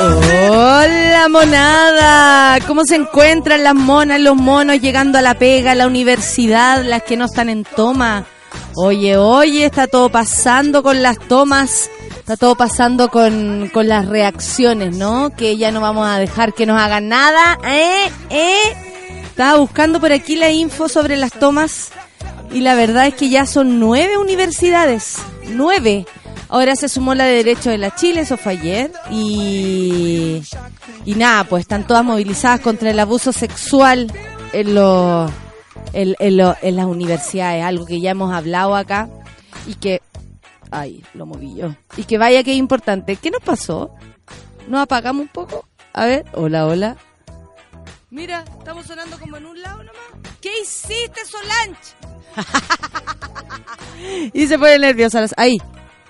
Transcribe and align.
Hola 0.00 1.26
monada, 1.28 2.60
¿cómo 2.68 2.84
se 2.84 2.94
encuentran 2.94 3.64
las 3.64 3.74
monas, 3.74 4.20
los 4.20 4.36
monos 4.36 4.80
llegando 4.80 5.18
a 5.18 5.22
la 5.22 5.34
pega, 5.34 5.72
a 5.72 5.74
la 5.74 5.88
universidad, 5.88 6.84
las 6.84 7.02
que 7.02 7.16
no 7.16 7.24
están 7.24 7.48
en 7.48 7.64
toma? 7.64 8.24
Oye, 8.76 9.16
oye, 9.16 9.64
está 9.64 9.88
todo 9.88 10.08
pasando 10.08 10.84
con 10.84 11.02
las 11.02 11.18
tomas, 11.18 11.90
está 12.16 12.36
todo 12.36 12.54
pasando 12.54 13.10
con, 13.10 13.70
con 13.74 13.88
las 13.88 14.06
reacciones, 14.06 14.96
¿no? 14.96 15.30
Que 15.30 15.56
ya 15.56 15.72
no 15.72 15.80
vamos 15.80 16.06
a 16.06 16.18
dejar 16.18 16.54
que 16.54 16.64
nos 16.64 16.80
hagan 16.80 17.08
nada, 17.08 17.58
¿eh? 17.66 18.08
¿eh? 18.30 18.76
Estaba 19.24 19.58
buscando 19.58 19.98
por 19.98 20.12
aquí 20.12 20.36
la 20.36 20.52
info 20.52 20.88
sobre 20.88 21.16
las 21.16 21.32
tomas 21.32 21.90
y 22.52 22.60
la 22.60 22.76
verdad 22.76 23.08
es 23.08 23.14
que 23.14 23.30
ya 23.30 23.46
son 23.46 23.80
nueve 23.80 24.16
universidades, 24.16 25.16
nueve 25.48 26.06
Ahora 26.48 26.76
se 26.76 26.88
sumó 26.88 27.14
la 27.14 27.24
de 27.24 27.36
Derecho 27.36 27.70
de 27.70 27.78
la 27.78 27.94
Chile, 27.94 28.22
eso 28.22 28.36
fue 28.36 28.52
ayer. 28.52 28.92
Y, 29.10 30.42
y 31.04 31.14
nada, 31.14 31.44
pues 31.44 31.62
están 31.62 31.86
todas 31.86 32.04
movilizadas 32.04 32.60
contra 32.60 32.90
el 32.90 32.98
abuso 32.98 33.32
sexual 33.32 34.10
en, 34.52 34.74
los 34.74 35.30
en, 35.92 36.14
en, 36.18 36.36
las 36.76 36.86
universidades, 36.86 37.64
algo 37.64 37.84
que 37.84 38.00
ya 38.00 38.10
hemos 38.10 38.32
hablado 38.32 38.74
acá 38.76 39.08
y 39.66 39.74
que... 39.74 40.00
Ay, 40.70 41.02
lo 41.14 41.24
moví 41.24 41.54
yo. 41.54 41.74
Y 41.96 42.04
que 42.04 42.18
vaya 42.18 42.42
que 42.42 42.52
es 42.52 42.58
importante. 42.58 43.16
¿Qué 43.16 43.30
nos 43.30 43.42
pasó? 43.42 43.94
¿Nos 44.68 44.82
apagamos 44.82 45.22
un 45.22 45.28
poco? 45.28 45.66
A 45.94 46.04
ver, 46.04 46.26
hola, 46.34 46.66
hola. 46.66 46.96
Mira, 48.10 48.44
estamos 48.58 48.86
sonando 48.86 49.18
como 49.18 49.36
en 49.36 49.46
un 49.46 49.60
lado 49.60 49.78
nomás. 49.78 50.02
¿Qué 50.40 50.50
hiciste, 50.62 51.20
Solange? 51.24 51.94
y 54.32 54.46
se 54.46 54.58
pone 54.58 54.78
nerviosa. 54.78 55.24
Ahí, 55.36 55.58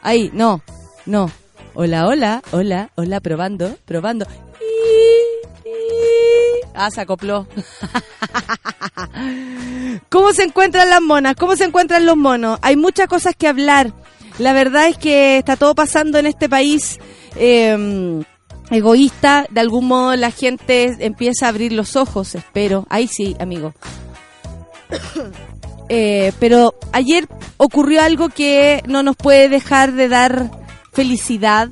Ahí, 0.09 0.31
no, 0.33 0.63
no. 1.05 1.31
Hola, 1.75 2.07
hola, 2.07 2.43
hola, 2.53 2.91
hola, 2.95 3.21
probando, 3.21 3.77
probando. 3.85 4.27
Ah, 6.75 6.91
se 6.91 7.03
acopló. 7.03 7.47
¿Cómo 10.09 10.33
se 10.33 10.45
encuentran 10.45 10.89
las 10.89 11.03
monas? 11.03 11.37
¿Cómo 11.37 11.57
se 11.57 11.65
encuentran 11.65 12.07
los 12.07 12.17
monos? 12.17 12.59
Hay 12.63 12.75
muchas 12.75 13.07
cosas 13.07 13.35
que 13.37 13.49
hablar. 13.49 13.93
La 14.39 14.55
verdad 14.55 14.89
es 14.89 14.97
que 14.97 15.37
está 15.37 15.57
todo 15.57 15.75
pasando 15.75 16.19
en 16.19 16.25
este 16.25 16.49
país 16.49 16.99
em, 17.37 18.25
egoísta. 18.71 19.45
De 19.51 19.61
algún 19.61 19.89
modo 19.89 20.17
la 20.17 20.31
gente 20.31 20.97
empieza 21.01 21.45
a 21.45 21.49
abrir 21.51 21.75
los 21.75 21.97
ojos, 21.97 22.35
espero. 22.35 22.87
Ahí 22.89 23.09
sí, 23.09 23.37
amigo. 23.39 23.75
Eh, 25.89 26.33
pero 26.39 26.75
ayer 26.93 27.27
ocurrió 27.57 28.03
algo 28.03 28.29
que 28.29 28.83
no 28.87 29.03
nos 29.03 29.17
puede 29.17 29.49
dejar 29.49 29.93
de 29.93 30.09
dar 30.09 30.51
felicidad 30.93 31.71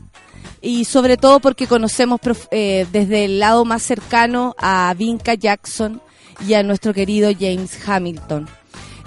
y 0.62 0.84
sobre 0.84 1.16
todo 1.16 1.40
porque 1.40 1.66
conocemos 1.66 2.20
eh, 2.50 2.86
desde 2.92 3.26
el 3.26 3.38
lado 3.38 3.64
más 3.64 3.82
cercano 3.82 4.54
a 4.58 4.92
Vinca 4.96 5.34
Jackson 5.34 6.00
y 6.46 6.54
a 6.54 6.62
nuestro 6.62 6.94
querido 6.94 7.30
James 7.38 7.78
Hamilton. 7.86 8.48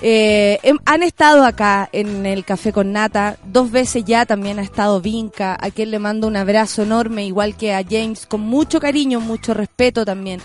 Eh, 0.01 0.59
em, 0.63 0.77
han 0.85 1.03
estado 1.03 1.43
acá 1.43 1.89
en 1.91 2.25
el 2.25 2.45
Café 2.45 2.71
con 2.71 2.93
Nata, 2.93 3.37
dos 3.43 3.69
veces 3.71 4.05
ya 4.05 4.25
también 4.25 4.59
ha 4.59 4.61
estado 4.61 5.01
Vinca, 5.01 5.57
a 5.59 5.71
quien 5.71 5.91
le 5.91 5.99
mando 5.99 6.27
un 6.27 6.37
abrazo 6.37 6.83
enorme, 6.83 7.25
igual 7.25 7.57
que 7.57 7.73
a 7.73 7.83
James, 7.83 8.25
con 8.25 8.41
mucho 8.41 8.79
cariño, 8.79 9.19
mucho 9.19 9.53
respeto 9.53 10.05
también 10.05 10.39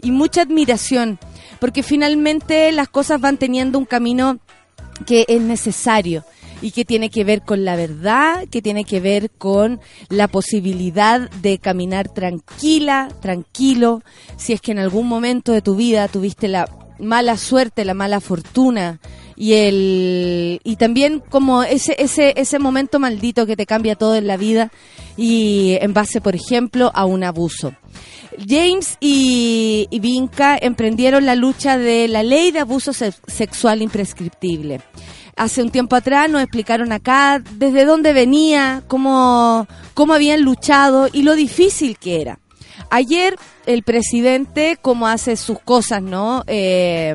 y 0.00 0.10
mucha 0.10 0.42
admiración 0.42 1.18
porque 1.64 1.82
finalmente 1.82 2.70
las 2.72 2.90
cosas 2.90 3.22
van 3.22 3.38
teniendo 3.38 3.78
un 3.78 3.86
camino 3.86 4.38
que 5.06 5.24
es 5.28 5.40
necesario 5.40 6.22
y 6.60 6.72
que 6.72 6.84
tiene 6.84 7.08
que 7.08 7.24
ver 7.24 7.40
con 7.40 7.64
la 7.64 7.74
verdad, 7.74 8.46
que 8.50 8.60
tiene 8.60 8.84
que 8.84 9.00
ver 9.00 9.30
con 9.30 9.80
la 10.10 10.28
posibilidad 10.28 11.30
de 11.30 11.56
caminar 11.56 12.10
tranquila, 12.10 13.08
tranquilo, 13.22 14.02
si 14.36 14.52
es 14.52 14.60
que 14.60 14.72
en 14.72 14.78
algún 14.78 15.08
momento 15.08 15.52
de 15.52 15.62
tu 15.62 15.74
vida 15.74 16.06
tuviste 16.08 16.48
la 16.48 16.68
mala 16.98 17.38
suerte, 17.38 17.86
la 17.86 17.94
mala 17.94 18.20
fortuna 18.20 19.00
y 19.36 19.54
el 19.54 20.60
y 20.64 20.76
también 20.76 21.20
como 21.28 21.62
ese 21.62 21.96
ese 21.98 22.34
ese 22.36 22.58
momento 22.58 22.98
maldito 22.98 23.46
que 23.46 23.56
te 23.56 23.66
cambia 23.66 23.96
todo 23.96 24.14
en 24.14 24.26
la 24.26 24.36
vida 24.36 24.70
y 25.16 25.76
en 25.80 25.94
base, 25.94 26.20
por 26.20 26.34
ejemplo, 26.34 26.90
a 26.94 27.04
un 27.04 27.24
abuso. 27.24 27.74
James 28.48 28.96
y, 29.00 29.86
Vinca 30.00 30.58
emprendieron 30.60 31.24
la 31.24 31.34
lucha 31.36 31.78
de 31.78 32.08
la 32.08 32.22
ley 32.22 32.50
de 32.50 32.60
abuso 32.60 32.92
sexual 32.92 33.82
imprescriptible. 33.82 34.80
Hace 35.36 35.62
un 35.62 35.70
tiempo 35.70 35.96
atrás 35.96 36.30
nos 36.30 36.42
explicaron 36.42 36.92
acá 36.92 37.42
desde 37.52 37.84
dónde 37.84 38.12
venía, 38.12 38.82
cómo, 38.86 39.66
cómo 39.94 40.14
habían 40.14 40.42
luchado 40.42 41.08
y 41.12 41.22
lo 41.22 41.34
difícil 41.34 41.96
que 41.98 42.20
era. 42.20 42.38
Ayer 42.90 43.36
el 43.66 43.82
presidente, 43.82 44.78
como 44.80 45.06
hace 45.06 45.36
sus 45.36 45.58
cosas, 45.58 46.02
¿no? 46.02 46.44
Eh, 46.46 47.14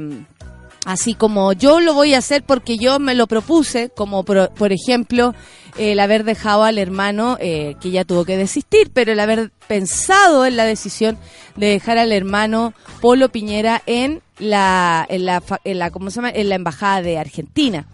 así 0.90 1.14
como 1.14 1.54
yo 1.54 1.80
lo 1.80 1.94
voy 1.94 2.16
a 2.16 2.18
hacer 2.18 2.42
porque 2.42 2.80
yo 2.80 2.98
me 2.98 3.14
lo 3.14 3.28
propuse, 3.28 3.90
como 3.90 4.24
por, 4.24 4.72
ejemplo 4.72 5.36
el 5.78 6.00
haber 6.00 6.24
dejado 6.24 6.64
al 6.64 6.80
hermano 6.80 7.38
eh, 7.40 7.76
que 7.80 7.92
ya 7.92 8.06
tuvo 8.06 8.26
que 8.26 8.38
desistir, 8.38 8.90
pero 8.92 9.12
el 9.12 9.20
haber 9.20 9.52
pensado 9.68 10.48
en 10.48 10.58
la 10.58 10.66
decisión 10.66 11.20
de 11.56 11.68
dejar 11.68 12.00
al 12.00 12.12
hermano 12.12 12.74
Polo 13.02 13.30
Piñera 13.30 13.84
en 13.86 14.24
la, 14.40 15.06
en 15.08 15.26
la, 15.26 15.44
en 15.64 15.78
la, 15.78 15.92
¿cómo 15.92 16.10
se 16.10 16.16
llama? 16.16 16.32
en 16.32 16.50
la 16.50 16.56
embajada 16.56 17.04
de 17.04 17.20
Argentina. 17.20 17.86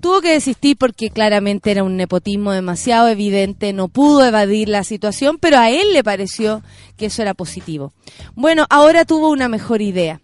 Tuvo 0.00 0.20
que 0.20 0.30
desistir 0.30 0.76
porque 0.76 1.10
claramente 1.10 1.72
era 1.72 1.82
un 1.82 1.96
nepotismo 1.96 2.52
demasiado 2.52 3.08
evidente, 3.08 3.72
no 3.72 3.88
pudo 3.88 4.24
evadir 4.24 4.68
la 4.68 4.84
situación, 4.84 5.38
pero 5.40 5.58
a 5.58 5.70
él 5.70 5.92
le 5.92 6.04
pareció 6.04 6.62
que 6.96 7.06
eso 7.06 7.20
era 7.20 7.34
positivo. 7.34 7.92
Bueno, 8.36 8.64
ahora 8.70 9.04
tuvo 9.04 9.30
una 9.30 9.48
mejor 9.48 9.82
idea 9.82 10.20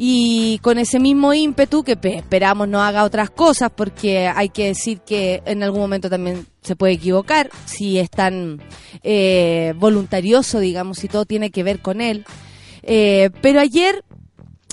y 0.00 0.60
con 0.62 0.78
ese 0.78 1.00
mismo 1.00 1.34
ímpetu 1.34 1.82
que 1.82 1.98
esperamos 2.00 2.68
no 2.68 2.80
haga 2.80 3.02
otras 3.02 3.30
cosas 3.30 3.72
porque 3.74 4.28
hay 4.28 4.48
que 4.48 4.66
decir 4.66 5.00
que 5.00 5.42
en 5.44 5.64
algún 5.64 5.80
momento 5.80 6.08
también 6.08 6.46
se 6.62 6.76
puede 6.76 6.92
equivocar 6.92 7.50
si 7.64 7.98
es 7.98 8.08
tan 8.08 8.62
eh, 9.02 9.74
voluntarioso 9.76 10.60
digamos 10.60 10.98
si 10.98 11.08
todo 11.08 11.24
tiene 11.24 11.50
que 11.50 11.64
ver 11.64 11.80
con 11.80 12.00
él 12.00 12.24
eh, 12.84 13.30
pero 13.42 13.58
ayer 13.58 14.04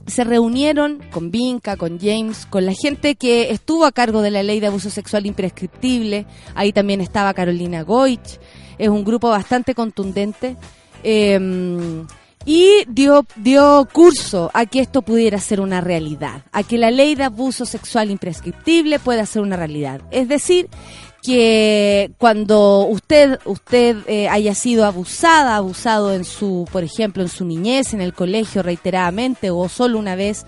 se 0.05 0.23
reunieron 0.23 1.01
con 1.11 1.31
Vinca, 1.31 1.77
con 1.77 1.99
James, 1.99 2.45
con 2.45 2.63
la 2.63 2.73
gente 2.73 3.15
que 3.15 3.49
estuvo 3.49 3.85
a 3.85 3.91
cargo 3.91 4.21
de 4.21 4.29
la 4.29 4.43
ley 4.43 4.59
de 4.59 4.67
abuso 4.67 4.91
sexual 4.91 5.25
imprescriptible. 5.25 6.27
Ahí 6.53 6.71
también 6.71 7.01
estaba 7.01 7.33
Carolina 7.33 7.81
Goich. 7.81 8.39
Es 8.77 8.89
un 8.89 9.03
grupo 9.03 9.29
bastante 9.29 9.73
contundente. 9.73 10.57
Eh, 11.03 12.05
y 12.45 12.85
dio, 12.87 13.25
dio 13.35 13.87
curso 13.91 14.51
a 14.53 14.65
que 14.65 14.79
esto 14.79 15.01
pudiera 15.01 15.39
ser 15.39 15.59
una 15.59 15.81
realidad, 15.81 16.43
a 16.51 16.63
que 16.63 16.77
la 16.77 16.91
ley 16.91 17.15
de 17.15 17.23
abuso 17.23 17.65
sexual 17.65 18.11
imprescriptible 18.11 18.99
pueda 18.99 19.25
ser 19.25 19.41
una 19.41 19.57
realidad. 19.57 20.01
Es 20.11 20.27
decir, 20.27 20.69
que 21.25 22.11
cuando 22.19 22.85
usted 22.85 23.39
usted 23.45 23.97
eh, 24.05 24.29
haya 24.29 24.53
sido 24.53 24.85
abusada, 24.85 25.55
abusado 25.55 26.13
en 26.13 26.23
su, 26.23 26.67
por 26.71 26.83
ejemplo, 26.83 27.23
en 27.23 27.29
su 27.29 27.45
niñez, 27.45 27.95
en 27.95 28.01
el 28.01 28.13
colegio 28.13 28.61
reiteradamente 28.61 29.49
o 29.49 29.67
solo 29.67 29.97
una 29.97 30.15
vez, 30.15 30.45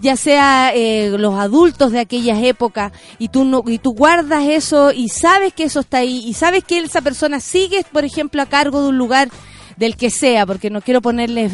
ya 0.00 0.16
sea 0.16 0.72
eh, 0.74 1.10
los 1.18 1.34
adultos 1.34 1.92
de 1.92 2.00
aquellas 2.00 2.42
épocas 2.42 2.92
y 3.18 3.28
tú 3.28 3.44
no, 3.44 3.62
y 3.66 3.78
tú 3.78 3.92
guardas 3.92 4.44
eso 4.46 4.92
y 4.92 5.10
sabes 5.10 5.52
que 5.52 5.64
eso 5.64 5.80
está 5.80 5.98
ahí 5.98 6.26
y 6.26 6.32
sabes 6.32 6.64
que 6.64 6.78
esa 6.78 7.02
persona 7.02 7.38
sigue, 7.38 7.84
por 7.92 8.06
ejemplo, 8.06 8.40
a 8.40 8.46
cargo 8.46 8.80
de 8.80 8.88
un 8.88 8.96
lugar 8.96 9.28
del 9.76 9.96
que 9.96 10.10
sea, 10.10 10.46
porque 10.46 10.70
no 10.70 10.80
quiero 10.80 11.00
ponerle 11.00 11.50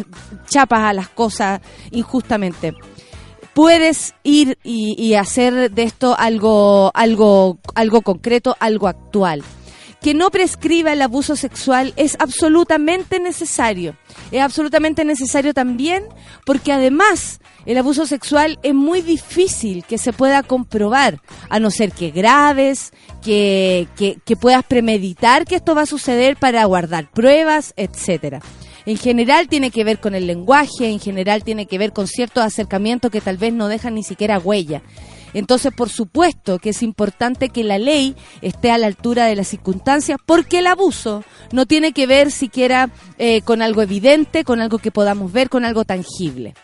chapas 0.48 0.80
a 0.80 0.92
las 0.92 1.08
cosas 1.08 1.60
injustamente. 1.90 2.74
Puedes 3.54 4.14
ir 4.22 4.58
y, 4.62 4.94
y, 4.96 5.14
hacer 5.14 5.72
de 5.72 5.82
esto 5.82 6.16
algo, 6.16 6.92
algo, 6.94 7.58
algo 7.74 8.02
concreto, 8.02 8.56
algo 8.60 8.86
actual 8.86 9.42
que 10.00 10.14
no 10.14 10.30
prescriba 10.30 10.92
el 10.92 11.02
abuso 11.02 11.36
sexual 11.36 11.92
es 11.96 12.16
absolutamente 12.18 13.20
necesario. 13.20 13.96
Es 14.30 14.40
absolutamente 14.40 15.04
necesario 15.04 15.52
también 15.54 16.04
porque 16.46 16.72
además 16.72 17.40
el 17.66 17.76
abuso 17.76 18.06
sexual 18.06 18.58
es 18.62 18.74
muy 18.74 19.02
difícil 19.02 19.84
que 19.84 19.98
se 19.98 20.12
pueda 20.12 20.42
comprobar, 20.42 21.20
a 21.50 21.60
no 21.60 21.70
ser 21.70 21.92
que 21.92 22.10
graves, 22.10 22.92
que, 23.22 23.88
que, 23.96 24.36
puedas 24.36 24.64
premeditar 24.64 25.44
que 25.44 25.56
esto 25.56 25.74
va 25.74 25.82
a 25.82 25.86
suceder 25.86 26.36
para 26.36 26.64
guardar 26.64 27.10
pruebas, 27.10 27.74
etcétera. 27.76 28.40
En 28.86 28.96
general 28.96 29.48
tiene 29.48 29.70
que 29.70 29.84
ver 29.84 30.00
con 30.00 30.14
el 30.14 30.26
lenguaje, 30.26 30.88
en 30.88 31.00
general 31.00 31.44
tiene 31.44 31.66
que 31.66 31.76
ver 31.76 31.92
con 31.92 32.06
ciertos 32.06 32.42
acercamientos 32.42 33.10
que 33.10 33.20
tal 33.20 33.36
vez 33.36 33.52
no 33.52 33.68
dejan 33.68 33.94
ni 33.94 34.02
siquiera 34.02 34.38
huella. 34.38 34.82
Entonces, 35.34 35.72
por 35.74 35.88
supuesto 35.88 36.58
que 36.58 36.70
es 36.70 36.82
importante 36.82 37.48
que 37.48 37.64
la 37.64 37.78
ley 37.78 38.16
esté 38.42 38.70
a 38.70 38.78
la 38.78 38.86
altura 38.86 39.26
de 39.26 39.36
las 39.36 39.48
circunstancias, 39.48 40.18
porque 40.26 40.58
el 40.58 40.66
abuso 40.66 41.24
no 41.52 41.66
tiene 41.66 41.92
que 41.92 42.06
ver 42.06 42.30
siquiera 42.30 42.90
eh, 43.18 43.42
con 43.42 43.62
algo 43.62 43.82
evidente, 43.82 44.44
con 44.44 44.60
algo 44.60 44.78
que 44.78 44.90
podamos 44.90 45.32
ver, 45.32 45.48
con 45.48 45.64
algo 45.64 45.84
tangible. 45.84 46.54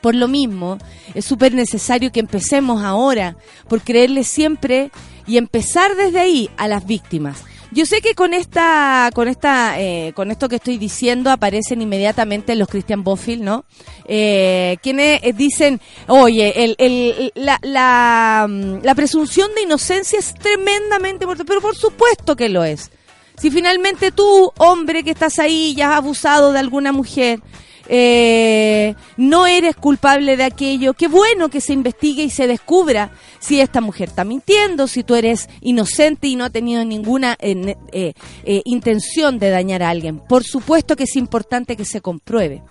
Por 0.00 0.14
lo 0.14 0.28
mismo, 0.28 0.78
es 1.14 1.24
súper 1.24 1.54
necesario 1.54 2.12
que 2.12 2.20
empecemos 2.20 2.84
ahora 2.84 3.36
por 3.68 3.82
creerle 3.82 4.24
siempre 4.24 4.90
y 5.26 5.36
empezar 5.36 5.96
desde 5.96 6.20
ahí 6.20 6.50
a 6.56 6.68
las 6.68 6.86
víctimas. 6.86 7.42
Yo 7.72 7.84
sé 7.84 8.00
que 8.00 8.14
con 8.14 8.32
esta, 8.32 9.10
con 9.14 9.28
esta, 9.28 9.80
eh, 9.80 10.12
con 10.14 10.30
esto 10.30 10.48
que 10.48 10.56
estoy 10.56 10.78
diciendo 10.78 11.30
aparecen 11.30 11.82
inmediatamente 11.82 12.54
los 12.54 12.68
Christian 12.68 13.02
Bofill, 13.02 13.44
¿no? 13.44 13.64
Eh, 14.06 14.76
quienes 14.82 15.20
dicen, 15.36 15.80
oye, 16.06 16.64
el, 16.64 16.76
el, 16.78 17.32
la, 17.34 17.58
la, 17.62 18.46
mm, 18.48 18.82
la 18.82 18.94
presunción 18.94 19.54
de 19.54 19.62
inocencia 19.62 20.18
es 20.18 20.34
tremendamente 20.34 21.24
importante, 21.24 21.48
pero 21.48 21.60
por 21.60 21.76
supuesto 21.76 22.36
que 22.36 22.48
lo 22.48 22.62
es. 22.64 22.90
Si 23.36 23.50
finalmente 23.50 24.12
tú, 24.12 24.52
hombre 24.58 25.04
que 25.04 25.10
estás 25.10 25.38
ahí, 25.38 25.74
ya 25.74 25.90
has 25.90 25.96
abusado 25.96 26.52
de 26.52 26.58
alguna 26.60 26.92
mujer, 26.92 27.40
eh, 27.88 28.94
no 29.16 29.46
eres 29.46 29.76
culpable 29.76 30.36
de 30.36 30.44
aquello, 30.44 30.94
qué 30.94 31.08
bueno 31.08 31.48
que 31.48 31.60
se 31.60 31.72
investigue 31.72 32.24
y 32.24 32.30
se 32.30 32.46
descubra 32.46 33.10
si 33.38 33.60
esta 33.60 33.80
mujer 33.80 34.08
está 34.08 34.24
mintiendo, 34.24 34.86
si 34.86 35.04
tú 35.04 35.14
eres 35.14 35.48
inocente 35.60 36.28
y 36.28 36.36
no 36.36 36.44
ha 36.44 36.50
tenido 36.50 36.84
ninguna 36.84 37.36
eh, 37.40 37.76
eh, 37.92 38.62
intención 38.64 39.38
de 39.38 39.50
dañar 39.50 39.82
a 39.82 39.90
alguien. 39.90 40.18
Por 40.18 40.44
supuesto 40.44 40.96
que 40.96 41.04
es 41.04 41.16
importante 41.16 41.76
que 41.76 41.84
se 41.84 42.00
compruebe. 42.00 42.62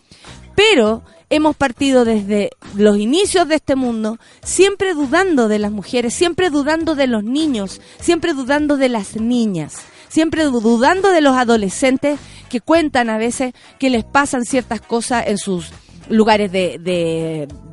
Pero 0.56 1.04
hemos 1.30 1.56
partido 1.56 2.06
desde 2.06 2.50
los 2.76 2.98
inicios 2.98 3.48
de 3.48 3.56
este 3.56 3.76
mundo 3.76 4.20
siempre 4.44 4.94
dudando 4.94 5.48
de 5.48 5.60
las 5.60 5.72
mujeres, 5.72 6.14
siempre 6.14 6.50
dudando 6.50 6.96
de 6.96 7.08
los 7.08 7.24
niños, 7.24 7.82
siempre 8.00 8.34
dudando 8.34 8.78
de 8.78 8.90
las 8.90 9.16
niñas 9.16 9.82
siempre 10.08 10.44
dudando 10.44 11.12
de 11.12 11.22
los 11.22 11.36
adolescentes 11.36 12.20
que 12.50 12.62
cuentan 12.62 13.10
a 13.10 13.18
veces 13.18 13.54
que 13.80 13.90
les 13.90 14.04
pasan 14.04 14.46
ciertas 14.46 14.82
cosas 14.82 15.26
en 15.28 15.38
sus 15.38 15.72
lugares 16.10 16.52
de, 16.52 16.78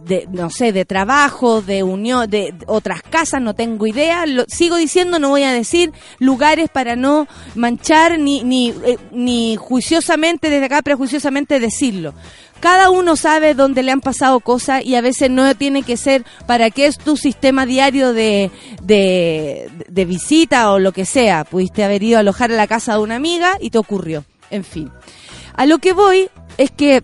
de, 0.05 0.29
no 0.31 0.51
sé, 0.51 0.73
de 0.73 0.85
trabajo, 0.85 1.63
de 1.63 1.83
unión, 1.83 2.29
de 2.29 2.55
otras 2.67 3.03
casas, 3.03 3.41
no 3.41 3.55
tengo 3.55 3.87
idea. 3.87 4.27
Lo, 4.27 4.45
sigo 4.49 4.77
diciendo, 4.77 5.19
no 5.19 5.31
voy 5.31 5.45
a 5.45 5.53
decir 5.53 5.93
lugares 6.19 6.69
para 6.71 6.97
no 6.97 7.27
manchar 7.55 8.19
ni, 8.19 8.43
ni, 8.43 8.71
eh, 8.71 8.99
ni 9.13 9.57
juiciosamente, 9.57 10.51
desde 10.51 10.67
acá 10.67 10.83
prejuiciosamente 10.83 11.61
decirlo. 11.61 12.15
Cada 12.61 12.91
uno 12.91 13.17
sabe 13.17 13.55
dónde 13.55 13.83
le 13.83 13.91
han 13.91 14.01
pasado 14.01 14.39
cosas 14.39 14.85
y 14.85 14.95
a 14.95 15.01
veces 15.01 15.31
no 15.31 15.53
tiene 15.57 15.83
que 15.83 15.97
ser 15.97 16.25
para 16.47 16.71
qué 16.71 16.87
es 16.87 16.97
tu 16.97 17.17
sistema 17.17 17.67
diario 17.67 18.13
de, 18.13 18.53
de, 18.83 19.69
de 19.89 20.05
visita 20.05 20.71
o 20.71 20.79
lo 20.79 20.93
que 20.93 21.05
sea. 21.05 21.43
Pudiste 21.43 21.83
haber 21.83 22.05
ido 22.05 22.19
a 22.19 22.21
alojar 22.21 22.53
a 22.53 22.57
la 22.57 22.69
casa 22.69 22.93
de 22.93 23.01
una 23.01 23.17
amiga 23.17 23.57
y 23.61 23.71
te 23.71 23.79
ocurrió. 23.79 24.25
En 24.51 24.63
fin. 24.63 24.93
A 25.55 25.67
lo 25.67 25.79
que 25.79 25.93
voy 25.93 26.29
es 26.57 26.71
que 26.71 27.03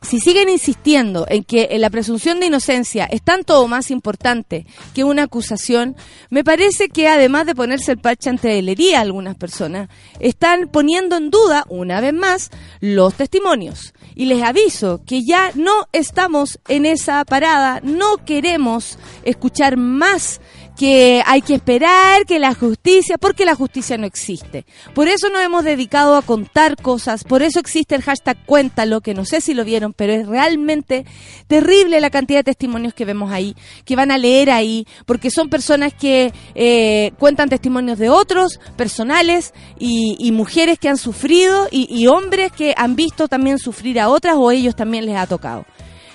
si 0.00 0.20
siguen 0.20 0.48
insistiendo 0.48 1.26
en 1.28 1.42
que 1.42 1.68
la 1.78 1.90
presunción 1.90 2.38
de 2.38 2.46
inocencia 2.46 3.04
es 3.06 3.22
tanto 3.22 3.60
o 3.60 3.66
más 3.66 3.90
importante 3.90 4.64
que 4.94 5.04
una 5.04 5.24
acusación, 5.24 5.96
me 6.30 6.44
parece 6.44 6.88
que 6.88 7.08
además 7.08 7.46
de 7.46 7.54
ponerse 7.54 7.92
el 7.92 7.98
parche 7.98 8.30
ante 8.30 8.62
a 8.94 9.00
algunas 9.00 9.36
personas, 9.36 9.88
están 10.20 10.68
poniendo 10.68 11.16
en 11.16 11.30
duda, 11.30 11.64
una 11.68 12.00
vez 12.00 12.14
más, 12.14 12.50
los 12.80 13.14
testimonios. 13.14 13.92
Y 14.14 14.26
les 14.26 14.42
aviso 14.42 15.00
que 15.06 15.24
ya 15.24 15.50
no 15.54 15.86
estamos 15.92 16.58
en 16.68 16.86
esa 16.86 17.24
parada, 17.24 17.80
no 17.82 18.24
queremos 18.24 18.98
escuchar 19.24 19.76
más 19.76 20.40
que 20.78 21.22
hay 21.26 21.42
que 21.42 21.54
esperar 21.54 22.24
que 22.24 22.38
la 22.38 22.54
justicia, 22.54 23.18
porque 23.18 23.44
la 23.44 23.56
justicia 23.56 23.98
no 23.98 24.06
existe. 24.06 24.64
Por 24.94 25.08
eso 25.08 25.28
nos 25.28 25.42
hemos 25.42 25.64
dedicado 25.64 26.16
a 26.16 26.22
contar 26.22 26.76
cosas, 26.76 27.24
por 27.24 27.42
eso 27.42 27.58
existe 27.58 27.96
el 27.96 28.02
hashtag 28.02 28.38
Cuéntalo, 28.46 29.00
que 29.00 29.12
no 29.12 29.24
sé 29.24 29.40
si 29.40 29.54
lo 29.54 29.64
vieron, 29.64 29.92
pero 29.92 30.12
es 30.12 30.28
realmente 30.28 31.04
terrible 31.48 32.00
la 32.00 32.10
cantidad 32.10 32.38
de 32.38 32.44
testimonios 32.44 32.94
que 32.94 33.04
vemos 33.04 33.32
ahí, 33.32 33.56
que 33.84 33.96
van 33.96 34.12
a 34.12 34.18
leer 34.18 34.50
ahí, 34.50 34.86
porque 35.04 35.32
son 35.32 35.48
personas 35.48 35.92
que 35.92 36.32
eh, 36.54 37.10
cuentan 37.18 37.48
testimonios 37.48 37.98
de 37.98 38.08
otros, 38.08 38.60
personales, 38.76 39.52
y, 39.80 40.30
mujeres 40.38 40.78
que 40.78 40.88
han 40.88 40.98
sufrido, 40.98 41.66
y 41.72 42.06
hombres 42.06 42.52
que 42.52 42.72
han 42.76 42.94
visto 42.94 43.26
también 43.26 43.58
sufrir 43.58 43.98
a 43.98 44.08
otras 44.08 44.36
o 44.36 44.52
ellos 44.52 44.76
también 44.76 45.04
les 45.06 45.16
ha 45.16 45.26
tocado. 45.26 45.64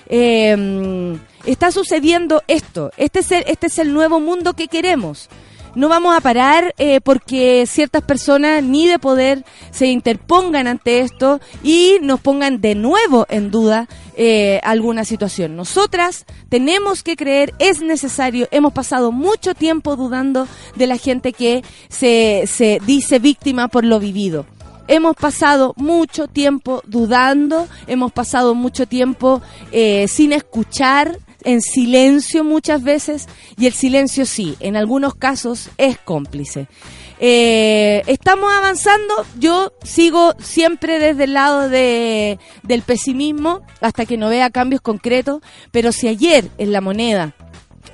Eh, 0.08 1.18
está 1.46 1.70
sucediendo 1.70 2.42
esto. 2.48 2.90
Este 2.96 3.20
es 3.20 3.32
el, 3.32 3.44
este 3.46 3.66
es 3.68 3.78
el 3.78 3.92
nuevo 3.92 4.20
mundo 4.20 4.54
que 4.54 4.68
queremos. 4.68 5.28
No 5.74 5.88
vamos 5.88 6.16
a 6.16 6.20
parar 6.20 6.72
eh, 6.78 7.00
porque 7.00 7.66
ciertas 7.66 8.02
personas 8.04 8.62
ni 8.62 8.86
de 8.86 9.00
poder 9.00 9.44
se 9.72 9.86
interpongan 9.86 10.68
ante 10.68 11.00
esto 11.00 11.40
y 11.64 11.98
nos 12.00 12.20
pongan 12.20 12.60
de 12.60 12.76
nuevo 12.76 13.26
en 13.28 13.50
duda 13.50 13.88
eh, 14.16 14.60
alguna 14.62 15.04
situación. 15.04 15.56
Nosotras 15.56 16.26
tenemos 16.48 17.02
que 17.02 17.16
creer, 17.16 17.52
es 17.58 17.80
necesario, 17.80 18.46
hemos 18.52 18.72
pasado 18.72 19.10
mucho 19.10 19.54
tiempo 19.54 19.96
dudando 19.96 20.46
de 20.76 20.86
la 20.86 20.96
gente 20.96 21.32
que 21.32 21.64
se 21.88 22.80
dice 22.86 23.18
víctima 23.18 23.66
por 23.66 23.84
lo 23.84 23.98
vivido 23.98 24.46
hemos 24.88 25.16
pasado 25.16 25.74
mucho 25.76 26.28
tiempo 26.28 26.82
dudando, 26.86 27.68
hemos 27.86 28.12
pasado 28.12 28.54
mucho 28.54 28.86
tiempo 28.86 29.42
eh, 29.72 30.06
sin 30.08 30.32
escuchar, 30.32 31.18
en 31.44 31.60
silencio 31.60 32.42
muchas 32.42 32.82
veces, 32.82 33.28
y 33.58 33.66
el 33.66 33.74
silencio 33.74 34.24
sí, 34.26 34.56
en 34.60 34.76
algunos 34.76 35.14
casos 35.14 35.68
es 35.76 35.98
cómplice. 35.98 36.68
Eh, 37.20 38.02
estamos 38.06 38.52
avanzando, 38.52 39.14
yo 39.38 39.72
sigo 39.82 40.34
siempre 40.40 40.98
desde 40.98 41.24
el 41.24 41.34
lado 41.34 41.68
de, 41.68 42.38
del 42.62 42.82
pesimismo 42.82 43.62
hasta 43.80 44.04
que 44.04 44.16
no 44.16 44.28
vea 44.28 44.50
cambios 44.50 44.80
concretos, 44.80 45.40
pero 45.70 45.92
si 45.92 46.08
ayer 46.08 46.48
en 46.58 46.72
la 46.72 46.80
moneda 46.80 47.34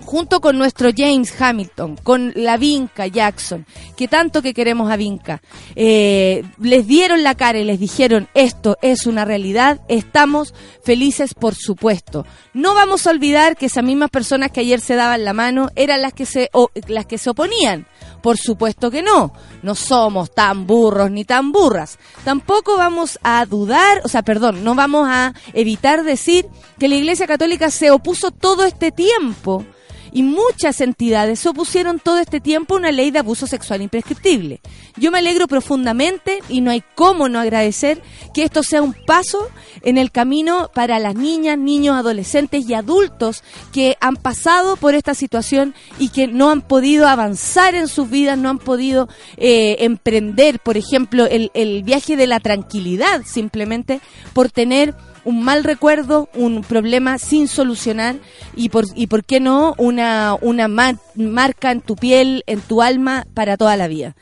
junto 0.05 0.41
con 0.41 0.59
nuestro 0.59 0.91
James 0.97 1.33
Hamilton, 1.41 1.97
con 1.97 2.33
la 2.35 2.57
Vinca 2.57 3.07
Jackson, 3.07 3.67
que 3.97 4.09
tanto 4.09 4.43
que 4.43 4.55
queremos 4.55 4.91
a 4.91 4.97
Vinca, 4.97 5.43
eh, 5.77 6.43
les 6.59 6.87
dieron 6.87 7.23
la 7.23 7.35
cara 7.35 7.59
y 7.59 7.65
les 7.65 7.79
dijeron 7.79 8.29
esto 8.35 8.77
es 8.83 9.07
una 9.07 9.25
realidad, 9.25 9.81
estamos 9.89 10.55
felices 10.83 11.35
por 11.35 11.55
supuesto. 11.55 12.27
No 12.55 12.75
vamos 12.75 13.07
a 13.07 13.11
olvidar 13.11 13.57
que 13.57 13.67
esas 13.67 13.85
mismas 13.85 14.11
personas 14.11 14.51
que 14.51 14.61
ayer 14.61 14.81
se 14.81 14.95
daban 14.95 15.25
la 15.25 15.33
mano 15.33 15.71
eran 15.77 16.03
las 16.03 16.13
que 16.13 16.27
se, 16.27 16.51
las 16.89 17.07
que 17.07 17.19
se 17.19 17.31
oponían. 17.31 17.87
Por 18.23 18.37
supuesto 18.37 18.91
que 18.91 19.03
no, 19.03 19.33
no 19.63 19.75
somos 19.75 20.31
tan 20.33 20.67
burros 20.67 21.11
ni 21.11 21.25
tan 21.25 21.53
burras. 21.53 21.99
Tampoco 22.25 22.77
vamos 22.77 23.19
a 23.23 23.47
dudar, 23.47 24.03
o 24.05 24.09
sea, 24.09 24.23
perdón, 24.23 24.63
no 24.63 24.75
vamos 24.75 25.07
a 25.09 25.33
evitar 25.55 26.05
decir 26.05 26.47
que 26.79 26.89
la 26.89 26.97
Iglesia 26.97 27.27
Católica 27.27 27.71
se 27.71 27.91
opuso 27.91 28.31
todo 28.31 28.65
este 28.65 28.93
tiempo 28.93 29.65
y 30.13 30.23
muchas 30.23 30.81
entidades 30.81 31.41
se 31.41 31.49
opusieron 31.49 31.99
todo 31.99 32.19
este 32.19 32.41
tiempo 32.41 32.75
a 32.75 32.79
una 32.79 32.93
ley 32.93 33.11
de 33.11 33.19
abuso 33.19 33.47
sexual 33.47 33.83
imprescriptible. 33.83 34.61
Yo 34.97 35.11
me 35.11 35.19
alegro 35.19 35.47
profundamente 35.47 36.41
y 36.49 36.61
no 36.61 36.71
hay 36.71 36.83
cómo 36.95 37.29
no 37.29 37.39
agradecer 37.39 38.03
que 38.35 38.45
esto 38.45 38.63
sea 38.63 38.83
un 38.83 38.95
paso 39.07 39.49
en 39.83 39.99
el 39.99 40.11
camino 40.11 40.71
para 40.75 40.99
las 40.99 41.15
niñas, 41.15 41.59
niños, 41.59 41.97
adolescentes 41.97 42.69
y 42.69 42.75
adultos 42.75 43.43
que 43.73 43.97
han 44.01 44.17
pasado 44.17 44.77
por 44.77 44.95
esta 44.95 45.15
situación 45.15 45.75
y 45.99 46.09
que 46.09 46.27
no 46.27 46.51
han 46.51 46.63
podido 46.63 47.09
avanzar 47.09 47.75
en 47.75 47.89
sus 47.89 48.11
vidas, 48.11 48.39
no 48.39 48.51
han 48.51 48.59
podido 48.59 49.09
eh, 49.37 49.77
emprender, 49.81 50.61
por 50.61 50.77
ejemplo, 50.77 51.27
el, 51.27 51.51
el 51.55 51.83
viaje 51.83 52.17
de 52.17 52.27
la 52.27 52.41
tranquilidad 52.41 53.23
simplemente 53.25 54.01
por 54.33 54.51
tener 54.51 54.95
un 55.25 55.43
mal 55.43 55.65
recuerdo, 55.65 56.29
un 56.35 56.63
problema 56.63 57.19
sin 57.19 57.49
solucionar 57.49 58.17
y 58.57 58.69
por, 58.69 58.85
y 58.95 59.07
por 59.07 59.25
qué 59.25 59.41
no 59.41 59.75
una, 59.79 60.37
una 60.41 60.69
marca 60.69 61.73
en 61.73 61.81
tu 61.81 61.97
piel, 61.97 62.43
en 62.47 62.61
tu 62.61 62.83
alma 62.83 63.27
para 63.35 63.57
toda 63.57 63.77
la 63.77 63.89
vida. 63.89 64.15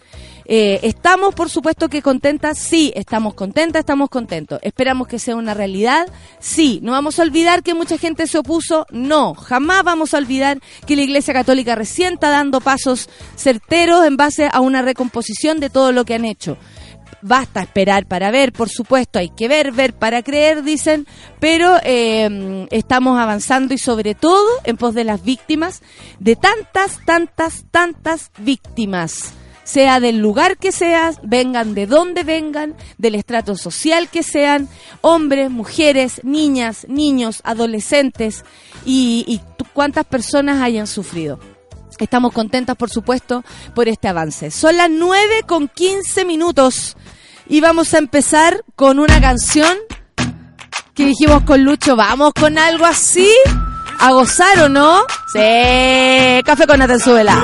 Eh, 0.50 0.80
¿Estamos, 0.82 1.34
por 1.34 1.50
supuesto, 1.50 1.90
que 1.90 2.00
contentas? 2.00 2.58
Sí, 2.58 2.90
estamos 2.96 3.34
contentas, 3.34 3.80
estamos 3.80 4.08
contentos. 4.08 4.58
¿Esperamos 4.62 5.06
que 5.06 5.18
sea 5.18 5.36
una 5.36 5.52
realidad? 5.52 6.08
Sí. 6.40 6.80
¿No 6.82 6.92
vamos 6.92 7.18
a 7.18 7.22
olvidar 7.22 7.62
que 7.62 7.74
mucha 7.74 7.98
gente 7.98 8.26
se 8.26 8.38
opuso? 8.38 8.86
No. 8.90 9.34
Jamás 9.34 9.84
vamos 9.84 10.14
a 10.14 10.18
olvidar 10.18 10.58
que 10.86 10.96
la 10.96 11.02
Iglesia 11.02 11.34
Católica 11.34 11.74
recién 11.74 12.14
está 12.14 12.30
dando 12.30 12.62
pasos 12.62 13.10
certeros 13.36 14.06
en 14.06 14.16
base 14.16 14.48
a 14.50 14.60
una 14.60 14.80
recomposición 14.80 15.60
de 15.60 15.68
todo 15.68 15.92
lo 15.92 16.06
que 16.06 16.14
han 16.14 16.24
hecho 16.24 16.56
basta 17.22 17.60
esperar 17.60 18.06
para 18.06 18.30
ver, 18.30 18.52
por 18.52 18.68
supuesto, 18.68 19.18
hay 19.18 19.30
que 19.30 19.48
ver, 19.48 19.72
ver 19.72 19.92
para 19.92 20.22
creer, 20.22 20.62
dicen, 20.62 21.06
pero 21.40 21.76
eh, 21.82 22.66
estamos 22.70 23.18
avanzando 23.18 23.74
y 23.74 23.78
sobre 23.78 24.14
todo 24.14 24.48
en 24.64 24.76
pos 24.76 24.94
de 24.94 25.04
las 25.04 25.22
víctimas, 25.24 25.82
de 26.18 26.36
tantas, 26.36 27.04
tantas, 27.04 27.64
tantas 27.70 28.30
víctimas 28.38 29.32
sea 29.68 30.00
del 30.00 30.16
lugar 30.16 30.56
que 30.56 30.72
seas, 30.72 31.18
vengan 31.22 31.74
de 31.74 31.86
donde 31.86 32.24
vengan, 32.24 32.74
del 32.96 33.14
estrato 33.14 33.54
social 33.54 34.08
que 34.08 34.22
sean, 34.22 34.66
hombres, 35.02 35.50
mujeres, 35.50 36.22
niñas, 36.24 36.86
niños, 36.88 37.42
adolescentes 37.44 38.46
y, 38.86 39.24
y 39.28 39.42
cuántas 39.74 40.06
personas 40.06 40.62
hayan 40.62 40.86
sufrido. 40.86 41.38
Estamos 41.98 42.32
contentas, 42.32 42.76
por 42.76 42.90
supuesto, 42.90 43.44
por 43.74 43.88
este 43.88 44.08
avance. 44.08 44.50
Son 44.50 44.76
las 44.76 44.90
9 44.90 45.42
con 45.46 45.68
15 45.68 46.24
minutos 46.24 46.96
y 47.48 47.60
vamos 47.60 47.94
a 47.94 47.98
empezar 47.98 48.64
con 48.76 48.98
una 48.98 49.20
canción 49.20 49.76
que 50.94 51.06
dijimos 51.06 51.42
con 51.44 51.64
Lucho, 51.64 51.96
vamos 51.96 52.32
con 52.34 52.58
algo 52.58 52.84
así, 52.84 53.30
a 54.00 54.12
gozar 54.12 54.58
o 54.60 54.68
no. 54.68 55.02
Sí, 55.32 56.42
café 56.44 56.66
con 56.66 56.82
Atenzuela. 56.82 57.40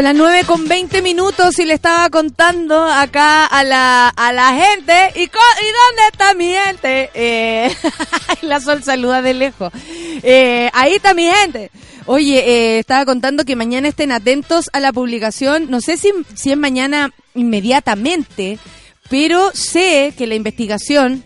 Son 0.00 0.04
las 0.04 0.16
9 0.16 0.44
con 0.46 0.66
20 0.66 1.02
minutos 1.02 1.58
y 1.58 1.66
le 1.66 1.74
estaba 1.74 2.08
contando 2.08 2.84
acá 2.84 3.44
a 3.44 3.62
la, 3.62 4.08
a 4.08 4.32
la 4.32 4.54
gente. 4.54 4.94
¿Y, 5.14 5.24
¿y 5.24 5.26
dónde 5.26 6.02
está 6.10 6.32
mi 6.32 6.54
gente? 6.54 7.10
Eh, 7.12 7.70
la 8.40 8.60
Sol 8.60 8.82
saluda 8.82 9.20
de 9.20 9.34
lejos. 9.34 9.70
Eh, 10.22 10.70
ahí 10.72 10.94
está 10.94 11.12
mi 11.12 11.24
gente. 11.24 11.70
Oye, 12.06 12.38
eh, 12.38 12.78
estaba 12.78 13.04
contando 13.04 13.44
que 13.44 13.56
mañana 13.56 13.88
estén 13.88 14.10
atentos 14.10 14.70
a 14.72 14.80
la 14.80 14.90
publicación. 14.90 15.66
No 15.68 15.82
sé 15.82 15.98
si, 15.98 16.10
si 16.34 16.50
es 16.50 16.56
mañana 16.56 17.12
inmediatamente, 17.34 18.58
pero 19.10 19.50
sé 19.52 20.14
que 20.16 20.26
la 20.26 20.34
investigación 20.34 21.24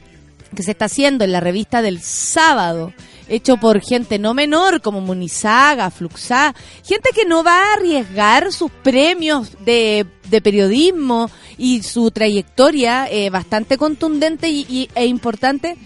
que 0.57 0.65
se 0.65 0.73
está 0.73 0.87
haciendo 0.87 1.23
en 1.23 1.31
la 1.31 1.39
revista 1.39 1.81
del 1.81 2.01
sábado, 2.03 2.93
hecho 3.29 3.57
por 3.57 3.81
gente 3.81 4.19
no 4.19 4.35
menor 4.35 4.81
como 4.81 5.01
Munizaga, 5.01 5.91
Fluxá, 5.91 6.55
gente 6.85 7.11
que 7.15 7.25
no 7.25 7.43
va 7.45 7.59
a 7.59 7.73
arriesgar 7.75 8.53
sus 8.53 8.71
premios 8.71 9.53
de, 9.65 10.07
de 10.29 10.41
periodismo 10.41 11.31
y 11.59 11.83
su 11.83 12.11
trayectoria 12.11 13.07
eh, 13.11 13.31
bastante 13.31 13.79
contundente 13.79 14.49
y, 14.49 14.67
y- 14.69 14.91
e 14.95 15.07
importante 15.07 15.77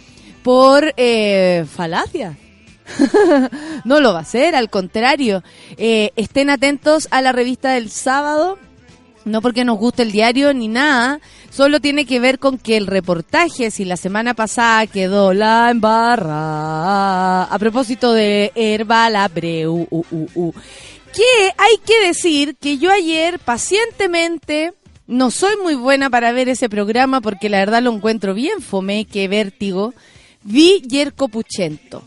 por 0.42 0.92
eh, 0.97 1.64
falacia. 1.75 2.37
no 3.85 4.00
lo 4.00 4.12
va 4.12 4.21
a 4.21 4.23
hacer, 4.23 4.54
al 4.54 4.71
contrario. 4.71 5.42
Eh, 5.76 6.11
estén 6.16 6.49
atentos 6.50 7.07
a 7.11 7.21
la 7.21 7.33
revista 7.33 7.73
del 7.73 7.90
sábado 7.90 8.59
no 9.28 9.42
porque 9.42 9.64
nos 9.64 9.78
guste 9.78 10.02
el 10.02 10.12
diario 10.12 10.52
ni 10.52 10.68
nada, 10.68 11.20
solo 11.50 11.80
tiene 11.80 12.06
que 12.06 12.20
ver 12.20 12.38
con 12.38 12.58
que 12.58 12.76
el 12.76 12.87
reportaje, 12.87 13.70
si 13.70 13.85
la 13.85 13.97
semana 13.97 14.35
pasada 14.35 14.87
quedó 14.87 15.32
la 15.32 15.70
embarra, 15.70 17.44
a 17.44 17.58
propósito 17.58 18.12
de 18.12 18.52
Herbal 18.54 19.16
Abreu, 19.16 19.87
uh, 19.90 20.04
uh, 20.11 20.28
uh, 20.35 20.52
que 21.12 21.52
hay 21.56 21.78
que 21.85 22.06
decir 22.06 22.56
que 22.56 22.78
yo 22.78 22.90
ayer 22.90 23.38
pacientemente, 23.38 24.73
no 25.06 25.30
soy 25.30 25.56
muy 25.62 25.75
buena 25.75 26.11
para 26.11 26.32
ver 26.32 26.48
ese 26.48 26.68
programa 26.68 27.20
porque 27.20 27.48
la 27.48 27.59
verdad 27.59 27.83
lo 27.83 27.92
encuentro 27.92 28.35
bien 28.35 28.61
fome, 28.61 29.05
que 29.07 29.29
vértigo, 29.29 29.94
vi 30.42 30.83
Yerko 30.83 31.29
Puchento. 31.29 32.03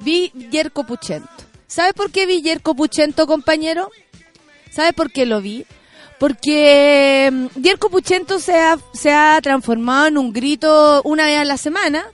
Vi 0.00 0.30
Yerko 0.50 0.84
Puchento. 0.84 1.30
¿Sabe 1.66 1.94
por 1.94 2.10
qué 2.10 2.26
vi 2.26 2.42
Yerko 2.42 2.74
Puchento, 2.74 3.26
compañero? 3.26 3.90
¿Sabe 4.70 4.92
por 4.92 5.10
qué 5.10 5.24
lo 5.26 5.40
vi? 5.40 5.64
Porque 6.18 7.30
mm, 7.32 7.60
Yerko 7.60 7.90
Puchento 7.90 8.38
se 8.38 8.58
ha, 8.58 8.78
se 8.92 9.12
ha 9.12 9.38
transformado 9.42 10.06
en 10.06 10.18
un 10.18 10.32
grito 10.32 11.02
una 11.04 11.26
vez 11.26 11.38
a 11.38 11.44
la 11.44 11.56
semana, 11.56 12.04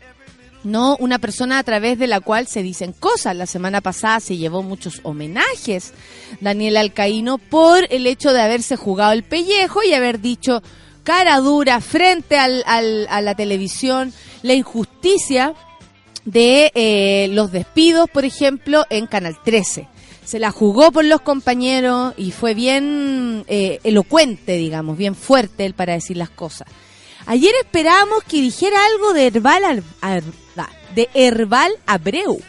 no 0.64 0.96
una 1.00 1.18
persona 1.18 1.58
a 1.58 1.62
través 1.64 1.98
de 1.98 2.06
la 2.06 2.20
cual 2.20 2.46
se 2.46 2.62
dicen 2.62 2.92
cosas. 2.92 3.36
La 3.36 3.46
semana 3.46 3.80
pasada 3.80 4.20
se 4.20 4.36
llevó 4.36 4.62
muchos 4.62 5.00
homenajes 5.02 5.92
Daniel 6.40 6.76
Alcaíno 6.76 7.38
por 7.38 7.86
el 7.90 8.06
hecho 8.06 8.32
de 8.32 8.40
haberse 8.42 8.76
jugado 8.76 9.12
el 9.12 9.22
pellejo 9.24 9.82
y 9.82 9.92
haber 9.94 10.20
dicho 10.20 10.62
cara 11.04 11.38
dura 11.38 11.80
frente 11.80 12.38
al, 12.38 12.62
al- 12.66 13.08
a 13.10 13.20
la 13.20 13.34
televisión 13.34 14.12
la 14.42 14.54
injusticia 14.54 15.54
de 16.24 16.70
eh, 16.76 17.26
los 17.32 17.50
despidos, 17.50 18.08
por 18.08 18.24
ejemplo, 18.24 18.84
en 18.90 19.08
Canal 19.08 19.36
13. 19.44 19.88
Se 20.32 20.38
la 20.38 20.50
jugó 20.50 20.92
por 20.92 21.04
los 21.04 21.20
compañeros 21.20 22.14
y 22.16 22.30
fue 22.30 22.54
bien 22.54 23.44
eh, 23.48 23.80
elocuente, 23.84 24.56
digamos, 24.56 24.96
bien 24.96 25.14
fuerte 25.14 25.66
él 25.66 25.74
para 25.74 25.92
decir 25.92 26.16
las 26.16 26.30
cosas. 26.30 26.66
Ayer 27.26 27.52
esperábamos 27.62 28.24
que 28.24 28.40
dijera 28.40 28.78
algo 28.94 29.12
de 29.12 29.26
Herbal, 29.26 29.84
ah, 30.00 30.20
de 30.94 31.10
Herbal 31.12 31.72
Abreu. 31.84 32.40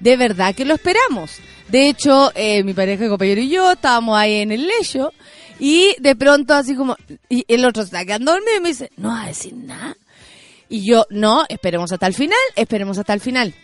De 0.00 0.18
verdad 0.18 0.54
que 0.54 0.66
lo 0.66 0.74
esperamos. 0.74 1.38
De 1.68 1.88
hecho, 1.88 2.30
eh, 2.34 2.62
mi 2.62 2.74
pareja, 2.74 3.08
compañero 3.08 3.40
y 3.40 3.48
yo 3.48 3.72
estábamos 3.72 4.18
ahí 4.18 4.42
en 4.42 4.52
el 4.52 4.66
lecho 4.66 5.10
y 5.58 5.96
de 6.00 6.16
pronto 6.16 6.52
así 6.52 6.74
como, 6.76 6.94
y 7.30 7.46
el 7.48 7.64
otro 7.64 7.86
quedando 7.88 8.32
dormido 8.32 8.58
y 8.58 8.60
me 8.60 8.68
dice, 8.68 8.90
no 8.98 9.08
va 9.08 9.22
a 9.22 9.28
decir 9.28 9.54
nada. 9.54 9.96
Y 10.68 10.84
yo, 10.84 11.06
no, 11.08 11.46
esperemos 11.48 11.90
hasta 11.90 12.06
el 12.06 12.12
final, 12.12 12.36
esperemos 12.54 12.98
hasta 12.98 13.14
el 13.14 13.20
final. 13.20 13.54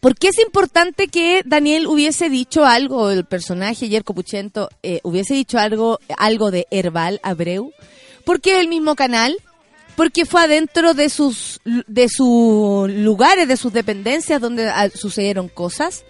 ¿Por 0.00 0.16
qué 0.16 0.28
es 0.28 0.38
importante 0.38 1.08
que 1.08 1.42
Daniel 1.44 1.86
hubiese 1.86 2.28
dicho 2.28 2.64
algo, 2.64 3.10
el 3.10 3.24
personaje 3.24 3.88
Yerko 3.88 4.14
Puchento 4.14 4.68
eh, 4.82 5.00
hubiese 5.02 5.34
dicho 5.34 5.58
algo, 5.58 5.98
algo 6.16 6.50
de 6.50 6.66
Herbal 6.70 7.20
Abreu? 7.22 7.72
Porque 8.24 8.54
es 8.54 8.58
el 8.58 8.68
mismo 8.68 8.96
canal, 8.96 9.36
porque 9.96 10.26
fue 10.26 10.42
adentro 10.42 10.94
de 10.94 11.08
sus, 11.08 11.60
de 11.64 12.08
sus 12.08 12.90
lugares, 12.90 13.48
de 13.48 13.56
sus 13.56 13.72
dependencias 13.72 14.40
donde 14.40 14.68
ah, 14.68 14.88
sucedieron 14.90 15.48
cosas, 15.48 16.04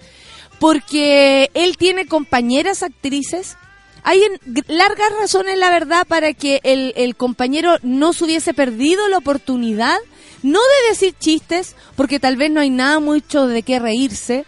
porque 0.58 1.50
él 1.54 1.76
tiene 1.76 2.06
compañeras 2.06 2.82
actrices. 2.82 3.56
Hay 4.02 4.20
largas 4.68 5.10
razones, 5.20 5.58
la 5.58 5.70
verdad, 5.70 6.06
para 6.06 6.32
que 6.34 6.60
el, 6.62 6.92
el 6.96 7.16
compañero 7.16 7.76
no 7.82 8.12
se 8.12 8.24
hubiese 8.24 8.54
perdido 8.54 9.08
la 9.08 9.18
oportunidad, 9.18 9.98
no 10.44 10.60
de 10.60 10.90
decir 10.90 11.14
chistes, 11.18 11.74
porque 11.96 12.20
tal 12.20 12.36
vez 12.36 12.50
no 12.50 12.60
hay 12.60 12.68
nada 12.68 13.00
mucho 13.00 13.46
de 13.46 13.62
qué 13.62 13.78
reírse, 13.78 14.44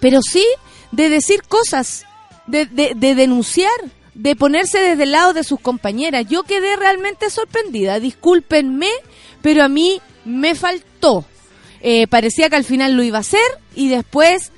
pero 0.00 0.20
sí 0.22 0.44
de 0.90 1.08
decir 1.08 1.42
cosas, 1.44 2.04
de, 2.48 2.66
de, 2.66 2.94
de 2.96 3.14
denunciar, 3.14 3.70
de 4.14 4.34
ponerse 4.34 4.80
desde 4.80 5.04
el 5.04 5.12
lado 5.12 5.32
de 5.32 5.44
sus 5.44 5.60
compañeras. 5.60 6.26
Yo 6.28 6.42
quedé 6.42 6.74
realmente 6.74 7.30
sorprendida, 7.30 8.00
discúlpenme, 8.00 8.90
pero 9.40 9.62
a 9.62 9.68
mí 9.68 10.00
me 10.24 10.56
faltó. 10.56 11.24
Eh, 11.80 12.08
parecía 12.08 12.50
que 12.50 12.56
al 12.56 12.64
final 12.64 12.94
lo 12.94 13.04
iba 13.04 13.18
a 13.18 13.20
hacer 13.20 13.40
y 13.76 13.88
después 13.88 14.50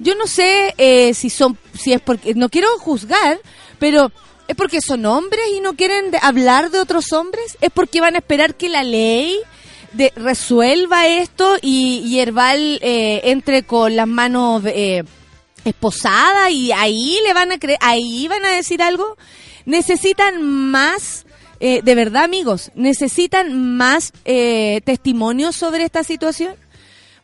yo 0.00 0.16
no 0.16 0.26
sé 0.26 0.74
eh, 0.76 1.14
si 1.14 1.30
son, 1.30 1.56
si 1.78 1.92
es 1.92 2.00
porque, 2.00 2.34
no 2.34 2.48
quiero 2.48 2.68
juzgar, 2.78 3.38
pero 3.78 4.10
es 4.48 4.56
porque 4.56 4.80
son 4.80 5.04
hombres 5.06 5.42
y 5.56 5.60
no 5.60 5.74
quieren 5.74 6.10
de- 6.10 6.18
hablar 6.22 6.70
de 6.70 6.78
otros 6.80 7.12
hombres, 7.12 7.56
es 7.60 7.70
porque 7.70 8.00
van 8.00 8.14
a 8.14 8.18
esperar 8.18 8.54
que 8.54 8.68
la 8.68 8.84
ley 8.84 9.36
de, 9.92 10.12
resuelva 10.16 11.06
esto 11.06 11.56
y, 11.62 12.02
y 12.04 12.20
eh, 12.20 13.20
entre 13.30 13.62
con 13.64 13.96
las 13.96 14.06
manos 14.06 14.62
eh, 14.66 15.04
esposadas 15.64 16.50
y 16.50 16.72
ahí 16.72 17.18
le 17.26 17.32
van 17.34 17.52
a 17.52 17.58
creer, 17.58 17.78
ahí 17.80 18.28
van 18.28 18.44
a 18.44 18.50
decir 18.50 18.82
algo. 18.82 19.16
Necesitan 19.64 20.42
más, 20.42 21.26
eh, 21.58 21.80
de 21.82 21.94
verdad 21.94 22.24
amigos, 22.24 22.70
necesitan 22.74 23.76
más 23.76 24.12
eh, 24.24 24.80
testimonios 24.84 25.56
sobre 25.56 25.84
esta 25.84 26.04
situación. 26.04 26.54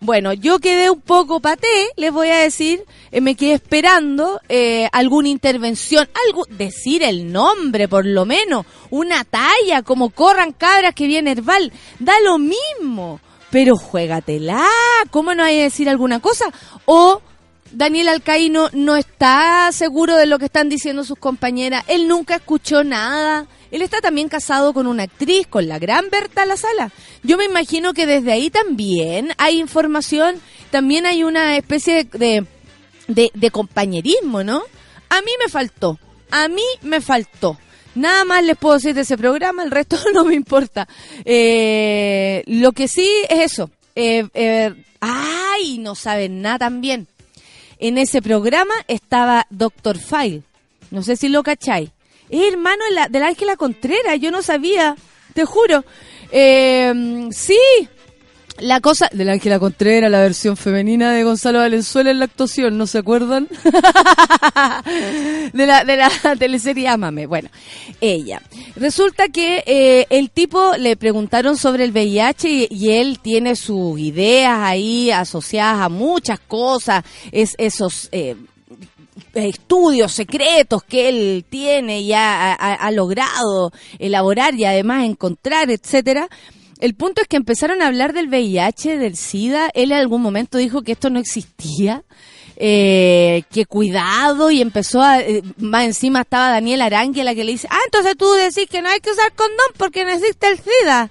Bueno, 0.04 0.32
yo 0.32 0.58
quedé 0.58 0.90
un 0.90 1.00
poco 1.00 1.38
paté, 1.38 1.68
les 1.96 2.12
voy 2.12 2.28
a 2.28 2.38
decir, 2.38 2.84
eh, 3.12 3.20
me 3.20 3.36
quedé 3.36 3.52
esperando 3.52 4.40
eh, 4.48 4.88
alguna 4.90 5.28
intervención, 5.28 6.08
algo, 6.26 6.44
decir 6.50 7.04
el 7.04 7.30
nombre 7.30 7.86
por 7.86 8.04
lo 8.04 8.24
menos, 8.26 8.66
una 8.90 9.22
talla, 9.22 9.82
como 9.84 10.10
corran 10.10 10.50
cabras 10.50 10.92
que 10.96 11.06
viene 11.06 11.30
Herbal, 11.30 11.72
da 12.00 12.14
lo 12.24 12.38
mismo, 12.38 13.20
pero 13.52 13.76
juégatela, 13.76 14.66
¿cómo 15.12 15.36
no 15.36 15.44
hay 15.44 15.58
que 15.58 15.62
decir 15.62 15.88
alguna 15.88 16.18
cosa? 16.18 16.46
O 16.84 17.22
Daniel 17.70 18.08
Alcaíno 18.08 18.70
no 18.72 18.96
está 18.96 19.70
seguro 19.70 20.16
de 20.16 20.26
lo 20.26 20.40
que 20.40 20.46
están 20.46 20.68
diciendo 20.68 21.04
sus 21.04 21.16
compañeras, 21.16 21.84
él 21.86 22.08
nunca 22.08 22.34
escuchó 22.34 22.82
nada. 22.82 23.46
Él 23.72 23.80
está 23.80 24.02
también 24.02 24.28
casado 24.28 24.74
con 24.74 24.86
una 24.86 25.04
actriz, 25.04 25.46
con 25.46 25.66
la 25.66 25.78
gran 25.78 26.10
Berta 26.10 26.44
La 26.44 26.58
Sala. 26.58 26.92
Yo 27.22 27.38
me 27.38 27.46
imagino 27.46 27.94
que 27.94 28.06
desde 28.06 28.30
ahí 28.30 28.50
también 28.50 29.32
hay 29.38 29.58
información, 29.58 30.36
también 30.70 31.06
hay 31.06 31.24
una 31.24 31.56
especie 31.56 32.04
de, 32.04 32.46
de, 33.08 33.50
compañerismo, 33.50 34.44
¿no? 34.44 34.62
A 35.08 35.22
mí 35.22 35.30
me 35.42 35.50
faltó, 35.50 35.98
a 36.30 36.48
mí 36.48 36.62
me 36.82 37.00
faltó. 37.00 37.58
Nada 37.94 38.26
más 38.26 38.44
les 38.44 38.58
puedo 38.58 38.74
decir 38.74 38.94
de 38.94 39.02
ese 39.02 39.16
programa, 39.16 39.62
el 39.62 39.70
resto 39.70 39.96
no 40.14 40.26
me 40.26 40.34
importa. 40.34 40.86
Eh, 41.24 42.42
lo 42.46 42.72
que 42.72 42.88
sí 42.88 43.08
es 43.30 43.52
eso. 43.52 43.70
Eh, 43.94 44.28
eh, 44.34 44.74
ay, 45.00 45.78
no 45.78 45.94
saben 45.94 46.42
nada 46.42 46.58
también. 46.58 47.08
En 47.78 47.96
ese 47.96 48.20
programa 48.20 48.74
estaba 48.86 49.46
Doctor 49.48 49.98
File. 49.98 50.42
No 50.90 51.02
sé 51.02 51.16
si 51.16 51.30
lo 51.30 51.42
cacháis. 51.42 51.88
Es 52.32 52.50
hermano 52.50 52.82
de 53.10 53.20
la, 53.20 53.26
Ángela 53.26 53.56
Contreras, 53.56 54.18
yo 54.18 54.30
no 54.30 54.40
sabía, 54.40 54.96
te 55.34 55.44
juro. 55.44 55.84
Eh, 56.30 57.28
sí, 57.30 57.58
La 58.58 58.80
cosa 58.80 59.10
de 59.12 59.26
la 59.26 59.32
Ángela 59.32 59.58
Contreras, 59.58 60.10
la 60.10 60.20
versión 60.20 60.56
femenina 60.56 61.12
de 61.12 61.24
Gonzalo 61.24 61.58
Valenzuela 61.58 62.10
en 62.10 62.20
la 62.20 62.24
actuación, 62.24 62.78
¿no 62.78 62.86
se 62.86 62.96
acuerdan? 62.96 63.48
de 65.52 65.66
la 65.66 65.84
de 65.84 65.96
la 65.98 66.10
teleserie 66.38 66.88
Ámame. 66.88 67.26
Bueno, 67.26 67.50
ella. 68.00 68.40
Resulta 68.76 69.28
que 69.28 69.62
eh, 69.66 70.06
el 70.08 70.30
tipo 70.30 70.72
le 70.78 70.96
preguntaron 70.96 71.58
sobre 71.58 71.84
el 71.84 71.92
VIH 71.92 72.48
y, 72.48 72.66
y 72.70 72.92
él 72.92 73.18
tiene 73.20 73.56
sus 73.56 74.00
ideas 74.00 74.56
ahí 74.58 75.10
asociadas 75.10 75.82
a 75.82 75.90
muchas 75.90 76.40
cosas, 76.40 77.04
es 77.30 77.54
esos 77.58 78.08
eh, 78.10 78.36
estudios 79.34 80.12
secretos 80.12 80.82
que 80.82 81.08
él 81.08 81.44
tiene 81.48 82.00
y 82.00 82.12
ha, 82.14 82.90
logrado 82.92 83.72
elaborar 83.98 84.54
y 84.54 84.64
además 84.64 85.04
encontrar, 85.04 85.70
etcétera. 85.70 86.28
El 86.80 86.94
punto 86.94 87.22
es 87.22 87.28
que 87.28 87.36
empezaron 87.36 87.80
a 87.80 87.86
hablar 87.86 88.12
del 88.12 88.28
VIH, 88.28 88.98
del 88.98 89.16
SIDA. 89.16 89.70
Él 89.74 89.92
en 89.92 89.98
algún 89.98 90.20
momento 90.20 90.58
dijo 90.58 90.82
que 90.82 90.92
esto 90.92 91.10
no 91.10 91.20
existía. 91.20 92.02
eh, 92.56 93.44
que 93.50 93.64
cuidado 93.64 94.50
y 94.50 94.60
empezó 94.60 95.00
a 95.00 95.20
eh, 95.20 95.42
más 95.56 95.84
encima 95.84 96.20
estaba 96.20 96.50
Daniel 96.50 96.82
Arangui 96.82 97.22
la 97.22 97.34
que 97.34 97.44
le 97.44 97.52
dice 97.52 97.66
ah 97.70 97.80
entonces 97.86 98.14
tú 98.16 98.30
decís 98.34 98.68
que 98.70 98.82
no 98.82 98.90
hay 98.90 99.00
que 99.00 99.10
usar 99.10 99.32
condón 99.32 99.72
porque 99.78 100.04
no 100.04 100.12
existe 100.12 100.48
el 100.48 100.58
SIDA 100.58 101.10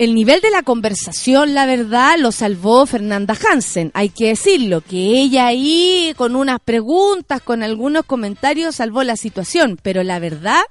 el 0.00 0.14
nivel 0.14 0.40
de 0.40 0.50
la 0.50 0.62
conversación, 0.62 1.52
la 1.52 1.66
verdad, 1.66 2.16
lo 2.18 2.32
salvó 2.32 2.86
Fernanda 2.86 3.36
Hansen. 3.36 3.90
Hay 3.92 4.08
que 4.08 4.28
decirlo, 4.28 4.80
que 4.80 4.96
ella 4.96 5.46
ahí, 5.46 6.14
con 6.16 6.36
unas 6.36 6.58
preguntas, 6.60 7.42
con 7.42 7.62
algunos 7.62 8.06
comentarios, 8.06 8.76
salvó 8.76 9.02
la 9.02 9.16
situación. 9.16 9.78
Pero 9.82 10.02
la 10.02 10.18
verdad, 10.18 10.62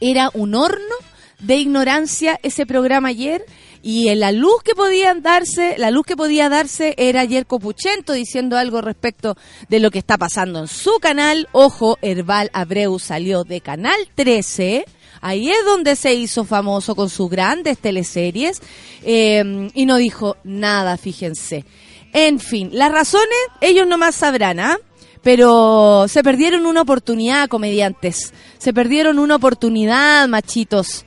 era 0.00 0.30
un 0.34 0.54
horno 0.54 0.94
de 1.40 1.56
ignorancia 1.56 2.38
ese 2.44 2.64
programa 2.64 3.08
ayer. 3.08 3.44
Y 3.82 4.08
en 4.08 4.20
la 4.20 4.30
luz 4.30 4.62
que 4.62 4.76
podían 4.76 5.20
darse, 5.20 5.74
la 5.76 5.90
luz 5.90 6.06
que 6.06 6.14
podía 6.14 6.48
darse 6.48 6.94
era 6.96 7.22
ayer 7.22 7.46
Copuchento 7.46 8.12
diciendo 8.12 8.56
algo 8.56 8.80
respecto 8.80 9.36
de 9.68 9.80
lo 9.80 9.90
que 9.90 9.98
está 9.98 10.16
pasando 10.16 10.60
en 10.60 10.68
su 10.68 11.00
canal. 11.00 11.48
Ojo, 11.50 11.98
Herbal 12.02 12.50
Abreu 12.52 13.00
salió 13.00 13.42
de 13.42 13.60
Canal 13.60 13.98
13. 14.14 14.84
Ahí 15.26 15.48
es 15.48 15.64
donde 15.64 15.96
se 15.96 16.12
hizo 16.12 16.44
famoso 16.44 16.94
con 16.94 17.08
sus 17.08 17.30
grandes 17.30 17.78
teleseries 17.78 18.60
eh, 19.02 19.70
y 19.72 19.86
no 19.86 19.96
dijo 19.96 20.36
nada, 20.44 20.98
fíjense. 20.98 21.64
En 22.12 22.38
fin, 22.38 22.68
las 22.74 22.92
razones 22.92 23.38
ellos 23.62 23.86
nomás 23.88 24.16
sabrán, 24.16 24.60
¿ah? 24.60 24.76
Pero 25.22 26.08
se 26.08 26.22
perdieron 26.22 26.66
una 26.66 26.82
oportunidad, 26.82 27.48
comediantes. 27.48 28.34
Se 28.58 28.74
perdieron 28.74 29.18
una 29.18 29.36
oportunidad, 29.36 30.28
machitos. 30.28 31.06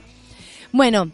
Bueno, 0.72 1.12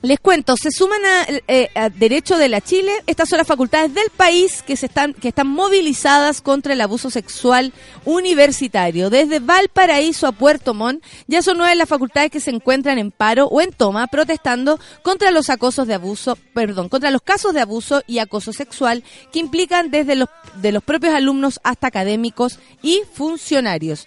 les 0.00 0.20
cuento, 0.20 0.54
se 0.56 0.70
suman 0.70 1.00
a, 1.04 1.26
eh, 1.48 1.70
a 1.74 1.88
Derecho 1.88 2.38
de 2.38 2.48
la 2.48 2.60
Chile. 2.60 2.92
Estas 3.06 3.28
son 3.28 3.38
las 3.38 3.48
facultades 3.48 3.92
del 3.94 4.10
país 4.16 4.62
que 4.62 4.76
se 4.76 4.86
están 4.86 5.12
que 5.12 5.28
están 5.28 5.48
movilizadas 5.48 6.40
contra 6.40 6.72
el 6.72 6.80
abuso 6.80 7.10
sexual 7.10 7.72
universitario. 8.04 9.10
Desde 9.10 9.40
Valparaíso 9.40 10.28
a 10.28 10.32
Puerto 10.32 10.72
Montt, 10.72 11.04
ya 11.26 11.42
son 11.42 11.58
nueve 11.58 11.74
las 11.74 11.88
facultades 11.88 12.30
que 12.30 12.38
se 12.40 12.50
encuentran 12.50 12.98
en 12.98 13.10
paro 13.10 13.46
o 13.46 13.60
en 13.60 13.72
toma 13.72 14.06
protestando 14.06 14.78
contra 15.02 15.32
los 15.32 15.50
acosos 15.50 15.88
de 15.88 15.94
abuso, 15.94 16.38
perdón, 16.54 16.88
contra 16.88 17.10
los 17.10 17.22
casos 17.22 17.52
de 17.52 17.60
abuso 17.60 18.02
y 18.06 18.18
acoso 18.18 18.52
sexual 18.52 19.02
que 19.32 19.40
implican 19.40 19.90
desde 19.90 20.14
los 20.14 20.28
de 20.62 20.70
los 20.70 20.84
propios 20.84 21.12
alumnos 21.12 21.58
hasta 21.64 21.88
académicos 21.88 22.60
y 22.82 23.02
funcionarios. 23.12 24.06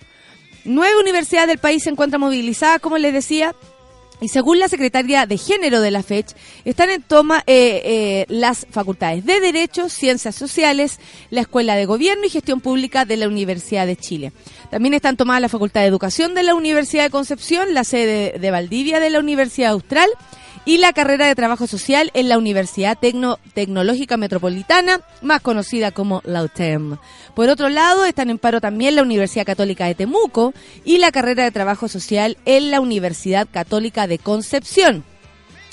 Nueve 0.63 0.99
universidades 0.99 1.49
del 1.49 1.57
país 1.57 1.83
se 1.83 1.89
encuentran 1.89 2.21
movilizadas, 2.21 2.79
como 2.79 2.97
les 2.97 3.13
decía, 3.13 3.55
y 4.21 4.27
según 4.27 4.59
la 4.59 4.69
secretaria 4.69 5.25
de 5.25 5.37
Género 5.37 5.81
de 5.81 5.91
la 5.91 6.03
FECH, 6.03 6.35
están 6.63 6.91
en 6.91 7.01
toma 7.01 7.43
eh, 7.47 7.81
eh, 7.83 8.25
las 8.29 8.67
facultades 8.69 9.25
de 9.25 9.39
Derecho, 9.39 9.89
Ciencias 9.89 10.35
Sociales, 10.35 10.99
la 11.31 11.41
Escuela 11.41 11.75
de 11.75 11.85
Gobierno 11.85 12.25
y 12.25 12.29
Gestión 12.29 12.61
Pública 12.61 13.03
de 13.03 13.17
la 13.17 13.27
Universidad 13.27 13.87
de 13.87 13.97
Chile. 13.97 14.31
También 14.69 14.93
están 14.93 15.17
tomadas 15.17 15.41
la 15.41 15.49
Facultad 15.49 15.81
de 15.81 15.87
Educación 15.87 16.35
de 16.35 16.43
la 16.43 16.53
Universidad 16.53 17.03
de 17.03 17.09
Concepción, 17.09 17.73
la 17.73 17.83
sede 17.83 18.37
de 18.39 18.51
Valdivia 18.51 18.99
de 18.99 19.09
la 19.09 19.19
Universidad 19.19 19.71
Austral 19.71 20.09
y 20.65 20.77
la 20.77 20.93
carrera 20.93 21.25
de 21.25 21.35
Trabajo 21.35 21.65
Social 21.67 22.11
en 22.13 22.29
la 22.29 22.37
Universidad 22.37 22.97
Tecno- 22.99 23.39
Tecnológica 23.53 24.17
Metropolitana, 24.17 25.01
más 25.21 25.41
conocida 25.41 25.91
como 25.91 26.21
la 26.23 26.43
UTEM. 26.43 26.97
Por 27.35 27.49
otro 27.49 27.69
lado, 27.69 28.05
están 28.05 28.29
en 28.29 28.37
paro 28.37 28.61
también 28.61 28.95
la 28.95 29.01
Universidad 29.01 29.45
Católica 29.45 29.85
de 29.85 29.95
Temuco 29.95 30.53
y 30.85 30.99
la 30.99 31.11
carrera 31.11 31.43
de 31.43 31.51
Trabajo 31.51 31.87
Social 31.87 32.37
en 32.45 32.71
la 32.71 32.79
Universidad 32.79 33.47
Católica 33.51 34.05
de 34.05 34.19
Concepción. 34.19 35.03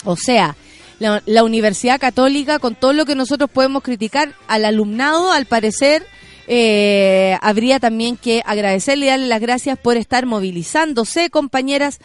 O 0.04 0.16
sea, 0.16 0.56
la, 1.00 1.22
la 1.26 1.44
Universidad 1.44 2.00
Católica, 2.00 2.58
con 2.58 2.74
todo 2.74 2.92
lo 2.92 3.04
que 3.04 3.14
nosotros 3.14 3.50
podemos 3.50 3.82
criticar 3.82 4.32
al 4.46 4.64
alumnado, 4.64 5.32
al 5.32 5.46
parecer, 5.46 6.06
eh, 6.46 7.36
habría 7.42 7.78
también 7.78 8.16
que 8.16 8.42
agradecerle 8.46 9.04
y 9.04 9.08
darle 9.10 9.26
las 9.26 9.40
gracias 9.40 9.78
por 9.78 9.98
estar 9.98 10.24
movilizándose, 10.24 11.28
compañeras. 11.28 11.98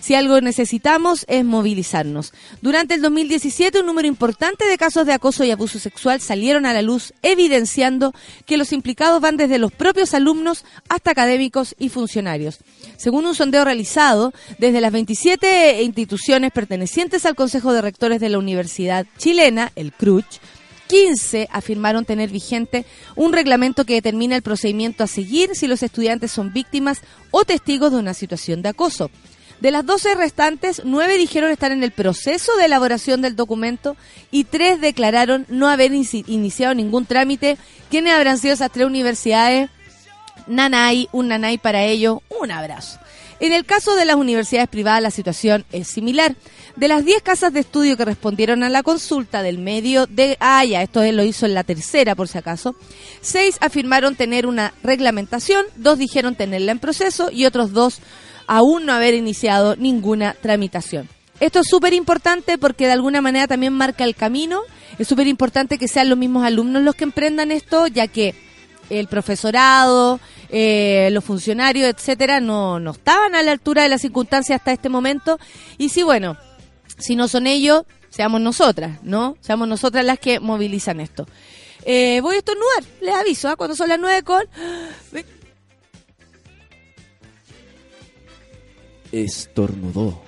Si 0.00 0.14
algo 0.14 0.40
necesitamos 0.40 1.24
es 1.28 1.44
movilizarnos. 1.44 2.32
Durante 2.62 2.94
el 2.94 3.02
2017 3.02 3.80
un 3.80 3.86
número 3.86 4.08
importante 4.08 4.64
de 4.64 4.78
casos 4.78 5.06
de 5.06 5.12
acoso 5.12 5.44
y 5.44 5.50
abuso 5.50 5.78
sexual 5.78 6.20
salieron 6.20 6.66
a 6.66 6.72
la 6.72 6.82
luz, 6.82 7.12
evidenciando 7.22 8.14
que 8.46 8.56
los 8.56 8.72
implicados 8.72 9.20
van 9.20 9.36
desde 9.36 9.58
los 9.58 9.72
propios 9.72 10.14
alumnos 10.14 10.64
hasta 10.88 11.10
académicos 11.10 11.74
y 11.78 11.90
funcionarios. 11.90 12.58
Según 12.96 13.26
un 13.26 13.34
sondeo 13.34 13.64
realizado 13.64 14.32
desde 14.58 14.80
las 14.80 14.92
27 14.92 15.82
instituciones 15.82 16.52
pertenecientes 16.52 17.26
al 17.26 17.34
Consejo 17.34 17.72
de 17.72 17.82
Rectores 17.82 18.20
de 18.20 18.30
la 18.30 18.38
Universidad 18.38 19.06
Chilena, 19.18 19.72
el 19.76 19.92
CRUCH, 19.92 20.40
15 20.90 21.48
afirmaron 21.52 22.04
tener 22.04 22.30
vigente 22.30 22.84
un 23.14 23.32
reglamento 23.32 23.84
que 23.84 23.94
determina 23.94 24.34
el 24.34 24.42
procedimiento 24.42 25.04
a 25.04 25.06
seguir 25.06 25.54
si 25.54 25.68
los 25.68 25.84
estudiantes 25.84 26.32
son 26.32 26.52
víctimas 26.52 27.02
o 27.30 27.44
testigos 27.44 27.92
de 27.92 27.98
una 27.98 28.12
situación 28.12 28.60
de 28.60 28.70
acoso. 28.70 29.08
De 29.60 29.70
las 29.70 29.84
12 29.84 30.14
restantes, 30.14 30.82
9 30.84 31.18
dijeron 31.18 31.50
estar 31.50 31.70
en 31.70 31.82
el 31.82 31.90
proceso 31.90 32.56
de 32.56 32.64
elaboración 32.64 33.20
del 33.20 33.36
documento 33.36 33.96
y 34.30 34.44
3 34.44 34.80
declararon 34.80 35.44
no 35.48 35.68
haber 35.68 35.92
inici- 35.92 36.24
iniciado 36.26 36.74
ningún 36.74 37.04
trámite. 37.04 37.58
¿Quiénes 37.90 38.14
habrán 38.14 38.38
sido 38.38 38.54
esas 38.54 38.70
tres 38.72 38.86
universidades? 38.86 39.68
Nanay, 40.46 41.08
un 41.12 41.28
nanay 41.28 41.58
para 41.58 41.84
ello, 41.84 42.22
un 42.40 42.50
abrazo. 42.50 42.98
En 43.38 43.52
el 43.52 43.64
caso 43.64 43.94
de 43.96 44.04
las 44.04 44.16
universidades 44.16 44.68
privadas 44.68 45.02
la 45.02 45.10
situación 45.10 45.64
es 45.72 45.88
similar. 45.88 46.34
De 46.76 46.88
las 46.88 47.04
10 47.04 47.22
casas 47.22 47.52
de 47.52 47.60
estudio 47.60 47.96
que 47.96 48.04
respondieron 48.04 48.62
a 48.62 48.68
la 48.68 48.82
consulta 48.82 49.42
del 49.42 49.58
medio 49.58 50.06
de... 50.06 50.36
Ah, 50.40 50.64
ya, 50.64 50.82
esto 50.82 51.02
él 51.02 51.16
lo 51.16 51.24
hizo 51.24 51.46
en 51.46 51.54
la 51.54 51.64
tercera 51.64 52.14
por 52.14 52.28
si 52.28 52.36
acaso. 52.38 52.74
Seis 53.22 53.56
afirmaron 53.60 54.14
tener 54.14 54.46
una 54.46 54.74
reglamentación, 54.82 55.64
dos 55.76 55.98
dijeron 55.98 56.34
tenerla 56.34 56.72
en 56.72 56.78
proceso 56.80 57.30
y 57.30 57.44
otros 57.46 57.72
dos 57.72 58.00
aún 58.50 58.84
no 58.84 58.92
haber 58.92 59.14
iniciado 59.14 59.76
ninguna 59.76 60.34
tramitación. 60.34 61.08
Esto 61.38 61.60
es 61.60 61.68
súper 61.68 61.92
importante 61.92 62.58
porque 62.58 62.86
de 62.86 62.92
alguna 62.92 63.20
manera 63.20 63.46
también 63.46 63.72
marca 63.72 64.02
el 64.02 64.16
camino. 64.16 64.62
Es 64.98 65.06
súper 65.06 65.28
importante 65.28 65.78
que 65.78 65.86
sean 65.86 66.08
los 66.08 66.18
mismos 66.18 66.44
alumnos 66.44 66.82
los 66.82 66.96
que 66.96 67.04
emprendan 67.04 67.52
esto, 67.52 67.86
ya 67.86 68.08
que 68.08 68.34
el 68.90 69.06
profesorado, 69.06 70.18
eh, 70.48 71.10
los 71.12 71.24
funcionarios, 71.24 71.88
etcétera, 71.88 72.40
no, 72.40 72.80
no 72.80 72.90
estaban 72.90 73.36
a 73.36 73.42
la 73.44 73.52
altura 73.52 73.84
de 73.84 73.88
las 73.88 74.00
circunstancias 74.00 74.58
hasta 74.58 74.72
este 74.72 74.88
momento. 74.88 75.38
Y 75.78 75.90
sí, 75.90 76.02
bueno, 76.02 76.36
si 76.98 77.14
no 77.14 77.28
son 77.28 77.46
ellos, 77.46 77.84
seamos 78.08 78.40
nosotras, 78.40 78.98
¿no? 79.04 79.36
Seamos 79.40 79.68
nosotras 79.68 80.04
las 80.04 80.18
que 80.18 80.40
movilizan 80.40 80.98
esto. 80.98 81.24
Eh, 81.84 82.18
voy 82.20 82.34
a 82.34 82.38
estornudar, 82.38 82.82
les 83.00 83.14
aviso, 83.14 83.48
¿ah? 83.48 83.54
cuando 83.54 83.76
son 83.76 83.88
las 83.88 84.00
nueve 84.00 84.24
con... 84.24 84.42
Estornudó. 89.12 90.22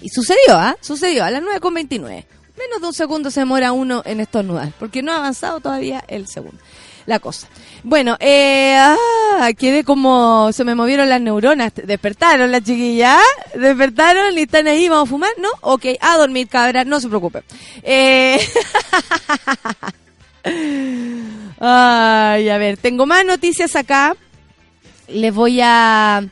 Y 0.00 0.08
sucedió, 0.10 0.56
¿ah? 0.56 0.76
Sucedió 0.80 1.24
a 1.24 1.30
las 1.30 1.42
9 1.42 1.60
con 1.60 1.74
29. 1.74 2.26
Menos 2.58 2.80
de 2.80 2.86
un 2.86 2.94
segundo 2.94 3.30
se 3.30 3.40
demora 3.40 3.72
uno 3.72 4.02
en 4.06 4.20
estornudar, 4.20 4.72
porque 4.78 5.02
no 5.02 5.12
ha 5.12 5.16
avanzado 5.16 5.60
todavía 5.60 6.04
el 6.08 6.26
segundo. 6.26 6.58
La 7.04 7.20
cosa. 7.20 7.46
Bueno, 7.84 8.16
eh, 8.18 8.74
ah, 8.76 9.50
quedé 9.56 9.84
como, 9.84 10.50
se 10.52 10.64
me 10.64 10.74
movieron 10.74 11.08
las 11.08 11.20
neuronas. 11.20 11.72
¿Despertaron 11.74 12.50
las 12.50 12.64
chiquillas? 12.64 13.22
¿Despertaron 13.54 14.36
y 14.36 14.42
están 14.42 14.66
ahí? 14.66 14.88
¿Vamos 14.88 15.08
a 15.08 15.10
fumar? 15.10 15.30
¿No? 15.38 15.48
Ok, 15.60 15.84
a 16.00 16.16
dormir, 16.16 16.48
cabra, 16.48 16.84
no 16.84 16.98
se 17.00 17.08
preocupe. 17.08 17.44
Eh, 17.82 18.40
Ay, 21.60 22.48
a 22.48 22.58
ver, 22.58 22.76
tengo 22.76 23.06
más 23.06 23.24
noticias 23.24 23.76
acá. 23.76 24.16
Les 25.08 25.32
voy 25.32 25.60
a, 25.62 26.26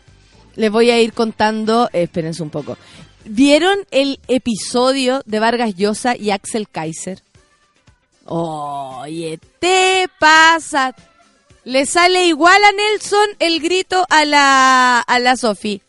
les 0.56 0.70
voy 0.70 0.90
a 0.90 1.00
ir 1.00 1.12
contando, 1.12 1.88
eh, 1.92 2.04
espérense 2.04 2.42
un 2.42 2.50
poco. 2.50 2.76
¿Vieron 3.24 3.78
el 3.90 4.20
episodio 4.28 5.22
de 5.24 5.38
Vargas 5.38 5.74
Llosa 5.76 6.16
y 6.16 6.30
Axel 6.30 6.68
Kaiser? 6.68 7.22
Oye, 8.26 9.38
te 9.58 10.08
pasa. 10.18 10.94
Le 11.64 11.86
sale 11.86 12.26
igual 12.26 12.62
a 12.62 12.72
Nelson 12.72 13.28
el 13.38 13.60
grito 13.60 14.06
a 14.10 14.24
la, 14.24 15.00
a 15.00 15.18
la 15.18 15.36
Sofi. 15.36 15.80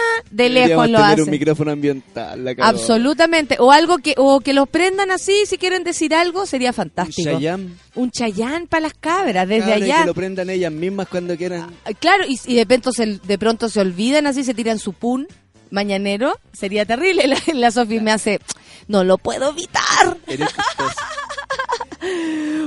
De 0.30 0.48
lejos 0.48 0.88
lo 0.88 0.98
tener 0.98 1.12
hacen. 1.12 1.24
un 1.24 1.30
micrófono 1.30 1.70
ambiental. 1.72 2.44
La 2.44 2.54
cagó. 2.54 2.68
Absolutamente. 2.68 3.56
O 3.60 3.70
algo 3.72 3.98
que, 3.98 4.14
o 4.16 4.40
que 4.40 4.52
los 4.52 4.68
prendan 4.68 5.10
así, 5.10 5.44
si 5.46 5.58
quieren 5.58 5.84
decir 5.84 6.14
algo, 6.14 6.46
sería 6.46 6.70
Un 6.70 6.74
fantástico. 6.74 7.30
Chayanne. 7.30 7.74
Un 7.94 8.10
chayán 8.10 8.66
para 8.66 8.82
las 8.82 8.94
cabras, 8.94 9.46
desde 9.48 9.70
Cabra, 9.70 9.84
allá. 9.84 10.00
Que 10.00 10.06
lo 10.06 10.14
prendan 10.14 10.50
ellas 10.50 10.72
mismas 10.72 11.08
cuando 11.08 11.36
quieran. 11.36 11.74
Ah, 11.84 11.90
Claro, 11.98 12.24
y, 12.26 12.38
y 12.46 12.54
de, 12.56 12.66
pronto 12.66 12.92
se, 12.92 13.18
de 13.18 13.38
pronto 13.38 13.68
se 13.68 13.80
olvidan 13.80 14.26
así, 14.26 14.44
se 14.44 14.54
tiran 14.54 14.78
su 14.78 14.92
pun 14.94 15.26
mañanero. 15.70 16.38
Sería 16.52 16.84
terrible. 16.86 17.26
La, 17.26 17.36
la 17.54 17.70
Sofi 17.70 18.00
me 18.00 18.12
hace, 18.12 18.40
no 18.88 19.04
lo 19.04 19.18
puedo 19.18 19.50
evitar. 19.50 20.16
Eres. 20.26 20.48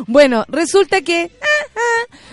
Bueno, 0.08 0.46
resulta 0.48 1.02
que 1.02 1.32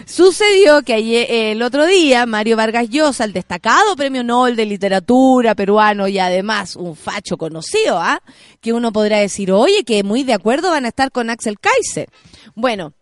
sucedió 0.06 0.82
que 0.82 0.94
ayer, 0.94 1.26
el 1.30 1.62
otro 1.62 1.86
día 1.86 2.26
Mario 2.26 2.56
Vargas 2.56 2.88
Llosa, 2.90 3.24
el 3.24 3.32
destacado 3.32 3.96
premio 3.96 4.22
Nobel 4.22 4.56
de 4.56 4.66
literatura 4.66 5.54
peruano 5.54 6.08
y 6.08 6.18
además 6.18 6.76
un 6.76 6.96
facho 6.96 7.36
conocido, 7.36 7.98
¿ah? 7.98 8.22
que 8.60 8.72
uno 8.72 8.92
podrá 8.92 9.18
decir, 9.18 9.52
oye, 9.52 9.84
que 9.84 10.02
muy 10.02 10.22
de 10.22 10.34
acuerdo 10.34 10.70
van 10.70 10.84
a 10.84 10.88
estar 10.88 11.10
con 11.10 11.30
Axel 11.30 11.58
Kaiser. 11.58 12.08
Bueno, 12.54 12.92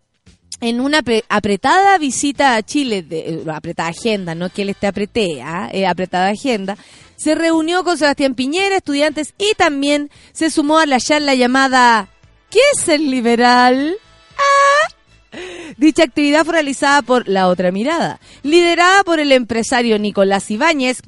en 0.61 0.79
una 0.79 1.01
apre- 1.03 1.23
apretada 1.29 1.97
visita 1.97 2.55
a 2.55 2.63
Chile, 2.63 3.01
de, 3.03 3.19
eh, 3.19 3.43
apretada 3.51 3.89
agenda, 3.89 4.35
no 4.35 4.49
que 4.49 4.61
él 4.61 4.69
esté 4.69 4.87
apreté, 4.87 5.41
¿ah? 5.43 5.69
Eh, 5.71 5.85
apretada 5.87 6.29
agenda, 6.29 6.77
se 7.17 7.35
reunió 7.35 7.83
con 7.83 7.97
Sebastián 7.97 8.35
Piñera, 8.35 8.77
estudiantes, 8.77 9.33
y 9.37 9.53
también 9.55 10.09
se 10.33 10.49
sumó 10.49 10.79
a 10.79 10.85
la 10.85 10.99
charla 10.99 11.35
llamada 11.35 12.09
¿Qué 12.51 12.59
es 12.75 12.87
el 12.89 13.09
liberal? 13.09 13.95
Ah. 14.37 15.37
Dicha 15.77 16.03
actividad 16.03 16.43
fue 16.43 16.55
realizada 16.55 17.01
por 17.01 17.29
La 17.29 17.47
Otra 17.47 17.71
Mirada, 17.71 18.19
liderada 18.43 19.03
por 19.05 19.21
el 19.21 19.31
empresario 19.31 19.97
Nicolás 19.97 20.51
Ibáñez 20.51 21.01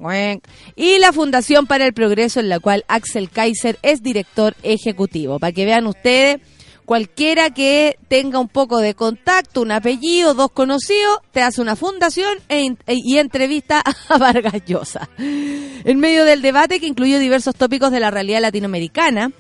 y 0.78 1.00
la 1.00 1.12
Fundación 1.12 1.68
para 1.68 1.86
el 1.86 1.94
Progreso, 1.94 2.40
en 2.40 2.48
la 2.48 2.62
cual 2.62 2.86
Axel 2.88 3.30
Kaiser 3.30 3.78
es 3.82 4.02
director 4.02 4.56
ejecutivo. 4.64 5.40
Para 5.40 5.52
que 5.52 5.66
vean 5.66 5.86
ustedes, 5.88 6.38
cualquiera 6.86 7.50
que 7.50 7.98
tenga 8.08 8.40
un 8.40 8.48
poco 8.48 8.80
de 8.80 8.94
contacto, 8.94 9.62
un 9.62 9.72
apellido, 9.74 10.34
dos 10.34 10.52
conocidos, 10.52 11.20
te 11.34 11.42
hace 11.42 11.62
una 11.62 11.76
fundación 11.76 12.38
e 12.48 12.66
e- 12.88 12.96
y 13.04 13.18
entrevista 13.18 13.84
a 14.08 14.18
Vargas 14.18 14.64
Llosa. 14.66 15.10
En 15.18 16.00
medio 16.00 16.24
del 16.24 16.42
debate 16.42 16.80
que 16.80 16.88
incluyó 16.88 17.20
diversos 17.20 17.56
tópicos 17.56 17.92
de 17.92 18.00
la 18.00 18.10
realidad 18.12 18.40
latinoamericana, 18.40 19.32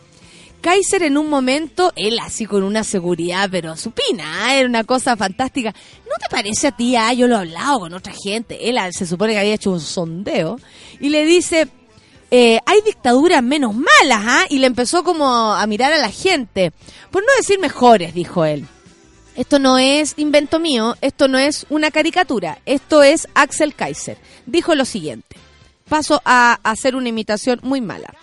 Kaiser 0.63 1.03
en 1.03 1.17
un 1.17 1.29
momento, 1.29 1.91
él 1.97 2.17
así 2.19 2.45
con 2.45 2.63
una 2.63 2.85
seguridad, 2.85 3.49
pero 3.51 3.75
supina, 3.75 4.45
¿ah? 4.45 4.55
era 4.55 4.65
una 4.65 4.85
cosa 4.85 5.17
fantástica. 5.17 5.75
¿No 6.05 6.15
te 6.17 6.33
parece 6.33 6.67
a 6.67 6.71
ti? 6.71 6.95
Ah, 6.95 7.11
yo 7.11 7.27
lo 7.27 7.35
he 7.35 7.39
hablado 7.39 7.81
con 7.81 7.93
otra 7.93 8.13
gente. 8.13 8.69
Él 8.69 8.77
ah, 8.77 8.89
se 8.93 9.05
supone 9.05 9.33
que 9.33 9.39
había 9.39 9.55
hecho 9.55 9.71
un 9.71 9.81
sondeo 9.81 10.57
y 11.01 11.09
le 11.09 11.25
dice, 11.25 11.67
eh, 12.31 12.59
hay 12.65 12.79
dictaduras 12.81 13.43
menos 13.43 13.75
malas, 13.75 14.21
¿ah? 14.25 14.45
Y 14.49 14.59
le 14.59 14.67
empezó 14.67 15.03
como 15.03 15.27
a 15.27 15.67
mirar 15.67 15.91
a 15.91 15.97
la 15.97 16.09
gente. 16.09 16.71
Por 17.11 17.23
no 17.23 17.29
decir 17.37 17.59
mejores, 17.59 18.13
dijo 18.13 18.45
él. 18.45 18.65
Esto 19.35 19.59
no 19.59 19.77
es 19.77 20.13
invento 20.15 20.59
mío, 20.59 20.95
esto 21.01 21.27
no 21.27 21.39
es 21.39 21.65
una 21.69 21.91
caricatura, 21.91 22.59
esto 22.65 23.03
es 23.03 23.27
Axel 23.33 23.75
Kaiser. 23.75 24.17
Dijo 24.45 24.75
lo 24.75 24.85
siguiente. 24.85 25.35
Paso 25.89 26.21
a 26.23 26.57
hacer 26.63 26.95
una 26.95 27.09
imitación 27.09 27.59
muy 27.63 27.81
mala. 27.81 28.13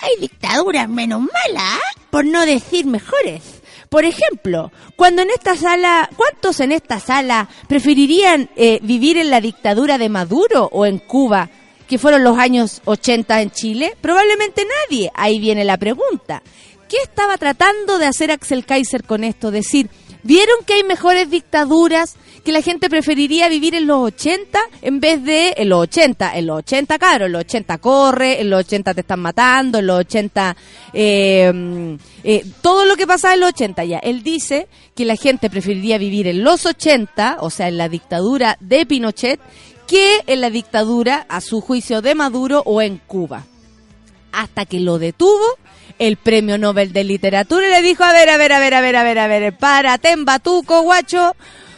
Hay 0.00 0.20
dictaduras 0.20 0.88
menos 0.88 1.20
malas, 1.20 1.80
por 2.10 2.24
no 2.24 2.46
decir 2.46 2.86
mejores. 2.86 3.42
Por 3.88 4.04
ejemplo, 4.04 4.70
cuando 4.96 5.22
en 5.22 5.30
esta 5.30 5.56
sala, 5.56 6.10
¿cuántos 6.16 6.60
en 6.60 6.72
esta 6.72 7.00
sala 7.00 7.48
preferirían 7.68 8.50
eh, 8.56 8.78
vivir 8.82 9.16
en 9.16 9.30
la 9.30 9.40
dictadura 9.40 9.96
de 9.98 10.08
Maduro 10.08 10.68
o 10.72 10.84
en 10.84 10.98
Cuba, 10.98 11.48
que 11.88 11.98
fueron 11.98 12.22
los 12.22 12.38
años 12.38 12.82
80 12.84 13.40
en 13.40 13.50
Chile? 13.50 13.96
Probablemente 14.00 14.66
nadie. 14.88 15.10
Ahí 15.14 15.38
viene 15.38 15.64
la 15.64 15.78
pregunta. 15.78 16.42
¿Qué 16.88 16.98
estaba 17.02 17.38
tratando 17.38 17.98
de 17.98 18.06
hacer 18.06 18.30
Axel 18.30 18.66
Kaiser 18.66 19.04
con 19.04 19.24
esto? 19.24 19.50
Decir, 19.50 19.88
¿vieron 20.22 20.56
que 20.66 20.74
hay 20.74 20.82
mejores 20.82 21.30
dictaduras? 21.30 22.16
Que 22.44 22.52
la 22.52 22.62
gente 22.62 22.88
preferiría 22.88 23.48
vivir 23.48 23.74
en 23.74 23.86
los 23.86 23.98
80 23.98 24.58
en 24.82 25.00
vez 25.00 25.22
de 25.22 25.54
en 25.56 25.68
los 25.68 25.80
80. 25.80 26.38
En 26.38 26.46
los 26.46 26.58
80, 26.58 26.98
claro, 26.98 27.26
en 27.26 27.32
los 27.32 27.40
80 27.40 27.78
corre, 27.78 28.40
en 28.40 28.50
los 28.50 28.60
80 28.60 28.94
te 28.94 29.00
están 29.00 29.20
matando, 29.20 29.78
en 29.78 29.86
los 29.86 30.00
80... 30.00 30.56
eh, 30.92 31.52
mm, 31.52 31.94
eh, 32.24 32.44
todo 32.62 32.84
lo 32.84 32.96
que 32.96 33.06
pasaba 33.06 33.34
en 33.34 33.40
los 33.40 33.50
80 33.50 33.84
ya. 33.84 33.98
Él 33.98 34.22
dice 34.22 34.68
que 34.94 35.04
la 35.04 35.16
gente 35.16 35.50
preferiría 35.50 35.98
vivir 35.98 36.26
en 36.26 36.42
los 36.42 36.66
80, 36.66 37.38
o 37.40 37.50
sea, 37.50 37.68
en 37.68 37.76
la 37.76 37.88
dictadura 37.88 38.56
de 38.60 38.86
Pinochet, 38.86 39.40
que 39.86 40.22
en 40.26 40.40
la 40.40 40.50
dictadura, 40.50 41.26
a 41.28 41.40
su 41.40 41.60
juicio, 41.60 42.02
de 42.02 42.14
Maduro 42.14 42.62
o 42.64 42.82
en 42.82 42.98
Cuba 42.98 43.44
hasta 44.32 44.66
que 44.66 44.80
lo 44.80 44.98
detuvo 44.98 45.58
el 45.98 46.16
premio 46.16 46.58
Nobel 46.58 46.92
de 46.92 47.04
Literatura 47.04 47.66
y 47.66 47.70
le 47.70 47.82
dijo, 47.82 48.04
a 48.04 48.12
ver, 48.12 48.30
a 48.30 48.36
ver, 48.36 48.52
a 48.52 48.60
ver, 48.60 48.74
a 48.74 48.80
ver, 48.80 48.96
a 48.96 49.02
ver, 49.02 49.18
a 49.18 49.26
ver, 49.26 49.56
párate 49.56 50.10
en 50.10 50.24
batuco, 50.24 50.82
guacho, 50.82 51.34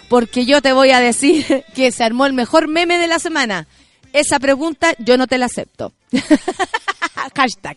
porque 0.08 0.44
yo 0.44 0.60
te 0.60 0.72
voy 0.72 0.90
a 0.90 1.00
decir 1.00 1.64
que 1.74 1.92
se 1.92 2.04
armó 2.04 2.26
el 2.26 2.32
mejor 2.32 2.68
meme 2.68 2.98
de 2.98 3.06
la 3.06 3.18
semana. 3.18 3.66
Esa 4.12 4.38
pregunta 4.40 4.94
yo 4.98 5.16
no 5.16 5.26
te 5.26 5.38
la 5.38 5.46
acepto. 5.46 5.92
Hashtag. 7.36 7.76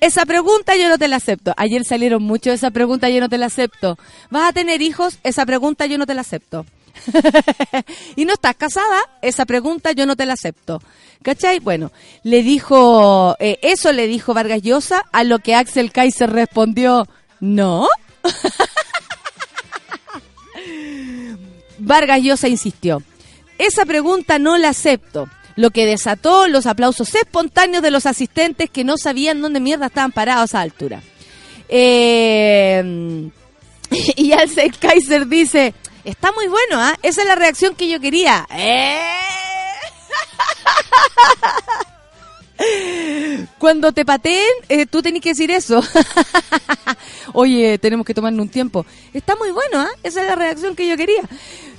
Esa 0.00 0.26
pregunta 0.26 0.76
yo 0.76 0.88
no 0.88 0.98
te 0.98 1.08
la 1.08 1.16
acepto. 1.16 1.54
Ayer 1.56 1.84
salieron 1.84 2.22
mucho 2.22 2.52
esa 2.52 2.70
pregunta 2.70 3.08
yo 3.10 3.20
no 3.20 3.28
te 3.28 3.38
la 3.38 3.46
acepto. 3.46 3.98
¿Vas 4.30 4.48
a 4.48 4.52
tener 4.52 4.82
hijos? 4.82 5.18
Esa 5.22 5.46
pregunta 5.46 5.86
yo 5.86 5.98
no 5.98 6.06
te 6.06 6.14
la 6.14 6.22
acepto. 6.22 6.66
y 8.16 8.24
no 8.24 8.32
estás 8.34 8.56
casada, 8.56 9.00
esa 9.22 9.44
pregunta 9.46 9.92
yo 9.92 10.06
no 10.06 10.16
te 10.16 10.26
la 10.26 10.32
acepto. 10.34 10.82
¿Cachai? 11.22 11.58
Bueno, 11.58 11.90
le 12.22 12.42
dijo, 12.42 13.36
eh, 13.38 13.58
eso 13.62 13.92
le 13.92 14.06
dijo 14.06 14.34
Vargas 14.34 14.62
Llosa, 14.62 15.06
a 15.12 15.24
lo 15.24 15.38
que 15.38 15.54
Axel 15.54 15.90
Kaiser 15.90 16.30
respondió, 16.30 17.06
no. 17.40 17.88
Vargas 21.78 22.20
Llosa 22.22 22.48
insistió, 22.48 23.02
esa 23.58 23.86
pregunta 23.86 24.38
no 24.38 24.58
la 24.58 24.68
acepto. 24.70 25.28
Lo 25.56 25.70
que 25.70 25.86
desató 25.86 26.48
los 26.48 26.66
aplausos 26.66 27.14
espontáneos 27.14 27.82
de 27.82 27.92
los 27.92 28.06
asistentes 28.06 28.68
que 28.70 28.82
no 28.82 28.98
sabían 28.98 29.40
dónde 29.40 29.60
mierda 29.60 29.86
estaban 29.86 30.10
parados 30.10 30.42
a 30.42 30.44
esa 30.44 30.60
altura. 30.62 31.00
Eh, 31.68 33.30
y 34.16 34.32
Axel 34.32 34.76
Kaiser 34.78 35.26
dice, 35.26 35.74
está 36.04 36.32
muy 36.32 36.48
bueno, 36.48 36.80
¿ah? 36.80 36.96
Esa 37.02 37.22
es 37.22 37.28
la 37.28 37.34
reacción 37.34 37.74
que 37.74 37.88
yo 37.88 38.00
quería. 38.00 38.46
¡Eh! 38.50 39.00
Cuando 43.58 43.92
te 43.92 44.04
pateen, 44.04 44.52
eh, 44.68 44.86
tú 44.86 45.02
tenés 45.02 45.22
que 45.22 45.30
decir 45.30 45.50
eso. 45.50 45.82
Oye, 47.32 47.78
tenemos 47.78 48.06
que 48.06 48.14
tomarnos 48.14 48.44
un 48.44 48.48
tiempo. 48.48 48.86
Está 49.12 49.34
muy 49.36 49.50
bueno, 49.50 49.80
¿ah? 49.80 49.88
Esa 50.02 50.22
es 50.22 50.28
la 50.28 50.36
reacción 50.36 50.76
que 50.76 50.88
yo 50.88 50.96
quería. 50.96 51.22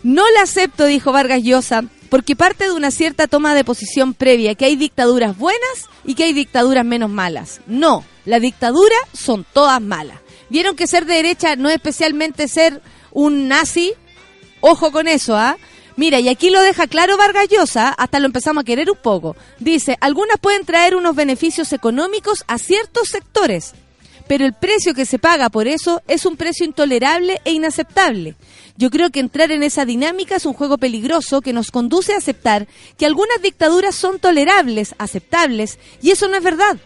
No 0.03 0.23
la 0.31 0.41
acepto, 0.41 0.85
dijo 0.85 1.11
Vargas 1.11 1.41
Llosa, 1.43 1.83
porque 2.09 2.35
parte 2.35 2.65
de 2.65 2.71
una 2.71 2.91
cierta 2.91 3.27
toma 3.27 3.55
de 3.55 3.63
posición 3.63 4.13
previa, 4.13 4.55
que 4.55 4.65
hay 4.65 4.75
dictaduras 4.75 5.37
buenas 5.37 5.89
y 6.03 6.15
que 6.15 6.25
hay 6.25 6.33
dictaduras 6.33 6.85
menos 6.85 7.09
malas. 7.09 7.61
No, 7.67 8.03
la 8.25 8.39
dictadura 8.39 8.95
son 9.13 9.45
todas 9.53 9.81
malas. 9.81 10.19
Vieron 10.49 10.75
que 10.75 10.87
ser 10.87 11.05
de 11.05 11.15
derecha 11.15 11.55
no 11.55 11.69
es 11.69 11.75
especialmente 11.75 12.47
ser 12.47 12.81
un 13.11 13.47
nazi. 13.47 13.93
Ojo 14.67 14.91
con 14.91 15.07
eso, 15.07 15.37
¿ah? 15.37 15.57
Mira, 15.95 16.19
y 16.19 16.27
aquí 16.27 16.49
lo 16.49 16.59
deja 16.59 16.87
claro 16.87 17.17
Vargas 17.17 17.49
Llosa, 17.49 17.89
hasta 17.89 18.19
lo 18.19 18.25
empezamos 18.25 18.63
a 18.63 18.65
querer 18.65 18.89
un 18.89 18.97
poco. 18.97 19.35
Dice, 19.59 19.95
algunas 20.01 20.39
pueden 20.39 20.65
traer 20.65 20.95
unos 20.95 21.15
beneficios 21.15 21.71
económicos 21.71 22.43
a 22.47 22.57
ciertos 22.57 23.09
sectores, 23.09 23.75
pero 24.27 24.43
el 24.43 24.53
precio 24.53 24.95
que 24.95 25.05
se 25.05 25.19
paga 25.19 25.51
por 25.51 25.67
eso 25.67 26.01
es 26.07 26.25
un 26.25 26.35
precio 26.35 26.65
intolerable 26.65 27.41
e 27.45 27.51
inaceptable. 27.51 28.33
Yo 28.75 28.89
creo 28.89 29.11
que 29.11 29.19
entrar 29.19 29.51
en 29.51 29.61
esa 29.61 29.85
dinámica 29.85 30.37
es 30.37 30.47
un 30.47 30.53
juego 30.53 30.79
peligroso 30.79 31.41
que 31.41 31.53
nos 31.53 31.69
conduce 31.69 32.15
a 32.15 32.17
aceptar 32.17 32.67
que 32.97 33.05
algunas 33.05 33.43
dictaduras 33.43 33.93
son 33.93 34.17
tolerables, 34.17 34.95
aceptables, 34.97 35.77
y 36.01 36.09
eso 36.09 36.27
no 36.27 36.37
es 36.37 36.43
verdad. 36.43 36.79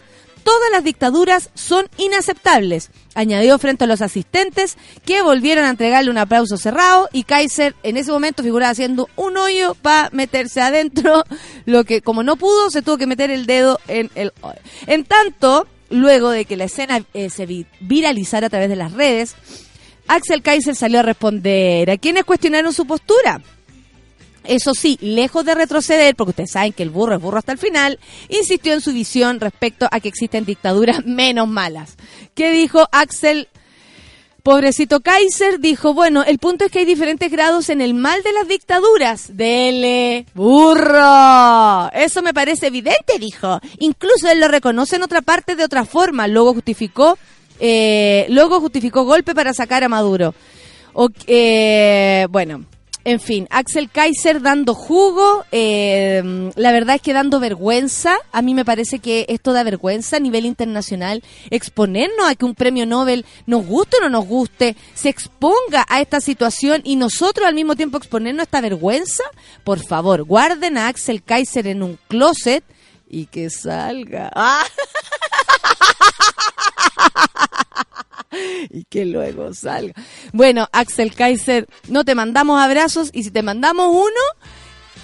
Todas 0.50 0.72
las 0.72 0.84
dictaduras 0.84 1.52
son 1.54 1.88
inaceptables, 1.98 2.90
añadió 3.14 3.60
frente 3.60 3.84
a 3.84 3.88
los 3.88 4.02
asistentes 4.02 4.78
que 5.06 5.22
volvieron 5.22 5.64
a 5.64 5.70
entregarle 5.70 6.10
un 6.10 6.18
aplauso 6.18 6.58
cerrado 6.58 7.08
y 7.14 7.22
Kaiser 7.24 7.76
en 7.84 7.98
ese 7.98 8.12
momento 8.12 8.42
figuraba 8.42 8.72
haciendo 8.72 9.08
un 9.16 9.38
hoyo 9.38 9.76
para 9.76 10.10
meterse 10.12 10.60
adentro, 10.60 11.24
lo 11.68 11.84
que 11.84 12.02
como 12.02 12.24
no 12.24 12.36
pudo 12.36 12.72
se 12.72 12.82
tuvo 12.82 12.98
que 12.98 13.06
meter 13.06 13.30
el 13.30 13.46
dedo 13.46 13.80
en 13.88 14.10
el 14.16 14.34
hoyo. 14.42 14.58
En 14.88 15.04
tanto, 15.06 15.68
luego 15.92 16.32
de 16.32 16.46
que 16.46 16.58
la 16.58 16.64
escena 16.64 17.04
eh, 17.14 17.30
se 17.30 17.46
vi- 17.46 17.68
viralizara 17.82 18.48
a 18.48 18.50
través 18.50 18.70
de 18.70 18.76
las 18.76 18.94
redes, 18.94 19.36
Axel 20.08 20.42
Kaiser 20.42 20.76
salió 20.76 21.02
a 21.02 21.04
responder 21.04 21.92
a 21.92 21.98
quienes 22.00 22.24
cuestionaron 22.24 22.74
su 22.74 22.88
postura. 22.88 23.40
Eso 24.50 24.74
sí, 24.74 24.98
lejos 25.02 25.46
de 25.46 25.56
retroceder, 25.56 26.16
porque 26.16 26.32
ustedes 26.32 26.52
saben 26.52 26.74
que 26.74 26.84
el 26.84 26.90
burro 26.90 27.16
es 27.16 27.22
burro 27.22 27.38
hasta 27.38 27.52
el 27.52 27.58
final, 27.60 28.00
insistió 28.30 28.74
en 28.74 28.82
su 28.82 28.92
visión 28.94 29.40
respecto 29.40 29.88
a 29.92 30.00
que 30.00 30.10
existen 30.10 30.44
dictaduras 30.44 31.04
menos 31.06 31.48
malas. 31.48 31.96
¿Qué 32.34 32.52
dijo 32.52 32.88
Axel 32.92 33.48
Pobrecito 34.42 35.02
Kaiser 35.02 35.60
dijo, 35.60 35.94
bueno, 35.94 36.24
el 36.24 36.40
punto 36.40 36.64
es 36.66 36.72
que 36.72 36.80
hay 36.80 36.86
diferentes 36.86 37.30
grados 37.30 37.70
en 37.70 37.82
el 37.82 37.94
mal 37.94 38.24
de 38.24 38.32
las 38.32 38.48
dictaduras. 38.48 39.36
Dele, 39.36 40.26
burro. 40.34 41.92
Eso 41.94 42.22
me 42.22 42.34
parece 42.34 42.68
evidente, 42.68 43.20
dijo. 43.20 43.60
Incluso 43.80 44.30
él 44.32 44.40
lo 44.40 44.48
reconoce 44.48 44.96
en 44.96 45.04
otra 45.04 45.22
parte 45.22 45.56
de 45.56 45.64
otra 45.66 45.84
forma. 45.86 46.28
Luego 46.28 46.54
justificó, 46.54 47.18
eh, 47.60 48.26
luego 48.30 48.60
justificó 48.62 49.04
golpe 49.04 49.36
para 49.36 49.54
sacar 49.54 49.84
a 49.84 49.90
Maduro. 49.90 50.34
O- 50.94 51.10
eh, 51.28 52.26
bueno, 52.30 52.66
en 53.10 53.20
fin, 53.20 53.48
Axel 53.50 53.90
Kaiser 53.90 54.40
dando 54.40 54.76
jugo, 54.76 55.44
eh, 55.52 56.52
la 56.56 56.72
verdad 56.72 56.98
es 56.98 57.02
que 57.02 57.12
dando 57.12 57.40
vergüenza, 57.40 58.16
a 58.32 58.44
mí 58.44 58.54
me 58.54 58.64
parece 58.64 59.00
que 59.00 59.26
esto 59.30 59.52
da 59.52 59.64
vergüenza 59.64 60.18
a 60.18 60.20
nivel 60.20 60.46
internacional, 60.46 61.24
exponernos 61.50 62.30
a 62.30 62.36
que 62.36 62.46
un 62.46 62.54
premio 62.54 62.86
Nobel, 62.86 63.26
nos 63.48 63.66
guste 63.66 63.98
o 63.98 64.02
no 64.02 64.10
nos 64.10 64.28
guste, 64.28 64.76
se 64.94 65.10
exponga 65.10 65.88
a 65.90 66.02
esta 66.02 66.22
situación 66.22 66.82
y 66.84 66.98
nosotros 66.98 67.48
al 67.48 67.56
mismo 67.56 67.76
tiempo 67.76 67.98
exponernos 67.98 68.42
a 68.42 68.44
esta 68.44 68.62
vergüenza, 68.62 69.24
por 69.64 69.80
favor, 69.80 70.24
guarden 70.24 70.78
a 70.78 70.88
Axel 70.88 71.24
Kaiser 71.24 71.66
en 71.66 71.82
un 71.82 71.98
closet 72.10 72.64
y 73.10 73.26
que 73.26 73.50
salga. 73.50 74.32
¡Ah! 74.36 74.64
y 78.70 78.84
que 78.86 79.06
luego 79.06 79.54
salga. 79.54 79.94
Bueno, 80.34 80.68
Axel 80.72 81.14
Kaiser, 81.14 81.68
no 81.88 82.06
te 82.06 82.16
mandamos 82.16 82.62
abrazos 82.62 83.10
y 83.14 83.24
si 83.24 83.32
te 83.32 83.44
mandamos 83.44 83.88
uno, 83.90 84.50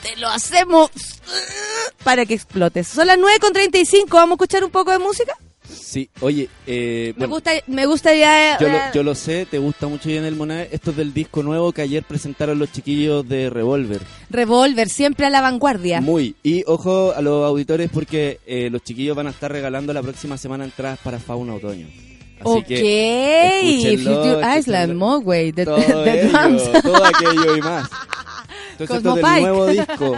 te 0.02 0.16
lo 0.18 0.28
hacemos 0.28 0.92
para 2.04 2.26
que 2.26 2.36
explotes. 2.36 2.88
Son 2.88 3.08
las 3.08 3.18
9.35, 3.18 4.08
¿vamos 4.10 4.32
a 4.32 4.36
escuchar 4.36 4.64
un 4.64 4.72
poco 4.72 4.92
de 4.92 5.00
música? 5.00 5.36
Sí, 5.68 6.10
oye, 6.20 6.48
eh, 6.68 7.14
Me 7.16 7.20
bueno, 7.22 7.34
gusta, 7.36 7.52
me 7.68 7.86
gusta 7.86 8.14
ya... 8.14 8.60
yo, 8.60 8.70
lo, 8.70 8.78
yo 8.94 9.04
lo 9.04 9.16
sé, 9.16 9.46
te 9.46 9.58
gusta 9.58 9.88
mucho 9.88 10.10
Janel 10.10 10.36
Monae. 10.36 10.70
Esto 10.72 10.92
es 10.92 10.98
del 10.98 11.14
disco 11.14 11.42
nuevo 11.42 11.72
que 11.72 11.82
ayer 11.82 12.04
presentaron 12.04 12.60
los 12.60 12.72
chiquillos 12.72 13.28
de 13.28 13.50
Revolver. 13.50 14.02
Revolver, 14.30 14.90
siempre 14.90 15.26
a 15.26 15.30
la 15.30 15.42
vanguardia. 15.42 16.02
Muy. 16.02 16.36
Y 16.44 16.64
ojo 16.68 17.14
a 17.16 17.22
los 17.22 17.46
auditores 17.46 17.90
porque 17.92 18.40
eh, 18.46 18.70
los 18.72 18.84
chiquillos 18.84 19.16
van 19.16 19.28
a 19.28 19.32
estar 19.32 19.52
regalando 19.52 19.92
la 19.94 20.04
próxima 20.04 20.38
semana 20.38 20.66
entradas 20.66 21.00
para 21.00 21.20
Fauna 21.20 21.56
Otoño. 21.56 21.88
Así 22.40 22.50
ok, 22.50 22.66
que 22.66 24.00
Future 24.04 24.60
Island, 24.60 25.00
todo, 25.00 26.04
de 26.04 26.22
ello, 26.22 26.32
drums. 26.32 26.72
todo 26.84 27.06
aquello 27.06 27.56
y 27.58 27.62
más. 27.62 27.90
Entonces 28.78 28.98
esto 28.98 29.16
del 29.16 29.42
nuevo 29.42 29.66
disco, 29.68 30.16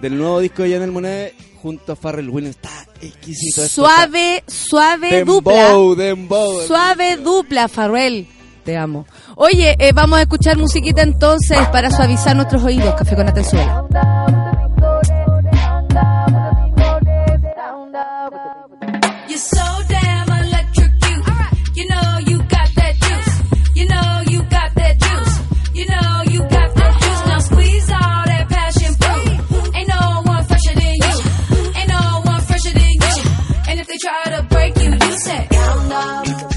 del 0.00 0.18
nuevo 0.18 0.40
disco 0.40 0.62
de 0.62 0.72
Janel 0.72 0.92
Monae 0.92 1.34
junto 1.62 1.92
a 1.92 1.96
Farrell 1.96 2.28
Williams. 2.28 2.56
Está 2.56 2.86
exquisito 3.00 3.62
esto. 3.62 3.82
Suave, 3.82 4.42
suave 4.46 5.20
está 5.20 5.24
dupla. 5.24 5.52
Dembow, 5.52 5.94
dembow. 5.94 6.60
Suave 6.66 7.16
dupla, 7.16 7.68
Farrell. 7.68 8.26
Te 8.64 8.76
amo. 8.76 9.06
Oye, 9.36 9.76
eh, 9.78 9.92
vamos 9.94 10.18
a 10.18 10.22
escuchar 10.22 10.58
musiquita 10.58 11.02
entonces 11.02 11.58
para 11.72 11.90
suavizar 11.90 12.36
nuestros 12.36 12.62
oídos. 12.62 12.94
Café 12.94 13.16
con 13.16 13.28
Atenzuela. 13.28 14.49
love. 36.00 36.49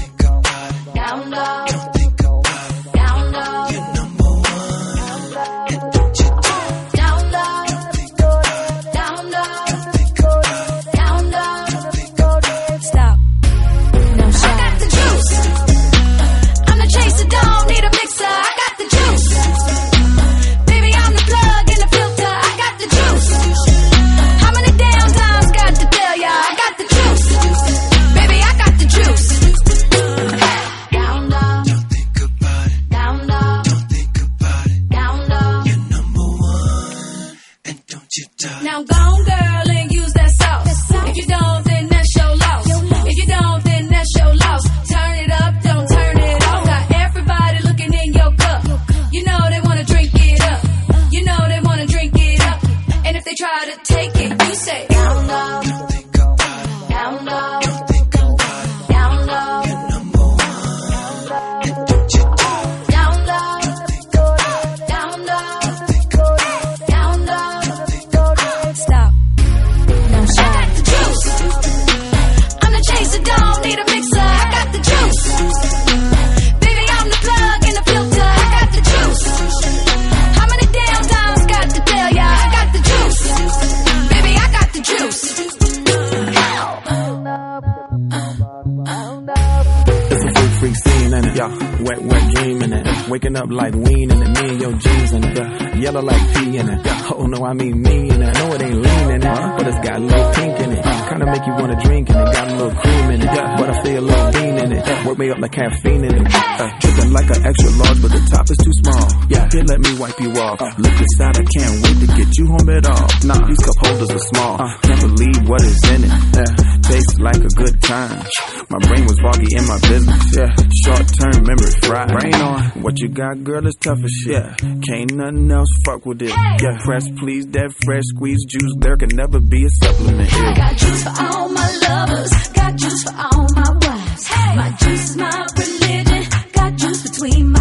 Wet, 91.84 92.02
wet 92.02 92.34
dream 92.34 92.62
in 92.62 92.72
it. 92.72 93.08
Waking 93.08 93.36
up 93.36 93.50
like 93.50 93.74
wean 93.74 94.10
it. 94.10 94.16
Me 94.16 94.48
and 94.48 94.60
your 94.60 94.72
jeans 94.72 95.12
in 95.12 95.24
it. 95.24 95.63
Yellow 95.78 96.02
like 96.02 96.34
pee 96.34 96.56
in 96.56 96.68
it. 96.68 96.80
Oh 97.10 97.26
no, 97.26 97.44
I 97.44 97.52
mean 97.52 97.82
me 97.82 98.10
in 98.10 98.22
it. 98.22 98.36
I 98.36 98.40
know 98.40 98.54
it 98.54 98.62
ain't 98.62 98.74
lean 98.74 99.10
in 99.10 99.22
it, 99.22 99.56
but 99.58 99.66
it's 99.66 99.80
got 99.86 99.96
a 99.98 100.04
little 100.04 100.32
pink 100.34 100.60
in 100.60 100.72
it. 100.72 100.84
Kinda 100.84 101.26
make 101.26 101.46
you 101.46 101.52
wanna 101.54 101.76
drink 101.84 102.10
in 102.10 102.16
it. 102.16 102.32
Got 102.32 102.50
a 102.50 102.54
little 102.54 102.74
cream 102.80 103.10
in 103.10 103.20
it, 103.22 103.30
but 103.58 103.70
I 103.70 103.82
feel 103.82 103.98
a 103.98 104.06
little 104.06 104.32
bean 104.32 104.58
in 104.58 104.72
it. 104.72 105.06
Work 105.06 105.18
me 105.18 105.30
up 105.30 105.38
like 105.38 105.52
caffeine 105.52 106.04
in 106.04 106.14
it. 106.14 106.34
Uh, 106.34 106.70
dripping 106.80 107.12
like 107.12 107.28
an 107.30 107.46
extra 107.46 107.70
large, 107.76 108.00
but 108.02 108.10
the 108.12 108.22
top 108.30 108.46
is 108.50 108.56
too 108.56 108.74
small. 108.82 109.06
Yeah. 109.28 109.48
Here, 109.52 109.64
let 109.68 109.80
me 109.80 109.92
wipe 109.98 110.18
you 110.20 110.30
off. 110.40 110.60
Look 110.78 110.96
inside, 110.98 111.36
I 111.36 111.44
can't 111.44 111.74
wait 111.82 111.96
to 112.00 112.08
get 112.16 112.30
you 112.38 112.46
home 112.46 112.68
at 112.70 112.84
all. 112.88 113.08
Nah, 113.28 113.40
these 113.46 113.60
cup 113.60 113.78
holders 113.84 114.10
are 114.10 114.24
small. 114.32 114.56
Can't 114.82 115.00
believe 115.00 115.38
what 115.48 115.62
is 115.62 115.78
in 115.90 116.04
it. 116.04 116.14
Yeah. 116.34 116.50
Tastes 116.82 117.18
like 117.20 117.42
a 117.42 117.52
good 117.60 117.76
time. 117.82 118.24
My 118.70 118.78
brain 118.88 119.04
was 119.04 119.18
foggy 119.20 119.48
in 119.54 119.64
my 119.68 119.78
business. 119.86 120.22
Yeah. 120.34 120.50
Short 120.82 121.04
term 121.20 121.44
memory 121.44 121.74
fried. 121.84 122.08
Brain 122.16 122.34
on. 122.40 122.82
What 122.82 122.98
you 122.98 123.08
got, 123.08 123.44
girl, 123.44 123.66
is 123.66 123.76
tough 123.80 123.98
as 124.02 124.10
shit. 124.10 124.32
Yeah. 124.34 124.54
Can't 124.82 125.12
nothing 125.14 125.50
else 125.50 125.63
fuck 125.84 126.04
with 126.06 126.22
it. 126.22 126.28
Yeah. 126.28 126.78
Fresh, 126.84 127.04
please, 127.18 127.46
that 127.48 127.72
fresh 127.84 128.02
squeeze 128.14 128.44
juice. 128.44 128.74
There 128.78 128.96
can 128.96 129.10
never 129.14 129.40
be 129.40 129.64
a 129.64 129.68
supplement. 129.70 130.32
I 130.32 130.54
got 130.54 130.76
juice 130.76 131.02
for 131.04 131.14
all 131.20 131.48
my 131.48 131.68
lovers, 131.88 132.48
got 132.48 132.76
juice 132.76 133.02
for 133.04 133.14
all 133.16 133.46
my 133.54 133.70
wives. 133.82 134.30
My 134.56 134.70
juice 134.78 135.10
is 135.10 135.16
my 135.16 135.46
religion, 135.56 136.22
got 136.52 136.74
juice 136.76 137.02
between 137.08 137.52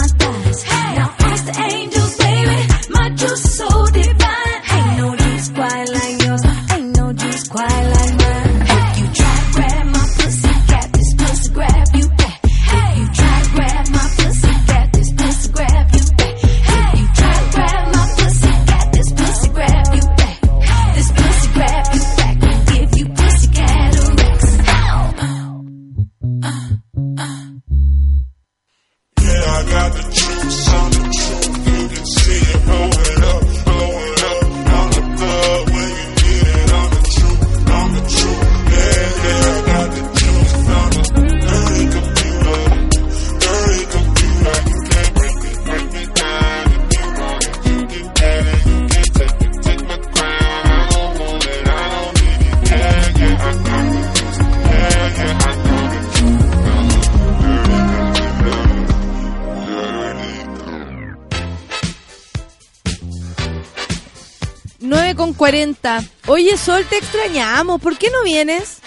con 65.84 65.92
40. 66.00 66.04
Oye, 66.28 66.58
Sol, 66.58 66.86
te 66.90 66.98
extrañamos. 66.98 67.82
¿Por 67.82 67.98
qué 67.98 68.10
no 68.10 68.24
vienes? 68.24 68.80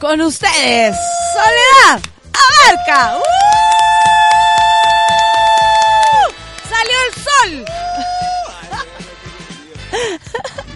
Con 0.00 0.20
ustedes, 0.20 0.96
Soledad 1.34 2.00
Abarca. 2.32 3.18
¡Uh! 3.18 3.37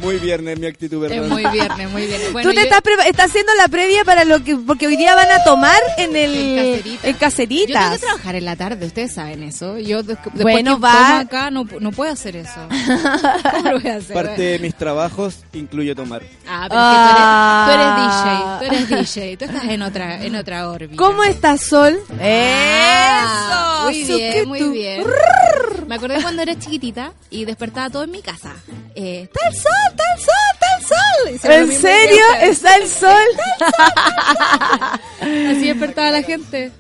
Muy 0.03 0.18
viernes 0.18 0.59
mi 0.59 0.66
actitud, 0.66 1.05
Es 1.05 1.12
perdón. 1.12 1.28
muy 1.30 1.46
viernes, 1.46 1.90
muy 1.90 2.07
viernes. 2.07 2.32
Bueno, 2.32 2.48
Tú 2.50 2.55
te 2.55 2.61
yo- 2.62 2.76
estás, 2.76 2.82
estás 3.07 3.26
haciendo 3.26 3.53
la 3.57 3.68
previa 3.68 4.05
para 4.05 4.24
lo 4.24 4.42
que 4.42 4.57
porque 4.57 4.86
hoy 4.86 4.96
día 4.96 5.14
van 5.14 5.30
a 5.30 5.44
tomar 5.44 5.78
en 5.98 6.16
el 6.16 6.34
En 7.03 7.14
Cacerita. 7.14 7.68
en 7.68 7.68
Yo 7.68 7.72
tengo 7.80 7.92
que 7.92 7.98
trabajar 7.98 8.34
en 8.36 8.44
la 8.44 8.57
tarde, 8.57 8.86
ustedes 8.86 9.12
saben 9.12 9.42
eso. 9.42 9.78
Yo 9.78 10.03
de- 10.03 10.14
después 10.14 10.42
Bueno, 10.42 10.76
que 10.76 10.82
va- 10.82 11.20
acá 11.20 11.50
no, 11.50 11.64
no 11.80 11.92
puedo 11.92 12.12
hacer 12.12 12.36
eso. 12.36 12.61
¿Cómo 13.53 13.70
lo 13.70 13.80
voy 13.80 13.90
a 13.90 13.96
hacer? 13.96 14.14
Parte 14.14 14.42
de 14.42 14.59
mis 14.59 14.74
trabajos 14.74 15.36
incluye 15.53 15.94
tomar. 15.94 16.22
Ah, 16.48 16.66
pero 16.68 16.80
Ah. 16.82 18.59
es 18.59 18.64
que 18.64 18.64
tú 18.64 18.64
eres, 18.64 18.64
tú 18.64 18.64
eres 18.64 18.88
DJ, 18.88 18.88
tú 18.88 18.96
eres 18.98 19.14
DJ, 19.14 19.36
tú 19.36 19.44
estás 19.44 19.64
en 19.70 19.82
otra, 19.82 20.24
en 20.24 20.36
otra 20.36 20.68
órbita. 20.70 20.96
¿Cómo 20.96 21.22
estás, 21.24 21.61
Sol? 21.61 21.98
Ah, 22.20 23.86
Eso. 23.90 24.12
Muy 24.12 24.18
bien, 24.18 24.48
muy 24.48 24.62
bien. 24.70 25.05
Me 25.86 25.96
acordé 25.96 26.22
cuando 26.22 26.42
era 26.42 26.59
chiquitita 26.59 27.12
y 27.30 27.44
despertaba 27.44 27.90
todo 27.90 28.05
en 28.05 28.11
mi 28.11 28.22
casa. 28.22 28.55
Eh, 28.94 29.22
¡Está 29.32 29.48
el 29.48 29.55
sol, 29.57 29.72
está 30.16 30.66
el 30.76 30.82
sol, 30.84 31.34
está 31.34 31.57
el 31.57 31.66
sol! 31.68 31.68
Y 31.68 31.72
¿En 31.72 31.80
serio? 31.80 32.24
¿Está 32.42 32.74
el 32.76 32.88
sol? 32.88 33.28
Así 35.20 35.66
despertaba 35.68 36.11
la 36.11 36.22
gente. 36.22 36.72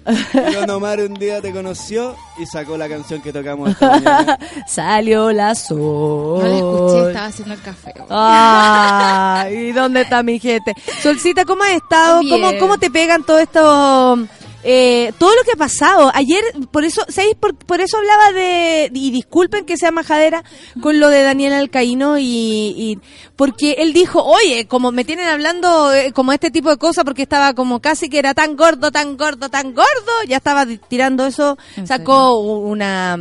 Don 0.54 0.70
Omar 0.70 1.00
un 1.00 1.14
día 1.14 1.40
te 1.40 1.52
conoció 1.52 2.16
y 2.38 2.46
sacó 2.46 2.76
la 2.76 2.88
canción 2.88 3.22
que 3.22 3.32
tocamos 3.32 3.70
esta 3.70 3.88
mañana. 4.00 4.38
Salió 4.66 5.32
la 5.32 5.54
sol. 5.54 6.42
No 6.42 6.48
la 6.48 6.56
escuché, 6.56 7.08
estaba 7.08 7.26
haciendo 7.26 7.54
el 7.54 7.62
café. 7.62 7.94
Ah, 8.10 9.46
¿y 9.50 9.72
dónde 9.72 10.02
está 10.02 10.22
mi 10.22 10.38
gente? 10.38 10.74
Solcita, 11.02 11.44
¿cómo 11.44 11.62
has 11.64 11.72
estado? 11.72 12.20
¿Cómo, 12.28 12.50
¿Cómo 12.58 12.78
te 12.78 12.90
pegan 12.90 13.22
todo 13.24 13.38
esto? 13.38 14.18
Eh, 14.64 15.12
todo 15.18 15.30
lo 15.34 15.42
que 15.44 15.52
ha 15.52 15.56
pasado. 15.56 16.10
Ayer, 16.14 16.42
por 16.70 16.84
eso, 16.84 17.02
¿sabéis? 17.08 17.34
Por, 17.34 17.54
por 17.54 17.80
eso 17.80 17.96
hablaba 17.98 18.32
de, 18.32 18.90
y 18.92 19.10
disculpen 19.10 19.64
que 19.64 19.76
sea 19.76 19.90
majadera, 19.90 20.44
con 20.80 21.00
lo 21.00 21.08
de 21.08 21.22
Daniel 21.22 21.52
Alcaíno 21.52 22.18
y, 22.18 22.24
y- 22.26 22.98
porque 23.36 23.72
él 23.78 23.92
dijo, 23.92 24.22
oye, 24.22 24.66
como 24.68 24.92
me 24.92 25.04
tienen 25.04 25.26
hablando 25.26 25.92
eh, 25.92 26.12
como 26.12 26.32
este 26.32 26.50
tipo 26.50 26.70
de 26.70 26.76
cosas, 26.76 27.04
porque 27.04 27.22
estaba 27.22 27.54
como 27.54 27.80
casi 27.80 28.08
que 28.08 28.18
era 28.18 28.34
tan 28.34 28.56
gordo, 28.56 28.92
tan 28.92 29.16
gordo, 29.16 29.48
tan 29.48 29.74
gordo, 29.74 30.12
ya 30.28 30.36
estaba 30.36 30.64
tirando 30.66 31.26
eso, 31.26 31.58
¿En 31.76 31.86
sacó 31.86 32.38
una, 32.38 33.18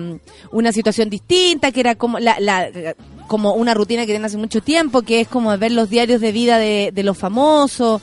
una 0.51 0.71
situación 0.71 1.09
distinta, 1.09 1.71
que 1.71 1.79
era 1.79 1.95
como 1.95 2.19
la, 2.19 2.39
la 2.39 2.69
como 3.32 3.53
una 3.53 3.73
rutina 3.73 4.01
que 4.01 4.11
tiene 4.11 4.25
hace 4.25 4.36
mucho 4.36 4.59
tiempo, 4.59 5.03
que 5.03 5.21
es 5.21 5.27
como 5.29 5.57
ver 5.57 5.71
los 5.71 5.89
diarios 5.89 6.19
de 6.19 6.34
vida 6.34 6.57
de, 6.57 6.91
de 6.93 7.01
los 7.01 7.17
famosos, 7.17 8.01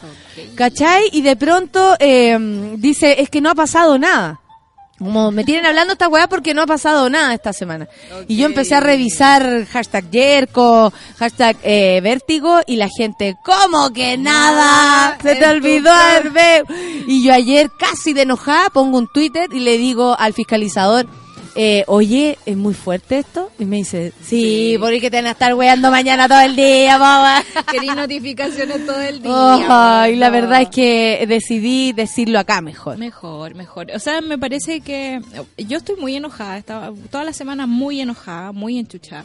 ¿cachai? 0.55 1.03
Y 1.13 1.21
de 1.21 1.37
pronto 1.37 1.97
eh, 2.01 2.75
dice, 2.79 3.21
es 3.21 3.29
que 3.29 3.43
no 3.43 3.51
ha 3.51 3.55
pasado 3.55 3.99
nada. 3.99 4.41
Como 4.97 5.31
me 5.31 5.45
tienen 5.45 5.67
hablando 5.67 5.93
esta 5.93 6.09
weá 6.09 6.31
porque 6.31 6.55
no 6.55 6.63
ha 6.63 6.67
pasado 6.67 7.11
nada 7.11 7.35
esta 7.35 7.53
semana. 7.53 7.89
Y 8.27 8.39
yo 8.39 8.47
empecé 8.47 8.75
a 8.75 8.81
revisar 8.81 9.67
hashtag 9.67 10.11
Yerko, 10.11 10.95
hashtag 11.19 11.59
eh, 11.63 12.01
Vértigo 12.03 12.61
y 12.67 12.77
la 12.77 12.89
gente, 12.89 13.37
¿cómo 13.45 13.93
que 13.93 14.17
nada? 14.17 15.19
Se 15.23 15.35
te 15.35 15.47
olvidó 15.47 15.93
Hervé. 15.93 16.65
Y 17.07 17.23
yo 17.23 17.35
ayer 17.35 17.71
casi 17.79 18.15
de 18.15 18.23
enojada 18.23 18.71
pongo 18.71 18.97
un 18.97 19.09
Twitter 19.13 19.51
y 19.53 19.61
le 19.61 19.77
digo 19.77 20.17
al 20.19 20.33
fiscalizador, 20.33 21.07
eh, 21.61 21.83
oye, 21.89 22.39
¿es 22.47 22.57
muy 22.57 22.73
fuerte 22.73 23.19
esto? 23.19 23.51
Y 23.59 23.65
me 23.65 23.79
dice, 23.79 24.13
sí, 24.23 24.77
porque 24.79 25.11
te 25.11 25.17
van 25.17 25.27
a 25.27 25.33
estar 25.33 25.55
weando 25.55 25.91
mañana 25.91 26.29
todo 26.29 26.41
el 26.43 26.55
día, 26.55 26.99
mamá. 27.01 27.43
Quería 27.73 27.97
notificaciones 27.97 28.87
todo 28.87 29.01
el 29.01 29.21
día. 29.21 30.03
Ay, 30.03 30.15
la 30.15 30.31
verdad 30.31 30.63
es 30.63 30.69
que 30.69 31.25
decidí 31.27 31.93
decirlo 31.93 32.39
acá 32.39 32.61
mejor. 32.61 32.97
Mejor, 32.97 33.57
mejor. 33.57 33.89
O 33.93 33.99
sea, 33.99 34.21
me 34.21 34.39
parece 34.39 34.83
que 34.83 35.21
yo 35.57 35.79
estoy 35.79 35.97
muy 35.97 36.15
enojada, 36.15 36.59
estaba 36.59 36.93
toda 37.11 37.25
la 37.25 37.33
semana 37.33 37.67
muy 37.67 38.01
enojada, 38.01 38.53
muy 38.53 38.79
enchuchada. 38.79 39.25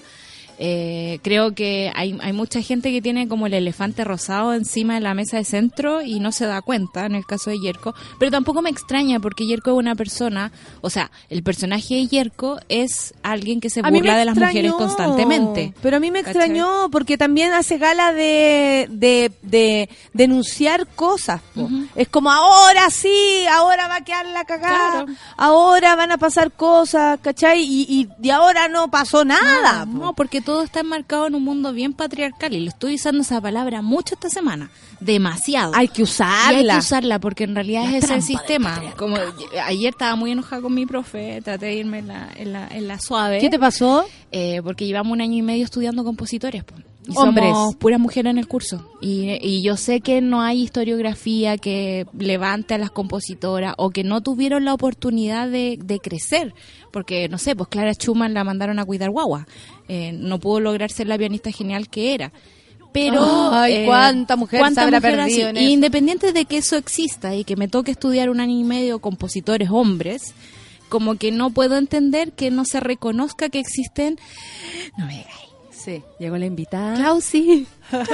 Eh, 0.60 1.20
creo 1.24 1.54
que 1.54 1.92
hay, 1.96 2.18
hay 2.22 2.34
mucha 2.34 2.62
gente 2.62 2.92
que 2.92 3.02
tiene 3.02 3.28
como 3.28 3.48
el 3.48 3.54
elefante 3.54 4.04
rosado 4.04 4.54
encima 4.54 4.96
de 4.96 5.00
la 5.02 5.14
mesa 5.14 5.38
de 5.38 5.44
centro 5.46 6.02
y 6.02 6.20
no 6.20 6.32
se 6.32 6.46
da 6.46 6.62
cuenta, 6.62 7.06
en 7.06 7.16
el 7.16 7.26
caso 7.26 7.50
de 7.50 7.60
Yerko. 7.60 7.94
Pero 8.20 8.32
tampoco 8.32 8.62
me 8.62 8.70
extraña 8.70 9.20
porque 9.20 9.46
Yerko 9.48 9.72
es 9.72 9.78
una 9.78 9.96
persona, 9.96 10.52
o 10.82 10.90
sea, 10.90 11.12
el 11.30 11.44
personaje 11.44 11.96
de 11.96 12.08
Yerko 12.08 12.60
es 12.70 13.14
alguien 13.24 13.60
que 13.62 13.70
se 13.70 13.80
A 13.82 13.90
burla 13.90 14.18
de 14.18 14.26
las 14.26 14.38
mujeres 14.38 14.72
constantemente. 14.74 15.74
Pero 15.82 15.98
a 15.98 16.00
mí 16.00 16.12
me 16.12 16.24
¿Cachai? 16.24 16.42
extrañó 16.44 16.90
porque 16.92 17.18
también 17.18 17.52
hace 17.54 17.78
gala 17.78 18.14
de, 18.14 18.88
de, 18.92 19.32
de 19.42 19.90
denunciar 20.14 20.88
cosas. 20.88 21.42
Es 21.96 22.08
como 22.10 22.32
ahora 22.32 22.90
sí, 22.90 23.46
ahora 23.52 23.88
va 23.88 23.98
a 23.98 24.02
quedar 24.04 24.26
la 24.28 24.46
cagada, 24.46 25.04
Claro. 25.04 25.06
ahora 25.38 25.96
van 25.96 26.12
a 26.12 26.18
pasar 26.18 26.52
cosas, 26.52 27.20
¿cachai? 27.22 27.64
Y, 27.64 28.08
y 28.22 28.30
ahora 28.30 28.68
no 28.68 28.90
pasó 28.90 29.26
nada. 29.26 29.86
po. 29.86 29.92
No, 29.92 30.14
porque 30.14 30.42
todo 30.44 30.64
está 30.64 30.82
enmarcado 30.82 31.28
en 31.28 31.36
un 31.36 31.44
mundo 31.44 31.74
bien 31.74 31.94
patriarcal 31.94 32.54
y 32.54 32.60
lo 32.60 32.70
estoy 32.70 32.96
usando 32.96 33.22
esa 33.22 33.42
palabra 33.42 33.82
mucho 33.82 34.16
esta 34.16 34.30
semana. 34.30 34.70
Demasiado. 35.00 35.72
Hay 35.76 35.88
que 35.88 36.02
Y 36.02 36.04
usarla. 36.04 36.74
hay 36.74 36.80
que 36.80 36.86
usarla 36.86 37.20
porque 37.20 37.44
en 37.46 37.56
realidad 37.56 37.84
La 37.90 37.98
es 37.98 38.04
ese 38.06 38.22
sistema. 38.22 38.82
Como 38.98 39.18
ayer 39.66 39.90
estaba 39.92 40.16
muy 40.16 40.32
enojada 40.32 40.62
con 40.62 40.74
mi 40.74 40.86
profe, 40.86 41.42
traté 41.44 41.68
de 41.68 41.74
irme 41.76 42.00
en 42.00 42.08
la, 42.08 42.30
en 42.36 42.54
la, 42.54 42.68
en 42.68 42.88
la 42.88 43.00
suave. 43.00 43.40
¿Qué 43.40 43.50
te 43.50 43.60
pasó? 43.60 44.06
Eh, 44.32 44.62
porque 44.64 44.86
llevamos 44.86 45.12
un 45.14 45.22
año 45.22 45.38
y 45.38 45.42
medio 45.42 45.66
estudiando 45.66 46.04
compositores. 46.04 46.64
po. 46.64 46.76
Y 47.08 47.18
Hombres. 47.18 47.50
Somos 47.50 47.76
puras 47.76 48.00
mujeres 48.00 48.32
en 48.32 48.38
el 48.38 48.48
curso. 48.48 48.90
Y, 49.02 49.38
y 49.42 49.62
yo 49.62 49.76
sé 49.76 50.00
que 50.00 50.22
no 50.22 50.42
hay 50.42 50.62
historiografía 50.62 51.58
que 51.58 52.06
levante 52.18 52.74
a 52.74 52.78
las 52.78 52.92
compositoras 52.92 53.74
o 53.78 53.90
que 53.90 54.04
no 54.04 54.22
tuvieron 54.22 54.64
la 54.64 54.74
oportunidad 54.74 55.50
de, 55.50 55.78
de 55.84 56.00
crecer. 56.00 56.54
Porque, 56.92 57.28
no 57.28 57.38
sé, 57.38 57.56
pues 57.56 57.68
Clara 57.70 57.94
Schumann 57.94 58.34
la 58.34 58.44
mandaron 58.44 58.80
a 58.80 58.86
cuidar 58.86 59.10
guagua. 59.10 59.48
Eh, 59.88 60.14
no 60.14 60.40
pudo 60.40 60.62
lograr 60.62 60.92
ser 60.92 61.08
la 61.08 61.18
pianista 61.18 61.52
genial 61.52 61.90
que 61.90 62.14
era. 62.14 62.32
Pero. 62.94 63.52
Ay, 63.52 63.74
eh, 63.74 63.86
cuánta 63.86 64.36
mujer 64.36 64.60
se 64.74 64.80
habrá 64.80 65.00
mujer 65.00 65.18
perdido 65.18 65.50
en 65.50 65.58
eso. 65.58 65.70
Independiente 65.70 66.32
de 66.32 66.46
que 66.46 66.58
eso 66.58 66.78
exista 66.78 67.36
y 67.36 67.44
que 67.44 67.58
me 67.58 67.68
toque 67.68 67.92
estudiar 67.92 68.30
un 68.30 68.40
año 68.40 68.58
y 68.58 68.64
medio 68.64 69.00
compositores 69.00 69.70
hombres, 69.72 70.34
como 70.88 71.16
que 71.16 71.32
no 71.32 71.50
puedo 71.50 71.78
entender 71.78 72.32
que 72.32 72.52
no 72.52 72.64
se 72.64 72.80
reconozca 72.80 73.50
que 73.50 73.60
existen. 73.60 74.20
No 74.98 75.08
me 75.08 75.18
digáis. 75.18 75.53
Sí, 75.84 76.02
llegó 76.18 76.38
la 76.38 76.46
invitada. 76.46 76.96
Clausi. 76.96 77.68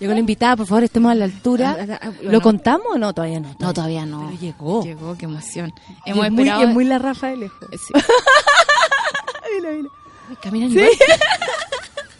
Llegó 0.00 0.12
la 0.12 0.18
invitada, 0.18 0.56
por 0.56 0.66
favor, 0.66 0.82
estemos 0.82 1.12
a 1.12 1.14
la 1.14 1.26
altura. 1.26 1.76
Ah, 1.78 1.86
ah, 1.88 1.98
ah, 2.02 2.10
bueno. 2.16 2.32
¿Lo 2.32 2.40
contamos 2.40 2.86
o 2.94 2.98
no? 2.98 3.14
Todavía 3.14 3.38
no. 3.38 3.54
No, 3.60 3.72
todavía 3.72 4.04
no. 4.04 4.26
Pero 4.26 4.40
llegó. 4.40 4.82
Llegó, 4.82 5.16
qué 5.16 5.26
emoción. 5.26 5.72
Y 6.04 6.10
Hemos 6.10 6.26
es, 6.26 6.32
muy, 6.32 6.42
esperado. 6.42 6.60
y 6.60 6.64
es 6.68 6.74
muy 6.74 6.84
la 6.84 6.98
Rafa 6.98 7.28
de 7.28 7.36
lejos. 7.36 7.68
Sí. 7.70 7.94
Mira, 10.50 10.66
igual. 10.66 10.88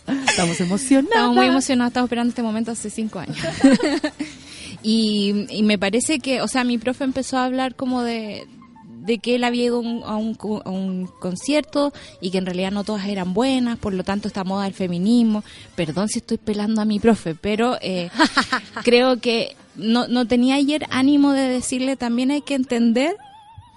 Estamos 0.29 0.61
emocionados. 0.61 1.11
Estamos 1.11 1.35
muy 1.35 1.47
emocionados, 1.47 1.91
estamos 1.91 2.07
esperando 2.07 2.29
este 2.29 2.43
momento 2.43 2.71
hace 2.71 2.89
cinco 2.89 3.19
años. 3.19 3.37
y, 4.85 5.47
y 5.51 5.65
me 5.65 5.79
parece 5.79 6.21
que, 6.21 6.43
o 6.43 6.49
sea, 6.49 6.63
mi 6.63 6.79
profe 6.79 7.03
empezó 7.03 7.39
a 7.39 7.45
hablar 7.45 7.75
como 7.75 8.03
de, 8.03 8.47
de 9.07 9.19
que 9.19 9.37
él 9.37 9.45
había 9.45 9.65
ido 9.65 9.79
un- 9.81 10.03
a, 10.05 10.17
un, 10.17 10.37
a 10.65 10.71
un 10.71 11.07
concierto 11.21 11.93
y 12.21 12.31
que 12.31 12.39
en 12.39 12.47
realidad 12.47 12.73
no 12.73 12.85
todas 12.85 13.07
eran 13.07 13.33
buenas, 13.35 13.79
por 13.79 13.95
lo 13.95 14.03
tanto 14.05 14.29
esta 14.29 14.45
moda 14.45 14.65
del 14.65 14.75
feminismo. 14.75 15.45
Perdón 15.75 16.09
si 16.09 16.19
estoy 16.19 16.39
pelando 16.39 16.81
a 16.83 16.85
mi 16.85 16.99
profe, 17.01 17.35
pero 17.35 17.77
eh, 17.81 18.11
creo 18.85 19.19
que 19.21 19.57
no, 19.77 20.09
no 20.09 20.27
tenía 20.27 20.57
ayer 20.57 20.87
ánimo 20.91 21.33
de 21.33 21.49
decirle 21.49 21.97
también 21.97 22.31
hay 22.31 22.41
que 22.43 22.55
entender 22.55 23.17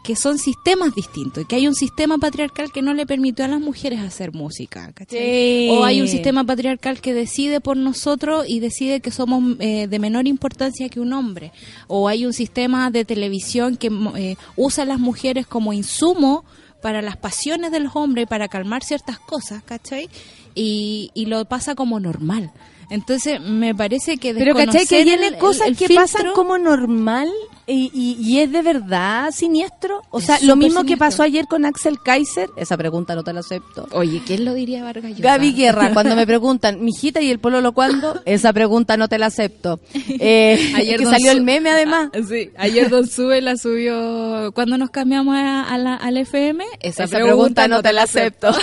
que 0.03 0.15
son 0.15 0.37
sistemas 0.39 0.95
distintos 0.95 1.43
y 1.43 1.45
que 1.45 1.55
hay 1.57 1.67
un 1.67 1.75
sistema 1.75 2.17
patriarcal 2.17 2.71
que 2.71 2.81
no 2.81 2.93
le 2.93 3.05
permitió 3.05 3.45
a 3.45 3.47
las 3.47 3.59
mujeres 3.59 3.99
hacer 3.99 4.31
música. 4.33 4.91
Sí. 5.09 5.67
O 5.71 5.83
hay 5.83 6.01
un 6.01 6.07
sistema 6.07 6.43
patriarcal 6.43 7.01
que 7.01 7.13
decide 7.13 7.59
por 7.61 7.75
nosotros 7.77 8.45
y 8.47 8.59
decide 8.59 9.01
que 9.01 9.11
somos 9.11 9.57
eh, 9.59 9.87
de 9.87 9.99
menor 9.99 10.27
importancia 10.27 10.89
que 10.89 10.99
un 10.99 11.13
hombre. 11.13 11.51
O 11.87 12.07
hay 12.07 12.25
un 12.25 12.33
sistema 12.33 12.89
de 12.91 13.05
televisión 13.05 13.75
que 13.77 13.91
eh, 14.15 14.35
usa 14.55 14.83
a 14.83 14.87
las 14.87 14.99
mujeres 14.99 15.45
como 15.45 15.73
insumo 15.73 16.45
para 16.81 17.01
las 17.01 17.17
pasiones 17.17 17.71
de 17.71 17.81
los 17.81 17.95
hombres 17.95 18.23
y 18.23 18.25
para 18.25 18.47
calmar 18.47 18.83
ciertas 18.83 19.19
cosas, 19.19 19.61
¿cachai? 19.63 20.09
Y, 20.55 21.11
y 21.13 21.25
lo 21.25 21.43
pasa 21.45 21.75
como 21.75 21.99
normal. 21.99 22.51
Entonces, 22.89 23.39
me 23.41 23.75
parece 23.75 24.17
que 24.17 24.33
Pero 24.33 24.55
¿cachai? 24.55 24.87
Que 24.87 25.01
el- 25.01 25.37
cosas 25.37 25.67
el 25.67 25.77
que 25.77 25.87
filtro- 25.87 26.01
pasan 26.01 26.27
como 26.33 26.57
normal 26.57 27.29
y, 27.70 27.91
y, 27.93 28.17
y 28.20 28.39
es 28.39 28.51
de 28.51 28.61
verdad 28.61 29.32
siniestro. 29.32 30.01
O 30.09 30.20
Es 30.20 30.26
sea, 30.26 30.39
lo 30.41 30.55
mismo 30.55 30.84
que 30.84 30.97
pasó 30.97 31.24
ayer 31.24 31.45
con 31.45 31.65
Axel 31.65 31.99
Kaiser. 32.03 32.49
Esa 32.57 32.76
pregunta 32.78 33.15
no 33.15 33.24
te 33.24 33.32
la 33.34 33.41
acepto. 33.41 33.88
Oye, 33.91 34.22
¿quién 34.26 34.43
lo 34.45 34.53
diría 34.53 34.84
Vargas 34.84 35.11
Llosa? 35.11 35.22
Gaby 35.24 35.53
Guerra, 35.53 35.91
cuando 35.93 36.15
me 36.15 36.26
preguntan, 36.26 36.84
mijita, 36.84 37.22
¿y 37.22 37.30
el 37.30 37.39
pololo 37.39 37.72
cuándo? 37.74 38.22
Esa 38.26 38.51
pregunta 38.53 38.97
no 38.97 39.07
te 39.07 39.17
la 39.17 39.28
acepto. 39.28 39.80
Eh, 39.93 40.74
Ayer 40.76 40.99
que 40.99 41.05
salió 41.05 41.32
el 41.32 41.41
meme 41.41 41.70
además. 41.70 42.09
Sí, 42.28 42.51
ayer 42.57 42.89
Don 42.89 43.07
Sube 43.07 43.41
la 43.41 43.55
subió. 43.57 44.51
¿Cuándo 44.53 44.78
nos 44.78 44.89
cambiamos 44.89 45.36
a, 45.36 45.63
a 45.63 45.78
la, 45.78 45.95
al 45.95 46.17
FM? 46.17 46.65
Esa, 46.82 47.03
Esa 47.05 47.17
pregunta 47.17 47.67
no 47.67 47.82
te 47.82 47.93
la 47.93 48.03
acepto. 48.03 48.49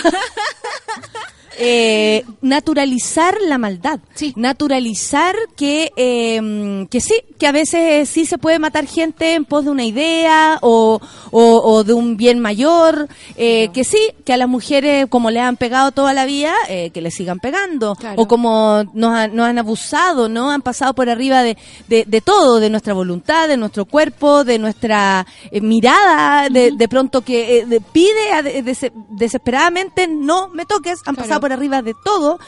eh, 1.57 2.23
naturalizar 2.41 3.37
la 3.41 3.57
maldad. 3.57 3.99
Sí. 4.15 4.33
Naturalizar 4.35 5.35
que, 5.55 5.91
eh, 5.97 6.87
que 6.89 7.01
sí, 7.01 7.15
que 7.39 7.47
a 7.47 7.51
veces 7.51 8.09
sí 8.09 8.25
se 8.25 8.37
puede 8.37 8.59
matar 8.59 8.85
gente 8.87 9.33
en 9.35 9.45
pos 9.45 9.65
de 9.65 9.71
una 9.71 9.83
idea 9.85 10.59
o, 10.61 10.99
o, 11.31 11.41
o 11.63 11.83
de 11.83 11.93
un 11.93 12.17
bien 12.17 12.39
mayor. 12.39 13.07
eh, 13.35 13.69
Que 13.73 13.83
sí, 13.83 13.99
que 14.25 14.33
a 14.33 14.37
las 14.37 14.47
mujeres, 14.49 15.07
como 15.09 15.31
le 15.31 15.39
han 15.39 15.57
pegado 15.57 15.91
toda 15.91 16.13
la 16.13 16.25
vida, 16.25 16.53
eh, 16.69 16.89
que 16.91 17.01
le 17.01 17.11
sigan 17.11 17.39
pegando. 17.39 17.95
Claro. 17.95 18.21
O 18.21 18.27
como 18.27 18.83
nos, 18.93 19.13
han- 19.13 19.35
nos 19.35 19.45
han 19.47 19.57
abusado, 19.59 20.29
¿no? 20.29 20.51
Han 20.51 20.61
pasado 20.61 20.93
por 20.93 21.09
arriba 21.09 21.43
de, 21.43 21.57
de, 21.87 22.05
de 22.05 22.21
todo, 22.21 22.59
de 22.59 22.69
nuestra 22.69 22.93
voluntad, 22.93 23.47
de 23.47 23.57
nuestro 23.57 23.85
cuerpo, 23.85 24.43
de 24.43 24.59
nuestra 24.59 25.25
eh, 25.51 25.61
mirada, 25.61 26.49
de, 26.49 26.71
de 26.71 26.87
pronto 26.87 27.21
que 27.21 27.59
eh, 27.59 27.65
de- 27.65 27.81
pide 27.81 28.31
a- 28.33 28.41
de- 28.41 28.61
des- 28.63 28.91
desesperadamente 29.09 30.07
no 30.07 30.49
me 30.49 30.65
toques, 30.65 30.99
han 31.05 31.15
Claro. 31.15 31.27
pasado 31.27 31.41
por 31.41 31.46
arriba 31.53 31.81
de 31.81 31.93
todo, 32.03 32.39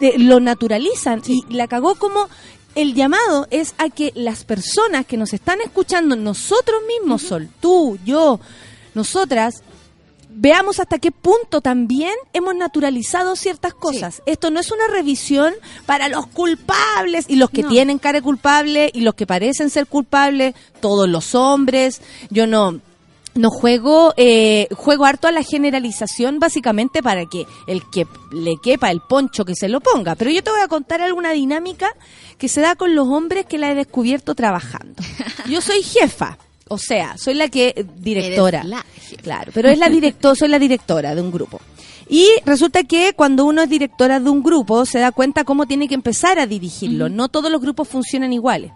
de- 0.00 0.18
lo 0.18 0.40
naturalizan 0.40 1.22
y 1.26 1.44
la 1.52 1.68
cagó 1.68 1.94
como 1.96 2.28
el 2.74 2.94
llamado 2.94 3.46
es 3.50 3.74
a 3.78 3.88
que 3.88 4.12
las 4.14 4.44
personas 4.44 5.06
que 5.06 5.16
nos 5.16 5.32
están 5.32 5.60
escuchando, 5.60 6.14
nosotros 6.16 6.80
mismos, 6.86 7.22
Sol, 7.22 7.48
tú, 7.60 7.98
yo, 8.04 8.38
nosotras, 8.94 9.62
veamos 10.30 10.78
hasta 10.78 10.98
qué 10.98 11.10
punto 11.10 11.60
también 11.60 12.12
hemos 12.32 12.54
naturalizado 12.54 13.34
ciertas 13.34 13.74
cosas. 13.74 14.22
Esto 14.26 14.50
no 14.50 14.60
es 14.60 14.70
una 14.70 14.86
revisión 14.86 15.54
para 15.86 16.08
los 16.08 16.26
culpables 16.28 17.24
y 17.28 17.36
los 17.36 17.50
que 17.50 17.62
No. 17.64 17.70
tienen 17.70 17.98
cara 17.98 18.20
culpable 18.22 18.90
y 18.94 19.00
los 19.00 19.14
que 19.14 19.26
parecen 19.26 19.70
ser 19.70 19.86
culpables, 19.86 20.54
todos 20.80 21.08
los 21.08 21.34
hombres. 21.34 22.00
Yo 22.30 22.46
no 22.46 22.80
no 23.34 23.50
juego 23.50 24.14
eh, 24.16 24.68
juego 24.74 25.04
harto 25.04 25.28
a 25.28 25.32
la 25.32 25.42
generalización 25.42 26.38
básicamente 26.38 27.02
para 27.02 27.26
que 27.26 27.46
el 27.66 27.82
que 27.88 28.06
le 28.32 28.56
quepa 28.62 28.90
el 28.90 29.00
poncho 29.00 29.44
que 29.44 29.54
se 29.54 29.68
lo 29.68 29.80
ponga. 29.80 30.14
Pero 30.14 30.30
yo 30.30 30.42
te 30.42 30.50
voy 30.50 30.60
a 30.60 30.68
contar 30.68 31.00
alguna 31.00 31.32
dinámica 31.32 31.90
que 32.36 32.48
se 32.48 32.60
da 32.60 32.74
con 32.74 32.94
los 32.94 33.06
hombres 33.08 33.46
que 33.46 33.58
la 33.58 33.70
he 33.70 33.74
descubierto 33.74 34.34
trabajando. 34.34 35.02
Yo 35.48 35.60
soy 35.60 35.82
jefa. 35.82 36.38
O 36.70 36.76
sea, 36.78 37.16
soy 37.16 37.34
la 37.34 37.48
que 37.48 37.86
directora. 37.96 38.62
La. 38.62 38.84
Claro, 39.22 39.52
pero 39.54 39.70
es 39.70 39.78
la 39.78 39.88
directora, 39.88 40.34
soy 40.34 40.48
la 40.48 40.58
directora 40.58 41.14
de 41.14 41.22
un 41.22 41.30
grupo. 41.32 41.60
Y 42.08 42.26
resulta 42.44 42.84
que 42.84 43.12
cuando 43.14 43.44
uno 43.44 43.62
es 43.62 43.68
directora 43.68 44.20
de 44.20 44.30
un 44.30 44.42
grupo 44.42 44.86
se 44.86 44.98
da 44.98 45.12
cuenta 45.12 45.44
cómo 45.44 45.66
tiene 45.66 45.88
que 45.88 45.94
empezar 45.94 46.38
a 46.38 46.46
dirigirlo. 46.46 47.08
No 47.08 47.28
todos 47.28 47.50
los 47.50 47.60
grupos 47.60 47.88
funcionan 47.88 48.32
iguales. 48.32 48.72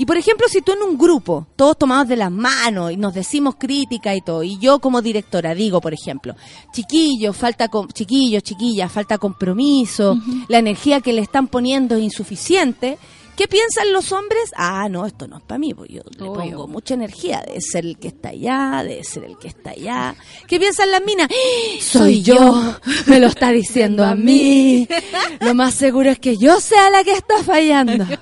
Y 0.00 0.06
por 0.06 0.16
ejemplo, 0.16 0.46
si 0.48 0.62
tú 0.62 0.72
en 0.72 0.80
un 0.80 0.96
grupo, 0.96 1.46
todos 1.56 1.76
tomados 1.76 2.08
de 2.08 2.16
las 2.16 2.30
manos 2.30 2.90
y 2.90 2.96
nos 2.96 3.12
decimos 3.12 3.56
crítica 3.58 4.14
y 4.14 4.22
todo, 4.22 4.42
y 4.42 4.58
yo 4.58 4.78
como 4.78 5.02
directora 5.02 5.54
digo, 5.54 5.82
por 5.82 5.92
ejemplo, 5.92 6.34
chiquillos, 6.72 7.36
falta 7.36 7.68
con, 7.68 7.86
chiquillos, 7.88 8.42
chiquillas, 8.42 8.90
falta 8.90 9.18
compromiso, 9.18 10.16
la 10.48 10.56
energía 10.56 11.02
que 11.02 11.12
le 11.12 11.20
están 11.20 11.48
poniendo 11.48 11.96
es 11.96 12.02
insuficiente, 12.02 12.96
¿qué 13.36 13.46
piensan 13.46 13.92
los 13.92 14.10
hombres? 14.12 14.54
Ah, 14.56 14.88
no, 14.88 15.04
esto 15.04 15.28
no 15.28 15.36
es 15.36 15.42
para 15.42 15.58
mí, 15.58 15.74
pues 15.74 15.90
yo 15.90 16.00
le 16.18 16.30
Obvio. 16.30 16.32
pongo 16.32 16.66
mucha 16.66 16.94
energía, 16.94 17.42
debe 17.46 17.60
ser 17.60 17.84
el 17.84 17.98
que 17.98 18.08
está 18.08 18.30
allá, 18.30 18.82
debe 18.82 19.04
ser 19.04 19.24
el 19.24 19.36
que 19.36 19.48
está 19.48 19.72
allá. 19.72 20.14
¿Qué 20.48 20.58
piensan 20.58 20.92
las 20.92 21.04
minas? 21.04 21.28
¡Ah! 21.30 21.78
Soy 21.82 22.22
yo, 22.22 22.74
me 23.04 23.20
lo 23.20 23.26
está 23.26 23.50
diciendo 23.50 24.02
a 24.06 24.14
mí. 24.14 24.88
Lo 25.40 25.54
más 25.54 25.74
seguro 25.74 26.08
es 26.08 26.18
que 26.18 26.38
yo 26.38 26.58
sea 26.58 26.88
la 26.88 27.04
que 27.04 27.12
está 27.12 27.44
fallando. 27.44 28.06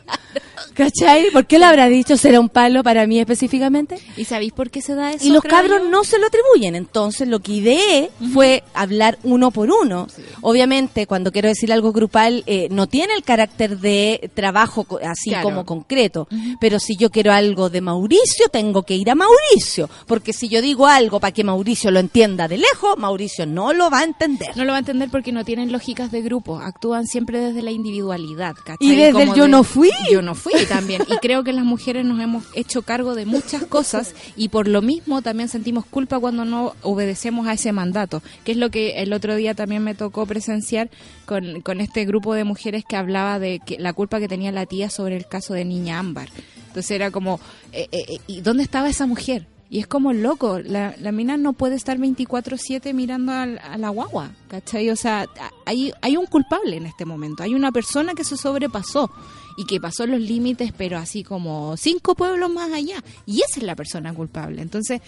¿Cachai? 0.74 1.30
¿Por 1.30 1.46
qué 1.46 1.58
lo 1.58 1.66
habrá 1.66 1.88
dicho? 1.88 2.16
¿Será 2.16 2.40
un 2.40 2.48
palo 2.48 2.82
para 2.82 3.06
mí 3.06 3.18
específicamente? 3.20 3.98
¿Y 4.16 4.24
sabéis 4.24 4.52
por 4.52 4.70
qué 4.70 4.80
se 4.82 4.94
da 4.94 5.12
eso? 5.12 5.26
Y 5.26 5.30
los 5.30 5.42
cabros 5.42 5.82
yo? 5.82 5.88
no 5.88 6.04
se 6.04 6.18
lo 6.18 6.26
atribuyen. 6.26 6.74
Entonces, 6.74 7.28
lo 7.28 7.40
que 7.40 7.52
ideé 7.52 8.10
fue 8.32 8.62
hablar 8.74 9.18
uno 9.22 9.50
por 9.50 9.70
uno. 9.70 10.06
Obviamente, 10.40 11.06
cuando 11.06 11.32
quiero 11.32 11.48
decir 11.48 11.72
algo 11.72 11.92
grupal, 11.92 12.44
eh, 12.46 12.68
no 12.70 12.86
tiene 12.86 13.14
el 13.14 13.22
carácter 13.22 13.78
de 13.78 14.30
trabajo 14.34 14.86
así 15.02 15.30
Claro. 15.30 15.44
como 15.44 15.64
concreto. 15.66 16.28
Pero 16.60 16.78
si 16.78 16.96
yo 16.96 17.10
quiero 17.10 17.32
algo 17.32 17.70
de 17.70 17.80
Mauricio, 17.80 18.48
tengo 18.50 18.82
que 18.82 18.94
ir 18.96 19.10
a 19.10 19.14
Mauricio. 19.14 19.88
Porque 20.06 20.32
si 20.32 20.48
yo 20.48 20.62
digo 20.62 20.86
algo 20.86 21.20
para 21.20 21.32
que 21.32 21.44
Mauricio 21.44 21.90
lo 21.90 21.98
entienda 22.00 22.48
de 22.48 22.58
lejos, 22.58 22.96
Mauricio 22.98 23.46
no 23.46 23.72
lo 23.72 23.90
va 23.90 24.00
a 24.00 24.04
entender. 24.04 24.56
No 24.56 24.64
lo 24.64 24.70
va 24.72 24.76
a 24.76 24.80
entender 24.80 25.08
porque 25.10 25.32
no 25.32 25.44
tienen 25.44 25.72
lógicas 25.72 26.10
de 26.10 26.22
grupo, 26.22 26.58
actúan 26.58 27.06
siempre 27.06 27.40
desde 27.40 27.62
la 27.62 27.70
individualidad, 27.70 28.54
¿cachai? 28.56 28.76
Y 28.80 28.94
desde 28.96 29.22
el 29.22 29.34
yo 29.34 29.42
de- 29.44 29.48
no 29.48 29.64
fui. 29.64 29.90
Yo 30.10 30.22
no 30.22 30.34
fui 30.34 30.47
también. 30.68 31.02
Y 31.08 31.16
creo 31.18 31.44
que 31.44 31.52
las 31.52 31.64
mujeres 31.64 32.04
nos 32.04 32.20
hemos 32.20 32.44
hecho 32.54 32.82
cargo 32.82 33.14
de 33.14 33.26
muchas 33.26 33.64
cosas 33.64 34.14
y 34.36 34.48
por 34.48 34.68
lo 34.68 34.82
mismo 34.82 35.22
también 35.22 35.48
sentimos 35.48 35.84
culpa 35.86 36.18
cuando 36.18 36.44
no 36.44 36.74
obedecemos 36.82 37.46
a 37.46 37.52
ese 37.54 37.72
mandato, 37.72 38.22
que 38.44 38.52
es 38.52 38.58
lo 38.58 38.70
que 38.70 39.02
el 39.02 39.12
otro 39.12 39.34
día 39.36 39.54
también 39.54 39.82
me 39.84 39.94
tocó 39.94 40.26
presenciar 40.26 40.90
con, 41.26 41.60
con 41.60 41.80
este 41.80 42.04
grupo 42.04 42.34
de 42.34 42.44
mujeres 42.44 42.84
que 42.88 42.96
hablaba 42.96 43.38
de 43.38 43.60
que 43.64 43.78
la 43.78 43.92
culpa 43.92 44.18
que 44.20 44.28
tenía 44.28 44.52
la 44.52 44.66
tía 44.66 44.90
sobre 44.90 45.16
el 45.16 45.26
caso 45.26 45.54
de 45.54 45.64
Niña 45.64 45.98
Ámbar. 45.98 46.28
Entonces 46.68 46.90
era 46.90 47.10
como, 47.10 47.40
eh, 47.72 47.88
eh, 47.92 48.04
eh, 48.08 48.18
¿y 48.26 48.40
dónde 48.42 48.62
estaba 48.62 48.88
esa 48.88 49.06
mujer? 49.06 49.46
Y 49.70 49.80
es 49.80 49.86
como 49.86 50.14
loco, 50.14 50.60
la, 50.60 50.94
la 50.98 51.12
mina 51.12 51.36
no 51.36 51.52
puede 51.52 51.74
estar 51.74 51.98
24/7 51.98 52.94
mirando 52.94 53.32
al- 53.32 53.58
a, 53.58 53.76
la 53.76 53.90
guagua, 53.90 54.30
¿cachai? 54.48 54.88
O 54.88 54.96
sea, 54.96 55.26
hay, 55.66 55.92
hay 56.00 56.16
un 56.16 56.24
culpable 56.24 56.76
en 56.76 56.86
este 56.86 57.04
momento, 57.04 57.42
hay 57.42 57.54
una 57.54 57.70
persona 57.70 58.14
que 58.14 58.24
se 58.24 58.38
sobrepasó 58.38 59.10
y 59.58 59.64
que 59.64 59.80
pasó 59.80 60.06
los 60.06 60.20
límites, 60.20 60.72
pero 60.74 60.98
así 60.98 61.24
como 61.24 61.76
cinco 61.76 62.14
pueblos 62.14 62.48
más 62.48 62.72
allá, 62.72 63.02
y 63.26 63.40
esa 63.40 63.58
es 63.58 63.64
la 63.64 63.74
persona 63.74 64.14
culpable. 64.14 64.62
Entonces, 64.62 65.02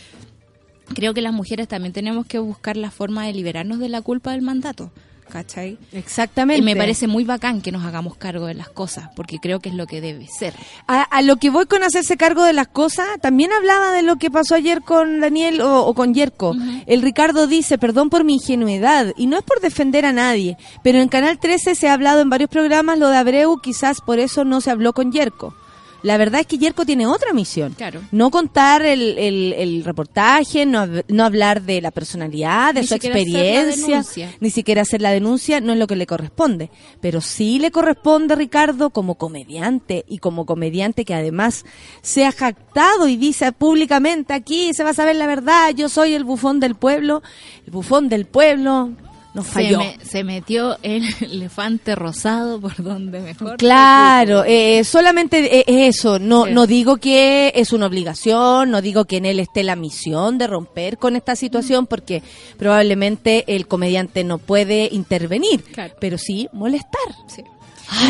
creo 0.92 1.14
que 1.14 1.20
las 1.20 1.32
mujeres 1.32 1.68
también 1.68 1.92
tenemos 1.92 2.26
que 2.26 2.40
buscar 2.40 2.76
la 2.76 2.90
forma 2.90 3.24
de 3.24 3.32
liberarnos 3.32 3.78
de 3.78 3.88
la 3.88 4.02
culpa 4.02 4.32
del 4.32 4.42
mandato, 4.42 4.90
¿cachai? 5.30 5.78
Exactamente. 5.92 6.60
Y 6.60 6.64
me 6.64 6.76
parece 6.76 7.06
muy 7.06 7.24
bacán 7.24 7.62
que 7.62 7.72
nos 7.72 7.84
hagamos 7.84 8.16
cargo 8.16 8.46
de 8.46 8.54
las 8.54 8.68
cosas, 8.68 9.08
porque 9.16 9.38
creo 9.38 9.60
que 9.60 9.70
es 9.70 9.74
lo 9.74 9.86
que 9.86 10.00
debe 10.00 10.26
ser. 10.26 10.54
A, 10.86 11.02
a 11.02 11.22
lo 11.22 11.36
que 11.36 11.50
voy 11.50 11.66
con 11.66 11.82
hacerse 11.82 12.16
cargo 12.16 12.44
de 12.44 12.52
las 12.52 12.68
cosas, 12.68 13.06
también 13.22 13.52
hablaba 13.52 13.92
de 13.92 14.02
lo 14.02 14.16
que 14.16 14.30
pasó 14.30 14.54
ayer 14.54 14.82
con 14.82 15.20
Daniel 15.20 15.60
o, 15.62 15.86
o 15.86 15.94
con 15.94 16.12
Yerko. 16.12 16.54
El 16.86 17.02
Ricardo 17.02 17.46
dice, 17.46 17.78
perdón 17.78 18.10
por 18.10 18.24
mi 18.24 18.34
ingenuidad, 18.34 19.14
y 19.16 19.26
no 19.26 19.38
es 19.38 19.42
por 19.42 19.60
defender 19.60 20.04
a 20.04 20.12
nadie, 20.12 20.56
pero 20.82 20.98
en 20.98 21.08
Canal 21.08 21.38
13 21.38 21.74
se 21.74 21.88
ha 21.88 21.94
hablado 21.94 22.20
en 22.20 22.30
varios 22.30 22.50
programas 22.50 22.98
lo 22.98 23.08
de 23.08 23.16
Abreu, 23.16 23.56
quizás 23.62 24.00
por 24.00 24.18
eso 24.18 24.44
no 24.44 24.60
se 24.60 24.70
habló 24.70 24.92
con 24.92 25.12
Yerko. 25.12 25.54
La 26.02 26.16
verdad 26.16 26.40
es 26.40 26.46
que 26.46 26.58
Yerko 26.58 26.84
tiene 26.86 27.06
otra 27.06 27.32
misión. 27.32 27.74
Claro. 27.74 28.00
No 28.12 28.30
contar 28.30 28.82
el, 28.82 29.18
el- 29.18 29.52
el 29.52 29.84
reportaje, 29.84 30.66
no, 30.66 30.86
no 31.08 31.24
hablar 31.24 31.62
de 31.62 31.80
la 31.80 31.90
personalidad, 31.90 32.74
de 32.74 32.80
Ni 32.82 32.86
su 32.86 32.94
experiencia, 32.94 34.04
ni 34.40 34.50
siquiera 34.50 34.82
hacer 34.82 35.02
la 35.02 35.10
denuncia, 35.10 35.60
no 35.60 35.72
es 35.72 35.78
lo 35.78 35.86
que 35.86 35.96
le 35.96 36.06
corresponde. 36.06 36.70
Pero 37.00 37.20
sí 37.20 37.58
le 37.58 37.70
corresponde, 37.70 38.34
Ricardo, 38.36 38.90
como 38.90 39.16
comediante 39.16 40.04
y 40.08 40.18
como 40.18 40.46
comediante 40.46 41.04
que 41.04 41.14
además 41.14 41.64
se 42.02 42.24
ha 42.26 42.32
jactado 42.32 43.06
y 43.08 43.16
dice 43.16 43.52
públicamente 43.52 44.32
aquí 44.32 44.72
se 44.74 44.84
va 44.84 44.90
a 44.90 44.94
saber 44.94 45.16
la 45.16 45.26
verdad, 45.26 45.70
yo 45.74 45.88
soy 45.88 46.14
el 46.14 46.24
bufón 46.24 46.60
del 46.60 46.74
pueblo, 46.74 47.22
el 47.66 47.72
bufón 47.72 48.08
del 48.08 48.26
pueblo 48.26 48.90
nos 49.34 49.46
Se, 49.46 49.52
falló. 49.52 49.78
me- 49.78 49.98
se 50.04 50.24
metió 50.24 50.76
el 50.82 51.04
elefante 51.20 51.94
rosado 51.94 52.60
por 52.60 52.76
donde 52.82 53.20
mejor. 53.20 53.56
Claro, 53.58 54.44
eh, 54.46 54.82
solamente 54.84 55.58
eh, 55.60 55.64
es 55.66 55.96
eso. 55.98 56.18
No, 56.18 56.46
Sí. 56.46 56.52
no 56.52 56.66
digo 56.66 56.96
que 56.96 57.52
es 57.54 57.72
una 57.72 57.86
obligación, 57.86 58.70
no 58.70 58.82
digo 58.82 59.04
que 59.04 59.18
en 59.18 59.26
él 59.26 59.38
esté 59.40 59.62
la 59.62 59.76
misión 59.76 60.38
de 60.38 60.46
romper 60.46 60.98
con 60.98 61.14
esta 61.16 61.36
situación, 61.36 61.86
porque 61.86 62.22
probablemente 62.58 63.44
el 63.54 63.66
comediante 63.66 64.24
no 64.24 64.38
puede 64.38 64.88
intervenir, 64.92 65.62
Claro. 65.64 65.94
pero 66.00 66.18
sí 66.18 66.48
molestar. 66.52 67.00
Sí. 67.28 67.42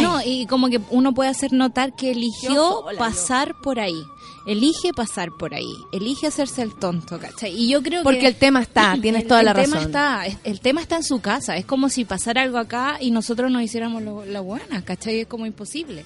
No, 0.03 0.21
y 0.23 0.45
como 0.47 0.69
que 0.69 0.79
uno 0.91 1.15
puede 1.15 1.31
hacer 1.31 1.55
notar 1.55 1.95
que 1.97 2.11
eligió 2.11 2.55
sola, 2.83 2.99
pasar 2.99 3.55
por 3.63 3.81
ahí. 3.81 3.99
Elige 4.51 4.93
pasar 4.93 5.31
por 5.39 5.55
ahí. 5.55 5.73
Elige 5.93 6.27
hacerse 6.27 6.63
el 6.63 6.75
tonto, 6.75 7.19
¿cachai? 7.19 7.53
Y 7.57 7.69
yo 7.71 7.83
creo 7.83 8.03
Porque 8.03 8.21
que... 8.21 8.27
el 8.27 8.35
tema 8.37 8.61
está, 8.63 8.97
tienes 9.01 9.23
el- 9.23 9.29
toda 9.29 9.41
el 9.41 9.47
la 9.47 9.55
tema 9.55 9.75
razón. 9.77 9.89
Está, 9.91 10.27
es- 10.27 10.37
el 10.45 10.61
tema 10.61 10.81
está 10.81 10.97
en 10.97 11.05
su 11.05 11.21
casa. 11.21 11.57
Es 11.57 11.65
como 11.65 11.89
si 11.89 12.05
pasara 12.05 12.43
algo 12.43 12.59
acá 12.59 12.97
y 13.01 13.11
nosotros 13.13 13.51
nos 13.51 13.63
hiciéramos 13.63 14.03
lo- 14.03 14.25
la 14.25 14.41
buena, 14.41 14.83
¿cachai? 14.85 15.21
Es 15.21 15.27
como 15.27 15.47
imposible. 15.47 16.05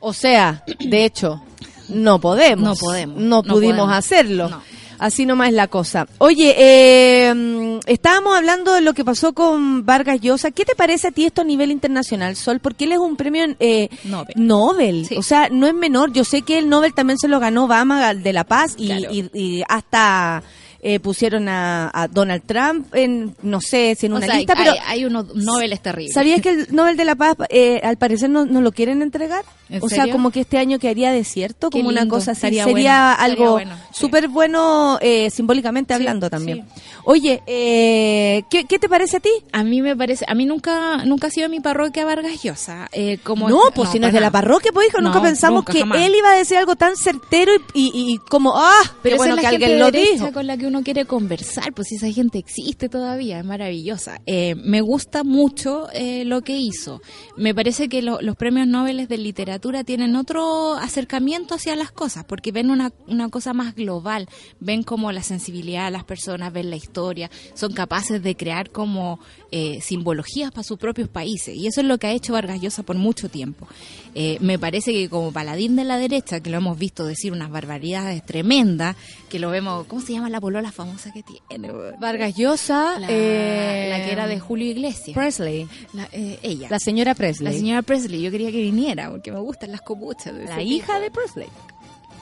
O 0.00 0.12
sea, 0.12 0.64
de 0.80 1.04
hecho, 1.04 1.42
no 1.88 2.20
podemos. 2.20 2.64
No 2.64 2.74
podemos, 2.76 3.16
No 3.18 3.42
no 3.42 3.42
pudimos 3.42 3.76
podemos. 3.78 3.96
hacerlo. 3.96 4.48
No. 4.48 4.62
Así 5.02 5.26
nomás 5.26 5.48
es 5.48 5.54
la 5.54 5.66
cosa. 5.66 6.06
Oye, 6.18 6.54
eh, 6.56 7.80
estábamos 7.86 8.36
hablando 8.36 8.72
de 8.74 8.80
lo 8.82 8.94
que 8.94 9.04
pasó 9.04 9.32
con 9.32 9.84
Vargas 9.84 10.20
Llosa. 10.20 10.50
¿Qué 10.52 10.64
te 10.64 10.74
parece 10.76 11.08
a 11.08 11.10
ti 11.10 11.24
esto 11.24 11.40
a 11.40 11.44
nivel 11.44 11.70
internacional, 11.72 12.36
Sol? 12.36 12.60
Porque 12.60 12.84
él 12.84 12.92
es 12.92 12.98
un 12.98 13.16
premio 13.16 13.44
eh, 13.58 13.88
Nobel. 14.04 14.34
Nobel. 14.36 15.06
Sí. 15.06 15.16
O 15.16 15.22
sea, 15.22 15.48
no 15.50 15.66
es 15.66 15.74
menor. 15.74 16.12
Yo 16.12 16.24
sé 16.24 16.42
que 16.42 16.58
el 16.58 16.68
Nobel 16.68 16.94
también 16.94 17.18
se 17.18 17.26
lo 17.28 17.40
ganó 17.40 17.64
Obama 17.64 18.14
de 18.14 18.32
la 18.32 18.44
Paz 18.44 18.74
y, 18.78 18.86
Claro. 18.86 19.08
y- 19.12 19.30
y 19.34 19.62
hasta 19.68 20.42
eh, 20.84 20.98
pusieron 21.00 21.48
a, 21.48 21.90
a 21.94 22.08
Donald 22.08 22.42
Trump 22.44 22.92
en, 22.94 23.34
no 23.42 23.60
sé 23.60 23.96
si 23.98 24.06
en 24.06 24.14
O 24.14 24.16
una 24.16 24.26
sea, 24.26 24.36
lista, 24.36 24.54
pero 24.56 24.72
hay, 24.86 25.04
unos 25.04 25.34
noveles 25.34 25.80
terribles. 25.80 26.12
¿sabías 26.12 26.40
que 26.40 26.50
el 26.50 26.66
Nobel 26.70 26.96
de 26.96 27.04
la 27.04 27.14
Paz 27.14 27.36
eh, 27.50 27.80
al 27.84 27.96
parecer 27.98 28.30
no, 28.30 28.44
no 28.46 28.60
lo 28.60 28.72
quieren 28.72 29.00
entregar? 29.00 29.44
¿En 29.72 29.82
O 29.82 29.88
sea, 29.88 30.10
como 30.10 30.30
que 30.30 30.40
este 30.40 30.58
año 30.58 30.78
quedaría 30.78 31.10
desierto, 31.12 31.70
Qué 31.70 31.78
como 31.78 31.88
una 31.90 32.06
cosa 32.08 32.32
así. 32.32 32.42
Sería 32.42 32.64
bueno, 32.64 32.78
estaría 32.78 33.12
algo 33.14 33.52
bueno, 33.52 33.76
sí. 33.90 34.00
súper 34.00 34.28
bueno 34.28 34.98
eh, 35.00 35.30
simbólicamente 35.30 35.94
hablando 35.94 36.28
también. 36.30 36.64
Oye, 37.04 37.42
eh, 37.46 38.42
¿qué, 38.50 38.64
¿qué 38.64 38.78
te 38.78 38.88
parece 38.88 39.16
a 39.16 39.20
ti? 39.20 39.30
A 39.52 39.64
mí 39.64 39.82
me 39.82 39.96
parece, 39.96 40.24
a 40.28 40.34
mí 40.34 40.44
nunca 40.46 41.04
nunca 41.04 41.26
ha 41.28 41.30
sido 41.30 41.48
mi 41.48 41.60
parroquia 41.60 42.04
Vargas 42.04 42.42
Llosa. 42.42 42.88
Eh, 42.92 43.18
como 43.22 43.48
no, 43.48 43.60
pues 43.74 43.90
si 43.90 43.98
no 43.98 44.06
es 44.08 44.12
de 44.12 44.20
la 44.20 44.30
parroquia, 44.30 44.70
pues 44.72 44.88
hijo, 44.88 45.00
nunca 45.00 45.20
pensamos 45.22 45.60
nunca, 45.60 45.72
que 45.72 45.80
jamás. 45.80 45.98
él 45.98 46.14
iba 46.16 46.30
a 46.32 46.36
decir 46.36 46.56
algo 46.58 46.76
tan 46.76 46.96
certero 46.96 47.52
y, 47.74 47.86
y, 47.94 48.12
y 48.14 48.18
como, 48.18 48.52
ah, 48.56 48.72
Pero 49.02 49.16
bueno 49.16 49.34
esa 49.34 49.40
que 49.40 49.46
es 49.56 49.60
la 49.60 49.66
alguien 49.66 49.70
gente 49.92 50.00
lo 50.00 50.12
dijo. 50.18 50.32
con 50.32 50.46
la 50.46 50.56
que 50.56 50.66
uno 50.66 50.82
quiere 50.82 51.04
conversar, 51.06 51.72
pues 51.72 51.88
si 51.88 51.96
esa 51.96 52.10
gente 52.10 52.38
existe 52.38 52.88
todavía, 52.88 53.38
es 53.38 53.44
maravillosa. 53.44 54.20
Eh, 54.26 54.54
me 54.56 54.80
gusta 54.80 55.24
mucho 55.24 55.88
eh, 55.92 56.24
lo 56.24 56.42
que 56.42 56.56
hizo. 56.56 57.00
Me 57.36 57.54
parece 57.54 57.88
que 57.88 58.02
lo- 58.02 58.20
los 58.20 58.36
premios 58.36 58.66
Nobel 58.66 59.06
de 59.06 59.16
literatura 59.62 59.84
tienen 59.84 60.16
otro 60.16 60.74
acercamiento 60.74 61.54
hacia 61.54 61.76
las 61.76 61.92
cosas, 61.92 62.24
porque 62.24 62.50
ven 62.50 62.68
una, 62.70 62.92
una 63.06 63.28
cosa 63.28 63.52
más 63.52 63.74
global, 63.76 64.28
ven 64.58 64.82
como 64.82 65.12
la 65.12 65.22
sensibilidad 65.22 65.84
de 65.84 65.92
las 65.92 66.02
personas, 66.04 66.52
ven 66.52 66.68
la 66.68 66.74
historia, 66.76 67.30
son 67.54 67.72
capaces 67.72 68.20
de 68.22 68.34
crear 68.34 68.70
como 68.70 69.20
eh, 69.52 69.78
simbologías 69.80 70.50
para 70.50 70.64
sus 70.64 70.78
propios 70.78 71.08
países. 71.08 71.54
Y 71.56 71.68
eso 71.68 71.80
es 71.80 71.86
lo 71.86 71.98
que 71.98 72.08
ha 72.08 72.12
hecho 72.12 72.32
Vargas 72.32 72.60
Llosa 72.60 72.82
por 72.82 72.96
mucho 72.96 73.28
tiempo. 73.28 73.68
Eh, 74.14 74.36
me 74.40 74.58
parece 74.58 74.92
que 74.92 75.08
como 75.08 75.32
paladín 75.32 75.76
de 75.76 75.84
la 75.84 75.96
derecha, 75.96 76.40
que 76.40 76.50
lo 76.50 76.56
hemos 76.58 76.76
visto 76.78 77.06
decir 77.06 77.32
unas 77.32 77.50
barbaridades 77.50 78.24
tremendas, 78.26 78.96
que 79.30 79.38
lo 79.38 79.48
vemos, 79.50 79.86
¿cómo 79.86 80.02
se 80.02 80.12
llama 80.12 80.28
la 80.28 80.40
polola 80.40 80.72
famosa 80.72 81.12
que 81.12 81.22
tiene? 81.22 81.70
Vargas 82.00 82.34
Llosa, 82.34 82.98
La, 82.98 83.06
eh, 83.08 83.86
la 83.90 84.04
que 84.04 84.12
era 84.12 84.26
de 84.26 84.38
Julio 84.40 84.66
Iglesias. 84.70 85.14
Presley, 85.14 85.66
La- 85.94 86.08
eh, 86.12 86.38
ella. 86.42 86.66
la 86.68 86.78
señora 86.80 87.14
Presley, 87.14 87.52
La 87.52 87.56
señora 87.58 87.82
Presley, 87.82 88.20
yo 88.22 88.30
quería 88.30 88.50
que 88.50 88.60
viniera 88.60 89.10
porque 89.10 89.30
me 89.32 89.38
gustan 89.52 89.72
las 89.72 89.82
copuchas. 89.82 90.34
de 90.34 90.44
la 90.46 90.62
hija 90.62 90.98
de 91.00 91.10
Presley, 91.10 91.48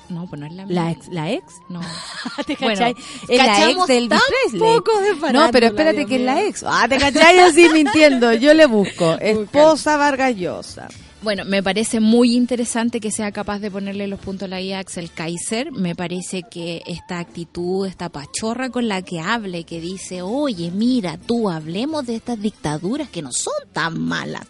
No, 0.09 0.27
pues 0.29 0.41
no 0.41 0.47
es 0.47 0.53
la 0.69 0.91
ex, 0.91 1.09
la 1.09 1.31
ex. 1.31 1.45
No. 1.69 1.81
¿Te 2.47 2.57
Bueno, 2.57 2.73
es 2.73 2.79
la 2.81 2.89
ex 2.91 3.01
cachamos 3.39 3.87
de 3.87 3.99
Elvis 3.99 4.11
tan 4.11 4.21
Presley. 4.29 4.61
poco 4.61 5.01
de 5.01 5.33
no, 5.33 5.51
pero 5.53 5.67
espérate 5.67 5.99
Dios 5.99 6.09
que 6.09 6.17
es 6.17 6.23
la 6.23 6.43
ex. 6.43 6.65
Ah, 6.67 6.87
te 6.89 6.99
cachai 6.99 7.39
así 7.39 7.69
mintiendo. 7.71 8.33
Yo 8.35 8.53
le 8.55 8.67
busco. 8.67 9.15
Esposa 9.21 9.97
Vargas 9.97 10.35
Llosa. 10.37 10.89
Bueno, 11.23 11.45
me 11.45 11.63
parece 11.63 12.01
muy 12.01 12.35
interesante 12.35 12.99
que 12.99 13.11
sea 13.11 13.31
capaz 13.31 13.59
de 13.59 13.71
ponerle 13.71 14.07
los 14.07 14.19
puntos 14.21 14.47
a 14.47 14.49
la 14.49 14.61
I 14.63 14.73
a 14.73 14.79
Axel 14.79 15.11
Kaiser. 15.11 15.71
Me 15.71 15.95
parece 15.95 16.45
que 16.51 16.83
esta 16.87 17.19
actitud, 17.19 17.87
esta 17.87 18.09
pachorra 18.09 18.71
con 18.71 18.89
la 18.89 19.03
que 19.03 19.21
hable, 19.21 19.65
que 19.65 19.83
dice, 19.83 20.23
oye, 20.23 20.71
mira, 20.71 21.19
tú 21.19 21.51
hablemos 21.51 22.07
de 22.07 22.17
estas 22.17 22.41
dictaduras 22.41 23.11
que 23.11 23.21
no 23.21 23.33
son 23.33 23.53
tan 23.75 24.01
malas. 24.01 24.47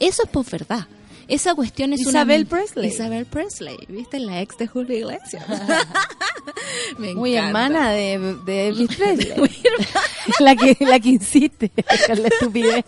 Eso 0.00 0.22
es 0.22 0.30
por 0.30 0.46
verdad. 0.50 0.86
Esa 1.28 1.54
cuestión 1.54 1.92
es 1.92 2.00
Isabel 2.00 2.42
una... 2.42 2.50
Presley. 2.50 2.88
Isabel 2.88 3.26
Presley, 3.26 3.76
¿viste? 3.88 4.18
La 4.20 4.40
ex 4.40 4.56
de 4.58 4.66
Julio 4.66 4.96
Iglesias. 4.96 5.44
Me 6.98 7.14
Muy 7.14 7.32
encanta. 7.36 7.48
hermana 7.48 7.90
de, 7.92 8.36
de 8.44 8.68
Elvis 8.68 8.88
Presley. 8.96 9.62
La 10.40 10.56
que 10.56 10.76
la 10.80 10.98
que 10.98 11.08
insiste 11.10 11.70
con 12.06 12.22
la 12.22 12.28
estupidez. 12.28 12.84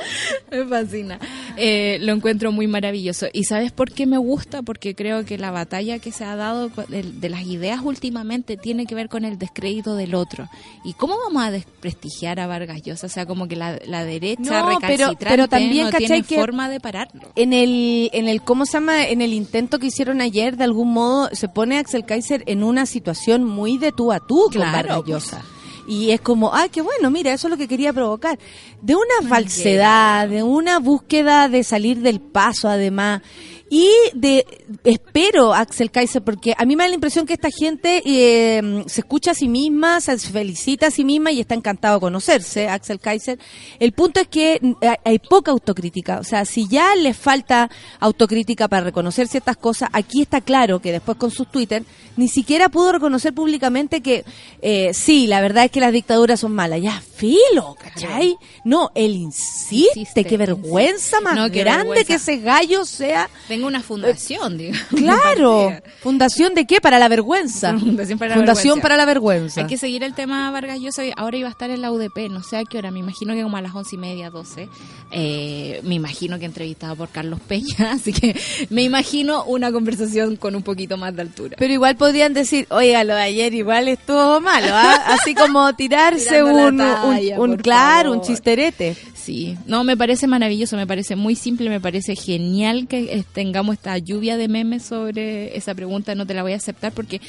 Me 0.50 0.64
fascina. 0.64 1.18
Eh, 1.56 1.98
lo 2.00 2.12
encuentro 2.12 2.52
muy 2.52 2.66
maravilloso. 2.66 3.26
¿Y 3.32 3.44
sabes 3.44 3.72
por 3.72 3.90
qué 3.92 4.06
me 4.06 4.18
gusta? 4.18 4.62
Porque 4.62 4.94
creo 4.94 5.24
que 5.24 5.38
la 5.38 5.50
batalla 5.50 5.98
que 5.98 6.12
se 6.12 6.24
ha 6.24 6.36
dado 6.36 6.70
de, 6.88 7.02
de 7.02 7.28
las 7.28 7.42
ideas 7.42 7.80
últimamente 7.82 8.56
tiene 8.56 8.86
que 8.86 8.94
ver 8.94 9.08
con 9.08 9.24
el 9.24 9.38
descrédito 9.38 9.94
del 9.94 10.14
otro. 10.14 10.48
¿Y 10.84 10.94
cómo 10.94 11.16
vamos 11.18 11.42
a 11.42 11.50
desprestigiar 11.50 12.40
a 12.40 12.46
Vargas 12.46 12.82
Llosa? 12.82 13.06
O 13.06 13.10
sea, 13.10 13.26
como 13.26 13.48
que 13.48 13.56
la, 13.56 13.78
la 13.86 14.04
derecha 14.04 14.42
No, 14.42 14.48
pero- 14.50 14.68
recalcitrante 14.80 15.26
pero 15.28 15.48
también, 15.48 15.86
no 15.86 15.90
¿cachai 15.92 16.06
tiene 16.06 16.22
que- 16.22 16.36
forma 16.36 16.68
de 16.68 16.80
pararlo. 16.80 17.32
En 17.36 17.52
el, 17.52 18.10
en 18.12 18.28
el, 18.28 18.42
¿cómo 18.42 18.64
se 18.66 18.72
llama? 18.74 19.06
En 19.06 19.20
el 19.22 19.32
intento 19.32 19.78
que 19.78 19.86
hicieron 19.88 20.20
ayer, 20.20 20.56
de 20.56 20.64
algún 20.64 20.92
modo, 20.92 21.28
se 21.32 21.48
pone 21.48 21.78
Axel 21.78 22.04
Kaiser 22.04 22.42
en 22.46 22.62
una 22.62 22.86
situación 22.86 23.44
muy 23.44 23.78
de 23.78 23.92
tú 23.92 24.12
a 24.12 24.20
tú 24.20 24.42
con 24.44 24.52
Claro, 24.52 24.72
Vargas 24.72 25.02
pues. 25.06 25.42
Y 25.88 26.10
es 26.10 26.20
como, 26.20 26.54
ah, 26.54 26.68
qué 26.70 26.82
bueno, 26.82 27.10
mira, 27.10 27.32
eso 27.32 27.46
es 27.46 27.50
lo 27.50 27.56
que 27.56 27.66
quería 27.66 27.94
provocar. 27.94 28.38
De 28.82 28.94
una 28.94 29.26
falsedad, 29.26 30.28
de 30.28 30.42
una 30.42 30.80
búsqueda 30.80 31.48
de 31.48 31.64
salir 31.64 32.00
del 32.00 32.20
paso, 32.20 32.68
además. 32.68 33.22
Y 33.70 33.90
de, 34.14 34.46
espero, 34.84 35.52
Axel 35.52 35.90
Kaiser, 35.90 36.22
porque 36.22 36.54
a 36.56 36.64
mí 36.64 36.74
me 36.74 36.84
da 36.84 36.88
la 36.88 36.94
impresión 36.94 37.26
que 37.26 37.34
esta 37.34 37.50
gente 37.50 38.02
eh, 38.06 38.84
se 38.86 39.00
escucha 39.02 39.32
a 39.32 39.34
sí 39.34 39.46
misma, 39.48 40.00
se 40.00 40.16
felicita 40.18 40.86
a 40.86 40.90
sí 40.90 41.04
misma 41.04 41.32
y 41.32 41.40
está 41.40 41.54
encantado 41.54 41.96
de 41.96 42.00
conocerse, 42.00 42.68
Axel 42.68 42.98
Kaiser. 42.98 43.38
El 43.78 43.92
punto 43.92 44.20
es 44.20 44.28
que 44.28 44.58
mm, 44.62 44.72
hay- 45.04 45.18
poca 45.18 45.50
autocrítica. 45.50 46.18
O 46.20 46.24
sea, 46.24 46.44
si 46.46 46.66
ya 46.68 46.94
les 46.94 47.16
falta 47.16 47.68
autocrítica 48.00 48.68
para 48.68 48.84
reconocer 48.84 49.28
ciertas 49.28 49.56
cosas, 49.56 49.90
aquí 49.92 50.22
está 50.22 50.40
claro 50.40 50.80
que 50.80 50.92
después 50.92 51.18
con 51.18 51.30
sus 51.30 51.50
Twitter 51.50 51.82
ni 52.16 52.28
siquiera 52.28 52.68
pudo 52.68 52.92
reconocer 52.92 53.32
públicamente 53.34 54.00
que 54.00 54.24
eh, 54.62 54.92
sí, 54.94 55.26
la 55.26 55.40
verdad 55.40 55.64
es 55.66 55.70
que 55.70 55.80
las 55.80 55.92
dictaduras 55.92 56.40
son 56.40 56.52
malas. 56.52 56.80
Ya, 56.80 57.00
filo, 57.00 57.76
¿cachai? 57.80 58.36
No, 58.64 58.90
él 58.94 59.14
insiste, 59.14 60.00
Insiste, 60.00 60.24
qué 60.24 60.36
vergüenza 60.36 61.20
más 61.20 61.36
No, 61.36 61.50
qué 61.50 61.60
grande 61.60 61.84
vergüenza. 61.88 62.06
que 62.06 62.14
ese 62.14 62.38
gallo 62.38 62.84
sea... 62.84 63.28
Tengo 63.58 63.66
una 63.66 63.82
fundación, 63.82 64.56
digamos. 64.56 64.86
Claro. 64.96 65.72
¿Fundación 66.00 66.54
de 66.54 66.64
qué? 66.64 66.80
Para 66.80 67.00
la 67.00 67.08
vergüenza. 67.08 67.76
Fundación 67.78 68.18
para 68.18 68.30
la 68.30 68.36
Fundación 68.36 68.76
vergüenza. 68.76 68.82
para 68.82 68.96
la 68.96 69.04
vergüenza. 69.04 69.60
Hay 69.62 69.66
que 69.66 69.76
seguir 69.76 70.04
el 70.04 70.14
tema 70.14 70.48
Vargas 70.52 70.78
Llosa. 70.78 71.02
Ahora 71.16 71.36
iba 71.38 71.48
a 71.48 71.50
estar 71.50 71.68
en 71.70 71.82
la 71.82 71.90
UDP, 71.90 72.30
no 72.30 72.44
sé 72.44 72.56
a 72.56 72.64
qué 72.64 72.78
hora. 72.78 72.92
Me 72.92 73.00
imagino 73.00 73.34
que 73.34 73.42
como 73.42 73.56
a 73.56 73.62
las 73.62 73.74
once 73.74 73.96
y 73.96 73.98
media, 73.98 74.30
doce. 74.30 74.68
Eh, 75.10 75.80
me 75.82 75.96
imagino 75.96 76.38
que 76.38 76.44
entrevistado 76.44 76.94
por 76.94 77.08
Carlos 77.08 77.40
Peña. 77.40 77.66
Así 77.92 78.12
que 78.12 78.40
me 78.70 78.84
imagino 78.84 79.42
una 79.44 79.72
conversación 79.72 80.36
con 80.36 80.54
un 80.54 80.62
poquito 80.62 80.96
más 80.96 81.16
de 81.16 81.22
altura. 81.22 81.56
Pero 81.58 81.72
igual 81.72 81.96
podrían 81.96 82.34
decir, 82.34 82.68
oiga, 82.70 83.02
lo 83.02 83.16
de 83.16 83.22
ayer 83.22 83.54
igual 83.54 83.88
estuvo 83.88 84.40
malo, 84.40 84.68
¿ah? 84.70 85.02
Así 85.06 85.34
como 85.34 85.74
tirarse 85.74 86.28
Tirando 86.28 86.68
un, 86.68 86.76
talla, 86.78 87.40
un, 87.40 87.56
claro, 87.56 88.12
un 88.12 88.20
chisterete. 88.20 88.96
Sí, 89.28 89.58
no, 89.66 89.84
me 89.84 89.94
parece 89.94 90.26
maravilloso, 90.26 90.74
me 90.78 90.86
parece 90.86 91.14
muy 91.14 91.34
simple, 91.34 91.68
me 91.68 91.82
parece 91.82 92.16
genial 92.16 92.88
que 92.88 93.12
eh, 93.12 93.24
tengamos 93.34 93.74
esta 93.74 93.98
lluvia 93.98 94.38
de 94.38 94.48
memes 94.48 94.84
sobre 94.84 95.54
esa 95.54 95.74
pregunta, 95.74 96.14
no 96.14 96.24
te 96.26 96.32
la 96.32 96.42
voy 96.42 96.54
a 96.54 96.56
aceptar 96.56 96.92
porque 96.92 97.20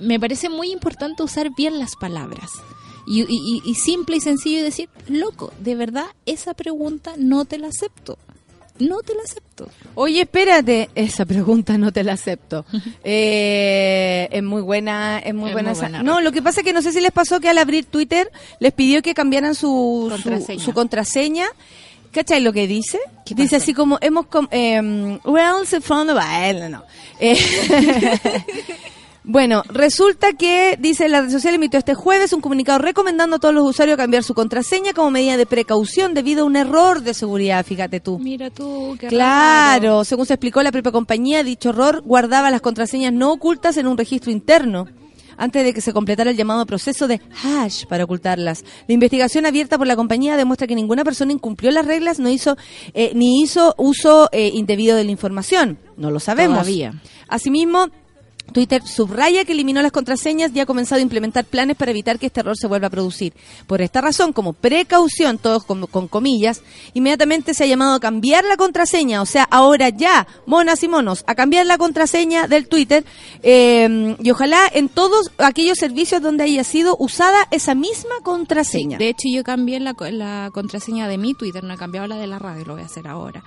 me 0.00 0.18
parece 0.18 0.48
muy 0.48 0.72
importante 0.72 1.22
usar 1.22 1.50
bien 1.56 1.78
las 1.78 1.94
palabras. 1.94 2.50
Y- 3.06 3.22
y- 3.22 3.62
y 3.64 3.74
simple 3.76 4.16
y 4.16 4.20
sencillo 4.20 4.64
decir, 4.64 4.88
loco, 5.08 5.52
de 5.60 5.76
verdad, 5.76 6.06
esa 6.26 6.54
pregunta 6.54 7.12
no 7.16 7.44
te 7.44 7.58
la 7.58 7.68
acepto. 7.68 8.18
No 8.78 9.00
te 9.00 9.14
la 9.14 9.22
acepto. 9.22 9.68
Oye, 9.94 10.20
espérate, 10.22 10.90
esa 10.94 11.24
pregunta 11.24 11.78
no 11.78 11.92
te 11.92 12.04
la 12.04 12.12
acepto. 12.14 12.64
Eh, 13.04 14.28
es 14.30 14.42
muy 14.42 14.62
buena, 14.62 15.18
es 15.18 15.32
muy 15.34 15.48
Es 15.50 15.52
buena. 15.54 15.70
muy 15.70 15.78
esa- 15.78 15.88
buena, 15.88 16.02
no, 16.02 16.20
lo 16.20 16.32
que 16.32 16.42
pasa 16.42 16.60
es 16.60 16.64
que 16.66 16.72
no 16.72 16.82
sé 16.82 16.92
si 16.92 17.00
les 17.00 17.12
pasó 17.12 17.40
que 17.40 17.48
al 17.48 17.58
abrir 17.58 17.84
Twitter 17.86 18.30
les 18.60 18.72
pidió 18.72 19.00
que 19.02 19.14
cambiaran 19.14 19.54
su 19.54 20.06
su- 20.06 20.22
Contraseña. 20.22 20.64
su 20.64 20.72
contraseña. 20.72 21.46
¿Cachai 22.12 22.40
lo 22.40 22.52
que 22.52 22.66
dice? 22.66 22.98
¿Qué 23.26 23.34
Dice 23.34 23.56
así 23.56 23.74
como, 23.74 23.98
hemos... 24.00 24.26
com- 24.26 24.48
em, 24.50 25.18
well, 25.24 25.66
se 25.66 25.80
found 25.82 26.10
a- 26.10 26.48
eh, 26.50 26.68
no. 26.70 26.82
Eh, 27.20 27.36
Bueno, 29.28 29.64
resulta 29.68 30.34
que, 30.34 30.76
dice 30.80 31.08
la 31.08 31.20
red 31.20 31.30
social, 31.30 31.52
emitió 31.52 31.80
este 31.80 31.94
jueves 31.96 32.32
un 32.32 32.40
comunicado 32.40 32.78
recomendando 32.78 33.36
a 33.36 33.38
todos 33.40 33.52
los 33.52 33.68
usuarios 33.68 33.96
cambiar 33.96 34.22
su 34.22 34.34
contraseña 34.34 34.92
como 34.92 35.10
medida 35.10 35.36
de 35.36 35.46
precaución 35.46 36.14
debido 36.14 36.44
a 36.44 36.46
un 36.46 36.54
error 36.54 37.02
de 37.02 37.12
seguridad, 37.12 37.66
fíjate 37.66 37.98
tú. 37.98 38.20
Mira 38.20 38.50
tú, 38.50 38.96
qué 39.00 39.08
Claro, 39.08 39.82
raro. 39.88 40.04
según 40.04 40.26
se 40.26 40.34
explicó 40.34 40.62
la 40.62 40.70
propia 40.70 40.92
compañía, 40.92 41.42
dicho 41.42 41.70
error 41.70 42.02
guardaba 42.04 42.52
las 42.52 42.60
contraseñas 42.60 43.12
no 43.12 43.32
ocultas 43.32 43.76
en 43.78 43.88
un 43.88 43.98
registro 43.98 44.30
interno 44.30 44.86
antes 45.36 45.64
de 45.64 45.74
que 45.74 45.80
se 45.80 45.92
completara 45.92 46.30
el 46.30 46.36
llamado 46.36 46.64
proceso 46.64 47.08
de 47.08 47.20
hash 47.44 47.84
para 47.86 48.04
ocultarlas. 48.04 48.64
La 48.86 48.94
investigación 48.94 49.44
abierta 49.44 49.76
por 49.76 49.88
la 49.88 49.96
compañía 49.96 50.36
demuestra 50.36 50.68
que 50.68 50.76
ninguna 50.76 51.02
persona 51.02 51.32
incumplió 51.32 51.72
las 51.72 51.84
reglas, 51.84 52.20
no 52.20 52.30
hizo 52.30 52.56
eh, 52.94 53.10
ni 53.16 53.42
hizo 53.42 53.74
uso 53.76 54.28
eh, 54.30 54.52
indebido 54.54 54.96
de 54.96 55.02
la 55.02 55.10
información. 55.10 55.78
No 55.96 56.12
lo 56.12 56.20
sabemos. 56.20 56.58
Todavía. 56.58 56.94
Asimismo, 57.28 57.88
Twitter 58.52 58.82
subraya 58.86 59.44
que 59.44 59.52
eliminó 59.52 59.82
las 59.82 59.92
contraseñas 59.92 60.50
y 60.54 60.60
ha 60.60 60.66
comenzado 60.66 60.98
a 61.00 61.02
implementar 61.02 61.44
planes 61.44 61.76
para 61.76 61.90
evitar 61.90 62.18
que 62.18 62.26
este 62.26 62.40
error 62.40 62.56
se 62.56 62.66
vuelva 62.66 62.88
a 62.88 62.90
producir. 62.90 63.32
Por 63.66 63.80
esta 63.80 64.00
razón, 64.00 64.32
como 64.32 64.52
precaución, 64.52 65.38
todos 65.38 65.64
con, 65.64 65.86
con 65.86 66.08
comillas, 66.08 66.62
inmediatamente 66.94 67.54
se 67.54 67.64
ha 67.64 67.66
llamado 67.66 67.94
a 67.94 68.00
cambiar 68.00 68.44
la 68.44 68.56
contraseña, 68.56 69.22
o 69.22 69.26
sea, 69.26 69.44
ahora 69.44 69.88
ya, 69.88 70.26
monas 70.46 70.82
y 70.82 70.88
monos, 70.88 71.24
a 71.26 71.34
cambiar 71.34 71.66
la 71.66 71.78
contraseña 71.78 72.46
del 72.48 72.68
Twitter 72.68 73.04
eh, 73.42 74.16
y 74.22 74.30
ojalá 74.30 74.60
en 74.72 74.88
todos 74.88 75.30
aquellos 75.38 75.78
servicios 75.78 76.22
donde 76.22 76.44
haya 76.44 76.64
sido 76.64 76.96
usada 76.98 77.48
esa 77.50 77.74
misma 77.74 78.14
contraseña. 78.22 78.98
De 78.98 79.08
hecho, 79.08 79.28
yo 79.30 79.44
cambié 79.44 79.80
la, 79.80 79.94
la 80.10 80.50
contraseña 80.52 81.08
de 81.08 81.18
mi 81.18 81.34
Twitter, 81.34 81.64
no 81.64 81.74
he 81.74 81.76
cambiado 81.76 82.06
la 82.06 82.16
de 82.16 82.26
la 82.26 82.38
radio, 82.38 82.64
lo 82.64 82.72
voy 82.74 82.82
a 82.82 82.86
hacer 82.86 83.06
ahora. 83.06 83.42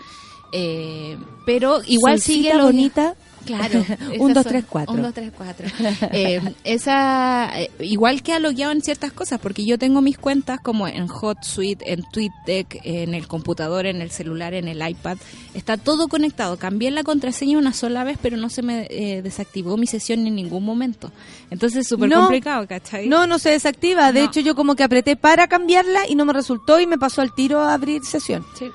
Eh, 0.51 1.17
pero 1.45 1.81
igual 1.85 2.19
Solcita 2.19 2.51
sigue 2.51 2.61
bonita. 2.61 3.15
Claro. 3.57 3.85
Un, 4.19 4.33
dos, 4.33 4.43
son- 4.43 4.51
tres, 4.51 4.65
cuatro. 4.69 4.93
Un, 4.93 5.01
dos, 5.01 5.13
tres, 5.13 5.31
cuatro. 5.35 5.67
Eh, 6.11 6.41
esa, 6.63 7.51
eh, 7.59 7.71
igual 7.79 8.21
que 8.23 8.33
ha 8.33 8.39
logueado 8.39 8.71
en 8.71 8.81
ciertas 8.81 9.11
cosas, 9.11 9.39
porque 9.39 9.65
yo 9.65 9.77
tengo 9.77 10.01
mis 10.01 10.17
cuentas 10.17 10.59
como 10.59 10.87
en 10.87 11.07
HotSuite, 11.09 11.91
en 11.93 12.03
TweetDeck, 12.11 12.81
en 12.83 13.13
el 13.13 13.27
computador, 13.27 13.85
en 13.85 14.01
el 14.01 14.11
celular, 14.11 14.53
en 14.53 14.67
el 14.67 14.87
iPad. 14.87 15.17
Está 15.53 15.77
todo 15.77 16.07
conectado. 16.07 16.57
Cambié 16.57 16.91
la 16.91 17.03
contraseña 17.03 17.57
una 17.57 17.73
sola 17.73 18.03
vez, 18.03 18.17
pero 18.21 18.37
no 18.37 18.49
se 18.49 18.61
me 18.61 18.87
eh, 18.89 19.21
desactivó 19.21 19.77
mi 19.77 19.87
sesión 19.87 20.25
en 20.27 20.35
ningún 20.35 20.63
momento. 20.63 21.11
Entonces 21.49 21.81
es 21.81 21.87
súper 21.87 22.09
No. 22.09 22.21
complicado, 22.21 22.67
¿cachai? 22.67 23.07
No, 23.07 23.27
no 23.27 23.39
se 23.39 23.49
desactiva. 23.49 24.11
De 24.11 24.21
No. 24.21 24.25
hecho, 24.27 24.39
yo 24.41 24.55
como 24.55 24.75
que 24.75 24.83
apreté 24.83 25.15
para 25.15 25.47
cambiarla 25.47 26.01
y 26.07 26.15
no 26.15 26.25
me 26.25 26.33
resultó 26.33 26.79
y 26.79 26.87
me 26.87 26.97
pasó 26.97 27.21
al 27.21 27.33
tiro 27.33 27.59
a 27.61 27.73
abrir 27.73 28.03
sesión. 28.05 28.45
Sí. 28.57 28.65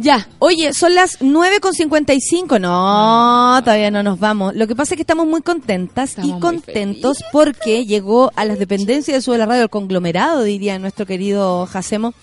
Ya, 0.00 0.28
oye, 0.38 0.72
son 0.74 0.94
las 0.94 1.18
9.55. 1.18 2.60
No, 2.60 3.60
todavía 3.64 3.90
no 3.90 4.04
nos 4.04 4.20
vamos. 4.20 4.54
Lo 4.54 4.68
que 4.68 4.76
pasa 4.76 4.94
es 4.94 4.96
que 4.96 5.02
estamos 5.02 5.26
muy 5.26 5.42
contentas 5.42 6.10
Estamos 6.10 6.38
y 6.38 6.40
contentos 6.40 7.24
porque 7.32 7.84
llegó 7.84 8.30
a 8.36 8.44
las 8.44 8.60
dependencias 8.60 9.16
de 9.16 9.20
Sube 9.20 9.38
la 9.38 9.46
Radio, 9.46 9.64
el 9.64 9.70
conglomerado, 9.70 10.44
diría 10.44 10.78
nuestro 10.78 11.04
querido 11.04 11.66
Jacemo. 11.66 12.14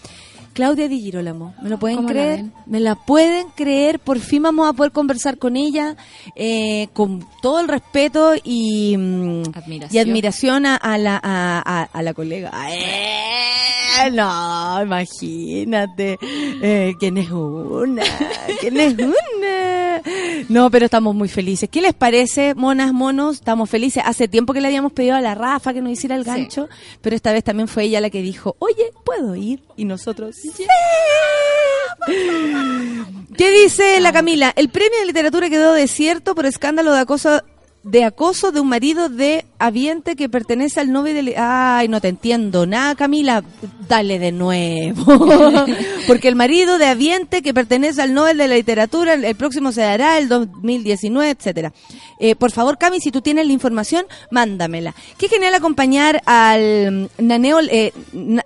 Claudia 0.56 0.88
Di 0.88 1.02
Girolamo, 1.02 1.54
¿me 1.62 1.70
lo 1.70 1.78
pueden 1.78 1.98
¿Cómo 1.98 2.08
la 2.08 2.14
creer? 2.14 2.36
ven? 2.38 2.54
¿Me 2.66 2.80
la 2.80 2.96
pueden 2.96 3.48
creer? 3.56 4.00
Por 4.00 4.20
fin 4.20 4.42
vamos 4.42 4.70
a 4.70 4.74
poder 4.74 4.94
conversar 4.94 5.38
con 5.38 5.58
ella 5.58 5.98
eh, 6.34 6.88
con 6.94 7.28
todo 7.42 7.60
el 7.60 7.68
respeto 7.68 8.32
y, 8.42 8.96
mm, 8.98 9.44
Admiración. 9.54 9.92
y 9.92 10.00
admiración 10.00 10.66
a, 10.66 10.78
a 10.78 10.98
la, 10.98 11.20
a, 11.22 12.02
la 12.02 12.14
colega. 12.14 12.52
¡Eh! 12.72 14.10
No, 14.14 14.82
imagínate. 14.84 16.18
Eh, 16.22 16.94
¿Quién 17.00 17.18
es 17.18 17.30
una? 17.32 18.04
¿Quién 18.60 18.78
es 18.80 18.94
una? 18.94 20.02
No, 20.50 20.70
pero 20.70 20.86
estamos 20.86 21.16
muy 21.16 21.30
felices. 21.30 21.70
¿Qué 21.70 21.82
les 21.82 21.94
parece, 21.94 22.54
monas, 22.56 22.92
monos? 22.94 23.36
Estamos 23.38 23.70
felices. 23.70 24.04
Hace 24.06 24.28
tiempo 24.28 24.54
que 24.54 24.60
le 24.62 24.68
habíamos 24.68 24.92
pedido 24.94 25.16
a 25.16 25.22
la 25.22 25.34
Rafa 25.34 25.74
que 25.74 25.82
nos 25.82 25.92
hiciera 25.92 26.16
el 26.16 26.24
Sí. 26.24 26.30
gancho, 26.30 26.68
pero 27.02 27.16
esta 27.16 27.32
vez 27.32 27.44
también 27.44 27.68
fue 27.68 27.86
ella 27.86 28.02
la 28.02 28.10
que 28.10 28.22
dijo, 28.22 28.56
oye, 28.60 28.92
¿puedo 29.06 29.36
ir? 29.36 29.62
Y 29.78 29.86
nosotros, 29.86 30.36
¿Qué 33.38 33.52
dice 33.52 34.00
la 34.00 34.14
Camila? 34.14 34.54
El 34.56 34.70
premio 34.70 35.00
de 35.00 35.06
literatura 35.06 35.50
quedó 35.50 35.74
desierto 35.74 36.36
por 36.36 36.46
escándalo 36.46 36.94
de 36.94 37.00
acoso 37.00 37.42
de 37.86 38.04
acoso 38.04 38.52
de 38.52 38.60
un 38.60 38.68
marido 38.68 39.10
de 39.10 39.46
habiente 39.60 40.16
que 40.16 40.28
pertenece 40.28 40.80
al 40.80 40.92
novio 40.92 41.14
de... 41.14 41.36
Ay, 41.38 41.88
no 41.88 42.02
te 42.02 42.08
entiendo 42.08 42.66
nada, 42.66 42.96
Camila. 42.96 43.44
Dale 43.88 44.18
de 44.18 44.32
nuevo. 44.32 45.06
Porque 46.08 46.28
el 46.28 46.36
marido 46.36 46.80
de 46.80 46.88
habiente 46.88 47.44
que 47.44 47.54
pertenece 47.54 48.02
al 48.02 48.16
Nobel 48.16 48.40
de 48.40 48.48
la 48.48 48.56
Literatura, 48.56 49.14
el, 49.14 49.36
próximo 49.36 49.72
se 49.72 49.82
dará 49.82 50.18
el 50.18 50.28
2019, 50.28 51.30
etcétera. 51.30 51.74
Eh, 52.20 52.36
por 52.36 52.52
favor, 52.52 52.80
Cami, 52.80 53.00
si 53.00 53.12
tú 53.12 53.22
tienes 53.22 53.46
la 53.46 53.54
información, 53.54 54.08
mándamela. 54.32 54.96
Qué 55.20 55.28
genial 55.28 55.54
acompañar 55.54 56.24
al 56.26 57.12
naneo, 57.20 57.60
eh, 57.60 57.94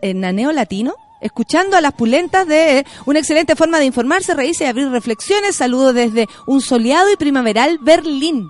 eh, 0.02 0.14
naneo 0.14 0.52
latino. 0.52 0.96
Escuchando 1.22 1.76
a 1.78 1.82
las 1.82 1.94
pulentas 1.94 2.48
de 2.48 2.86
una 3.06 3.20
excelente 3.20 3.56
forma 3.56 3.80
de 3.80 3.86
informarse, 3.86 4.34
reírse 4.34 4.64
y 4.64 4.68
abrir 4.68 4.90
reflexiones. 4.90 5.56
Saludos 5.56 5.94
desde 5.94 6.28
un 6.48 6.62
soleado 6.62 7.12
y 7.12 7.18
primaveral 7.18 7.78
Berlín. 7.82 8.50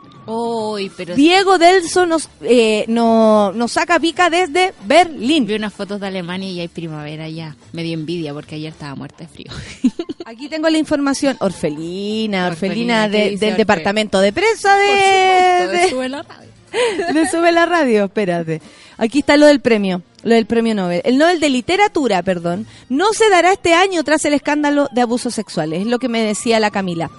Pero 0.95 1.15
Diego 1.15 1.57
Delso 1.57 2.05
nos, 2.05 2.30
eh, 2.43 2.86
no- 2.88 3.51
nos 3.53 3.72
saca 3.72 3.99
pica 3.99 4.30
desde 4.30 4.76
Berlín. 4.86 5.47
vi 5.47 5.55
unas 5.55 5.74
fotos 5.74 5.99
de 5.99 6.05
Alemania 6.05 6.47
y 6.51 6.59
hay 6.59 6.67
primavera 6.67 7.28
ya. 7.28 7.55
Me 7.74 7.82
dio 7.82 7.95
envidia 7.95 8.32
porque 8.32 8.53
ayer 8.55 8.72
estaba 8.72 8.93
muerta 8.93 9.24
de 9.24 9.28
frío. 9.28 9.51
Aquí 10.26 10.47
tengo 10.47 10.70
la 10.70 10.78
información. 10.78 11.36
Orfelina, 11.39 12.45
Orfelina, 12.47 13.05
Orfelina 13.05 13.09
¿qué 13.09 13.17
de- 13.32 13.38
del 13.38 13.49
Orfe? 13.49 13.57
departamento 13.57 14.20
de 14.20 14.32
prensa 14.32 14.76
de, 14.78 15.65
Por 15.65 15.72
de- 15.78 15.89
sube 15.89 16.09
la 16.09 16.22
radio. 16.22 16.49
Le 17.13 17.28
sube 17.28 17.51
la 17.51 17.65
radio, 17.65 18.05
espérate. 18.05 18.61
Aquí 18.97 19.20
está 19.20 19.36
lo 19.38 19.47
del 19.47 19.59
premio, 19.61 20.03
lo 20.24 20.36
del 20.36 20.45
premio 20.45 20.76
Nobel. 20.76 21.01
El 21.05 21.17
Nobel 21.17 21.39
de 21.39 21.49
Literatura, 21.49 22.22
perdón, 22.24 22.67
no 22.89 23.13
se 23.13 23.30
dará 23.30 23.53
este 23.53 23.74
año 23.74 24.03
tras 24.03 24.26
el 24.26 24.34
escándalo 24.34 24.88
de 24.91 25.01
abusos 25.01 25.34
sexuales, 25.34 25.82
es 25.82 25.88
lo 25.88 25.99
que 25.99 26.09
me 26.09 26.22
decía 26.22 26.59
la 26.59 26.72
Camila. 26.72 27.09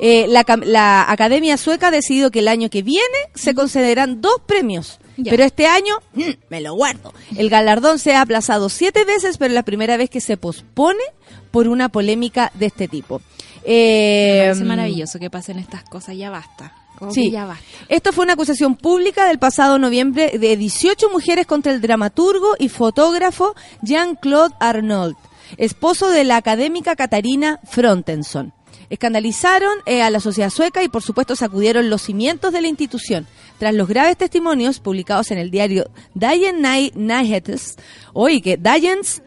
Eh, 0.00 0.26
la, 0.28 0.44
la 0.64 1.10
Academia 1.10 1.56
Sueca 1.56 1.88
ha 1.88 1.90
decidido 1.90 2.30
que 2.30 2.38
el 2.38 2.48
año 2.48 2.70
que 2.70 2.82
viene 2.82 3.02
se 3.34 3.54
concederán 3.54 4.20
dos 4.20 4.36
premios. 4.46 4.98
Ya. 5.16 5.30
Pero 5.30 5.44
este 5.44 5.66
año, 5.66 5.96
mm, 6.14 6.22
me 6.48 6.60
lo 6.62 6.72
guardo. 6.74 7.12
El 7.36 7.50
galardón 7.50 7.98
se 7.98 8.14
ha 8.14 8.22
aplazado 8.22 8.70
siete 8.70 9.04
veces, 9.04 9.36
pero 9.36 9.48
es 9.50 9.54
la 9.54 9.62
primera 9.62 9.98
vez 9.98 10.08
que 10.08 10.22
se 10.22 10.38
pospone 10.38 11.02
por 11.50 11.68
una 11.68 11.90
polémica 11.90 12.50
de 12.54 12.66
este 12.66 12.88
tipo. 12.88 13.20
Eh, 13.64 14.48
Es 14.50 14.60
maravilloso 14.62 15.18
que 15.18 15.28
pasen 15.28 15.58
estas 15.58 15.84
cosas, 15.84 16.16
ya 16.16 16.30
basta. 16.30 16.72
Como 17.00 17.12
Sí. 17.12 17.30
ya. 17.32 17.58
Esto 17.88 18.12
fue 18.12 18.22
una 18.24 18.34
acusación 18.34 18.76
pública 18.76 19.26
del 19.26 19.38
pasado 19.40 19.78
noviembre 19.80 20.38
de 20.38 20.56
18 20.56 21.08
mujeres 21.10 21.46
contra 21.46 21.72
el 21.72 21.80
dramaturgo 21.80 22.54
y 22.60 22.68
fotógrafo 22.68 23.54
Jean-Claude 23.82 24.54
Arnault, 24.60 25.16
esposo 25.56 26.10
de 26.10 26.22
la 26.22 26.36
académica 26.36 26.94
Katarina 26.94 27.58
Frontenson. 27.68 28.52
Escandalizaron 28.90 29.78
eh, 29.86 30.02
a 30.02 30.10
la 30.10 30.20
sociedad 30.20 30.50
sueca 30.50 30.82
y 30.82 30.88
por 30.88 31.02
supuesto 31.02 31.34
sacudieron 31.36 31.88
los 31.90 32.02
cimientos 32.02 32.52
de 32.52 32.60
la 32.60 32.68
institución. 32.68 33.26
Tras 33.58 33.72
los 33.74 33.88
graves 33.88 34.16
testimonios 34.16 34.78
publicados 34.80 35.30
en 35.30 35.38
el 35.38 35.50
diario 35.50 35.88
Dagen 36.14 36.60
Nyhetes, 36.60 37.76
oye, 38.12 38.42
que 38.42 38.56
Dagens 38.56 39.22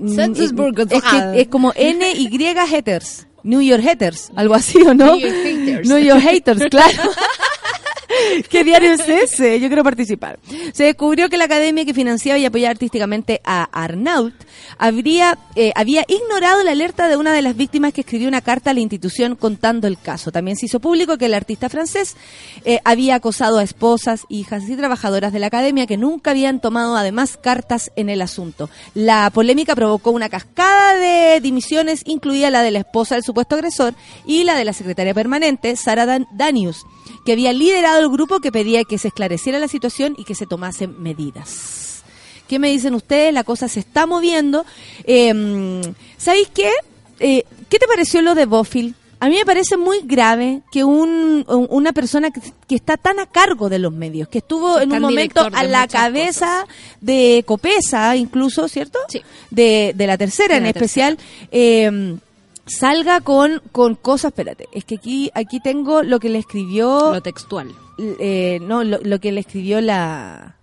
mm, 0.00 0.14
es, 0.94 1.02
que- 1.02 1.40
es 1.42 1.48
como 1.48 1.72
N-Y 1.74 2.54
Haters. 2.68 3.26
New 3.42 3.60
York 3.60 3.82
Haters, 3.82 4.30
algo 4.36 4.54
así, 4.54 4.78
¿o 4.82 4.94
no? 4.94 5.16
New 5.16 5.20
York 5.20 5.34
Haters. 5.44 5.88
New 5.88 5.98
York 5.98 6.20
Haters, 6.22 6.70
claro. 6.70 7.02
¿Qué 8.50 8.64
diario 8.64 8.92
es 8.92 9.08
ese? 9.08 9.60
Yo 9.60 9.68
quiero 9.68 9.84
participar. 9.84 10.38
Se 10.72 10.84
descubrió 10.84 11.28
que 11.28 11.36
la 11.36 11.44
academia 11.44 11.84
que 11.84 11.94
financiaba 11.94 12.38
y 12.38 12.44
apoyaba 12.44 12.70
artísticamente 12.72 13.40
a 13.44 13.64
Arnault 13.72 14.34
habría, 14.78 15.38
eh, 15.56 15.72
había 15.74 16.04
ignorado 16.08 16.62
la 16.64 16.72
alerta 16.72 17.08
de 17.08 17.16
una 17.16 17.32
de 17.32 17.42
las 17.42 17.56
víctimas 17.56 17.92
que 17.92 18.00
escribió 18.02 18.28
una 18.28 18.40
carta 18.40 18.70
a 18.70 18.74
la 18.74 18.80
institución 18.80 19.36
contando 19.36 19.86
el 19.86 19.98
caso. 19.98 20.32
También 20.32 20.56
se 20.56 20.66
hizo 20.66 20.80
público 20.80 21.18
que 21.18 21.26
el 21.26 21.34
artista 21.34 21.68
francés 21.68 22.16
eh, 22.64 22.80
había 22.84 23.16
acosado 23.16 23.58
a 23.58 23.62
esposas, 23.62 24.22
hijas 24.28 24.68
y 24.68 24.76
trabajadoras 24.76 25.32
de 25.32 25.38
la 25.38 25.46
academia 25.48 25.86
que 25.86 25.96
nunca 25.96 26.30
habían 26.32 26.60
tomado 26.60 26.96
además 26.96 27.36
cartas 27.40 27.90
en 27.96 28.08
el 28.08 28.22
asunto. 28.22 28.70
La 28.94 29.30
polémica 29.30 29.74
provocó 29.74 30.10
una 30.10 30.28
cascada 30.28 30.96
de 30.96 31.40
dimisiones, 31.40 32.02
incluida 32.06 32.50
la 32.50 32.62
de 32.62 32.70
la 32.70 32.80
esposa 32.80 33.14
del 33.14 33.24
supuesto 33.24 33.54
agresor 33.54 33.94
y 34.26 34.44
la 34.44 34.54
de 34.56 34.64
la 34.64 34.72
secretaria 34.72 35.14
permanente, 35.14 35.76
Sara 35.76 36.06
Dan- 36.06 36.26
Danius, 36.32 36.84
que 37.24 37.32
había 37.32 37.52
liderado 37.52 38.00
el 38.00 38.08
grupo 38.08 38.40
que 38.40 38.52
pedía 38.52 38.84
que 38.84 38.98
se 38.98 39.08
esclareciera 39.08 39.58
la 39.58 39.68
situación 39.68 40.14
y 40.18 40.24
que 40.24 40.34
se 40.34 40.46
tomasen 40.46 41.00
medidas. 41.02 42.02
¿Qué 42.48 42.58
me 42.58 42.70
dicen 42.70 42.94
ustedes? 42.94 43.32
La 43.32 43.44
cosa 43.44 43.68
se 43.68 43.80
está 43.80 44.06
moviendo. 44.06 44.64
Eh, 45.04 45.82
¿Sabéis 46.18 46.48
qué? 46.52 46.70
Eh, 47.20 47.44
¿Qué 47.68 47.78
te 47.78 47.86
pareció 47.86 48.22
lo 48.22 48.34
de 48.34 48.46
Bofill? 48.46 48.94
A 49.22 49.28
mí 49.28 49.36
me 49.36 49.44
parece 49.44 49.76
muy 49.76 49.98
grave 50.02 50.62
que 50.72 50.82
un, 50.82 51.44
un- 51.46 51.66
una 51.68 51.92
persona 51.92 52.30
que, 52.30 52.40
que 52.66 52.74
está 52.74 52.96
tan 52.96 53.20
a 53.20 53.26
cargo 53.26 53.68
de 53.68 53.78
los 53.78 53.92
medios, 53.92 54.28
que 54.28 54.38
estuvo 54.38 54.78
Sí, 54.78 54.84
en 54.84 54.92
un 54.92 55.00
momento 55.02 55.46
a 55.52 55.62
la 55.64 55.86
cabeza 55.86 56.66
de 57.02 57.44
Copesa, 57.46 58.16
incluso, 58.16 58.66
¿cierto? 58.66 58.98
Sí. 59.08 59.20
De, 59.50 59.92
de 59.94 60.06
la 60.06 60.16
tercera 60.16 60.54
De 60.54 60.56
en 60.58 60.62
la 60.64 60.70
especial. 60.70 61.18
eh, 61.52 62.16
salga 62.70 63.20
con, 63.20 63.60
con 63.72 63.94
cosas, 63.96 64.30
espérate, 64.30 64.68
es 64.72 64.84
que 64.84 64.94
aquí, 64.96 65.30
aquí 65.34 65.60
tengo 65.60 66.02
lo 66.02 66.18
que 66.20 66.28
le 66.30 66.38
escribió 66.38 67.12
Lo 67.12 67.20
textual. 67.20 67.72
eh, 67.98 68.58
no, 68.62 68.84
lo, 68.84 68.98
lo 69.02 69.18
que 69.20 69.32
le 69.32 69.40
escribió 69.40 69.80
la 69.80 70.56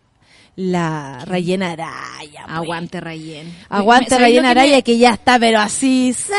la 0.56 1.24
Rayena 1.26 1.74
Araya. 1.74 2.42
pues. 2.46 2.50
Aguante 2.58 3.00
Rayen. 3.00 3.56
Aguante 3.70 4.10
¿Sabes 4.10 4.22
lo 4.22 4.26
Rayena 4.26 4.48
que 4.54 4.60
Araya 4.60 4.76
me- 4.78 4.84
que 4.84 4.98
ya 4.98 5.12
está, 5.12 5.38
pero 5.38 5.60
así. 5.60 6.14
¡sa! 6.14 6.34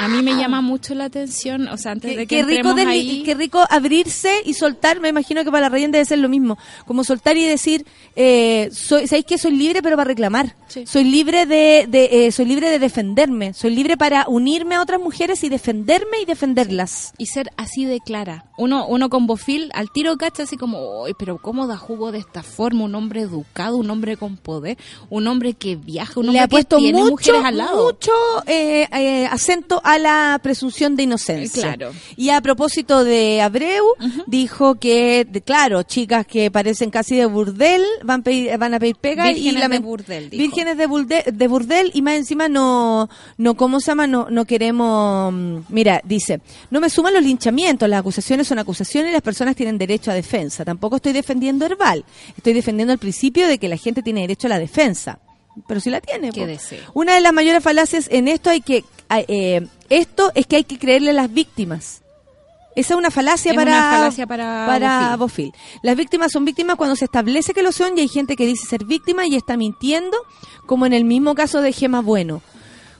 A 0.00 0.08
mí 0.08 0.22
me 0.22 0.34
llama 0.36 0.60
mucho 0.60 0.94
la 0.94 1.04
atención, 1.04 1.68
o 1.68 1.76
sea, 1.78 1.92
antes 1.92 2.10
Qué, 2.10 2.16
de 2.18 2.26
que 2.26 2.36
qué 2.38 2.42
rico 2.42 2.70
desli- 2.70 2.86
ahí, 2.88 3.22
qué 3.24 3.34
rico 3.34 3.64
abrirse 3.70 4.42
y 4.44 4.54
soltar. 4.54 5.00
Me 5.00 5.08
imagino 5.08 5.44
que 5.44 5.50
para 5.50 5.62
la 5.62 5.68
Rayena 5.68 5.92
debe 5.92 6.04
ser 6.04 6.18
lo 6.18 6.28
mismo. 6.28 6.58
Como 6.86 7.04
soltar 7.04 7.36
y 7.36 7.44
decir, 7.46 7.86
eh, 8.16 8.68
soy, 8.72 9.06
¿sabéis 9.06 9.24
que 9.26 9.38
soy 9.38 9.52
libre 9.52 9.82
pero 9.82 9.96
para 9.96 10.08
reclamar? 10.08 10.56
Sí. 10.68 10.84
Soy 10.86 11.04
libre 11.04 11.46
de, 11.46 11.86
de 11.88 12.26
eh, 12.26 12.32
soy 12.32 12.44
libre 12.46 12.70
de 12.70 12.78
defenderme. 12.80 13.54
Soy 13.54 13.70
libre 13.74 13.96
para 13.96 14.26
unirme 14.28 14.74
a 14.74 14.82
otras 14.82 15.00
mujeres 15.00 15.44
y 15.44 15.48
defenderme 15.48 16.20
y 16.22 16.24
defenderlas. 16.24 17.12
y 17.16 17.26
ser 17.26 17.50
así 17.56 17.84
de 17.84 18.00
clara. 18.00 18.46
Uno, 18.58 18.86
uno 18.86 19.08
con 19.08 19.26
bofil 19.26 19.70
al 19.74 19.90
tiro 19.92 20.16
cacha 20.16 20.42
así 20.44 20.56
como, 20.56 21.02
"Uy, 21.04 21.12
pero 21.18 21.38
cómo 21.38 21.66
da 21.66 21.76
jugo 21.76 22.10
de 22.12 22.18
esta 22.18 22.42
forma, 22.42 22.84
un 22.84 22.94
hombre 22.94 23.20
educado, 23.22 23.76
un 23.76 23.88
hombre 23.90 24.16
con 24.16 24.36
poder, 24.36 24.76
un 25.10 25.26
hombre 25.28 25.54
que 25.54 25.76
viaja, 25.76 26.18
un 26.20 26.26
hombre 26.26 26.32
Le 26.40 26.44
ha 26.44 26.48
puesto 26.48 26.76
que 26.76 26.82
tiene 26.82 26.98
mucho, 27.00 27.10
mujeres 27.12 27.44
al 27.44 27.56
lado. 27.58 27.84
mucho 27.86 28.12
eh, 28.46 28.86
eh, 28.92 29.26
acento 29.30 29.80
a 29.84 29.98
la 29.98 30.40
presunción 30.42 30.96
de 30.96 31.02
inocencia. 31.04 31.62
Claro. 31.62 31.92
Y 32.16 32.30
a 32.30 32.40
propósito 32.40 33.04
de 33.04 33.40
Abreu, 33.42 33.84
dijo 34.26 34.76
que, 34.76 35.26
de- 35.30 35.42
claro, 35.42 35.82
chicas 35.82 36.26
que 36.26 36.50
parecen 36.50 36.90
casi 36.90 37.16
de 37.16 37.26
burdel 37.26 37.82
van, 38.02 38.22
pedir- 38.24 38.56
van 38.58 38.74
a 38.74 38.80
pedir 38.80 38.96
pega 38.96 39.30
y 39.30 39.34
Vírgenes 39.34 39.70
de 39.70 39.78
burdel, 39.78 40.30
dijo. 40.30 40.42
Vírgenes 40.42 40.76
de 40.78 40.86
burdel, 40.86 41.22
de 41.32 41.48
burdel 41.48 41.90
y 41.94 42.02
más 42.02 42.14
encima 42.14 42.48
no, 42.48 43.08
no, 43.36 43.54
¿cómo 43.56 43.78
se 43.80 43.90
llama? 43.90 44.06
No, 44.06 44.26
no 44.30 44.44
queremos, 44.46 45.32
mm, 45.32 45.56
mira, 45.68 46.00
dice, 46.04 46.40
no 46.70 46.80
me 46.80 46.88
suman 46.90 47.12
los 47.14 47.22
linchamientos, 47.22 47.88
las 47.88 48.00
acusaciones 48.00 48.48
son 48.48 48.58
acusaciones 48.58 49.10
y 49.10 49.12
las 49.12 49.22
personas 49.22 49.54
tienen 49.54 49.76
derecho 49.78 50.10
a 50.10 50.14
defensa. 50.14 50.64
Tampoco 50.64 50.96
estoy 50.96 51.12
defendiendo 51.12 51.66
Herbal, 51.66 52.04
estoy 52.36 52.54
defendiendo 52.54 52.92
el 52.92 52.98
principio 52.98 53.46
de 53.46 53.58
que 53.58 53.68
la 53.68 53.76
gente 53.76 54.02
tiene 54.02 54.22
derecho 54.22 54.46
a 54.46 54.50
la 54.50 54.58
defensa. 54.58 55.18
Pero 55.68 55.78
si 55.78 55.88
la 55.88 56.00
tiene. 56.00 56.32
Una 56.94 57.14
de 57.14 57.20
las 57.20 57.32
mayores 57.32 57.62
falacias 57.62 58.08
en 58.10 58.26
esto 58.26 58.50
hay 58.50 58.60
que 58.60 58.82
eh, 59.10 59.66
esto 59.90 60.30
es 60.34 60.46
que 60.46 60.56
hay 60.56 60.64
que 60.64 60.78
creerle 60.78 61.10
a 61.10 61.14
las 61.14 61.32
víctimas. 61.32 62.00
Esa 62.76 62.94
es 62.94 62.98
una 62.98 63.10
falacia 63.12 63.52
Es 63.52 63.56
para 63.56 63.70
una 63.70 63.90
falacia 63.98 64.26
para 64.26 65.16
Bofil. 65.16 65.52
Las 65.82 65.96
víctimas 65.96 66.32
son 66.32 66.44
víctimas 66.44 66.74
cuando 66.76 66.96
se 66.96 67.04
establece 67.04 67.54
que 67.54 67.62
lo 67.62 67.70
son 67.70 67.96
y 67.96 68.00
hay 68.00 68.08
gente 68.08 68.34
que 68.34 68.46
dice 68.46 68.66
ser 68.66 68.84
víctima 68.84 69.26
y 69.26 69.36
está 69.36 69.56
mintiendo, 69.56 70.16
como 70.66 70.84
en 70.84 70.92
el 70.92 71.04
mismo 71.04 71.34
caso 71.36 71.60
de 71.60 71.72
Gema 71.72 72.00
Bueno. 72.00 72.42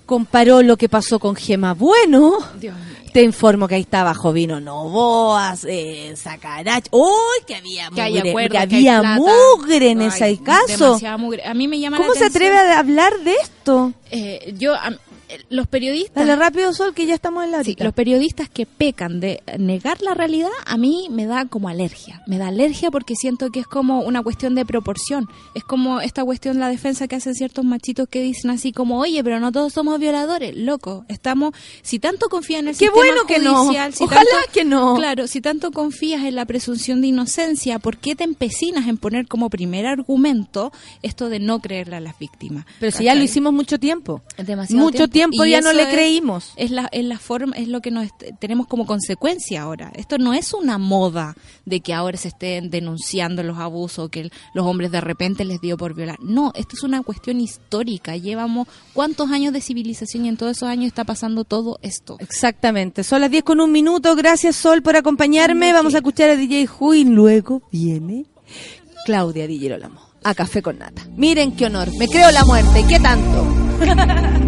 Comparó 0.06 0.62
lo 0.62 0.76
que 0.76 0.88
pasó 0.88 1.18
con 1.18 1.34
Gema 1.34 1.74
Bueno. 1.74 2.38
Dios 2.60 2.74
mío. 2.76 2.94
Te 3.14 3.22
informo 3.22 3.68
que 3.68 3.76
ahí 3.76 3.80
estaba 3.82 4.12
Jovino 4.12 4.60
Novoas, 4.60 5.64
eh, 5.68 6.14
Sacarach. 6.16 6.86
¡Uy! 6.90 7.08
Que 7.46 7.54
había 7.54 7.88
Que 7.90 8.02
hay 8.02 8.12
mugre, 8.14 8.32
que 8.48 8.48
que 8.48 8.58
hay 8.58 8.88
había 8.88 9.02
mugre 9.14 9.90
en 9.92 10.00
Ay, 10.02 10.08
ese 10.08 10.38
caso. 10.42 10.98
mugre. 11.18 11.44
A 11.46 11.54
mí 11.54 11.68
me 11.68 11.78
llama 11.78 11.96
la 11.98 12.02
¿Cómo 12.02 12.14
se 12.14 12.24
atención, 12.24 12.52
atreve 12.52 12.72
a 12.72 12.78
hablar 12.80 13.16
de 13.20 13.34
esto? 13.34 13.92
eh, 14.10 14.52
yo, 14.58 14.74
eh, 14.74 14.98
los 15.50 15.66
periodistas... 15.66 16.26
Dale 16.26 16.36
rápido, 16.36 16.72
Sol, 16.72 16.94
que 16.94 17.06
ya 17.06 17.14
estamos 17.14 17.44
en 17.44 17.50
la 17.52 17.62
Sí, 17.64 17.76
los 17.78 17.92
periodistas 17.94 18.48
que 18.48 18.66
pecan 18.66 19.20
de 19.20 19.42
negar 19.58 20.00
la 20.02 20.14
realidad, 20.14 20.50
a 20.66 20.76
mí 20.76 21.08
me 21.10 21.26
da 21.26 21.46
como 21.46 21.68
alergia. 21.68 22.22
Me 22.26 22.38
da 22.38 22.48
alergia 22.48 22.90
porque 22.90 23.14
siento 23.16 23.50
que 23.50 23.60
es 23.60 23.66
como 23.66 24.00
una 24.00 24.22
cuestión 24.22 24.54
de 24.54 24.64
proporción. 24.64 25.28
Es 25.54 25.64
como 25.64 26.00
esta 26.00 26.24
cuestión, 26.24 26.58
la 26.58 26.68
defensa 26.68 27.08
que 27.08 27.16
hacen 27.16 27.34
ciertos 27.34 27.64
machitos 27.64 28.08
que 28.08 28.20
dicen 28.22 28.50
así 28.50 28.72
como, 28.72 28.98
oye, 28.98 29.22
pero 29.24 29.40
no 29.40 29.52
todos 29.52 29.72
somos 29.72 29.98
violadores. 29.98 30.56
Loco, 30.56 31.04
estamos, 31.08 31.52
si 31.82 31.98
tanto 31.98 32.28
confías 32.28 32.60
en 32.60 32.68
el 32.68 32.74
Qué 32.74 32.86
sistema 32.86 32.96
bueno 32.96 33.26
que 33.26 33.38
no. 33.38 33.56
judicial, 33.64 33.94
si 33.94 34.04
Ojalá 34.04 34.20
tanto- 34.22 34.52
que 34.52 34.64
no. 34.64 34.94
Claro, 34.96 35.26
si 35.26 35.40
tanto 35.40 35.70
confías 35.72 36.22
en 36.24 36.34
la 36.34 36.44
presunción 36.46 37.00
de 37.00 37.08
inocencia, 37.08 37.78
¿por 37.78 37.96
qué 37.98 38.14
te 38.14 38.24
empecinas 38.24 38.86
en 38.88 38.96
poner 38.98 39.26
como 39.26 39.50
primer 39.50 39.86
argumento 39.86 40.72
esto 41.02 41.28
de 41.28 41.38
no 41.40 41.60
creerle 41.60 41.96
a 41.96 42.00
las 42.00 42.18
víctimas? 42.18 42.66
Pero 42.80 42.92
si 42.96 43.04
ya 43.04 43.14
lo 43.14 43.22
hicimos 43.22 43.52
mucho 43.52 43.78
tiempo. 43.78 44.22
Demasiado 44.36 44.82
Mucho 44.84 45.08
tiempo 45.08 45.23
Y 45.32 45.50
ya 45.50 45.60
no 45.60 45.72
le 45.72 45.82
es- 45.84 45.88
creímos. 45.88 46.52
Es 46.56 46.70
la, 46.70 46.88
es 46.92 47.04
la 47.04 47.18
forma, 47.18 47.54
es 47.56 47.68
lo 47.68 47.80
que 47.80 47.90
nos 47.90 48.08
tenemos 48.40 48.66
como 48.66 48.86
consecuencia 48.86 49.62
ahora. 49.62 49.92
Esto 49.94 50.18
no 50.18 50.34
es 50.34 50.52
una 50.54 50.78
moda 50.78 51.34
de 51.64 51.80
que 51.80 51.94
ahora 51.94 52.16
se 52.16 52.28
estén 52.28 52.70
denunciando 52.70 53.42
los 53.42 53.58
abusos, 53.58 54.10
que 54.10 54.20
el- 54.20 54.32
los 54.54 54.66
hombres 54.66 54.90
de 54.90 55.00
repente 55.00 55.44
les 55.44 55.60
dio 55.60 55.76
por 55.76 55.94
violar. 55.94 56.18
No, 56.20 56.52
esto 56.54 56.76
es 56.76 56.82
una 56.82 57.02
cuestión 57.02 57.40
histórica. 57.40 58.16
Llevamos 58.16 58.68
cuántos 58.92 59.30
años 59.30 59.52
de 59.52 59.60
civilización 59.60 60.24
y 60.26 60.28
en 60.28 60.36
todos 60.36 60.56
esos 60.56 60.68
años 60.68 60.86
está 60.86 61.04
pasando 61.04 61.44
todo 61.44 61.78
esto. 61.82 62.16
Exactamente. 62.20 63.04
Son 63.04 63.20
las 63.20 63.30
10 63.30 63.44
con 63.44 63.60
un 63.60 63.72
minuto. 63.72 64.14
Gracias, 64.16 64.56
Sol, 64.56 64.82
por 64.82 64.96
acompañarme. 64.96 65.72
Vamos 65.72 65.92
sí. 65.92 65.96
a 65.96 65.98
escuchar 65.98 66.30
a 66.30 66.36
DJ 66.36 66.68
Hu 66.78 66.94
y 66.94 67.04
luego 67.04 67.62
viene 67.70 68.26
Claudia 69.06 69.46
Di 69.46 69.58
Girolamo 69.58 70.00
a 70.22 70.34
Café 70.34 70.62
con 70.62 70.78
Nata. 70.78 71.06
Miren 71.16 71.52
qué 71.54 71.66
honor. 71.66 71.88
Me 71.98 72.08
creo 72.08 72.30
la 72.30 72.44
muerte. 72.44 72.84
¿Qué 72.88 72.98
tanto? 72.98 73.46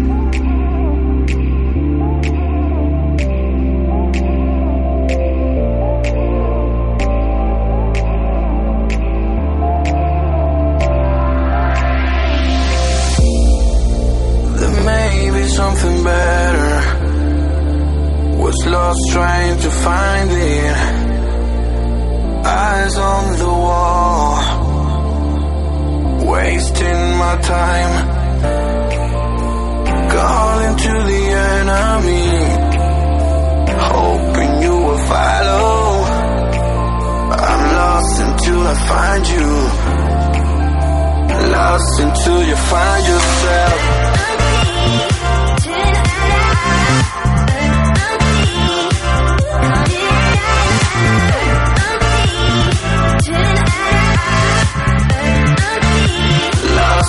Was 18.57 18.65
lost 18.71 18.99
trying 19.11 19.59
to 19.59 19.69
find 19.69 20.31
it. 20.31 20.75
Eyes 22.45 22.97
on 22.97 23.37
the 23.37 23.45
wall. 23.45 24.37
Wasting 26.31 27.17
my 27.17 27.35
time. 27.41 28.07
Calling 30.09 30.77
to 30.77 30.93
the 31.11 31.23
enemy. 31.53 32.29
Hoping 33.93 34.61
you 34.63 34.75
will 34.85 35.03
follow. 35.13 36.05
I'm 37.49 37.63
lost 37.81 38.21
until 38.27 38.61
I 38.61 38.75
find 38.91 39.27
you. 39.35 39.49
Lost 41.51 41.99
until 41.99 42.41
you 42.43 42.55
find 42.55 43.07
yourself. 43.07 44.16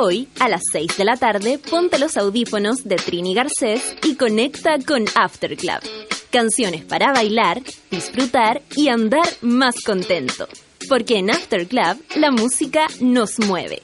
Hoy, 0.00 0.28
a 0.38 0.48
las 0.48 0.62
6 0.70 0.96
de 0.96 1.04
la 1.04 1.16
tarde, 1.16 1.58
ponte 1.58 1.98
los 1.98 2.16
audífonos 2.16 2.84
de 2.84 2.94
Trini 2.94 3.34
Garcés 3.34 3.96
y 4.04 4.14
conecta 4.14 4.78
con 4.78 5.06
After 5.16 5.56
Club. 5.56 5.80
Canciones 6.30 6.84
para 6.84 7.12
bailar, 7.12 7.60
disfrutar 7.90 8.62
y 8.76 8.90
andar 8.90 9.26
más 9.40 9.74
contento. 9.84 10.46
Porque 10.88 11.18
en 11.18 11.30
After 11.30 11.66
Club 11.66 12.00
la 12.14 12.30
música 12.30 12.86
nos 13.00 13.40
mueve. 13.40 13.82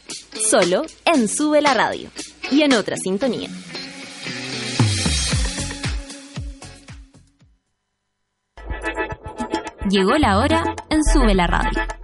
Solo 0.48 0.82
en 1.04 1.26
Sube 1.26 1.60
la 1.60 1.74
Radio. 1.74 2.08
Y 2.48 2.62
en 2.62 2.74
otra 2.74 2.96
sintonía. 2.96 3.48
Llegó 9.90 10.16
la 10.18 10.38
hora 10.38 10.76
en 10.90 11.02
Sube 11.02 11.34
la 11.34 11.48
Radio. 11.48 12.03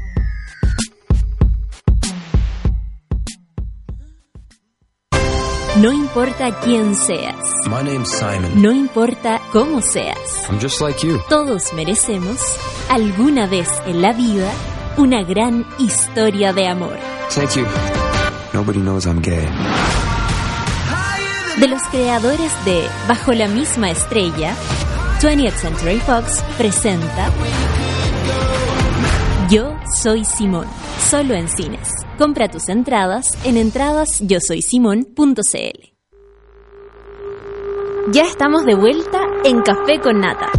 No 5.77 5.91
importa 5.91 6.51
quién 6.59 6.93
seas, 6.95 7.35
My 7.65 7.81
name's 7.81 8.09
Simon. 8.11 8.61
no 8.61 8.71
importa 8.73 9.39
cómo 9.51 9.81
seas, 9.81 10.17
I'm 10.49 10.59
just 10.59 10.81
like 10.81 11.05
you. 11.05 11.19
todos 11.29 11.71
merecemos, 11.73 12.37
alguna 12.89 13.47
vez 13.47 13.69
en 13.85 14.01
la 14.01 14.11
vida, 14.11 14.51
una 14.97 15.23
gran 15.23 15.65
historia 15.79 16.51
de 16.51 16.67
amor. 16.67 16.97
Thank 17.33 17.55
you. 17.55 17.65
Nobody 18.53 18.79
knows 18.79 19.05
I'm 19.05 19.21
gay. 19.21 19.47
De 21.57 21.67
los 21.67 21.81
creadores 21.83 22.51
de 22.65 22.87
Bajo 23.07 23.31
la 23.33 23.47
misma 23.47 23.91
estrella, 23.91 24.53
20th 25.21 25.53
Century 25.55 25.99
Fox 25.99 26.43
presenta 26.57 27.29
soy 29.93 30.25
Simón, 30.25 30.67
solo 31.09 31.33
en 31.33 31.47
cines. 31.47 31.89
Compra 32.17 32.47
tus 32.47 32.69
entradas 32.69 33.25
en 33.43 33.57
entradasyosoysimón.cl. 33.57 35.91
Ya 38.11 38.23
estamos 38.23 38.65
de 38.65 38.75
vuelta 38.75 39.19
en 39.43 39.61
Café 39.61 39.99
con 40.01 40.19
Nata. 40.19 40.49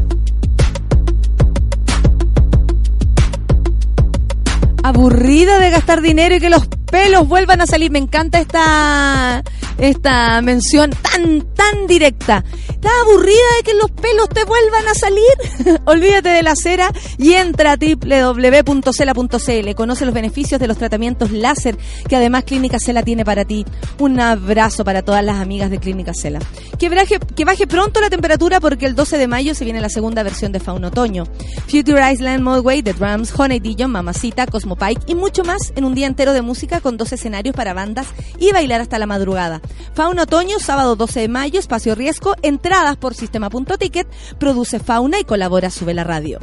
aburrida 4.83 5.59
de 5.59 5.70
gastar 5.70 6.03
dinero 6.03 6.35
y 6.35 6.41
que 6.41 6.51
los 6.51 6.68
pelos 6.93 7.26
vuelvan 7.26 7.61
a 7.62 7.66
salir. 7.66 7.90
Me 7.90 7.99
encanta 7.99 8.38
esta 8.38 9.43
esta 9.78 10.40
mención 10.43 10.90
tan 10.90 11.40
tan 11.55 11.86
directa. 11.88 12.45
¿Estás 12.68 12.93
aburrida 13.03 13.38
de 13.57 13.62
que 13.64 13.74
los 13.74 13.90
pelos 13.90 14.28
te 14.28 14.45
vuelvan 14.45 14.86
a 14.88 14.95
salir? 14.95 15.80
Olvídate 15.86 16.28
de 16.28 16.43
la 16.43 16.55
cera 16.55 16.93
y 17.16 17.32
entra 17.32 17.72
a 17.72 17.76
www.cela.cl. 17.76 19.74
Conoce 19.74 20.05
los 20.05 20.14
beneficios 20.14 20.61
de 20.61 20.66
los 20.66 20.76
tratamientos 20.78 21.30
láser 21.30 21.78
que 22.09 22.16
además 22.16 22.45
Clínica 22.45 22.78
Cela 22.78 23.03
tiene 23.03 23.24
para 23.24 23.45
ti. 23.45 23.64
Un 23.99 24.20
abrazo 24.20 24.84
para 24.84 25.03
todas 25.03 25.24
las 25.24 25.36
amigas 25.36 25.70
de 25.70 25.78
Clínica 25.78 26.12
Cela. 26.14 26.40
Que 26.78 26.88
baje, 26.88 27.18
que 27.20 27.45
baje 27.45 27.66
pronto 27.66 28.01
la 28.01 28.11
temperatura 28.11 28.61
porque 28.61 28.86
el 28.86 28.95
12 28.95 29.16
de 29.16 29.28
mayo 29.28 29.55
se 29.55 29.64
viene 29.64 29.80
la 29.80 29.88
segunda 29.88 30.22
versión 30.22 30.53
de 30.53 30.61
Fauna 30.61 30.88
Otoño. 30.88 31.24
Future 31.68 32.12
Island 32.12 32.43
Modway, 32.43 32.82
The 32.82 32.93
Drums, 32.93 33.32
Honey 33.34 33.61
Dijon, 33.61 33.90
Mamacita, 33.93 34.47
Cosmo 34.47 34.76
Pike 34.76 35.03
y 35.07 35.14
mucho 35.14 35.45
más 35.45 35.72
en 35.76 35.84
un 35.84 35.95
día 35.95 36.07
entero 36.07 36.32
de 36.32 36.43
música 36.43 36.82
con 36.83 36.97
dos 36.97 37.12
escenarios 37.12 37.55
para 37.55 37.72
bandas 37.72 38.09
y 38.39 38.53
bailar 38.53 38.80
hasta 38.80 38.99
la 38.99 39.07
madrugada. 39.07 39.61
Fauna 39.95 40.24
Otoño, 40.24 40.59
sábado 40.59 40.97
12 40.97 41.20
de 41.20 41.28
mayo, 41.28 41.59
espacio 41.59 41.95
riesgo, 41.95 42.35
entradas 42.43 42.97
por 42.97 43.14
sistema.ticket, 43.14 44.09
produce 44.39 44.78
Fauna 44.78 45.18
y 45.18 45.24
colabora 45.24 45.70
Sube 45.70 45.95
la 45.95 46.05
Radio. 46.05 46.39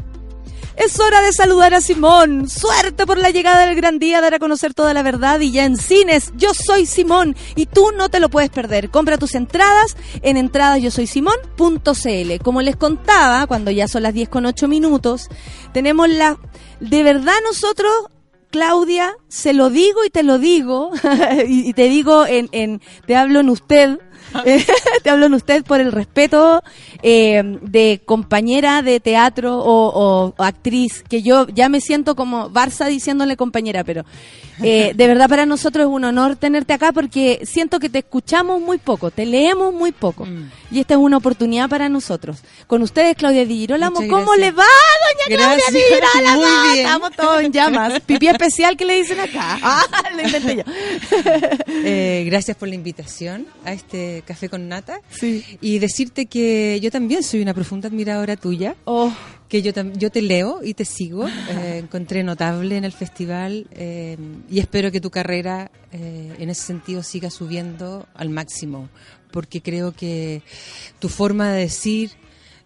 Es 0.80 0.98
hora 0.98 1.22
de 1.22 1.34
saludar 1.34 1.74
a 1.74 1.82
Simón. 1.82 2.48
Suerte 2.48 3.06
por 3.06 3.18
la 3.18 3.32
llegada 3.32 3.66
del 3.66 3.76
gran 3.76 4.00
día, 4.00 4.22
dar 4.22 4.36
a 4.36 4.40
conocer 4.40 4.74
toda 4.74 4.94
la 4.94 5.04
verdad 5.04 5.42
y 5.42 5.52
ya 5.52 5.66
en 5.66 5.76
cines. 5.76 6.32
Yo 6.38 6.54
soy 6.54 6.86
Simón 6.86 7.36
y 7.58 7.66
tú 7.66 7.92
no 7.98 8.08
te 8.08 8.22
lo 8.22 8.30
puedes 8.30 8.50
perder. 8.50 8.90
Compra 8.90 9.18
tus 9.18 9.36
entradas 9.36 9.98
en 10.22 10.38
entradasyosoysimón.cl. 10.38 12.42
Como 12.42 12.62
les 12.62 12.78
contaba, 12.78 13.46
cuando 13.46 13.72
ya 13.72 13.90
son 13.90 14.04
las 14.04 14.14
10 14.14 14.30
con 14.30 14.46
8 14.46 14.70
minutos, 14.70 15.28
tenemos 15.74 16.08
la... 16.08 16.38
De 16.80 17.04
verdad 17.04 17.36
nosotros 17.44 17.92
Claudia, 18.52 19.14
se 19.28 19.54
lo 19.54 19.70
digo 19.70 20.04
y 20.06 20.10
te 20.10 20.24
lo 20.24 20.40
digo, 20.40 20.92
y, 21.48 21.74
te 21.74 21.90
digo 21.90 22.26
en, 22.26 22.50
en, 22.52 22.82
te 23.06 23.16
hablo 23.16 23.40
en 23.40 23.50
usted, 23.50 24.00
te 25.04 25.10
hablo 25.10 25.26
en 25.28 25.34
usted 25.34 25.64
por 25.64 25.80
el 25.82 25.92
respeto 25.92 26.62
eh, 27.04 27.42
de 27.62 28.02
compañera 28.06 28.82
de 28.82 29.00
teatro 29.00 29.58
o, 29.58 29.88
o- 29.90 30.34
o 30.38 30.44
actriz, 30.44 31.04
que 31.10 31.22
yo 31.22 31.48
ya 31.48 31.70
me 31.70 31.82
siento 31.82 32.16
como 32.16 32.50
Barça 32.52 32.88
diciéndole 32.88 33.38
compañera, 33.38 33.84
pero 33.84 34.04
eh, 34.62 34.92
de 34.96 35.08
verdad 35.08 35.30
para 35.30 35.46
nosotros 35.46 35.86
es 35.88 35.92
un 35.92 36.04
honor 36.04 36.36
tenerte 36.36 36.74
acá 36.74 36.92
porque 36.92 37.42
siento 37.46 37.80
que 37.80 37.90
te 37.90 38.00
escuchamos 38.00 38.60
muy 38.62 38.78
poco, 38.78 39.10
te 39.12 39.26
leemos 39.26 39.74
muy 39.74 39.92
poco, 39.92 40.28
y 40.72 40.80
esta 40.80 40.96
es 40.96 41.00
una 41.00 41.18
oportunidad 41.18 41.70
para 41.70 41.88
nosotros. 41.90 42.44
Con 42.68 42.82
ustedes, 42.82 43.16
Claudia 43.16 43.46
Di 43.46 43.60
Girolamo, 43.60 44.00
¿cómo 44.10 44.32
gracias. 44.34 44.38
le 44.40 44.52
va, 44.52 44.64
doña 44.64 45.38
Claudia 45.38 45.64
Di 45.72 45.80
Gracias, 45.98 46.14
Girolamo? 46.14 46.42
muy 46.42 46.74
bien. 46.74 46.86
Estamos 46.86 47.12
todos 47.16 47.42
en 47.42 47.52
llamas. 47.52 48.00
Pipí 48.02 48.28
especial 48.28 48.76
que 48.78 48.86
le 48.86 48.96
dicen 48.98 49.20
acá. 49.20 49.58
Ah, 49.64 49.84
lo 50.16 50.22
inventé 50.22 50.56
yo. 50.58 50.64
Eh, 51.84 52.24
gracias 52.28 52.58
por 52.58 52.68
la 52.68 52.76
invitación 52.76 53.48
a 53.66 53.72
este 53.74 54.19
café 54.22 54.50
con 54.50 54.68
nata. 54.68 55.02
Sí. 55.10 55.44
Y 55.62 55.80
decirte 55.80 56.26
que 56.28 56.80
yo 56.82 56.92
también 56.92 57.24
soy 57.24 57.42
una 57.42 57.54
profunda 57.54 57.88
admiradora 57.90 58.36
tuya. 58.36 58.76
Oh, 58.86 59.14
Que 59.48 59.62
yo, 59.62 59.72
yo 59.98 60.10
te 60.12 60.22
leo 60.22 60.62
y 60.64 60.74
te 60.74 60.86
sigo. 60.86 61.28
Eh, 61.28 61.80
encontré 61.84 62.24
notable 62.24 62.78
en 62.78 62.86
el 62.86 62.92
festival 62.92 63.68
eh, 63.72 64.18
y 64.50 64.60
espero 64.60 64.92
que 64.92 65.02
tu 65.02 65.10
carrera 65.10 65.72
eh, 65.92 66.36
en 66.38 66.50
ese 66.50 66.62
sentido 66.64 67.02
siga 67.04 67.30
subiendo 67.30 68.08
al 68.14 68.30
máximo. 68.30 68.90
porque 69.32 69.62
creo 69.62 69.92
que 69.92 70.42
tu 71.00 71.08
forma 71.10 71.52
de 71.52 71.62
decir 71.62 72.12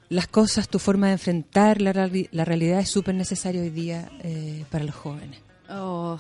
las 0.09 0.27
cosas, 0.27 0.67
tu 0.69 0.79
forma 0.79 1.07
de 1.07 1.13
enfrentar 1.13 1.81
la, 1.81 2.09
la 2.31 2.45
realidad 2.45 2.79
es 2.79 2.89
súper 2.89 3.15
necesario 3.15 3.61
hoy 3.61 3.69
día 3.69 4.09
eh, 4.23 4.63
para 4.69 4.83
los 4.85 4.95
jóvenes. 4.95 5.39
Oh. 5.69 6.19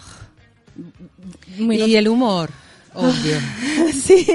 y 1.59 1.95
el 1.95 2.07
humor, 2.07 2.49
obvio. 2.95 3.37
sí, 3.93 4.25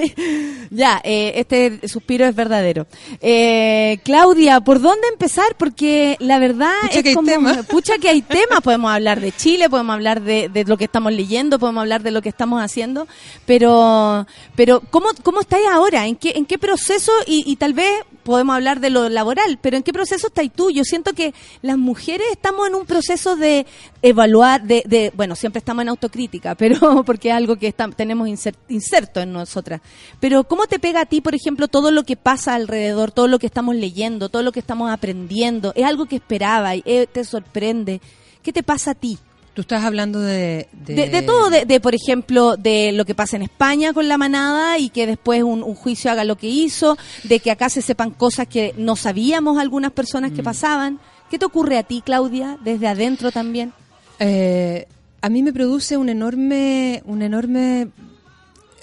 ya, 0.71 1.01
eh, 1.05 1.33
este 1.37 1.87
suspiro 1.89 2.27
es 2.27 2.35
verdadero. 2.35 2.87
Eh, 3.21 3.99
Claudia, 4.05 4.61
¿por 4.61 4.81
dónde 4.81 5.07
empezar? 5.13 5.57
Porque 5.59 6.17
la 6.21 6.39
verdad 6.39 6.73
Pucha 6.83 6.97
es 6.99 7.03
que 7.03 7.09
hay 7.11 7.15
como, 7.15 7.29
tema. 7.29 7.63
pucha 7.69 7.99
que 7.99 8.09
hay 8.09 8.23
temas, 8.23 8.61
podemos 8.63 8.91
hablar 8.91 9.21
de 9.21 9.33
Chile, 9.33 9.69
podemos 9.71 9.95
hablar 9.95 10.23
de, 10.23 10.49
de 10.49 10.65
lo 10.65 10.77
que 10.77 10.85
estamos 10.85 11.13
leyendo, 11.13 11.59
podemos 11.59 11.81
hablar 11.83 12.03
de 12.03 12.11
lo 12.11 12.23
que 12.23 12.29
estamos 12.29 12.63
haciendo, 12.63 13.07
pero, 13.47 14.27
pero 14.57 14.81
¿cómo, 14.91 15.09
cómo 15.23 15.41
estáis 15.41 15.67
ahora? 15.71 16.07
¿En 16.07 16.17
qué, 16.17 16.33
en 16.37 16.45
qué 16.47 16.59
proceso? 16.59 17.13
Y, 17.27 17.45
y 17.51 17.57
tal 17.57 17.73
vez 17.73 17.89
podemos 18.23 18.55
hablar 18.55 18.81
de 18.81 18.91
lo 18.91 19.09
laboral, 19.09 19.59
pero 19.63 19.77
¿en 19.79 19.83
qué 19.83 19.93
proceso 19.93 20.27
estáis 20.27 20.53
tú? 20.53 20.71
Yo 20.71 20.85
siento 20.85 21.15
que 21.15 21.33
las 21.63 21.79
mujeres 21.79 22.27
estamos 22.31 22.69
en 22.69 22.75
un 22.75 22.85
proceso 22.85 23.37
de 23.37 23.65
evaluar, 24.03 24.63
de, 24.65 24.83
de 24.87 25.13
bueno, 25.17 25.35
siempre 25.35 25.59
estamos 25.61 25.83
en 25.83 25.89
autocrítica, 25.89 26.55
pero 26.59 27.05
porque 27.05 27.29
es 27.31 27.35
algo 27.35 27.57
que 27.57 27.69
está- 27.69 27.89
tenemos 27.89 28.29
inser- 28.29 28.48
inserto 28.69 29.21
en 29.21 29.33
nosotras. 29.33 29.81
Pero 30.21 30.45
¿cómo 30.45 30.67
te 30.67 30.79
pega 30.79 31.03
a 31.03 31.07
ti, 31.07 31.21
por 31.21 31.35
ejemplo, 31.35 31.69
todo 31.69 31.91
lo 31.91 32.05
que 32.05 32.17
pasa 32.17 32.55
alrededor, 32.55 33.11
todo 33.13 33.29
lo 33.29 33.39
que 33.39 33.47
estamos 33.47 33.75
leyendo, 33.77 34.29
todo 34.29 34.43
lo 34.43 34.53
que 34.53 34.61
estamos 34.61 34.91
aprendiendo? 34.91 35.73
¿Es 35.75 35.85
algo 35.85 36.07
que 36.07 36.17
esperaba 36.17 36.75
y 36.77 36.83
eh, 36.87 37.07
te 37.11 37.25
sorprende? 37.25 38.01
¿Qué 38.43 38.53
te 38.53 38.63
pasa 38.63 38.93
a 38.93 38.95
ti? 38.95 39.19
Tú 39.55 39.63
estás 39.63 39.83
hablando 39.83 40.21
de... 40.21 40.69
De, 40.73 40.95
De, 40.95 41.09
de 41.09 41.23
todo, 41.23 41.51
de, 41.51 41.65
de, 41.65 41.81
por 41.81 41.93
ejemplo, 41.95 42.57
de 42.57 42.93
lo 42.93 43.05
que 43.05 43.17
pasa 43.17 43.35
en 43.35 43.43
España 43.43 43.93
con 43.93 44.07
la 44.07 44.17
manada 44.17 44.79
y 44.79 44.89
que 44.89 45.05
después 45.07 45.43
un, 45.43 45.65
un 45.65 45.75
juicio 45.75 46.13
haga 46.13 46.23
lo 46.23 46.37
que 46.37 46.47
hizo, 46.47 46.97
de 47.25 47.41
que 47.41 47.51
acá 47.51 47.69
se 47.69 47.83
sepan 47.83 48.11
cosas 48.13 48.47
que 48.47 48.73
no 48.77 48.95
sabíamos 48.95 49.59
algunas 49.59 49.91
personas 49.91 50.31
Mm. 50.31 50.35
que 50.37 50.43
pasaban. 50.45 51.01
¿Qué 51.29 51.39
te 51.41 51.45
ocurre 51.45 51.77
a 51.77 51.83
ti, 51.83 52.03
Claudia, 52.07 52.57
desde 52.63 52.87
adentro 52.87 53.33
también? 53.33 53.73
Eh, 54.21 54.87
a 55.21 55.29
mí 55.29 55.43
me 55.43 55.53
produce 55.53 55.97
un 55.97 56.09
enorme, 56.09 57.03
una 57.05 57.27
enorme 57.27 57.89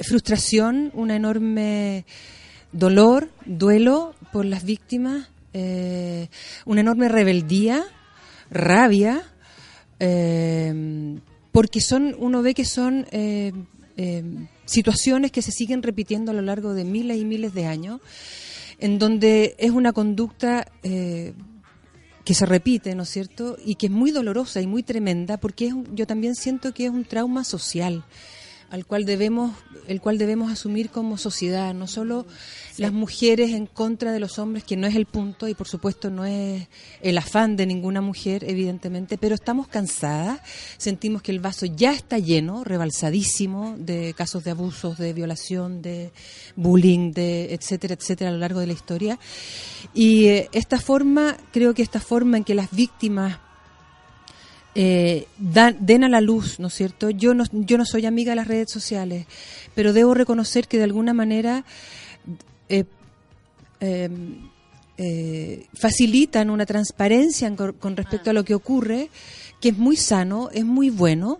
frustración, 0.01 0.91
una 0.93 1.15
enorme 1.15 2.05
dolor, 2.71 3.29
duelo 3.45 4.15
por 4.31 4.45
las 4.45 4.63
víctimas, 4.63 5.29
eh, 5.53 6.27
una 6.65 6.81
enorme 6.81 7.07
rebeldía, 7.09 7.83
rabia, 8.49 9.23
eh, 9.99 11.17
porque 11.51 11.79
son, 11.81 12.15
uno 12.17 12.41
ve 12.41 12.53
que 12.53 12.65
son 12.65 13.07
eh, 13.11 13.53
eh, 13.97 14.23
situaciones 14.65 15.31
que 15.31 15.41
se 15.41 15.51
siguen 15.51 15.83
repitiendo 15.83 16.31
a 16.31 16.35
lo 16.35 16.41
largo 16.41 16.73
de 16.73 16.83
miles 16.83 17.17
y 17.17 17.25
miles 17.25 17.53
de 17.53 17.65
años, 17.65 18.01
en 18.79 18.99
donde 18.99 19.55
es 19.57 19.71
una 19.71 19.93
conducta 19.93 20.67
que 20.81 22.33
se 22.33 22.45
repite, 22.45 22.93
¿no 22.95 23.03
es 23.03 23.09
cierto? 23.09 23.55
Y 23.63 23.75
que 23.75 23.85
es 23.85 23.91
muy 23.91 24.11
dolorosa 24.11 24.59
y 24.59 24.67
muy 24.67 24.83
tremenda, 24.83 25.37
porque 25.37 25.67
es 25.67 25.73
un- 25.73 25.95
yo 25.95 26.05
también 26.07 26.35
siento 26.35 26.73
que 26.73 26.85
es 26.85 26.91
un 26.91 27.05
trauma 27.05 27.43
social 27.45 28.03
al 28.75 28.85
cual 28.85 29.05
debemos, 29.05 29.53
el 29.87 30.01
cual 30.01 30.17
debemos 30.17 30.51
asumir 30.51 30.89
como 30.89 31.17
sociedad, 31.17 31.73
no 31.73 31.87
solo 31.87 32.25
las 32.75 32.91
mujeres 32.91 33.51
en 33.51 33.67
contra 33.67 34.11
de 34.11 34.19
los 34.19 34.37
hombres, 34.37 34.65
que 34.65 34.75
no 34.75 34.85
es 34.85 34.95
el 34.95 35.05
punto 35.05 35.47
y 35.47 35.53
por 35.53 35.69
supuesto 35.69 36.09
no 36.09 36.25
es 36.25 36.67
el 36.99 37.17
afán 37.17 37.55
de 37.55 37.67
ninguna 37.67 38.01
mujer, 38.01 38.43
evidentemente, 38.43 39.17
pero 39.17 39.33
estamos 39.33 39.69
cansadas, 39.69 40.41
sentimos 40.75 41.21
que 41.21 41.31
el 41.31 41.39
vaso 41.39 41.65
ya 41.65 41.93
está 41.93 42.19
lleno, 42.19 42.65
rebalsadísimo 42.65 43.75
de 43.77 44.13
casos 44.13 44.43
de 44.43 44.51
abusos, 44.51 44.97
de 44.97 45.13
violación, 45.13 45.81
de 45.81 46.11
bullying, 46.57 47.13
de 47.13 47.53
etcétera, 47.53 47.93
etcétera 47.93 48.29
a 48.29 48.33
lo 48.33 48.39
largo 48.39 48.59
de 48.59 48.67
la 48.67 48.73
historia. 48.73 49.17
Y 49.93 50.25
eh, 50.25 50.49
esta 50.51 50.81
forma, 50.81 51.37
creo 51.53 51.73
que 51.73 51.81
esta 51.81 52.01
forma 52.01 52.35
en 52.35 52.43
que 52.43 52.55
las 52.55 52.71
víctimas 52.71 53.39
eh, 54.75 55.27
dan, 55.37 55.77
den 55.79 56.03
a 56.03 56.09
la 56.09 56.21
luz, 56.21 56.59
¿no 56.59 56.67
es 56.67 56.73
cierto? 56.73 57.09
Yo 57.09 57.33
no, 57.33 57.45
yo 57.51 57.77
no 57.77 57.85
soy 57.85 58.05
amiga 58.05 58.31
de 58.33 58.35
las 58.35 58.47
redes 58.47 58.69
sociales, 58.71 59.25
pero 59.73 59.93
debo 59.93 60.13
reconocer 60.13 60.67
que 60.67 60.77
de 60.77 60.83
alguna 60.83 61.13
manera 61.13 61.63
eh, 62.69 62.83
eh, 63.79 64.09
eh, 64.97 65.65
facilitan 65.73 66.49
una 66.49 66.65
transparencia 66.65 67.47
en- 67.47 67.55
con 67.55 67.95
respecto 67.97 68.29
a 68.29 68.33
lo 68.33 68.43
que 68.43 68.55
ocurre, 68.55 69.09
que 69.61 69.69
es 69.69 69.77
muy 69.77 69.95
sano, 69.97 70.49
es 70.53 70.65
muy 70.65 70.89
bueno. 70.89 71.39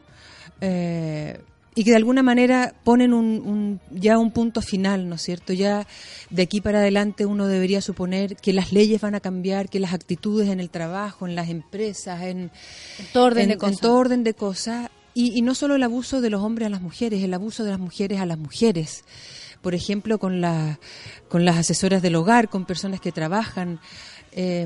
eh, 0.61 1.39
y 1.75 1.83
que 1.83 1.91
de 1.91 1.97
alguna 1.97 2.23
manera 2.23 2.73
ponen 2.85 3.13
un, 3.13 3.25
un- 3.45 3.79
ya 3.91 4.17
un 4.17 4.31
punto 4.31 4.61
final, 4.61 5.09
¿no 5.09 5.15
es 5.15 5.21
cierto? 5.21 5.51
Ya 5.53 5.85
de 6.29 6.41
aquí 6.41 6.61
para 6.61 6.79
adelante 6.79 7.25
uno 7.25 7.47
debería 7.47 7.81
suponer 7.81 8.37
que 8.37 8.53
las 8.53 8.71
leyes 8.71 9.01
van 9.01 9.13
a 9.15 9.19
cambiar, 9.19 9.67
que 9.69 9.79
las 9.81 9.93
actitudes 9.93 10.47
en 10.49 10.59
el 10.61 10.69
trabajo, 10.69 11.27
en 11.27 11.35
las 11.35 11.49
empresas, 11.49 12.21
en, 12.23 12.49
En 12.99 13.05
todo 13.13 13.25
orden 13.25 13.43
en- 13.43 13.47
de 13.49 13.53
en 13.55 13.59
cosas. 13.59 13.79
todo 13.81 13.95
orden 13.97 14.23
de 14.23 14.33
cosas. 14.33 14.89
Y, 15.13 15.37
y 15.37 15.41
no 15.41 15.53
solo 15.55 15.75
el 15.75 15.83
abuso 15.83 16.19
de 16.21 16.29
los 16.29 16.41
hombres 16.41 16.65
a 16.67 16.69
las 16.69 16.81
mujeres, 16.81 17.21
el 17.23 17.33
abuso 17.33 17.63
de 17.63 17.71
las 17.71 17.79
mujeres 17.79 18.19
a 18.19 18.25
las 18.25 18.37
mujeres. 18.37 19.03
Por 19.61 19.73
ejemplo, 19.75 20.17
con, 20.19 20.41
la, 20.41 20.79
con 21.29 21.43
las 21.45 21.57
asesoras 21.57 22.01
del 22.01 22.15
hogar, 22.15 22.49
con 22.49 22.65
personas 22.65 22.99
que 23.01 23.11
trabajan. 23.11 23.79
Eh, 24.33 24.65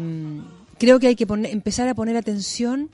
creo 0.77 0.99
que 0.99 1.07
hay 1.07 1.15
que 1.15 1.27
poner- 1.27 1.51
empezar 1.51 1.87
a 1.87 1.93
poner 1.95 2.17
atención, 2.17 2.89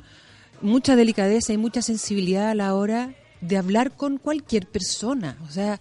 mucha 0.62 0.96
delicadeza 0.96 1.54
y 1.54 1.58
mucha 1.58 1.82
sensibilidad 1.82 2.50
a 2.50 2.56
la 2.56 2.74
hora 2.76 3.14
de 3.48 3.58
hablar 3.58 3.92
con 3.96 4.18
cualquier 4.18 4.68
persona. 4.68 5.38
O 5.48 5.52
sea, 5.52 5.80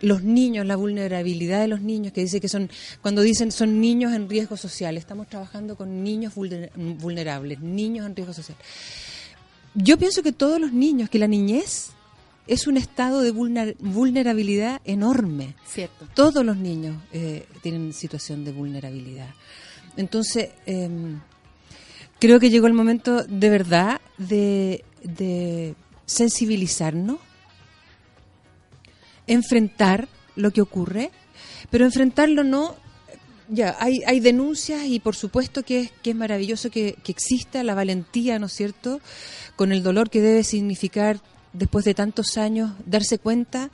los 0.00 0.22
niños, 0.22 0.66
la 0.66 0.76
vulnerabilidad 0.76 1.60
de 1.60 1.68
los 1.68 1.80
niños, 1.80 2.12
que 2.12 2.22
dice 2.22 2.40
que 2.40 2.48
son, 2.48 2.68
cuando 3.00 3.22
dicen 3.22 3.52
son 3.52 3.80
niños 3.80 4.12
en 4.12 4.28
riesgo 4.28 4.56
social, 4.56 4.96
estamos 4.96 5.28
trabajando 5.28 5.76
con 5.76 6.02
niños 6.02 6.34
vulner- 6.34 6.70
vulnerables, 6.74 7.60
niños 7.60 8.06
en 8.06 8.16
riesgo 8.16 8.34
social. 8.34 8.58
Yo 9.74 9.96
pienso 9.98 10.22
que 10.22 10.32
todos 10.32 10.60
los 10.60 10.72
niños, 10.72 11.08
que 11.08 11.18
la 11.18 11.28
niñez 11.28 11.90
es 12.48 12.66
un 12.66 12.76
estado 12.76 13.20
de 13.22 13.32
vulner- 13.32 13.76
vulnerabilidad 13.78 14.80
enorme. 14.84 15.54
Cierto. 15.66 16.06
Todos 16.14 16.44
los 16.44 16.56
niños 16.56 16.96
eh, 17.12 17.46
tienen 17.62 17.92
situación 17.92 18.44
de 18.44 18.50
vulnerabilidad. 18.52 19.30
Entonces, 19.96 20.50
em, 20.66 21.20
creo 22.18 22.40
que 22.40 22.50
llegó 22.50 22.66
el 22.66 22.72
momento 22.72 23.22
de 23.22 23.50
verdad 23.50 24.00
de, 24.18 24.84
de 25.04 25.74
sensibilizarnos, 26.06 27.18
enfrentar 29.26 30.08
lo 30.36 30.50
que 30.50 30.62
ocurre, 30.62 31.10
pero 31.70 31.84
enfrentarlo 31.84 32.44
no... 32.44 32.76
Ya, 33.48 33.76
hay, 33.80 34.02
hay 34.06 34.20
denuncias 34.20 34.86
y 34.86 34.98
por 34.98 35.14
supuesto 35.14 35.62
que 35.62 35.80
es, 35.80 35.92
que 36.02 36.10
es 36.10 36.16
maravilloso 36.16 36.70
que, 36.70 36.96
que 37.02 37.12
exista 37.12 37.62
la 37.62 37.74
valentía, 37.74 38.38
¿no 38.38 38.46
es 38.46 38.52
cierto?, 38.52 39.00
con 39.56 39.72
el 39.72 39.82
dolor 39.82 40.08
que 40.08 40.22
debe 40.22 40.42
significar 40.42 41.20
después 41.52 41.84
de 41.84 41.92
tantos 41.92 42.38
años 42.38 42.72
darse 42.86 43.18
cuenta 43.18 43.70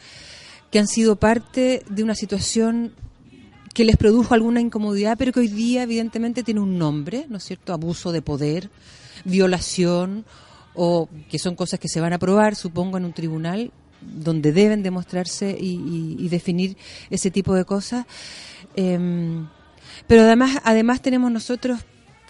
que 0.71 0.79
han 0.79 0.89
sido 0.89 1.17
parte 1.17 1.85
de 1.89 2.03
una 2.03 2.15
situación 2.15 2.93
que 3.73 3.85
les 3.85 3.97
produjo 3.97 4.35
alguna 4.35 4.61
incomodidad, 4.61 5.17
pero 5.17 5.33
que 5.33 5.41
hoy 5.41 5.49
día 5.49 5.85
evidentemente 5.85 6.43
tiene 6.43 6.61
un 6.61 6.79
nombre, 6.79 7.27
¿no 7.29 7.37
es 7.37 7.45
cierto? 7.45 7.73
Abuso 7.73 8.11
de 8.11 8.23
poder, 8.23 8.71
violación, 9.25 10.25
o 10.81 11.09
que 11.29 11.39
son 11.41 11.57
cosas 11.57 11.81
que 11.81 11.89
se 11.89 12.01
van 12.01 12.13
a 12.13 12.19
probar, 12.19 12.55
supongo, 12.55 12.97
en 12.99 13.05
un 13.05 13.13
tribunal, 13.13 13.73
donde 14.01 14.53
deben 14.53 14.85
demostrarse 14.85 15.57
y, 15.61 15.73
y- 15.75 16.17
y 16.25 16.29
definir 16.29 16.77
ese 17.11 17.31
tipo 17.33 17.53
de 17.55 17.65
cosas. 17.65 18.07
Em, 18.77 19.49
pero 20.07 20.23
además, 20.23 20.59
además 20.63 21.03
tenemos 21.03 21.33
nosotros 21.33 21.81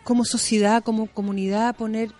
como 0.02 0.24
sociedad, 0.24 0.82
como 0.82 1.06
comunidad, 1.08 1.76
poner 1.76 2.12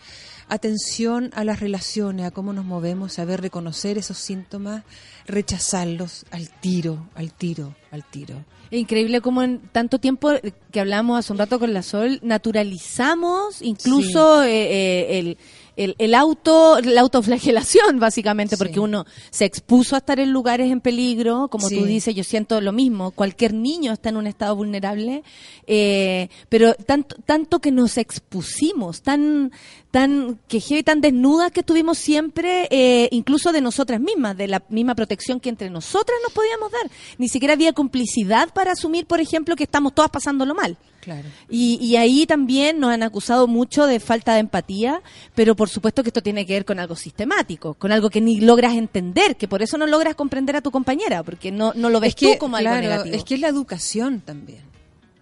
atención 0.51 1.31
a 1.35 1.45
las 1.45 1.61
relaciones, 1.61 2.27
a 2.27 2.31
cómo 2.31 2.53
nos 2.53 2.65
movemos, 2.65 3.15
saber 3.15 3.41
reconocer 3.41 3.97
esos 3.99 4.19
síntomas, 4.19 4.83
rechazarlos 5.27 6.25
al 6.31 6.49
tiro, 6.51 7.07
al 7.15 7.33
tiro, 7.33 7.75
al 7.91 8.05
tiro. 8.05 8.45
Es 8.71 8.79
increíble 8.81 9.21
cómo 9.23 9.43
en 9.43 9.61
tanto 9.73 9.99
tiempo 9.99 10.31
que 10.71 10.81
hablamos 10.81 11.19
hace 11.19 11.33
un 11.33 11.39
rato 11.39 11.59
con 11.59 11.73
la 11.73 11.83
Sol, 11.83 12.19
naturalizamos 12.23 13.63
incluso 13.63 14.43
eh, 14.43 14.51
eh, 14.51 15.19
el, 15.19 15.39
el, 15.79 15.95
el 15.99 16.15
auto, 16.15 16.81
la 16.83 17.01
autoflagelación, 17.01 17.99
básicamente, 18.01 18.57
porque 18.57 18.81
uno 18.81 19.07
se 19.31 19.45
expuso 19.45 19.95
a 19.95 19.99
estar 19.99 20.21
en 20.21 20.33
lugares 20.33 20.71
en 20.71 20.81
peligro, 20.81 21.49
como 21.49 21.69
Sí. 21.69 21.79
tú 21.79 21.85
dices, 21.85 22.15
yo 22.15 22.25
siento 22.25 22.61
lo 22.61 22.73
mismo, 22.73 23.13
cualquier 23.13 23.55
niño 23.55 23.93
está 23.93 24.09
en 24.11 24.17
un 24.17 24.27
estado 24.27 24.57
vulnerable, 24.57 25.23
eh, 25.67 26.29
pero 26.49 26.75
tanto, 26.75 27.17
tanto 27.25 27.61
que 27.61 27.71
nos 27.71 27.97
expusimos, 27.99 29.03
tan, 29.03 29.53
tan, 29.91 30.39
que 30.49 30.61
heavy, 30.61 30.83
tan 30.83 31.01
desnudas 31.01 31.51
que 31.53 31.61
estuvimos 31.61 31.99
siempre, 31.99 32.69
eh, 32.71 33.09
incluso 33.13 33.53
de 33.53 33.61
nosotras 33.61 34.01
mismas, 34.01 34.37
de 34.37 34.49
la 34.49 34.63
misma 34.69 34.95
protección 34.95 35.41
que 35.41 35.49
entre 35.49 35.71
nosotras 35.71 36.19
nos 36.25 36.33
podíamos 36.33 36.71
dar. 36.73 36.91
Ni 37.19 37.29
siquiera 37.29 37.55
había 37.55 37.73
complicidad 37.73 38.53
para 38.53 38.73
asumir, 38.73 39.07
por 39.07 39.21
ejemplo, 39.21 39.57
que 39.57 39.65
estamos 39.65 39.95
todas 39.95 40.11
pasándolo 40.11 40.55
mal. 40.55 40.77
Claro. 41.01 41.29
Y, 41.49 41.79
y 41.81 41.97
ahí 41.97 42.27
también 42.27 42.81
nos 42.81 42.91
han 42.91 43.03
acusado 43.03 43.47
mucho 43.47 43.87
de 43.87 43.99
falta 44.01 44.35
de 44.35 44.41
empatía, 44.41 45.01
pero 45.35 45.55
por 45.57 45.68
por 45.69 45.75
supuesto 45.75 46.03
que 46.03 46.09
esto 46.09 46.23
tiene 46.23 46.47
que 46.47 46.55
ver 46.55 46.65
con 46.65 46.79
algo 46.79 46.97
sistemático, 46.97 47.75
con 47.75 47.93
algo 47.93 48.09
que 48.09 48.23
ni 48.23 48.41
logras 48.41 48.75
entender, 48.75 49.37
que 49.37 49.47
por 49.47 49.61
eso 49.61 49.77
no 49.77 49.87
logras 49.87 50.15
comprender 50.15 50.57
a 50.57 50.63
tu 50.63 50.71
compañera, 50.71 51.23
porque 51.23 51.53
no, 51.53 51.75
no 51.75 51.91
lo 51.91 52.01
ves 52.01 52.11
es 52.11 52.15
que, 52.15 52.33
tú 52.33 52.39
como 52.39 52.57
algo 52.57 52.71
claro, 52.71 52.81
negativo. 52.81 53.15
Es 53.15 53.23
que 53.23 53.35
es 53.35 53.41
la 53.41 53.49
educación 53.49 54.23
también, 54.23 54.63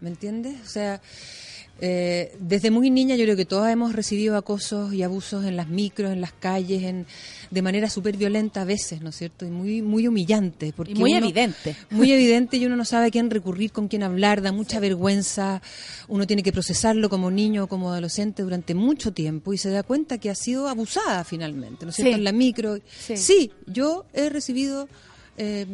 ¿me 0.00 0.08
entiendes? 0.08 0.54
O 0.64 0.68
sea, 0.68 1.00
eh, 1.80 2.34
desde 2.40 2.70
muy 2.70 2.88
niña 2.90 3.16
yo 3.16 3.24
creo 3.24 3.36
que 3.36 3.44
todas 3.44 3.70
hemos 3.72 3.92
recibido 3.94 4.36
acosos 4.36 4.94
y 4.94 5.02
abusos 5.02 5.44
en 5.44 5.56
las 5.56 5.68
micros, 5.68 6.10
en 6.12 6.20
las 6.22 6.32
calles, 6.32 6.82
en, 6.84 7.06
de 7.50 7.62
manera 7.62 7.90
súper 7.90 8.16
violenta 8.16 8.62
a 8.62 8.64
veces, 8.64 9.02
¿no 9.02 9.10
es 9.10 9.16
cierto? 9.16 9.44
Y 9.44 9.50
muy, 9.50 9.82
muy 9.82 10.08
humillante. 10.08 10.72
Porque 10.74 10.92
Y 10.92 10.94
muy 10.94 11.12
uno- 11.12 11.26
evidente. 11.26 11.76
Muy 11.90 12.10
evidente 12.12 12.56
y 12.56 12.64
uno 12.66 12.76
no 12.76 12.84
sabe 12.84 13.06
a 13.06 13.10
quién 13.10 13.30
recurrir, 13.30 13.72
con 13.72 13.88
quién 13.88 14.02
hablar, 14.02 14.40
da 14.40 14.52
mucha 14.52 14.80
vergüenza, 14.80 15.60
uno 16.08 16.26
tiene 16.26 16.42
que 16.42 16.52
procesarlo 16.52 17.10
como 17.10 17.30
niño 17.30 17.64
o 17.64 17.66
como 17.66 17.90
adolescente 17.90 18.42
durante 18.42 18.74
mucho 18.74 19.12
tiempo 19.12 19.52
y 19.52 19.58
se 19.58 19.68
da 19.70 19.82
cuenta 19.82 20.18
que 20.18 20.30
ha 20.30 20.34
sido 20.34 20.68
abusada 20.68 21.24
finalmente, 21.24 21.84
¿no 21.84 21.90
es 21.90 21.96
cierto? 21.96 22.12
Sí. 22.12 22.18
En 22.18 22.24
la 22.24 22.32
micro. 22.32 22.78
Sí. 22.98 23.16
Sí, 23.16 23.50
yo 23.66 24.06
he 24.14 24.28
recibido... 24.30 24.88
eh, 25.36 25.66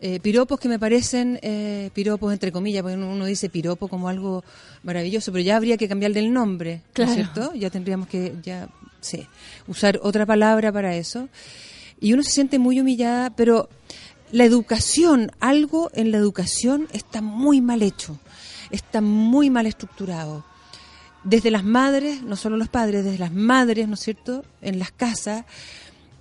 eh, 0.00 0.18
piropos 0.20 0.58
que 0.58 0.68
me 0.68 0.78
parecen 0.78 1.38
eh, 1.42 1.90
piropos 1.92 2.32
entre 2.32 2.52
comillas, 2.52 2.82
porque 2.82 2.96
uno 2.96 3.24
dice 3.24 3.48
piropo 3.50 3.88
como 3.88 4.08
algo 4.08 4.42
maravilloso, 4.82 5.30
pero 5.32 5.42
ya 5.44 5.56
habría 5.56 5.76
que 5.76 5.88
cambiarle 5.88 6.20
el 6.20 6.32
nombre, 6.32 6.76
¿no 6.76 6.92
Claro. 6.94 7.10
es 7.10 7.16
cierto? 7.16 7.52
Ya 7.54 7.70
tendríamos 7.70 8.08
que 8.08 8.34
ya 8.42 8.68
sí, 9.00 9.26
usar 9.66 10.00
otra 10.02 10.24
palabra 10.26 10.72
para 10.72 10.94
eso. 10.96 11.28
Y 12.00 12.14
uno 12.14 12.22
se 12.22 12.30
siente 12.30 12.58
muy 12.58 12.80
humillada, 12.80 13.30
pero 13.30 13.68
la 14.32 14.44
educación, 14.44 15.32
algo 15.40 15.90
en 15.92 16.10
la 16.12 16.18
educación 16.18 16.88
está 16.92 17.20
muy 17.20 17.60
mal 17.60 17.82
hecho, 17.82 18.18
está 18.70 19.00
muy 19.00 19.50
mal 19.50 19.66
estructurado. 19.66 20.44
Desde 21.24 21.50
las 21.50 21.64
madres, 21.64 22.22
no 22.22 22.36
solo 22.36 22.56
los 22.56 22.68
padres, 22.70 23.04
desde 23.04 23.18
las 23.18 23.32
madres, 23.32 23.86
¿no 23.86 23.94
es 23.94 24.00
cierto?, 24.00 24.44
en 24.62 24.78
las 24.78 24.90
casas, 24.92 25.44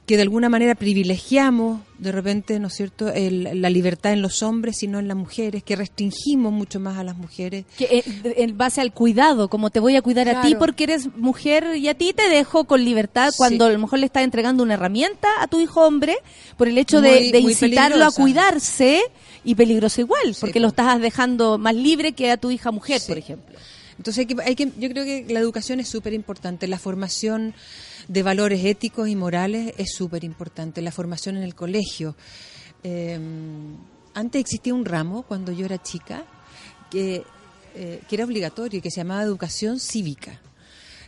que 0.10 0.16
de 0.16 0.24
alguna 0.24 0.50
manera 0.50 0.74
privilegiamos 0.74 1.82
de 2.00 2.12
repente, 2.12 2.58
¿no 2.60 2.70
es 2.70 2.74
cierto?, 2.74 3.10
el- 3.14 3.62
la 3.62 3.70
libertad 3.70 4.12
en 4.12 4.24
los 4.24 4.42
hombres 4.42 4.82
y 4.82 4.88
no 4.88 4.98
en 4.98 5.08
las 5.08 5.16
mujeres, 5.16 5.62
que 5.62 5.76
restringimos 5.76 6.52
mucho 6.52 6.80
más 6.80 6.98
a 6.98 7.04
las 7.04 7.16
mujeres. 7.16 7.66
Que 7.78 7.86
eh, 8.00 8.34
en 8.38 8.58
base 8.58 8.82
al 8.82 8.92
cuidado, 8.92 9.50
como 9.50 9.70
te 9.70 9.80
voy 9.80 9.96
a 9.98 10.02
cuidar 10.02 10.28
a 10.28 10.42
ti 10.42 10.56
porque 10.56 10.86
eres 10.86 11.16
mujer 11.16 11.76
y 11.76 11.90
a 11.90 11.94
ti 11.94 12.14
te 12.14 12.28
dejo 12.28 12.64
con 12.64 12.84
libertad 12.84 13.30
cuando 13.38 13.66
a 13.66 13.70
lo 13.70 13.78
mejor 13.78 14.00
le 14.00 14.08
estás 14.08 14.24
entregando 14.24 14.64
una 14.64 14.74
herramienta 14.74 15.28
a 15.40 15.46
tu 15.48 15.60
hijo 15.60 15.86
hombre 15.86 16.16
por 16.58 16.68
el 16.68 16.78
hecho 16.80 17.02
de, 17.02 17.12
Muy- 17.20 17.32
de 17.32 17.42
muy 17.42 17.52
incitarlo 17.52 18.04
a 18.04 18.12
cuidarse 18.12 19.02
y 19.44 19.54
peligroso 19.54 20.02
igual, 20.02 20.36
porque 20.40 20.54
po. 20.60 20.62
lo 20.62 20.68
estás 20.70 21.00
dejando 21.00 21.60
más 21.60 21.76
libre 21.76 22.14
que 22.14 22.32
a 22.32 22.38
tu 22.38 22.50
hija 22.50 22.72
mujer, 22.72 23.00
Sí. 23.00 23.10
por 23.10 23.18
ejemplo. 23.20 23.60
Entonces 23.98 24.20
hay 24.20 24.26
que, 24.26 24.42
hay 24.42 24.56
que, 24.56 24.72
yo 24.80 24.90
creo 24.90 25.04
que 25.06 25.26
la 25.32 25.40
educación 25.40 25.80
es 25.82 25.88
súper 25.90 26.14
importante, 26.14 26.68
la 26.68 26.80
formación 26.80 27.54
de 28.10 28.24
valores 28.24 28.66
éticos 28.66 29.08
y 29.08 29.16
morales 29.16 29.74
es 29.78 29.94
súper 29.94 30.26
importante, 30.26 30.82
la 30.82 30.92
formación 30.92 31.38
en 31.38 31.44
el 31.44 31.56
colegio. 31.56 32.18
Eh, 32.84 33.18
antes 34.14 34.42
existía 34.42 34.74
un 34.74 34.84
ramo, 34.84 35.24
cuando 35.24 35.52
yo 35.52 35.66
era 35.66 35.82
chica, 35.82 36.26
que, 36.90 37.24
eh, 37.76 38.02
que 38.10 38.16
era 38.16 38.26
obligatorio 38.26 38.80
y 38.80 38.82
que 38.82 38.92
se 38.92 38.98
llamaba 38.98 39.24
educación 39.24 39.80
cívica, 39.80 40.42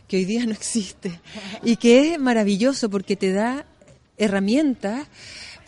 que 0.08 0.16
hoy 0.16 0.24
día 0.24 0.46
no 0.46 0.52
existe, 0.52 1.20
y 1.62 1.76
que 1.76 2.12
es 2.12 2.20
maravilloso 2.20 2.88
porque 2.88 3.16
te 3.16 3.32
da 3.32 3.66
herramientas 4.16 5.08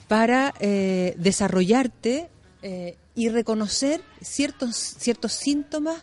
para 0.06 0.54
eh, 0.60 1.14
desarrollarte 1.18 2.28
eh, 2.62 2.96
y 3.16 3.28
reconocer 3.28 4.00
ciertos, 4.22 4.76
ciertos 4.76 5.32
síntomas 5.32 6.02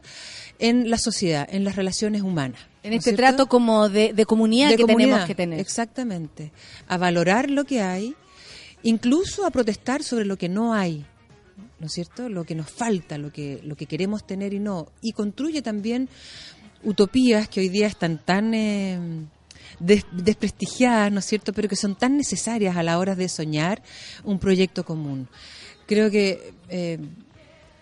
en 0.60 0.90
la 0.90 0.98
sociedad, 0.98 1.48
en 1.49 1.64
las 1.64 1.76
relaciones 1.76 2.22
humanas. 2.22 2.70
En 2.84 2.91
¿no 2.91 2.98
es 2.98 3.06
este 3.06 3.16
trato 3.16 3.48
como 3.48 3.90
de, 3.90 4.14
de 4.14 4.26
comunidad 4.26 4.70
De 4.70 4.78
que 4.78 4.86
tenemos 4.86 5.26
que 5.26 5.36
tener. 5.36 5.60
Exactamente. 5.60 6.52
A 6.88 6.98
valorar 6.98 7.49
lo 7.49 7.64
que 7.66 7.82
hay, 7.82 8.16
incluso 8.84 9.45
a 9.45 9.52
protestar 9.52 10.03
sobre 10.03 10.26
lo 10.26 10.38
que 10.38 10.49
no 10.49 10.74
hay. 10.74 11.06
¿No 11.80 11.88
es 11.88 11.94
cierto? 11.94 12.30
Lo 12.30 12.44
que 12.44 12.56
nos 12.56 12.70
falta, 12.70 13.18
lo 13.18 13.32
que, 13.32 13.60
lo 13.64 13.76
que 13.76 13.86
queremos 13.88 14.26
tener 14.26 14.53
y 14.53 14.60
no. 14.60 14.88
Y 15.02 15.14
construye 15.14 15.62
también 15.62 16.10
utopías 16.84 17.48
que 17.49 17.60
hoy 17.60 17.70
día 17.70 17.88
están 17.88 18.18
tan 18.24 18.53
eh, 18.53 18.99
des- 19.80 20.06
desprestigiadas, 20.12 21.12
¿no 21.12 21.20
es 21.20 21.26
cierto? 21.26 21.53
Pero 21.53 21.68
que 21.70 21.76
son 21.76 21.95
tan 21.95 22.18
necesarias 22.18 22.78
a 22.78 22.84
la 22.84 22.98
hora 22.99 23.16
de 23.16 23.30
soñar 23.30 23.82
un 24.24 24.40
proyecto 24.40 24.86
común. 24.86 25.28
Creo 25.88 26.10
que 26.12 26.53
eh, 26.70 26.99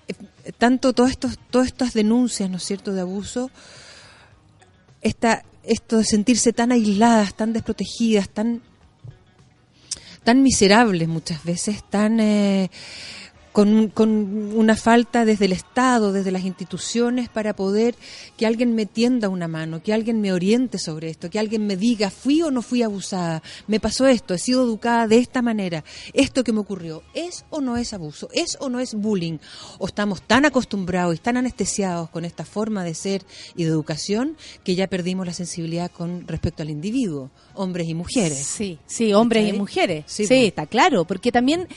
eh, 0.08 0.52
tanto 0.58 0.94
todos 0.94 1.12
estos, 1.12 1.38
todas 1.50 1.68
estas 1.68 1.94
denuncias, 1.94 2.50
¿no 2.50 2.58
es 2.58 2.64
cierto?, 2.64 2.94
de 2.94 3.02
abuso, 3.02 3.52
esta, 5.02 5.44
esto 5.64 5.98
de 5.98 6.04
sentirse 6.04 6.54
tan 6.54 6.72
aisladas, 6.72 7.34
tan 7.34 7.54
desprotegidas, 7.54 8.30
tan, 8.30 8.62
tan 10.24 10.42
miserables 10.44 11.08
muchas 11.08 11.44
veces, 11.44 11.84
tan 11.90 12.20
eh, 12.20 12.70
con, 13.52 13.90
con 13.90 14.10
una 14.56 14.76
falta 14.76 15.26
desde 15.26 15.46
el 15.46 15.52
Estado, 15.52 16.12
desde 16.12 16.32
las 16.32 16.44
instituciones, 16.44 17.30
para 17.30 17.56
poder 17.56 17.96
que 18.38 18.46
alguien 18.46 18.76
me 18.76 18.86
tienda 18.86 19.30
una 19.30 19.48
mano, 19.48 19.82
que 19.82 19.94
alguien 19.94 20.22
me 20.22 20.32
oriente 20.32 20.78
sobre 20.78 21.10
esto, 21.10 21.30
que 21.30 21.40
alguien 21.40 21.66
me 21.68 21.76
diga, 21.76 22.10
fui 22.10 22.42
o 22.42 22.52
no 22.52 22.62
fui 22.62 22.84
abusada, 22.84 23.42
me 23.68 23.80
pasó 23.80 24.08
esto, 24.08 24.34
he 24.34 24.40
sido 24.40 24.64
educada 24.64 25.08
de 25.08 25.18
esta 25.18 25.42
manera, 25.42 25.84
esto 26.14 26.44
que 26.44 26.54
me 26.54 26.60
ocurrió, 26.60 27.04
¿es 27.14 27.46
o 27.50 27.62
no 27.62 27.78
es 27.78 27.94
abuso? 27.94 28.30
¿Es 28.34 28.58
o 28.60 28.70
no 28.70 28.80
es 28.80 28.94
bullying? 28.94 29.40
¿O 29.78 29.88
estamos 29.88 30.22
tan 30.22 30.46
acostumbrados 30.46 31.16
y 31.16 31.20
tan 31.20 31.38
anestesiados 31.38 32.10
con 32.10 32.26
esta 32.26 32.46
forma 32.46 32.84
de 32.84 32.94
ser 32.94 33.24
y 33.56 33.64
de 33.64 33.70
educación 33.70 34.38
que 34.64 34.76
ya 34.76 34.88
perdimos 34.88 35.26
la 35.26 35.34
sensibilidad 35.34 35.92
con 35.92 36.28
respecto 36.28 36.64
al 36.64 36.70
individuo, 36.70 37.32
hombres 37.54 37.88
y 37.88 37.94
mujeres? 37.94 38.38
Sí, 38.38 38.80
sí, 38.86 39.14
hombres 39.14 39.48
y 39.48 39.54
mujeres. 39.54 40.06
Sí, 40.08 40.26
está 40.30 40.66
claro, 40.66 41.06
porque 41.06 41.32
también 41.32 41.68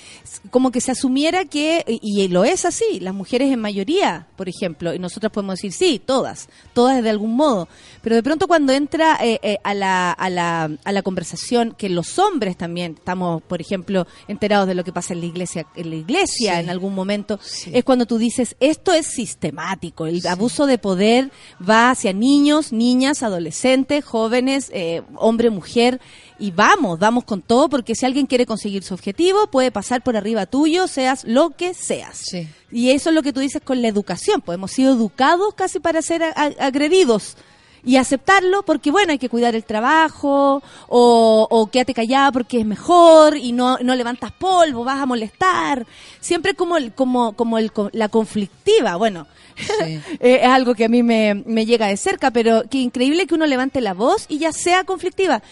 como 0.50 0.70
que 0.70 0.80
se 0.80 0.92
asumiera 0.92 1.44
que, 1.44 1.61
y 1.86 2.22
y 2.24 2.28
lo 2.28 2.44
es 2.44 2.64
así, 2.64 3.00
las 3.00 3.14
mujeres 3.14 3.50
en 3.52 3.58
mayoría, 3.60 4.26
por 4.36 4.48
ejemplo, 4.48 4.92
y 4.94 4.98
nosotros 4.98 5.32
podemos 5.32 5.56
decir, 5.56 5.72
sí, 5.72 6.00
todas, 6.04 6.48
todas 6.74 7.02
de 7.02 7.10
algún 7.10 7.34
modo, 7.36 7.68
pero 8.02 8.16
de 8.16 8.22
pronto 8.22 8.46
cuando 8.46 8.72
entra 8.72 9.18
eh, 9.22 9.38
eh, 9.42 9.58
a, 9.64 9.74
la, 9.74 10.12
a, 10.12 10.28
la, 10.30 10.70
a 10.84 10.92
la 10.92 11.02
conversación 11.02 11.74
que 11.76 11.88
los 11.88 12.18
hombres 12.18 12.56
también 12.56 12.94
estamos, 12.98 13.42
por 13.42 13.60
ejemplo, 13.60 14.06
enterados 14.28 14.66
de 14.68 14.74
lo 14.74 14.84
que 14.84 14.92
pasa 14.92 15.14
en 15.14 15.20
la 15.20 15.26
iglesia, 15.26 15.66
en 15.76 15.90
la 15.90 15.96
iglesia 15.96 16.54
Sí. 16.54 16.60
en 16.60 16.70
algún 16.70 16.94
momento, 16.94 17.38
Sí. 17.42 17.70
es 17.74 17.84
cuando 17.84 18.06
tú 18.06 18.18
dices, 18.18 18.56
esto 18.60 18.92
es 18.92 19.06
sistemático, 19.06 20.06
el 20.06 20.24
abuso 20.26 20.66
de 20.66 20.78
poder 20.78 21.30
va 21.60 21.90
hacia 21.90 22.12
niños, 22.12 22.72
niñas, 22.72 23.22
adolescentes, 23.22 24.04
jóvenes, 24.04 24.70
eh, 24.74 25.02
hombre, 25.16 25.50
mujer, 25.50 26.00
y 26.42 26.50
vamos, 26.50 26.98
vamos 26.98 27.22
con 27.22 27.40
todo, 27.40 27.68
porque 27.68 27.94
si 27.94 28.04
alguien 28.04 28.26
quiere 28.26 28.46
conseguir 28.46 28.82
su 28.82 28.94
objetivo, 28.94 29.46
puede 29.46 29.70
pasar 29.70 30.02
por 30.02 30.16
arriba 30.16 30.44
tuyo, 30.44 30.88
seas 30.88 31.22
lo 31.22 31.50
que 31.50 31.72
seas. 31.72 32.18
Sí. 32.18 32.48
Y 32.72 32.90
eso 32.90 33.10
es 33.10 33.14
lo 33.14 33.22
que 33.22 33.32
tú 33.32 33.38
dices 33.38 33.62
con 33.62 33.80
la 33.80 33.86
educación, 33.86 34.40
pues 34.40 34.56
hemos 34.56 34.72
sido 34.72 34.92
educados 34.92 35.54
casi 35.54 35.78
para 35.78 36.02
ser 36.02 36.24
agredidos. 36.34 37.36
Y 37.84 37.96
aceptarlo 37.96 38.64
porque, 38.64 38.90
bueno, 38.90 39.12
hay 39.12 39.18
que 39.18 39.28
cuidar 39.28 39.54
el 39.54 39.62
trabajo, 39.62 40.64
o, 40.88 41.46
o 41.48 41.66
quédate 41.68 41.94
callada 41.94 42.32
porque 42.32 42.58
es 42.58 42.66
mejor, 42.66 43.36
y 43.36 43.52
no, 43.52 43.78
no 43.78 43.94
levantas 43.94 44.32
polvo, 44.32 44.82
vas 44.82 45.00
a 45.00 45.06
molestar. 45.06 45.86
Siempre 46.18 46.54
como, 46.54 46.76
el, 46.76 46.92
como, 46.92 47.34
como 47.34 47.58
el, 47.58 47.70
la 47.92 48.08
conflictiva, 48.08 48.96
bueno, 48.96 49.28
Sí. 49.54 50.00
eh, 50.20 50.40
es 50.42 50.48
algo 50.48 50.74
que 50.74 50.86
a 50.86 50.88
mí 50.88 51.02
me, 51.02 51.34
me 51.34 51.66
llega 51.66 51.86
de 51.86 51.96
cerca, 51.96 52.30
pero 52.30 52.64
que 52.70 52.78
increíble 52.78 53.26
que 53.26 53.34
uno 53.34 53.46
levante 53.46 53.80
la 53.80 53.94
voz 53.94 54.24
y 54.28 54.38
ya 54.38 54.50
sea 54.50 54.84
conflictiva. 54.84 55.42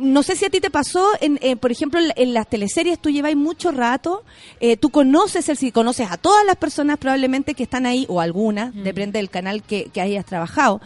No 0.00 0.22
sé 0.22 0.34
si 0.34 0.44
a 0.46 0.50
ti 0.50 0.60
te 0.60 0.70
pasó, 0.70 1.06
en, 1.20 1.38
eh, 1.42 1.56
por 1.56 1.70
ejemplo, 1.70 2.00
en, 2.00 2.08
la- 2.08 2.14
en 2.16 2.32
las 2.34 2.48
teleseries 2.48 2.98
tú 2.98 3.10
lleváis 3.10 3.36
mucho 3.36 3.70
rato, 3.70 4.24
eh, 4.58 4.76
tú 4.76 4.90
conoces 4.90 5.48
el 5.48 5.56
si 5.56 5.70
conoces 5.72 6.10
a 6.10 6.16
todas 6.16 6.44
las 6.46 6.56
personas 6.56 6.98
probablemente 6.98 7.54
que 7.54 7.62
están 7.62 7.84
ahí, 7.86 8.06
o 8.08 8.20
algunas, 8.20 8.74
depende 8.74 9.18
del 9.18 9.28
canal 9.30 9.62
que, 9.62 9.84
que 9.92 10.00
hayas 10.00 10.24
trabajado. 10.26 10.80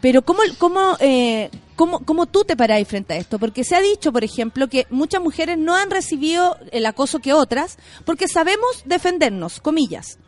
Pero 0.00 0.22
¿cómo, 0.22 0.40
cómo, 0.58 0.96
eh, 1.00 1.50
cómo, 1.74 2.00
cómo 2.04 2.26
tú 2.26 2.44
te 2.44 2.56
paráis 2.56 2.86
frente 2.86 3.14
a 3.14 3.16
esto? 3.16 3.38
Porque 3.38 3.64
se 3.64 3.74
ha 3.74 3.80
dicho, 3.80 4.12
por 4.12 4.22
ejemplo, 4.22 4.68
que 4.68 4.86
muchas 4.90 5.20
mujeres 5.20 5.58
no 5.58 5.74
han 5.74 5.90
recibido 5.90 6.56
el 6.70 6.86
acoso 6.86 7.18
que 7.18 7.32
otras 7.32 7.78
porque 8.04 8.28
sabemos 8.28 8.82
defendernos, 8.84 9.60
comillas. 9.60 10.18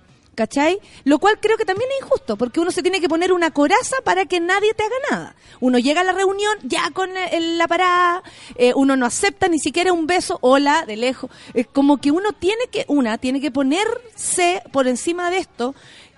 ¿Cachai? 0.40 0.78
Lo 1.04 1.18
cual 1.18 1.38
creo 1.38 1.58
que 1.58 1.66
también 1.66 1.90
es 1.98 2.02
injusto, 2.02 2.38
porque 2.38 2.60
uno 2.60 2.70
se 2.70 2.80
tiene 2.82 2.98
que 2.98 3.10
poner 3.10 3.30
una 3.30 3.50
coraza 3.50 3.96
para 4.04 4.24
que 4.24 4.40
nadie 4.40 4.72
te 4.72 4.82
haga 4.84 4.94
nada. 5.10 5.36
Uno 5.60 5.78
llega 5.78 6.00
a 6.00 6.04
la 6.04 6.12
reunión 6.12 6.56
ya 6.62 6.90
con 6.94 7.10
el- 7.14 7.58
la 7.58 7.68
parada, 7.68 8.22
eh, 8.56 8.72
uno 8.74 8.96
no 8.96 9.04
acepta 9.04 9.48
ni 9.48 9.58
siquiera 9.58 9.92
un 9.92 10.06
beso, 10.06 10.38
hola, 10.40 10.86
de 10.86 10.96
lejos. 10.96 11.30
Es 11.52 11.66
como 11.66 11.98
que 11.98 12.10
uno 12.10 12.32
tiene 12.32 12.64
que, 12.72 12.86
una, 12.88 13.18
tiene 13.18 13.38
que 13.42 13.50
ponerse 13.50 14.62
por 14.72 14.88
encima 14.88 15.30
de 15.30 15.36
esto 15.38 15.74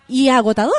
y 0.07 0.29
es 0.29 0.35
agotador. 0.35 0.73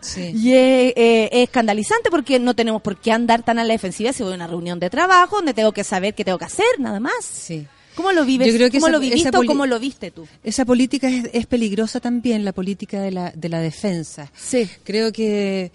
Sí. 0.00 0.32
Y 0.34 0.52
es, 0.54 0.94
eh, 0.96 1.28
es 1.32 1.42
escandalizante 1.44 2.10
porque 2.10 2.38
no 2.38 2.54
tenemos 2.54 2.80
por 2.80 2.96
qué 2.98 3.12
andar 3.12 3.42
tan 3.42 3.58
a 3.58 3.64
la 3.64 3.74
defensiva 3.74 4.14
si 4.14 4.22
voy 4.22 4.32
a 4.32 4.36
una 4.36 4.46
reunión 4.46 4.80
de 4.80 4.88
trabajo 4.88 5.36
donde 5.36 5.52
tengo 5.52 5.72
que 5.72 5.84
saber 5.84 6.14
qué 6.14 6.24
tengo 6.24 6.38
que 6.38 6.46
hacer, 6.46 6.64
nada 6.78 6.98
más. 6.98 7.12
Sí. 7.22 7.66
¿Cómo 7.96 8.12
lo 8.12 8.24
vives? 8.24 8.46
Yo 8.46 8.54
creo 8.54 8.70
que 8.70 8.78
¿Cómo 8.78 8.86
esa- 8.88 8.92
lo 8.96 9.00
viviste 9.00 9.28
o 9.36 9.44
cómo 9.44 9.66
lo 9.66 9.80
viste 9.80 10.10
tú? 10.12 10.28
Esa 10.44 10.64
política 10.64 11.08
es, 11.08 11.28
es 11.32 11.46
peligrosa 11.46 11.98
también, 11.98 12.44
la 12.44 12.52
política 12.52 13.00
de 13.00 13.10
la, 13.10 13.32
de 13.34 13.48
la 13.48 13.60
defensa. 13.60 14.30
Sí. 14.36 14.68
Creo 14.84 15.10
que 15.12 15.72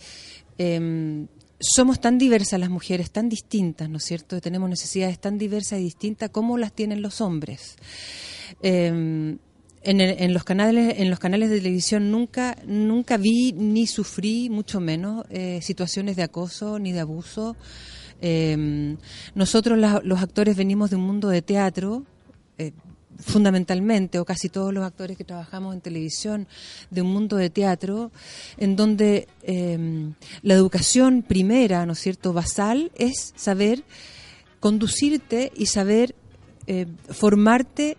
eh, 0.57 1.26
somos 1.60 1.99
tan 1.99 2.18
diversas 2.18 2.60
las 2.60 2.69
mujeres, 2.69 3.11
tan 3.11 3.27
distintas, 3.27 3.89
¿no 3.89 3.98
es 3.98 4.03
cierto? 4.06 4.39
Tenemos 4.39 4.69
necesidades 4.69 5.19
tan 5.19 5.38
diversas 5.38 5.80
y 5.80 5.84
distintas 5.84 6.30
como 6.30 6.57
las 6.57 6.72
tienen 6.73 7.02
los 7.02 7.22
hombres. 7.22 7.76
Eh, 8.61 8.88
en, 9.84 9.99
el- 10.02 10.22
en 10.22 10.34
los 10.34 10.43
canales 10.43 10.95
en 10.99 11.10
los 11.10 11.18
canales 11.18 11.49
de 11.49 11.57
televisión 11.57 12.11
nunca 12.11 12.56
nunca 12.68 13.18
vi 13.18 13.52
ni 13.53 13.88
sufrí 13.88 14.48
mucho 14.49 14.80
menos 14.80 15.26
eh, 15.31 15.60
situaciones 15.64 16.15
de 16.15 16.22
acoso 16.23 16.77
ni 16.77 16.91
de 16.91 16.99
abuso 16.99 17.56
Eh, 18.22 18.95
nosotros 19.35 19.77
la- 19.80 20.02
los 20.03 20.22
actores 20.22 20.56
venimos 20.56 20.89
de 20.91 20.95
un 20.95 21.03
mundo 21.03 21.27
de 21.30 21.41
teatro 21.41 22.03
eh, 22.57 22.72
fundamentalmente 23.19 24.18
o 24.19 24.26
casi 24.26 24.49
todos 24.49 24.73
los 24.73 24.84
actores 24.84 25.18
que 25.18 25.23
trabajamos 25.23 25.73
en 25.76 25.81
televisión 25.81 26.48
de 26.89 27.02
un 27.02 27.11
mundo 27.11 27.35
de 27.35 27.49
teatro 27.49 28.11
en 28.57 28.76
donde 28.76 29.27
eh, 29.43 30.11
la 30.41 30.53
educación 30.53 31.22
primera 31.22 31.85
no 31.85 31.93
es 31.93 31.99
cierto 31.99 32.34
basal 32.34 32.91
es 32.95 33.34
saber 33.35 33.84
conducirte 34.60 35.52
y 35.56 35.65
saber 35.68 36.15
eh, 36.68 36.85
formarte 37.10 37.98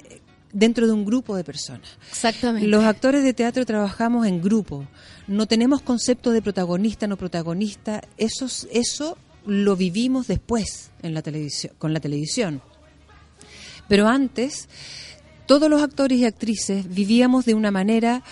dentro 0.53 0.87
de 0.87 0.93
un 0.93 1.05
grupo 1.05 1.35
de 1.37 1.45
personas. 1.45 1.89
Exactamente. 2.11 2.69
Los 2.69 2.85
actores 2.85 3.25
de 3.25 3.33
teatro 3.33 3.65
trabajamos 3.65 4.27
en 4.27 4.41
grupo. 4.43 4.87
No 5.27 5.47
tenemos 5.47 5.83
concepto 5.83 6.31
de 6.31 6.43
protagonista, 6.43 7.07
no 7.07 7.17
protagonista. 7.17 8.03
Eso, 8.19 8.47
es- 8.47 8.69
eso 8.73 9.17
lo 9.47 9.77
vivimos 9.77 10.27
después 10.27 10.91
en 11.03 11.15
la 11.15 11.23
televisión, 11.23 11.75
con 11.79 11.93
la 11.93 12.01
televisión. 12.01 12.63
Pero 13.89 14.09
antes, 14.09 14.69
todos 15.47 15.69
los 15.69 15.83
actores 15.83 16.19
y 16.19 16.25
actrices 16.25 16.89
vivíamos 16.89 17.45
de 17.45 17.55
una 17.55 17.71
manera 17.71 18.23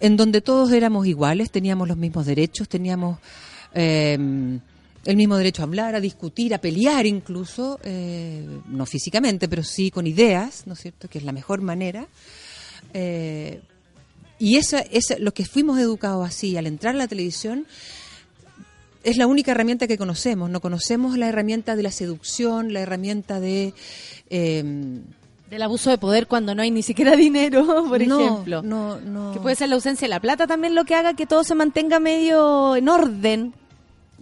en 0.00 0.16
donde 0.16 0.40
todos 0.40 0.72
éramos 0.72 1.06
iguales, 1.06 1.50
teníamos 1.50 1.88
los 1.88 1.96
mismos 1.96 2.26
derechos, 2.26 2.68
teníamos 2.68 3.18
eh, 3.74 4.18
el 5.06 5.16
mismo 5.16 5.36
derecho 5.36 5.62
a 5.62 5.66
hablar, 5.66 5.94
a 5.94 6.00
discutir, 6.00 6.54
a 6.54 6.58
pelear 6.58 7.06
incluso, 7.06 7.78
eh, 7.84 8.44
no 8.66 8.84
físicamente, 8.86 9.48
pero 9.48 9.62
sí 9.62 9.90
con 9.90 10.06
ideas, 10.06 10.66
¿no 10.66 10.74
es 10.74 10.80
cierto?, 10.80 11.08
que 11.08 11.18
es 11.18 11.24
la 11.24 11.32
mejor 11.32 11.60
manera. 11.60 12.08
Eh, 12.92 13.60
y 14.38 14.56
esa, 14.56 14.80
esa, 14.80 15.18
lo 15.18 15.32
que 15.32 15.44
fuimos 15.44 15.78
educados 15.78 16.26
así 16.26 16.56
al 16.56 16.66
entrar 16.66 16.94
a 16.94 16.98
la 16.98 17.08
televisión 17.08 17.66
es 19.10 19.16
la 19.16 19.26
única 19.26 19.52
herramienta 19.52 19.86
que 19.86 19.96
conocemos. 19.96 20.50
No 20.50 20.60
conocemos 20.60 21.16
la 21.16 21.28
herramienta 21.28 21.76
de 21.76 21.82
la 21.82 21.90
seducción, 21.90 22.72
la 22.72 22.80
herramienta 22.80 23.40
de... 23.40 23.72
eh, 24.30 24.64
Del 25.50 25.62
abuso 25.62 25.90
de 25.90 25.98
poder 25.98 26.26
cuando 26.26 26.54
no 26.54 26.62
hay 26.62 26.70
ni 26.70 26.82
siquiera 26.82 27.14
dinero, 27.16 27.64
por 27.88 28.04
no, 28.06 28.20
ejemplo. 28.20 28.62
No, 28.62 29.00
no. 29.00 29.32
Que 29.32 29.38
puede 29.40 29.54
ser 29.56 29.68
la 29.68 29.76
ausencia 29.76 30.06
de 30.06 30.10
la 30.10 30.20
plata 30.20 30.46
también 30.46 30.74
lo 30.74 30.84
que 30.84 30.94
haga 30.94 31.14
que 31.14 31.24
todo 31.26 31.44
se 31.44 31.54
mantenga 31.54 32.00
medio 32.00 32.74
en 32.76 32.88
orden. 32.88 33.54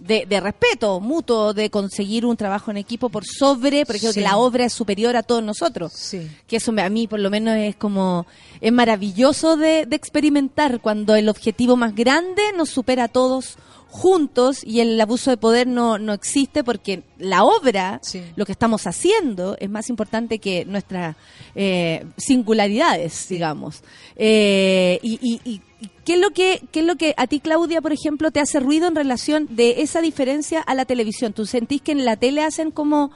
De, 0.05 0.25
de 0.27 0.39
respeto 0.39 0.99
mutuo, 0.99 1.53
de 1.53 1.69
conseguir 1.69 2.25
un 2.25 2.37
trabajo 2.37 2.69
en 2.69 2.77
equipo 2.77 3.09
por 3.09 3.25
sobre, 3.25 3.85
por 3.85 3.95
ejemplo, 3.95 4.13
Sí. 4.13 4.19
que 4.19 4.23
la 4.23 4.37
obra 4.37 4.65
es 4.65 4.73
superior 4.73 5.15
a 5.15 5.23
todos 5.23 5.41
nosotros. 5.43 5.93
Sí. 5.93 6.29
Que 6.47 6.57
eso 6.57 6.71
me- 6.71 6.83
a 6.83 6.89
mí 6.89 7.07
por 7.07 7.19
lo 7.19 7.29
menos 7.31 7.55
es 7.57 7.75
como, 7.75 8.27
es 8.61 8.71
maravilloso 8.71 9.57
de, 9.57 9.85
de 9.85 9.95
experimentar 9.95 10.79
cuando 10.79 11.15
el 11.15 11.27
objetivo 11.29 11.75
más 11.75 11.95
grande 11.95 12.41
nos 12.55 12.69
supera 12.69 13.05
a 13.05 13.07
todos 13.07 13.57
juntos 13.89 14.59
y 14.63 14.81
el 14.81 14.99
abuso 14.99 15.31
de 15.31 15.37
poder 15.37 15.67
no, 15.67 15.97
no 15.97 16.11
existe 16.13 16.63
porque 16.65 17.03
la 17.17 17.43
obra, 17.45 17.99
Sí. 18.03 18.21
lo 18.35 18.45
que 18.45 18.51
estamos 18.51 18.85
haciendo, 18.87 19.55
es 19.59 19.69
más 19.69 19.89
importante 19.89 20.37
que 20.39 20.65
nuestras 20.65 21.15
eh, 21.55 22.05
singularidades, 22.17 23.27
digamos. 23.29 23.81
Eh, 24.17 24.99
y, 25.01 25.13
y- 25.21 25.41
y- 25.49 25.61
y 25.81 25.89
¿qué, 26.05 26.13
es 26.13 26.19
lo 26.21 26.29
que, 26.31 26.61
¿Qué 26.71 26.79
es 26.81 26.85
lo 26.85 26.95
que 26.95 27.13
a 27.17 27.27
ti, 27.27 27.39
Claudia, 27.41 27.81
por 27.81 27.91
ejemplo, 27.91 28.31
te 28.31 28.39
hace 28.39 28.59
ruido 28.61 28.87
en 28.87 28.95
relación 28.95 29.47
de 29.49 29.81
esa 29.81 29.99
diferencia 30.01 30.61
a 30.61 30.73
la 30.75 30.85
televisión? 30.85 31.33
¿Tú 31.33 31.45
sentís 31.45 31.81
que 31.81 31.91
en 31.91 32.05
la 32.05 32.15
tele 32.15 32.43
hacen 32.43 32.71
como... 32.71 33.11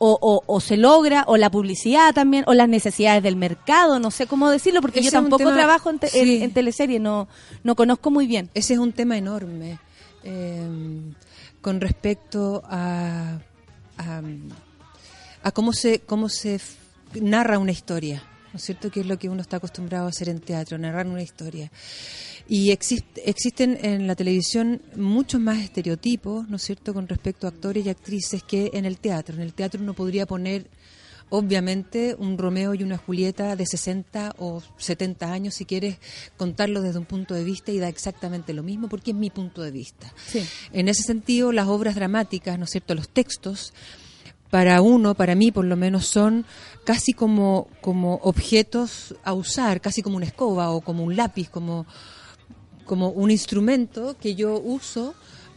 O, 0.00 0.16
o- 0.22 0.44
o 0.46 0.60
se 0.60 0.76
logra, 0.76 1.24
o 1.26 1.36
la 1.36 1.50
publicidad 1.50 2.14
también, 2.14 2.44
o 2.46 2.54
las 2.54 2.68
necesidades 2.68 3.20
del 3.20 3.34
mercado, 3.34 3.98
no 3.98 4.12
sé 4.12 4.28
cómo 4.28 4.48
decirlo, 4.48 4.80
porque 4.80 5.00
Ese 5.00 5.06
yo 5.06 5.10
tampoco 5.10 5.38
tema- 5.38 5.54
trabajo 5.54 5.90
en, 5.90 5.98
te- 5.98 6.06
en- 6.16 6.24
sí. 6.24 6.40
en 6.44 6.52
teleserie, 6.52 7.00
no, 7.00 7.26
no 7.64 7.74
conozco 7.74 8.08
muy 8.12 8.28
bien. 8.28 8.48
Ese 8.54 8.74
es 8.74 8.78
un 8.78 8.92
tema 8.92 9.18
enorme 9.18 9.80
eh, 10.22 10.68
con 11.60 11.80
respecto 11.80 12.62
a, 12.66 13.40
a, 13.96 14.22
a 15.42 15.50
cómo 15.50 15.72
se 15.72 15.98
cómo 16.02 16.28
se 16.28 16.60
narra 17.20 17.58
una 17.58 17.72
historia, 17.72 18.22
¿no 18.52 18.58
es 18.58 18.62
cierto? 18.62 18.92
Que 18.92 19.00
es 19.00 19.06
lo 19.06 19.18
que 19.18 19.28
uno 19.28 19.42
está 19.42 19.56
acostumbrado 19.56 20.06
a 20.06 20.10
hacer 20.10 20.28
en 20.28 20.38
teatro, 20.38 20.78
narrar 20.78 21.08
una 21.08 21.22
historia. 21.24 21.72
Y 22.48 22.70
exist- 22.70 23.04
existen 23.24 23.78
en 23.82 24.06
la 24.06 24.16
televisión 24.16 24.80
muchos 24.96 25.40
más 25.40 25.58
estereotipos, 25.58 26.48
¿no 26.48 26.56
es 26.56 26.62
cierto?, 26.62 26.94
con 26.94 27.06
respecto 27.06 27.46
a 27.46 27.50
actores 27.50 27.84
y 27.84 27.90
actrices 27.90 28.42
que 28.42 28.70
en 28.72 28.86
el 28.86 28.96
teatro. 28.98 29.34
En 29.34 29.42
el 29.42 29.52
teatro 29.52 29.82
uno 29.82 29.92
podría 29.92 30.24
poner 30.24 30.66
obviamente 31.30 32.16
un 32.18 32.38
Romeo 32.38 32.72
y 32.72 32.82
una 32.82 32.96
Julieta 32.96 33.54
de 33.54 33.66
60 33.66 34.36
o 34.38 34.62
70 34.78 35.30
años 35.30 35.54
si 35.56 35.66
quieres 35.66 35.98
contarlo 36.38 36.80
desde 36.80 36.98
un 36.98 37.04
punto 37.04 37.34
de 37.34 37.44
vista 37.44 37.70
y 37.70 37.78
da 37.78 37.88
exactamente 37.88 38.54
lo 38.54 38.62
mismo 38.62 38.88
porque 38.88 39.10
es 39.10 39.16
mi 39.18 39.28
punto 39.28 39.60
de 39.60 39.70
vista. 39.70 40.10
Sí. 40.26 40.42
En 40.72 40.88
ese 40.88 41.02
sentido, 41.02 41.52
las 41.52 41.68
obras 41.68 41.96
dramáticas, 41.96 42.58
¿no 42.58 42.64
es 42.64 42.70
cierto?, 42.70 42.94
los 42.94 43.10
textos 43.10 43.74
para 44.48 44.80
uno, 44.80 45.14
para 45.14 45.34
mí 45.34 45.52
por 45.52 45.66
lo 45.66 45.76
menos, 45.76 46.06
son 46.06 46.46
casi 46.84 47.12
como, 47.12 47.68
como 47.82 48.14
objetos 48.22 49.14
a 49.22 49.34
usar, 49.34 49.82
casi 49.82 50.00
como 50.00 50.16
una 50.16 50.24
escoba 50.24 50.70
o 50.70 50.80
como 50.80 51.04
un 51.04 51.14
lápiz, 51.14 51.50
como, 51.50 51.84
como 52.88 53.10
un 53.10 53.30
instrumento 53.30 54.16
que 54.20 54.34
yo 54.34 54.58
uso 54.58 55.14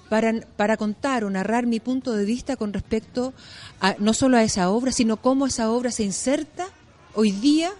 para, 0.10 0.34
para 0.58 0.78
contar 0.78 1.24
o 1.24 1.30
narrar 1.32 1.66
mi 1.66 1.80
punto 1.80 2.12
de 2.14 2.26
vista 2.26 2.56
con 2.58 2.74
respecto 2.74 3.34
a, 3.80 3.95
no 3.98 4.14
solo 4.14 4.38
a 4.38 4.44
esa 4.44 4.70
obra, 4.70 4.91
sino 4.91 5.18
cómo 5.18 5.48
esa 5.48 5.72
obra 5.72 5.90
se 5.90 6.03
inserta 6.03 6.68
hoy 7.16 7.32
día 7.32 7.72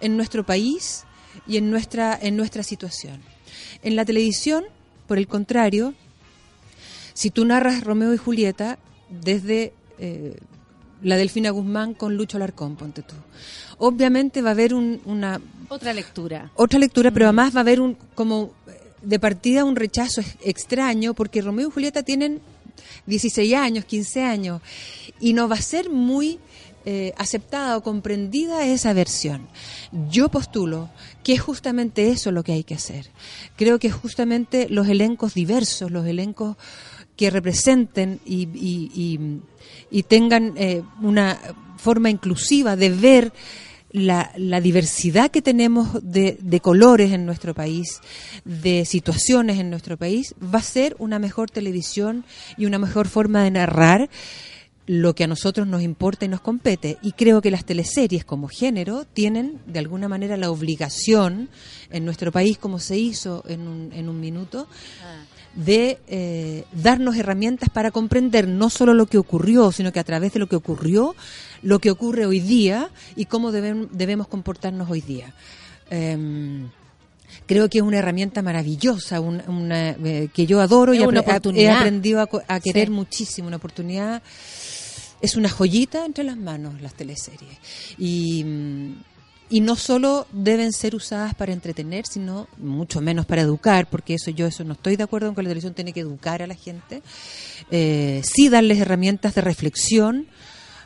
en 0.00 0.16
nuestro 0.16 0.44
país 0.44 1.04
y 1.46 1.56
en 1.56 1.70
nuestra, 1.70 2.18
en 2.20 2.36
nuestra 2.36 2.62
situación. 2.62 3.22
En 3.82 3.94
la 3.96 4.04
televisión, 4.04 4.64
por 5.06 5.16
el 5.18 5.28
contrario, 5.28 5.94
si 7.14 7.30
tú 7.30 7.44
narras 7.44 7.84
Romeo 7.84 8.12
y 8.12 8.16
Julieta 8.18 8.78
desde 9.08 9.72
eh, 9.98 10.36
la 11.02 11.16
Delfina 11.16 11.50
Guzmán 11.50 11.94
con 11.94 12.16
Lucho 12.16 12.38
Larcón, 12.38 12.76
ponte 12.76 13.02
tú. 13.02 13.14
Obviamente 13.78 14.42
va 14.42 14.48
a 14.50 14.52
haber 14.52 14.74
un- 14.74 15.00
una 15.04 15.40
Otra 15.68 15.92
lectura. 15.92 16.50
otra 16.56 16.78
lectura, 16.80 17.10
pero 17.12 17.26
además 17.26 17.54
va 17.54 17.58
a 17.58 17.62
haber 17.62 17.80
un 17.80 17.96
como 18.14 18.50
de 19.02 19.18
partida 19.18 19.64
un 19.64 19.76
rechazo 19.76 20.20
ex- 20.20 20.36
extraño 20.44 21.14
porque 21.14 21.42
Romeo 21.42 21.68
y 21.68 21.72
Julieta 21.72 22.02
tienen 22.02 22.40
16 23.06 23.54
años, 23.54 23.84
15 23.84 24.22
años 24.22 24.60
y 25.20 25.32
no 25.32 25.48
va 25.48 25.56
a 25.56 25.62
ser 25.62 25.90
muy 25.90 26.38
eh, 26.84 27.12
aceptada 27.18 27.76
o 27.76 27.82
comprendida 27.82 28.64
esa 28.64 28.92
versión. 28.94 29.46
Yo 30.10 30.28
postulo 30.30 30.88
que 31.22 31.34
es 31.34 31.40
justamente 31.40 32.10
eso 32.10 32.30
lo 32.32 32.42
que 32.42 32.52
hay 32.52 32.64
que 32.64 32.74
hacer. 32.74 33.10
Creo 33.56 33.78
que 33.78 33.90
justamente 33.90 34.68
los 34.70 34.88
elencos 34.88 35.34
diversos, 35.34 35.90
los 35.90 36.06
elencos 36.06 36.56
que 37.16 37.30
representen 37.30 38.20
y, 38.24 38.48
y- 38.54 38.90
y- 38.94 39.40
y 39.90 40.02
tengan 40.04 40.54
eh, 40.56 40.82
una 41.02 41.38
forma 41.76 42.10
inclusiva 42.10 42.76
de 42.76 42.90
ver 42.90 43.32
la, 43.90 44.32
la 44.36 44.60
diversidad 44.60 45.30
que 45.30 45.42
tenemos 45.42 45.98
de, 46.02 46.38
de 46.40 46.60
colores 46.60 47.12
en 47.12 47.26
nuestro 47.26 47.54
país, 47.54 48.00
de 48.44 48.84
situaciones 48.84 49.58
en 49.58 49.70
nuestro 49.70 49.96
país, 49.96 50.34
va 50.42 50.58
a 50.58 50.62
ser 50.62 50.94
una 50.98 51.18
mejor 51.18 51.50
televisión 51.50 52.24
y 52.56 52.66
una 52.66 52.78
mejor 52.78 53.08
forma 53.08 53.42
de 53.42 53.50
narrar 53.50 54.10
lo 54.88 55.14
que 55.14 55.24
a 55.24 55.26
nosotros 55.26 55.66
nos 55.66 55.82
importa 55.82 56.24
y 56.24 56.28
nos 56.28 56.40
compete. 56.40 56.96
Y 57.02 57.12
creo 57.12 57.42
que 57.42 57.50
las 57.50 57.66
teleseries 57.66 58.24
como 58.24 58.48
género 58.48 59.04
tienen 59.04 59.60
de 59.66 59.78
alguna 59.78 60.08
manera 60.08 60.38
la 60.38 60.50
obligación 60.50 61.50
en 61.90 62.04
nuestro 62.06 62.32
país, 62.32 62.56
como 62.56 62.78
se 62.78 62.98
hizo 62.98 63.44
en 63.46 63.68
un, 63.68 63.92
en 63.92 64.08
un 64.08 64.18
minuto, 64.18 64.66
de 65.64 65.98
eh, 66.06 66.64
darnos 66.72 67.16
herramientas 67.16 67.68
para 67.68 67.90
comprender 67.90 68.46
no 68.46 68.70
solo 68.70 68.94
lo 68.94 69.06
que 69.06 69.18
ocurrió, 69.18 69.72
sino 69.72 69.92
que 69.92 69.98
a 69.98 70.04
través 70.04 70.32
de 70.32 70.38
lo 70.38 70.46
que 70.46 70.54
ocurrió, 70.56 71.16
lo 71.62 71.80
que 71.80 71.90
ocurre 71.90 72.26
hoy 72.26 72.38
día 72.38 72.90
y 73.16 73.24
cómo 73.24 73.50
deben- 73.50 73.88
debemos 73.90 74.28
comportarnos 74.28 74.88
hoy 74.88 75.00
día. 75.00 75.34
Em, 75.90 76.68
creo 77.46 77.68
que 77.68 77.78
es 77.78 77.82
una 77.82 77.98
herramienta 77.98 78.40
maravillosa, 78.40 79.20
un- 79.20 79.42
una, 79.48 79.90
eh, 79.90 80.28
que 80.32 80.46
yo 80.46 80.60
adoro 80.60 80.94
y 80.94 81.00
una 81.00 81.20
he 81.54 81.68
aprendido 81.70 82.20
a, 82.20 82.60
querer 82.60 82.86
Sí. 82.88 82.92
muchísimo, 82.92 83.48
una 83.48 83.56
oportunidad. 83.56 84.22
Es 85.20 85.34
una 85.34 85.48
joyita 85.48 86.06
entre 86.06 86.22
las 86.22 86.36
manos 86.36 86.80
las 86.80 86.94
teleseries. 86.94 87.58
Y, 87.98 88.44
mm, 88.44 88.92
y 89.50 89.60
no 89.60 89.76
solo 89.76 90.26
deben 90.32 90.72
ser 90.72 90.94
usadas 90.94 91.34
para 91.34 91.52
entretener, 91.52 92.06
sino 92.06 92.48
mucho 92.58 93.00
menos 93.00 93.26
para 93.26 93.42
educar, 93.42 93.88
porque 93.88 94.14
eso 94.14 94.30
yo 94.30 94.46
eso 94.46 94.64
no 94.64 94.74
estoy 94.74 94.96
de 94.96 95.04
acuerdo 95.04 95.28
con 95.28 95.36
que 95.36 95.42
la 95.42 95.48
televisión 95.48 95.74
tiene 95.74 95.92
que 95.92 96.00
educar 96.00 96.42
a 96.42 96.46
la 96.46 96.54
gente. 96.54 97.02
Eh, 97.70 98.20
sí 98.24 98.48
darles 98.48 98.78
herramientas 98.78 99.34
de 99.34 99.40
reflexión, 99.40 100.26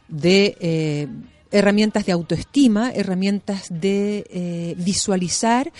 de 0.08 0.56
eh, 0.60 1.08
herramientas 1.50 2.06
de 2.06 2.12
autoestima, 2.12 2.90
herramientas 2.92 3.66
de 3.68 4.26
eh, 4.30 4.74
visualizar 4.78 5.72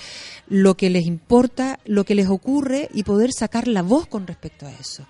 lo 0.49 0.77
que 0.77 0.91
les 0.91 1.07
importa, 1.07 1.79
lo 1.85 2.05
que 2.05 2.15
les 2.15 2.29
ocurre 2.29 2.89
y 2.93 3.05
poder 3.05 3.31
sacar 3.33 3.69
la 3.69 3.83
voz 3.83 4.07
con 4.07 4.27
respecto 4.27 4.67
a 4.67 4.73
eso. 4.73 5.07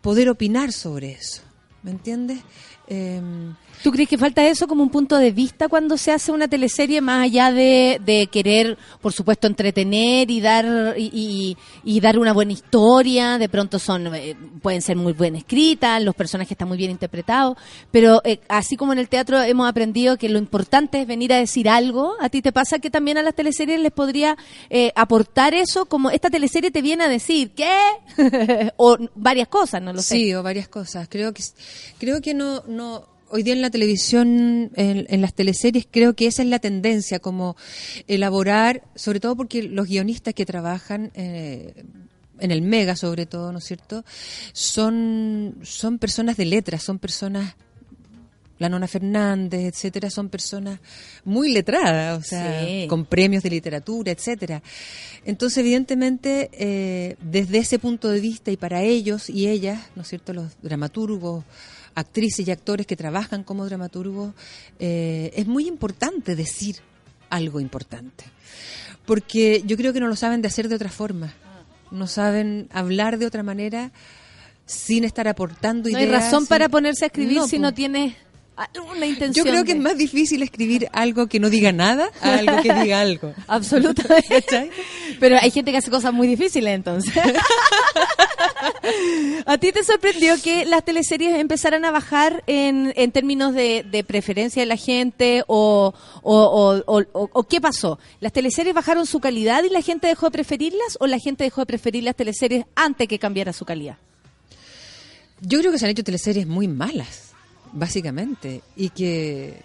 poder 0.00 0.28
opinar 0.28 0.72
sobre 0.72 1.12
eso. 1.12 1.42
¿Me 1.82 1.90
entiendes? 1.90 2.40
Em, 2.88 3.54
¿Tú 3.82 3.90
crees 3.90 4.08
que 4.08 4.16
falta 4.18 4.46
eso 4.46 4.68
como 4.68 4.84
un 4.84 4.90
punto 4.90 5.16
de 5.18 5.32
vista 5.32 5.66
cuando 5.68 5.96
se 5.96 6.12
hace 6.12 6.30
una 6.30 6.46
teleserie 6.46 7.00
más 7.00 7.24
allá 7.24 7.50
de, 7.50 8.00
de 8.04 8.28
querer, 8.28 8.78
por 9.00 9.12
supuesto, 9.12 9.48
entretener 9.48 10.30
y 10.30 10.40
dar 10.40 10.94
y, 10.96 11.10
y- 11.12 11.56
y 11.82 11.98
dar 12.00 12.16
una 12.16 12.32
buena 12.32 12.52
historia? 12.52 13.38
De 13.38 13.48
pronto 13.48 13.80
son 13.80 14.14
eh, 14.14 14.36
pueden 14.62 14.82
ser 14.82 14.94
muy 14.96 15.14
bien 15.14 15.34
escritas, 15.34 16.00
los 16.00 16.14
personajes 16.14 16.52
están 16.52 16.68
muy 16.68 16.76
bien 16.78 16.92
interpretados, 16.92 17.56
pero 17.90 18.20
eh, 18.24 18.38
así 18.48 18.76
como 18.76 18.92
en 18.92 19.00
el 19.00 19.08
teatro 19.08 19.40
hemos 19.42 19.68
aprendido 19.68 20.16
que 20.16 20.28
lo 20.28 20.38
importante 20.38 21.00
es 21.00 21.06
venir 21.08 21.32
a 21.32 21.38
decir 21.38 21.68
algo, 21.68 22.12
¿a 22.20 22.28
ti 22.28 22.40
te 22.40 22.52
pasa 22.52 22.78
que 22.78 22.88
también 22.90 23.18
a 23.18 23.22
las 23.22 23.34
teleseries 23.34 23.80
les 23.80 23.90
podría 23.92 24.36
eh, 24.70 24.92
aportar 24.94 25.54
eso? 25.54 25.86
Como 25.86 26.10
esta 26.10 26.30
teleserie 26.30 26.70
te 26.70 26.82
viene 26.82 27.02
a 27.02 27.08
decir, 27.08 27.50
¿qué? 27.56 27.74
o 28.76 28.96
varias 29.16 29.48
cosas, 29.48 29.82
no 29.82 29.92
lo 29.92 30.02
sé. 30.02 30.14
Sí, 30.14 30.34
o 30.34 30.42
varias 30.44 30.68
cosas. 30.68 31.08
Creo 31.10 31.32
que 31.32 31.42
creo 31.98 32.20
que 32.20 32.32
no 32.34 32.62
no 32.68 32.81
hoy 33.30 33.42
día 33.42 33.54
en 33.54 33.62
la 33.62 33.70
televisión, 33.70 34.70
en, 34.74 35.06
en 35.08 35.20
las 35.20 35.34
teleseries, 35.34 35.86
creo 35.90 36.14
que 36.14 36.26
esa 36.26 36.42
es 36.42 36.48
la 36.48 36.58
tendencia, 36.58 37.18
como 37.18 37.56
elaborar, 38.06 38.82
sobre 38.94 39.20
todo 39.20 39.36
porque 39.36 39.62
los 39.62 39.86
guionistas 39.88 40.34
que 40.34 40.44
trabajan 40.46 41.10
eh, 41.14 41.84
en 42.38 42.50
el 42.50 42.60
Mega, 42.62 42.94
sobre 42.96 43.24
todo, 43.26 43.52
¿no 43.52 43.58
es 43.58 43.64
cierto? 43.64 44.04
Son 44.52 45.56
son 45.62 45.98
personas 45.98 46.36
de 46.36 46.44
letras, 46.44 46.82
son 46.82 46.98
personas 46.98 47.54
la 48.58 48.68
Nona 48.68 48.86
Fernández, 48.86 49.60
etcétera, 49.74 50.08
son 50.08 50.28
personas 50.28 50.78
muy 51.24 51.52
letradas, 51.52 52.20
o 52.20 52.22
sea, 52.22 52.64
Sí. 52.64 52.86
con 52.88 53.06
premios 53.06 53.42
de 53.42 53.50
literatura, 53.50 54.12
etcétera. 54.12 54.62
Entonces, 55.24 55.58
evidentemente, 55.58 56.48
eh, 56.52 57.16
desde 57.20 57.58
ese 57.58 57.80
punto 57.80 58.08
de 58.08 58.20
vista 58.20 58.52
y 58.52 58.56
para 58.56 58.82
ellos 58.82 59.28
y 59.28 59.48
ellas, 59.48 59.80
¿no 59.96 60.02
es 60.02 60.08
cierto?, 60.08 60.32
los 60.32 60.52
dramaturgos, 60.62 61.44
actrices 61.94 62.46
y 62.46 62.50
actores 62.50 62.86
que 62.86 62.96
trabajan 62.96 63.44
como 63.44 63.64
dramaturgos, 63.64 64.34
eh, 64.78 65.32
es 65.34 65.46
muy 65.46 65.66
importante 65.66 66.34
decir 66.36 66.76
algo 67.30 67.60
importante. 67.60 68.24
Porque 69.06 69.62
yo 69.66 69.76
creo 69.76 69.92
que 69.92 70.00
no 70.00 70.08
lo 70.08 70.16
saben 70.16 70.42
de 70.42 70.48
hacer 70.48 70.68
de 70.68 70.76
otra 70.76 70.90
forma. 70.90 71.34
No 71.90 72.06
saben 72.06 72.68
hablar 72.72 73.18
de 73.18 73.26
otra 73.26 73.42
manera 73.42 73.90
sin 74.64 75.04
estar 75.04 75.26
aportando 75.28 75.90
No 75.90 75.98
hay 75.98 76.04
ideas. 76.04 76.24
razón 76.24 76.40
sin- 76.42 76.48
para 76.48 76.68
ponerse 76.68 77.04
a 77.04 77.08
escribir 77.08 77.36
No, 77.38 77.48
si 77.48 77.58
no 77.58 77.74
tienes 77.74 78.14
intención. 79.06 79.32
Yo 79.46 79.50
creo 79.50 79.64
que 79.64 79.72
de- 79.72 79.78
es 79.78 79.84
más 79.84 79.96
difícil 79.96 80.42
escribir 80.42 80.88
algo 80.92 81.26
que 81.26 81.40
no 81.40 81.48
diga 81.50 81.72
nada 81.72 82.10
a 82.20 82.34
algo 82.38 82.62
que 82.62 82.72
diga 82.74 83.00
algo. 83.00 83.34
Absolutamente. 83.48 84.70
Pero 85.18 85.36
hay 85.40 85.50
gente 85.50 85.70
que 85.72 85.78
hace 85.78 85.90
cosas 85.90 86.12
muy 86.12 86.26
difíciles 86.28 86.74
entonces. 86.74 87.12
¿A 89.46 89.58
ti 89.58 89.72
te 89.72 89.82
sorprendió 89.84 90.34
que 90.42 90.64
las 90.64 90.84
teleseries 90.84 91.34
empezaran 91.38 91.84
a 91.84 91.90
bajar 91.90 92.42
en, 92.46 92.92
en 92.96 93.10
términos 93.12 93.54
de, 93.54 93.84
de 93.90 94.04
preferencia 94.04 94.62
de 94.62 94.66
la 94.66 94.76
gente 94.76 95.42
o, 95.46 95.94
o, 96.22 96.34
o- 96.42 96.82
o- 96.86 97.04
o- 97.12 97.30
o 97.32 97.42
qué 97.44 97.60
pasó? 97.60 97.98
¿Las 98.20 98.32
teleseries 98.32 98.74
bajaron 98.74 99.06
su 99.06 99.20
calidad 99.20 99.64
y 99.64 99.70
la 99.70 99.82
gente 99.82 100.06
dejó 100.06 100.26
de 100.26 100.32
preferirlas 100.32 100.96
o 101.00 101.06
la 101.06 101.18
gente 101.18 101.44
dejó 101.44 101.62
de 101.62 101.66
preferir 101.66 102.04
las 102.04 102.16
teleseries 102.16 102.64
antes 102.74 103.08
que 103.08 103.18
cambiara 103.18 103.52
su 103.52 103.64
calidad? 103.64 103.96
Yo 105.40 105.58
creo 105.58 105.72
que 105.72 105.78
se 105.78 105.86
han 105.86 105.90
hecho 105.90 106.04
teleseries 106.04 106.46
muy 106.46 106.68
malas, 106.68 107.31
básicamente, 107.72 108.62
y 108.76 108.90
que 108.90 109.62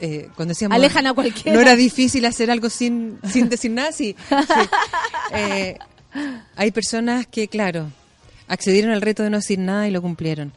eh, 0.00 0.28
cuando 0.34 0.52
decíamos 0.52 0.76
Alejan 0.76 1.06
a 1.06 1.12
cualquiera. 1.14 1.52
no 1.54 1.60
era 1.60 1.76
difícil 1.76 2.24
hacer 2.24 2.50
algo 2.50 2.70
sin, 2.70 3.18
sin 3.30 3.48
decir 3.48 3.70
nada, 3.70 3.92
sí. 3.92 4.16
sí. 4.28 4.34
Eh, 5.34 5.76
hay 6.56 6.70
personas 6.72 7.26
que, 7.26 7.46
claro, 7.46 7.90
accedieron 8.48 8.90
al 8.90 9.00
reto 9.00 9.22
de 9.22 9.30
no 9.30 9.36
decir 9.36 9.58
nada 9.60 9.86
y 9.86 9.92
lo 9.92 10.02
cumplieron. 10.02 10.52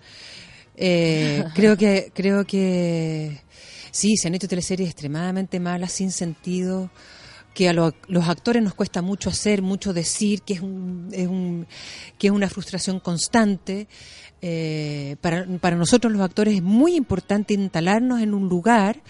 Eh, 0.75 1.43
creo 1.55 1.77
que 1.77 2.11
creo 2.15 2.43
que 2.45 3.39
sí, 3.91 4.17
se 4.17 4.27
han 4.27 4.34
hecho 4.35 4.47
teleseries 4.47 4.89
extremadamente 4.89 5.59
malas, 5.59 5.91
sin 5.91 6.11
sentido, 6.11 6.89
que 7.53 7.69
a 7.69 7.73
lo- 7.73 7.93
los 8.07 8.27
actores 8.27 8.63
nos 8.63 8.73
cuesta 8.73 9.03
mucho 9.03 9.30
hacer, 9.30 9.61
mucho 9.61 9.93
decir, 9.93 10.41
que 10.41 10.53
es, 10.55 10.61
un, 10.61 11.09
es 11.11 11.27
un- 11.27 11.67
que 12.17 12.27
es 12.27 12.34
una 12.34 12.49
frustración 12.49 12.99
constante. 12.99 13.88
Eh, 14.45 15.15
para, 15.21 15.45
nosotros 15.77 16.11
los 16.11 16.21
actores 16.21 16.55
es 16.55 16.61
muy 16.61 16.95
importante 16.97 17.53
instalarnos 17.53 18.21
en 18.21 18.33
un 18.33 18.49
lugar 18.49 19.01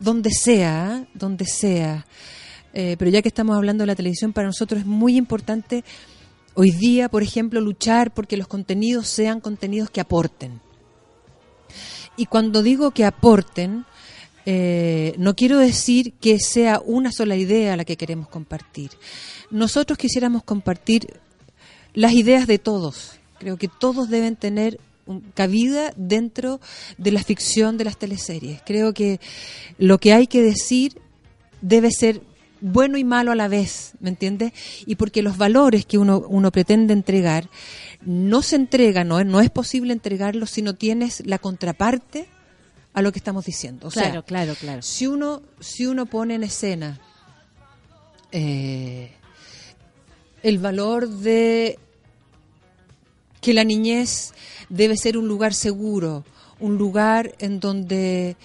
donde 0.00 0.32
sea, 0.32 1.06
donde 1.14 1.46
sea. 1.46 2.04
Eh, 2.74 2.96
pero 2.98 3.08
ya 3.08 3.22
que 3.22 3.28
estamos 3.28 3.56
hablando 3.56 3.82
de 3.82 3.86
la 3.86 3.94
televisión, 3.94 4.32
para 4.32 4.48
nosotros 4.48 4.80
es 4.80 4.86
muy 4.86 5.16
importante 5.16 5.84
hoy 6.54 6.72
día, 6.72 7.08
por 7.08 7.22
ejemplo, 7.22 7.60
luchar 7.60 8.12
porque 8.12 8.36
los 8.36 8.48
contenidos 8.48 9.06
sean 9.06 9.40
contenidos 9.40 9.88
que 9.88 10.00
aporten. 10.00 10.60
Y 12.16 12.26
cuando 12.26 12.60
digo 12.60 12.90
que 12.90 13.04
aporten, 13.04 13.84
eh, 14.46 15.14
no 15.16 15.36
quiero 15.36 15.58
decir 15.58 16.14
que 16.14 16.40
sea 16.40 16.82
una 16.84 17.12
sola 17.12 17.36
idea 17.36 17.76
la 17.76 17.84
que 17.84 17.96
queremos 17.96 18.26
compartir. 18.26 18.90
Nosotros 19.48 19.96
quisiéramos 19.96 20.42
compartir 20.42 21.20
las 21.94 22.14
ideas 22.14 22.48
de 22.48 22.58
todos. 22.58 23.21
Creo 23.42 23.56
que 23.56 23.66
todos 23.68 24.08
deben 24.08 24.36
tener 24.36 24.78
cabida 25.34 25.92
dentro 25.96 26.60
de 26.96 27.10
la 27.10 27.24
ficción 27.24 27.76
de 27.76 27.84
las 27.84 27.96
teleseries. 27.98 28.62
Creo 28.64 28.94
que 28.94 29.18
lo 29.78 29.98
que 29.98 30.12
hay 30.12 30.28
que 30.28 30.42
decir 30.42 30.96
debe 31.60 31.90
ser 31.90 32.22
bueno 32.60 32.96
y 32.98 33.02
malo 33.02 33.32
a 33.32 33.34
la 33.34 33.48
vez, 33.48 33.94
¿me 33.98 34.10
entiendes? 34.10 34.52
Y 34.86 34.94
porque 34.94 35.22
los 35.22 35.36
valores 35.36 35.84
que 35.86 35.98
uno, 35.98 36.24
uno 36.28 36.52
pretende 36.52 36.92
entregar 36.92 37.50
no 38.06 38.42
se 38.42 38.54
entregan, 38.54 39.08
no, 39.08 39.18
es- 39.18 39.26
no 39.26 39.40
es 39.40 39.50
posible 39.50 39.92
entregarlos 39.92 40.50
si 40.50 40.62
no 40.62 40.74
tienes 40.76 41.26
la 41.26 41.38
contraparte 41.40 42.28
a 42.94 43.02
lo 43.02 43.10
que 43.10 43.18
estamos 43.18 43.44
diciendo. 43.44 43.88
O 43.88 43.90
sea, 43.90 44.04
claro, 44.04 44.24
claro, 44.24 44.54
claro. 44.54 44.82
si 44.82 45.08
uno, 45.08 45.42
si 45.58 45.86
uno 45.86 46.06
pone 46.06 46.36
en 46.36 46.44
escena 46.44 47.00
eh, 48.30 49.10
el 50.44 50.58
valor 50.58 51.08
de 51.08 51.78
que 53.42 53.52
la 53.52 53.64
niñez 53.64 54.32
debe 54.70 54.96
ser 54.96 55.18
un 55.18 55.28
lugar 55.28 55.52
seguro, 55.52 56.24
un 56.60 56.78
lugar 56.78 57.34
en 57.40 57.60
donde 57.60 58.36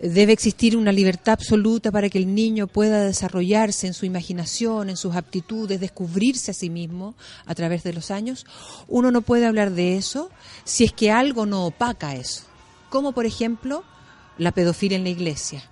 debe 0.00 0.32
existir 0.32 0.76
una 0.76 0.92
libertad 0.92 1.32
absoluta 1.34 1.90
para 1.90 2.08
que 2.08 2.18
el 2.18 2.32
niño 2.34 2.66
pueda 2.66 3.02
desarrollarse 3.02 3.86
en 3.86 3.94
su 3.94 4.06
imaginación, 4.06 4.88
en 4.88 4.96
sus 4.96 5.16
aptitudes, 5.16 5.80
descubrirse 5.80 6.52
a 6.52 6.54
sí 6.54 6.70
mismo 6.70 7.14
a 7.44 7.54
través 7.54 7.82
de 7.82 7.92
los 7.92 8.10
años, 8.10 8.46
uno 8.88 9.10
no 9.10 9.22
puede 9.22 9.46
hablar 9.46 9.72
de 9.72 9.96
eso 9.96 10.30
si 10.64 10.84
es 10.84 10.92
que 10.92 11.10
algo 11.10 11.44
no 11.44 11.66
opaca 11.66 12.14
eso. 12.14 12.42
Como 12.88 13.12
por 13.12 13.26
ejemplo 13.26 13.84
la 14.38 14.52
pedofilia 14.52 14.96
en 14.96 15.04
la 15.04 15.10
iglesia 15.10 15.64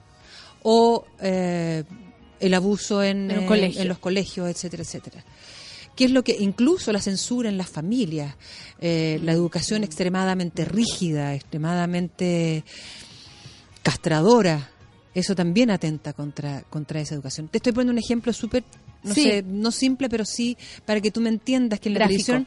o 0.62 1.06
eh, 1.20 1.84
el 2.40 2.54
abuso 2.54 3.02
en, 3.04 3.30
En 3.30 3.38
un 3.48 3.54
eh, 3.54 3.72
en 3.76 3.88
los 3.88 3.98
colegios, 3.98 4.48
etcétera, 4.48 4.82
etcétera. 4.82 5.24
¿Qué 5.96 6.04
es 6.06 6.10
lo 6.10 6.24
que 6.24 6.36
incluso 6.40 6.92
la 6.92 7.00
censura 7.00 7.48
en 7.48 7.56
las 7.56 7.68
familias, 7.68 8.34
eh, 8.80 9.20
la 9.22 9.32
educación 9.32 9.84
extremadamente 9.84 10.64
rígida, 10.64 11.34
extremadamente 11.34 12.64
castradora, 13.82 14.70
eso 15.14 15.34
también 15.34 15.70
atenta 15.70 16.12
contra, 16.12 16.62
contra 16.62 17.00
esa 17.00 17.14
educación. 17.14 17.48
Te 17.48 17.58
estoy 17.58 17.72
poniendo 17.72 17.92
un 17.92 17.98
ejemplo 17.98 18.32
súper, 18.32 18.64
no 19.02 19.14
Sí. 19.14 19.22
sé, 19.22 19.42
no 19.46 19.70
simple, 19.70 20.08
pero 20.08 20.24
sí 20.24 20.56
para 20.84 21.00
que 21.00 21.10
tú 21.10 21.20
me 21.20 21.28
entiendas 21.28 21.78
que 21.80 21.88
en 21.90 21.94
la 21.94 22.00
televisión 22.06 22.46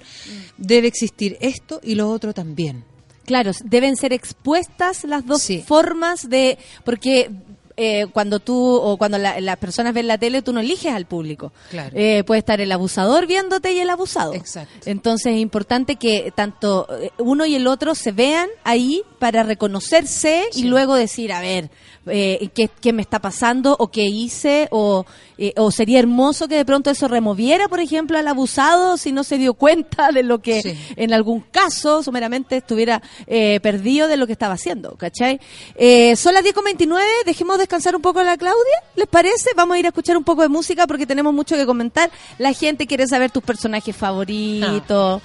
debe 0.57 0.88
existir 0.88 1.38
esto 1.40 1.80
y 1.84 1.95
lo 1.95 2.10
otro 2.10 2.34
también. 2.34 2.84
Claro, 3.26 3.52
deben 3.65 3.95
ser 3.98 4.14
expuestas 4.14 5.03
las 5.03 5.26
dos 5.26 5.41
Sí. 5.41 5.61
formas 5.65 6.30
de... 6.30 6.57
Porque 6.86 7.30
eh, 7.78 8.08
cuando 8.12 8.40
tú 8.40 8.76
o 8.76 8.98
cuando 8.98 9.18
la- 9.18 9.40
las 9.40 9.58
personas 9.58 9.94
ven 9.94 10.08
la 10.08 10.18
tele, 10.18 10.41
tú 10.41 10.52
no 10.52 10.60
eliges 10.60 10.91
al 10.94 11.06
público. 11.06 11.54
Claro. 11.70 11.91
Eh, 11.95 12.24
puede 12.26 12.40
estar 12.40 12.60
el 12.60 12.72
abusador 12.72 13.28
viéndote 13.28 13.72
y 13.74 13.80
el 13.80 13.90
abusado. 13.90 14.34
Exacto. 14.34 14.90
Entonces 14.90 15.34
es 15.34 15.40
importante 15.40 15.95
que 15.98 16.32
tanto 16.36 16.88
eh, 16.99 17.12
uno 17.20 17.45
y 17.45 17.56
el 17.56 17.68
otro 17.68 17.94
se 17.95 18.12
vean 18.12 18.49
ahí 18.64 19.04
para 19.20 19.44
reconocerse 19.44 20.45
y 20.54 20.64
luego 20.64 20.95
decir, 20.95 21.32
a 21.32 21.41
ver, 21.41 21.70
eh, 22.08 22.49
¿qué, 22.54 22.70
qué 22.82 22.94
me 22.94 23.02
está 23.02 23.20
pasando 23.20 23.76
o 23.80 23.90
qué 23.90 24.06
hice 24.06 24.68
o, 24.72 25.06
eh, 25.38 25.54
o 25.58 25.72
sería 25.72 25.99
hermoso 25.99 26.48
que 26.48 26.56
de 26.56 26.66
pronto 26.66 26.90
eso 26.90 27.08
removiera, 27.08 27.68
por 27.68 27.80
ejemplo, 27.80 28.18
al 28.18 28.28
abusado 28.28 28.98
si 28.98 29.12
no 29.12 29.24
se 29.24 29.38
dio 29.38 29.54
cuenta 29.56 30.12
de 30.12 30.24
lo 30.24 30.40
que 30.40 30.62
Sí. 30.62 30.74
en 30.95 31.14
algún 31.14 31.41
caso 31.41 32.02
sumeramente 32.04 32.58
estuviera 32.58 33.02
eh, 33.28 33.60
perdido 33.62 34.08
de 34.08 34.18
lo 34.18 34.26
que 34.26 34.34
estaba 34.34 34.54
haciendo, 34.56 34.95
¿cachai? 34.95 35.40
Eh, 35.76 36.16
son 36.16 36.34
las 36.34 36.44
10.29, 36.44 37.02
dejemos 37.26 37.58
descansar 37.68 37.98
un 37.98 38.02
poco 38.02 38.22
a 38.22 38.23
la 38.23 38.38
Claudia, 38.38 38.81
¿les 38.95 39.07
parece? 39.07 39.49
Vamos 39.56 39.76
a 39.76 39.80
ir 39.80 39.85
a 39.85 39.89
escuchar 39.89 40.15
un 40.15 40.23
poco 40.23 40.41
de 40.41 40.48
música 40.48 40.88
porque 40.88 41.06
tenemos 41.06 41.34
mucho 41.34 41.56
que 41.57 41.65
comentar. 41.65 42.10
La 42.38 42.53
gente 42.53 42.88
quiere 42.88 43.06
saber 43.07 43.30
tus 43.30 43.44
personajes 43.44 43.94
favoritos, 43.94 45.22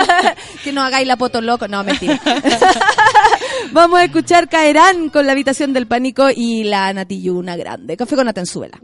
que 0.64 0.72
no 0.72 0.82
hagáis 0.82 1.06
la 1.06 1.18
poto 1.18 1.42
loco, 1.42 1.68
no, 1.68 1.84
mentira. 1.84 2.18
Vamos 3.72 4.00
a 4.00 4.04
escuchar 4.04 4.48
Caerán 4.48 5.10
con 5.10 5.26
la 5.26 5.32
habitación 5.32 5.74
del 5.74 5.86
pánico 5.86 6.30
y 6.34 6.64
la 6.64 6.90
Natilluna 6.94 7.54
grande. 7.56 7.98
Café 7.98 8.16
con 8.16 8.28
Atenzuela. 8.28 8.80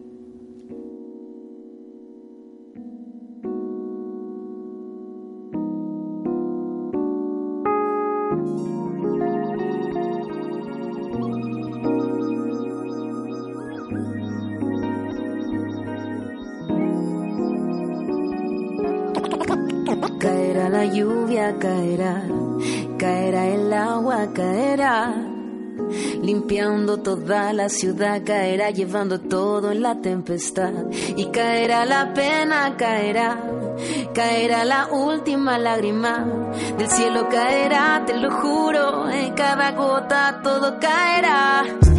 La 20.81 20.87
lluvia, 20.87 21.59
caerá, 21.59 22.23
caerá 22.97 23.47
el 23.49 23.71
agua, 23.71 24.33
caerá. 24.33 25.15
Limpiando 26.23 27.03
toda 27.03 27.53
la 27.53 27.69
ciudad, 27.69 28.23
caerá 28.25 28.71
llevando 28.71 29.21
todo 29.21 29.73
en 29.73 29.83
la 29.83 30.01
tempestad. 30.01 30.73
Y 31.17 31.27
caerá 31.27 31.85
la 31.85 32.15
pena, 32.15 32.77
caerá, 32.79 33.39
caerá 34.15 34.65
la 34.65 34.87
última 34.87 35.59
lágrima. 35.59 36.25
Del 36.79 36.89
cielo 36.89 37.29
caerá, 37.29 38.03
te 38.07 38.17
lo 38.17 38.31
juro, 38.31 39.11
en 39.11 39.35
cada 39.35 39.73
gota 39.73 40.41
todo 40.43 40.79
caerá. 40.81 41.90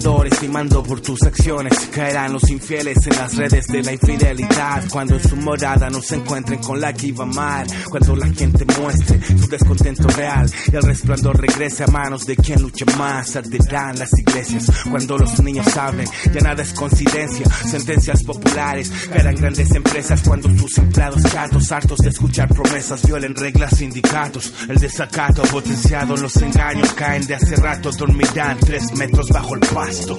Gobernadores 0.00 0.42
y 0.42 0.48
mando 0.48 0.82
por 0.82 1.00
tus 1.00 1.22
acciones. 1.22 1.72
Caerán 1.92 2.32
los 2.32 2.48
infieles 2.50 3.06
en 3.06 3.16
las 3.16 3.36
redes 3.36 3.66
de 3.66 3.82
la 3.82 3.92
infidelidad 3.92 4.84
cuando 4.90 5.16
en 5.16 5.28
su 5.28 5.36
morada 5.36 5.90
no 5.90 6.00
se 6.00 6.16
encuentren 6.16 6.60
con 6.60 6.80
la 6.80 6.92
que 6.92 7.08
iba 7.08 7.26
mal. 7.26 7.66
Cuando 7.88 8.16
la 8.16 8.28
gente 8.28 8.64
muestre 8.80 9.20
su 9.22 9.48
descontento 9.48 10.08
real 10.08 10.50
y 10.72 10.76
el 10.76 10.82
resplandor 10.82 11.40
regrese 11.40 11.84
a 11.84 11.86
manos 11.88 12.26
de 12.26 12.36
quien 12.36 12.62
luche 12.62 12.84
más. 12.96 13.36
Arderán 13.36 13.98
las 13.98 14.10
iglesias 14.18 14.66
cuando 14.90 15.18
los 15.18 15.40
niños 15.42 15.76
hablen. 15.76 16.08
Ya 16.32 16.40
nada 16.40 16.62
es 16.62 16.72
coincidencia, 16.72 17.46
sentencias 17.50 18.22
populares. 18.24 18.90
Caerán 19.10 19.36
grandes 19.36 19.70
empresas 19.72 20.22
cuando 20.22 20.48
sus 20.56 20.78
empleados 20.78 21.22
chatos, 21.24 21.72
hartos 21.72 21.98
de 21.98 22.10
escuchar 22.10 22.48
promesas, 22.48 23.06
violen 23.06 23.34
reglas, 23.34 23.76
sindicatos. 23.76 24.52
El 24.68 24.78
desacato 24.78 25.42
potenciado, 25.42 26.16
los 26.16 26.36
engaños 26.36 26.92
caen 26.94 27.26
de 27.26 27.34
hace 27.34 27.56
rato, 27.56 27.90
dormirán 27.92 28.58
tres 28.58 28.92
metros 28.96 29.28
bajo 29.28 29.54
el 29.54 29.60
pasto. 29.90 30.16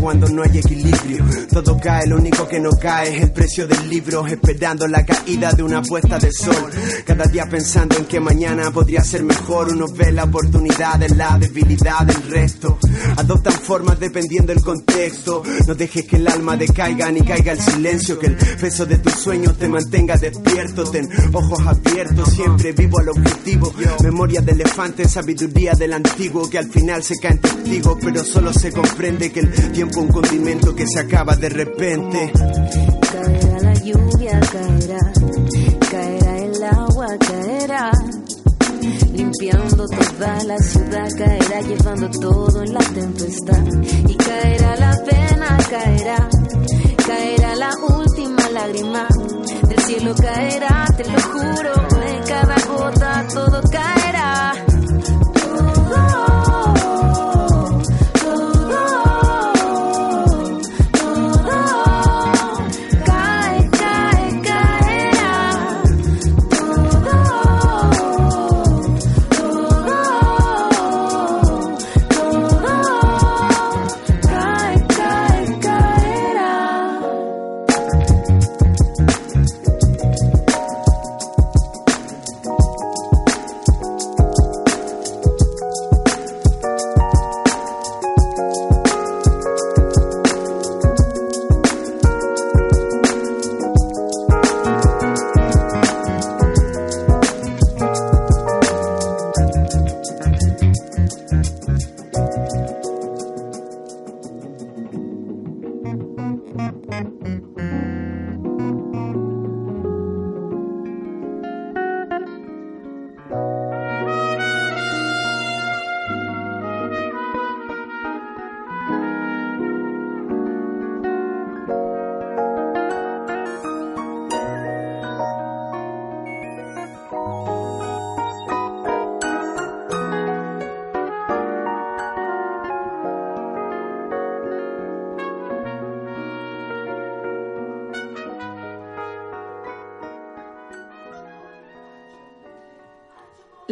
Cuando 0.00 0.28
no 0.28 0.42
hay 0.42 0.58
equilibrio. 0.58 1.37
Todo 1.58 1.76
cae, 1.76 2.06
lo 2.06 2.18
único 2.18 2.46
que 2.46 2.60
no 2.60 2.70
cae 2.70 3.16
es 3.16 3.22
el 3.24 3.32
precio 3.32 3.66
del 3.66 3.90
libro. 3.90 4.24
Esperando 4.24 4.86
la 4.86 5.04
caída 5.04 5.50
de 5.50 5.64
una 5.64 5.82
puesta 5.82 6.16
de 6.16 6.30
sol. 6.30 6.70
Cada 7.04 7.24
día 7.24 7.46
pensando 7.50 7.96
en 7.96 8.04
que 8.04 8.20
mañana 8.20 8.70
podría 8.70 9.02
ser 9.02 9.24
mejor. 9.24 9.72
Uno 9.72 9.88
ve 9.88 10.12
la 10.12 10.22
oportunidad 10.22 11.02
en 11.02 11.18
la 11.18 11.36
debilidad 11.36 12.06
del 12.06 12.22
resto. 12.30 12.78
Adoptan 13.16 13.54
formas 13.54 13.98
dependiendo 13.98 14.54
del 14.54 14.62
contexto. 14.62 15.42
No 15.66 15.74
dejes 15.74 16.04
que 16.04 16.14
el 16.18 16.28
alma 16.28 16.56
decaiga 16.56 17.10
ni 17.10 17.22
caiga 17.22 17.50
el 17.50 17.60
silencio. 17.60 18.20
Que 18.20 18.28
el 18.28 18.36
peso 18.36 18.86
de 18.86 18.98
tus 18.98 19.14
sueños 19.14 19.58
te 19.58 19.68
mantenga 19.68 20.16
despierto. 20.16 20.84
Ten 20.84 21.08
ojos 21.32 21.66
abiertos, 21.66 22.34
siempre 22.34 22.70
vivo 22.70 23.00
al 23.00 23.08
objetivo. 23.08 23.74
Memoria 24.04 24.42
de 24.42 24.52
elefante, 24.52 25.08
sabiduría 25.08 25.72
del 25.72 25.92
antiguo. 25.92 26.48
Que 26.48 26.58
al 26.58 26.70
final 26.70 27.02
se 27.02 27.16
caen 27.16 27.40
testigos, 27.40 27.98
pero 28.00 28.22
solo 28.22 28.52
se 28.52 28.70
comprende 28.70 29.32
que 29.32 29.40
el 29.40 29.72
tiempo 29.72 29.98
es 29.98 30.06
un 30.06 30.12
condimento 30.12 30.72
que 30.76 30.86
se 30.86 31.00
acaba 31.00 31.34
de 31.34 31.47
repente. 31.48 32.32
Caerá 33.12 33.58
la 33.60 33.74
lluvia, 33.74 34.40
caerá, 34.40 34.98
caerá 35.90 36.38
el 36.38 36.62
agua, 36.62 37.06
caerá. 37.18 37.92
Limpiando 39.12 39.86
toda 39.86 40.44
la 40.44 40.58
ciudad, 40.58 41.08
caerá 41.16 41.60
llevando 41.60 42.10
todo 42.10 42.62
en 42.62 42.74
la 42.74 42.80
tempestad. 42.80 43.64
Y 44.06 44.14
caerá 44.16 44.76
la 44.76 44.96
pena, 45.04 45.58
caerá, 45.70 46.28
caerá 47.06 47.56
la 47.56 47.70
última 47.96 48.48
lágrima. 48.50 49.08
Del 49.68 49.80
cielo 49.80 50.14
caerá, 50.14 50.86
te 50.96 51.04
lo 51.04 51.20
juro, 51.20 51.72
en 52.06 52.22
cada 52.24 52.56
gota 52.66 53.26
todo 53.32 53.60
caerá. 53.70 54.67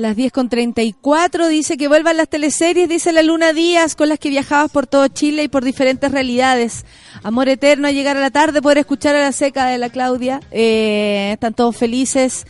Las 0.06 0.14
10 0.14 0.30
con 0.32 0.48
34 0.48 1.48
dice 1.48 1.76
que 1.76 1.88
vuelvan 1.88 2.16
las 2.16 2.28
teleseries, 2.28 2.88
dice 2.88 3.12
la 3.12 3.22
Luna 3.24 3.52
Díaz, 3.52 3.96
con 3.96 4.08
las 4.08 4.20
que 4.20 4.28
viajabas 4.30 4.70
por 4.70 4.86
todo 4.86 5.08
Chile 5.08 5.42
y 5.42 5.48
por 5.48 5.64
diferentes 5.64 6.12
realidades. 6.12 6.84
Amor 7.24 7.48
eterno, 7.48 7.88
a 7.88 7.90
llegar 7.90 8.16
a 8.16 8.20
la 8.20 8.30
tarde, 8.30 8.62
poder 8.62 8.78
escuchar 8.78 9.16
a 9.16 9.20
la 9.20 9.32
seca 9.32 9.66
de 9.66 9.78
la 9.78 9.90
Claudia. 9.90 10.38
Eh, 10.52 11.30
están 11.32 11.54
todos 11.54 11.76
felices. 11.76 12.46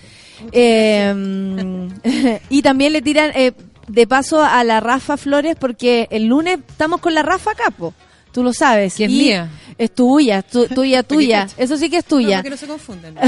Eh, 0.52 1.14
y 2.50 2.60
también 2.60 2.92
le 2.92 3.00
tiran 3.00 3.30
eh, 3.34 3.52
de 3.88 4.06
paso 4.06 4.44
a 4.44 4.62
la 4.62 4.80
Rafa 4.80 5.16
Flores, 5.16 5.56
porque 5.58 6.08
el 6.10 6.26
lunes 6.26 6.58
estamos 6.68 7.00
con 7.00 7.14
la 7.14 7.22
Rafa 7.22 7.54
Capo. 7.54 7.94
Tú 8.32 8.42
lo 8.42 8.52
sabes. 8.52 8.96
Que 8.96 9.06
es 9.06 9.10
Y 9.10 9.14
mía. 9.14 9.48
Es 9.78 9.94
tuya, 9.94 10.42
tu- 10.42 10.66
tuya, 10.68 11.02
tuya. 11.08 11.46
Eso 11.56 11.78
sí 11.78 11.88
que 11.88 11.96
es 11.96 12.04
tuya 12.04 12.36
No, 12.36 12.42
que 12.42 12.50
no 12.50 12.56
se 12.58 12.66
confundan. 12.66 13.14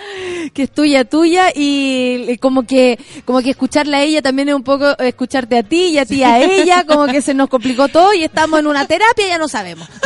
que 0.54 0.62
es 0.64 0.70
tuya, 0.70 1.04
tuya 1.04 1.50
y 1.54 2.36
como 2.38 2.66
que 2.66 2.98
como 3.24 3.40
que 3.40 3.50
escucharla 3.50 3.98
a 3.98 4.02
ella 4.02 4.22
también 4.22 4.48
es 4.48 4.54
un 4.54 4.62
poco 4.62 4.98
escucharte 4.98 5.58
a 5.58 5.62
ti 5.62 5.86
y 5.86 5.98
a 5.98 6.06
ti 6.06 6.22
a 6.22 6.38
ella, 6.40 6.84
como 6.84 7.06
que 7.06 7.22
se 7.22 7.34
nos 7.34 7.48
complicó 7.48 7.88
todo 7.88 8.12
y 8.14 8.24
estamos 8.24 8.60
en 8.60 8.66
una 8.66 8.86
terapia 8.86 9.26
y 9.26 9.28
ya 9.28 9.38
no 9.38 9.48
sabemos. 9.48 9.88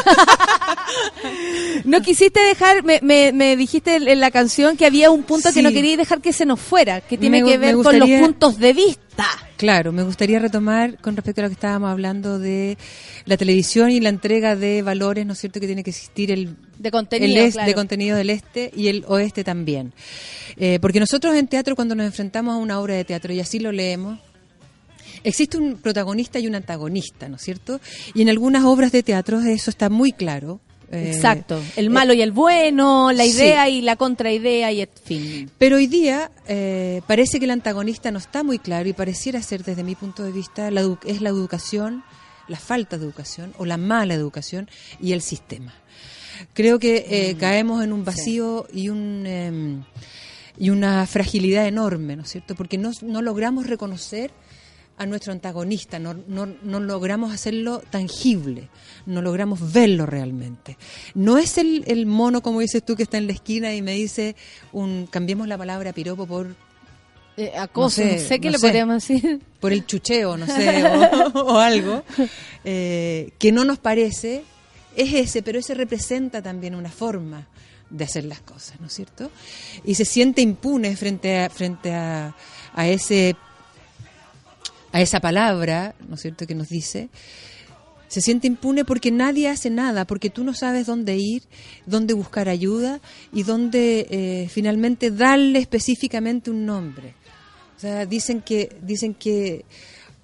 No 1.84 2.00
quisiste 2.02 2.40
dejar, 2.40 2.82
me, 2.84 3.00
me, 3.02 3.32
me 3.32 3.56
dijiste 3.56 3.96
en 3.96 4.20
la 4.20 4.30
canción 4.30 4.76
que 4.76 4.86
había 4.86 5.10
un 5.10 5.22
punto 5.22 5.52
que 5.52 5.62
no 5.62 5.70
querías 5.70 5.98
dejar 5.98 6.20
que 6.20 6.32
se 6.32 6.46
nos 6.46 6.60
fuera, 6.60 7.00
que 7.00 7.18
tiene 7.18 7.42
Me 7.42 7.50
que 7.50 7.58
ver 7.58 7.74
con 7.76 7.98
los 7.98 8.08
puntos 8.20 8.58
de 8.58 8.72
vista. 8.72 9.26
Claro, 9.56 9.92
me 9.92 10.02
gustaría 10.02 10.38
retomar 10.38 10.98
con 11.00 11.14
respecto 11.16 11.40
a 11.40 11.44
lo 11.44 11.48
que 11.48 11.54
estábamos 11.54 11.90
hablando 11.90 12.38
de 12.38 12.76
la 13.26 13.36
televisión 13.36 13.90
y 13.90 14.00
la 14.00 14.08
entrega 14.08 14.56
de 14.56 14.82
valores, 14.82 15.24
¿no 15.26 15.34
es 15.34 15.38
cierto? 15.38 15.60
Que 15.60 15.66
tiene 15.66 15.84
que 15.84 15.90
existir 15.90 16.30
el, 16.30 16.56
De 16.78 16.90
contenido, 16.90 17.40
el 17.40 17.46
es- 17.48 17.54
claro. 17.54 17.68
de 17.68 17.74
contenido 17.74 18.16
del 18.16 18.30
este 18.30 18.70
y 18.74 18.88
el 18.88 19.04
oeste 19.06 19.44
también. 19.44 19.92
Eh, 20.56 20.78
porque 20.80 21.00
nosotros 21.00 21.34
en 21.36 21.46
teatro, 21.46 21.76
cuando 21.76 21.94
nos 21.94 22.06
enfrentamos 22.06 22.54
a 22.54 22.58
una 22.58 22.80
obra 22.80 22.94
de 22.94 23.04
teatro 23.04 23.32
y 23.32 23.40
así 23.40 23.58
lo 23.60 23.70
leemos, 23.72 24.18
existe 25.22 25.56
un 25.58 25.76
protagonista 25.76 26.38
y 26.40 26.46
un 26.48 26.54
antagonista, 26.56 27.28
¿no 27.28 27.36
es 27.36 27.42
cierto? 27.42 27.80
Y 28.14 28.22
en 28.22 28.28
algunas 28.28 28.64
obras 28.64 28.90
de 28.92 29.02
teatro 29.02 29.40
eso 29.40 29.70
está 29.70 29.88
muy 29.88 30.12
claro. 30.12 30.60
Eh, 30.94 31.12
Exacto. 31.12 31.60
El 31.76 31.90
malo 31.90 32.12
y 32.12 32.22
el 32.22 32.32
bueno, 32.32 33.12
la 33.12 33.24
sí. 33.24 33.30
idea 33.30 33.68
y 33.68 33.80
la 33.80 33.96
contraidea 33.96 34.72
y 34.72 34.82
en 34.82 34.88
fin. 35.02 35.50
Pero 35.58 35.76
hoy 35.76 35.86
día 35.86 36.30
eh, 36.46 37.02
parece 37.06 37.38
que 37.38 37.44
el 37.46 37.50
antagonista 37.50 38.10
no 38.10 38.18
está 38.18 38.42
muy 38.42 38.58
claro 38.58 38.88
y 38.88 38.92
pareciera 38.92 39.42
ser, 39.42 39.64
desde 39.64 39.82
mi 39.82 39.94
punto 39.94 40.22
de 40.22 40.32
vista, 40.32 40.70
la 40.70 40.82
es 41.04 41.20
la 41.20 41.30
educación, 41.30 42.04
la 42.48 42.58
falta 42.58 42.98
de 42.98 43.04
educación 43.04 43.54
o 43.58 43.64
la 43.64 43.76
mala 43.76 44.14
educación 44.14 44.68
y 45.00 45.12
el 45.12 45.22
sistema. 45.22 45.74
Creo 46.52 46.78
que 46.78 47.06
eh, 47.08 47.36
caemos 47.36 47.82
en 47.82 47.92
un 47.92 48.04
vacío 48.04 48.66
y 48.72 48.88
un 48.88 49.26
em, 49.26 49.84
y 50.56 50.70
una 50.70 51.06
fragilidad 51.06 51.66
enorme, 51.66 52.16
¿no 52.16 52.22
es 52.22 52.30
cierto? 52.30 52.54
Porque 52.54 52.78
no, 52.78 52.92
no 53.02 53.22
logramos 53.22 53.66
reconocer 53.66 54.30
a 54.96 55.06
nuestro 55.06 55.32
antagonista, 55.32 55.98
no, 55.98 56.14
no, 56.28 56.46
no 56.46 56.80
logramos 56.80 57.32
hacerlo 57.32 57.82
tangible, 57.90 58.68
no 59.06 59.22
logramos 59.22 59.72
verlo 59.72 60.06
realmente. 60.06 60.76
No 61.14 61.38
es 61.38 61.58
el, 61.58 61.84
el 61.86 62.06
mono, 62.06 62.42
como 62.42 62.60
dices 62.60 62.84
tú, 62.84 62.94
que 62.94 63.02
está 63.02 63.18
en 63.18 63.26
la 63.26 63.32
esquina 63.32 63.74
y 63.74 63.82
me 63.82 63.92
dice, 63.92 64.36
un 64.72 65.08
cambiemos 65.10 65.48
la 65.48 65.58
palabra 65.58 65.92
piropo 65.92 66.26
por... 66.26 66.54
Eh, 67.36 67.52
acoso, 67.58 68.04
no 68.04 68.18
sé, 68.18 68.38
qué 68.38 68.48
le 68.48 68.58
sé, 68.58 68.66
podríamos 68.66 68.94
decir. 68.94 69.40
Por 69.58 69.72
el 69.72 69.84
chucheo, 69.84 70.36
no 70.36 70.46
sé, 70.46 70.84
o, 71.34 71.40
o 71.40 71.58
algo, 71.58 72.04
eh, 72.64 73.32
que 73.38 73.50
no 73.50 73.64
nos 73.64 73.78
parece, 73.78 74.44
es 74.94 75.12
ese, 75.12 75.42
pero 75.42 75.58
ese 75.58 75.74
representa 75.74 76.40
también 76.40 76.76
una 76.76 76.90
forma 76.90 77.48
de 77.90 78.04
hacer 78.04 78.24
las 78.24 78.40
cosas, 78.40 78.80
¿no 78.80 78.86
es 78.86 78.92
cierto? 78.92 79.32
Y 79.84 79.96
se 79.96 80.04
siente 80.04 80.42
impune 80.42 80.96
frente 80.96 81.40
a, 81.40 81.50
frente 81.50 81.92
a, 81.92 82.36
a 82.72 82.88
ese 82.88 83.34
a 84.94 85.00
esa 85.00 85.18
palabra, 85.20 85.94
¿no 86.08 86.14
es 86.14 86.20
cierto?, 86.22 86.46
que 86.46 86.54
nos 86.54 86.68
dice, 86.68 87.08
se 88.06 88.20
siente 88.20 88.46
impune 88.46 88.84
porque 88.84 89.10
nadie 89.10 89.48
hace 89.48 89.70
nada, 89.70 90.04
porque 90.06 90.30
tú 90.30 90.44
no 90.44 90.54
sabes 90.54 90.86
dónde 90.86 91.16
ir, 91.16 91.42
dónde 91.84 92.14
buscar 92.14 92.48
ayuda 92.48 93.00
y 93.32 93.42
dónde 93.42 94.06
eh, 94.08 94.48
finalmente 94.50 95.10
darle 95.10 95.58
específicamente 95.58 96.50
un 96.50 96.64
nombre. 96.64 97.14
O 97.76 97.80
sea, 97.80 98.06
dicen 98.06 98.40
que 98.40 98.70
dicen 98.82 99.14
que 99.14 99.64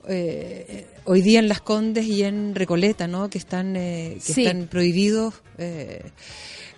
eh, 0.08 0.86
hoy 1.04 1.20
día 1.20 1.40
en 1.40 1.48
Las 1.48 1.60
Condes 1.62 2.06
y 2.06 2.22
en 2.22 2.54
Recoleta, 2.54 3.08
¿no? 3.08 3.28
Que 3.28 3.38
están 3.38 3.74
eh, 3.76 4.18
que 4.24 4.32
Sí. 4.34 4.46
están 4.46 4.68
prohibidos 4.68 5.34
eh, 5.58 6.12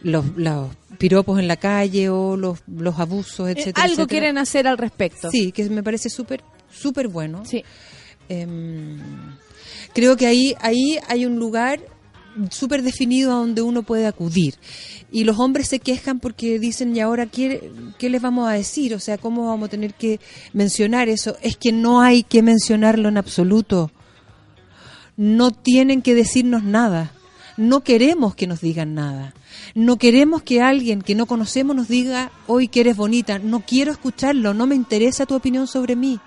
los, 0.01 0.24
los 0.36 0.70
piropos 0.98 1.39
en 1.39 1.47
la 1.47 1.56
calle 1.59 2.09
o 2.09 2.36
los, 2.39 2.60
los 2.66 2.98
abusos, 2.98 3.48
Eh, 3.48 3.52
etcétera. 3.52 3.85
algo 3.85 3.93
etcétera. 4.02 4.06
quieren 4.09 4.39
hacer 4.39 4.66
al 4.66 4.78
respecto. 4.78 5.31
Sí, 5.31 5.52
que 5.52 5.69
me 5.69 5.82
parece 5.82 6.09
súper 6.09 6.43
súper 6.72 7.08
bueno. 7.08 7.44
Sí. 7.44 7.64
Em, 8.28 8.98
creo 9.94 10.16
que 10.16 10.26
ahí 10.26 10.54
ahí 10.60 10.98
hay 11.08 11.26
un 11.26 11.36
lugar 11.36 11.80
súper 12.50 12.82
definido 12.82 13.32
a 13.32 13.36
donde 13.36 13.62
uno 13.62 13.82
puede 13.82 14.06
acudir. 14.06 14.54
Y 15.10 15.24
los 15.24 15.38
hombres 15.38 15.68
se 15.68 15.80
quejan 15.80 16.20
porque 16.20 16.58
dicen, 16.58 16.96
¿y 16.96 17.00
ahora 17.00 17.26
qué, 17.26 17.70
qué 17.98 18.08
les 18.08 18.22
vamos 18.22 18.48
a 18.48 18.52
decir? 18.52 18.94
O 18.94 19.00
sea, 19.00 19.18
¿cómo 19.18 19.48
vamos 19.48 19.66
a 19.68 19.70
tener 19.70 19.94
que 19.94 20.20
mencionar 20.52 21.08
eso? 21.08 21.36
Es 21.42 21.56
que 21.56 21.72
no 21.72 22.00
hay 22.00 22.22
que 22.22 22.42
mencionarlo 22.42 23.08
en 23.08 23.18
absoluto. 23.18 23.90
No 25.16 25.50
tienen 25.50 26.00
que 26.00 26.14
decirnos 26.14 26.62
nada. 26.62 27.12
No 27.58 27.82
queremos 27.82 28.34
que 28.34 28.46
nos 28.46 28.62
digan 28.62 28.94
nada. 28.94 29.34
No 29.74 29.98
queremos 29.98 30.42
que 30.42 30.62
alguien 30.62 31.02
que 31.02 31.14
no 31.14 31.26
conocemos 31.26 31.76
nos 31.76 31.88
diga, 31.88 32.32
hoy 32.46 32.68
que 32.68 32.80
eres 32.80 32.96
bonita. 32.96 33.38
No 33.38 33.60
quiero 33.60 33.92
escucharlo. 33.92 34.54
No 34.54 34.66
me 34.66 34.74
interesa 34.74 35.26
tu 35.26 35.34
opinión 35.34 35.66
sobre 35.66 35.96
mí. 35.96 36.18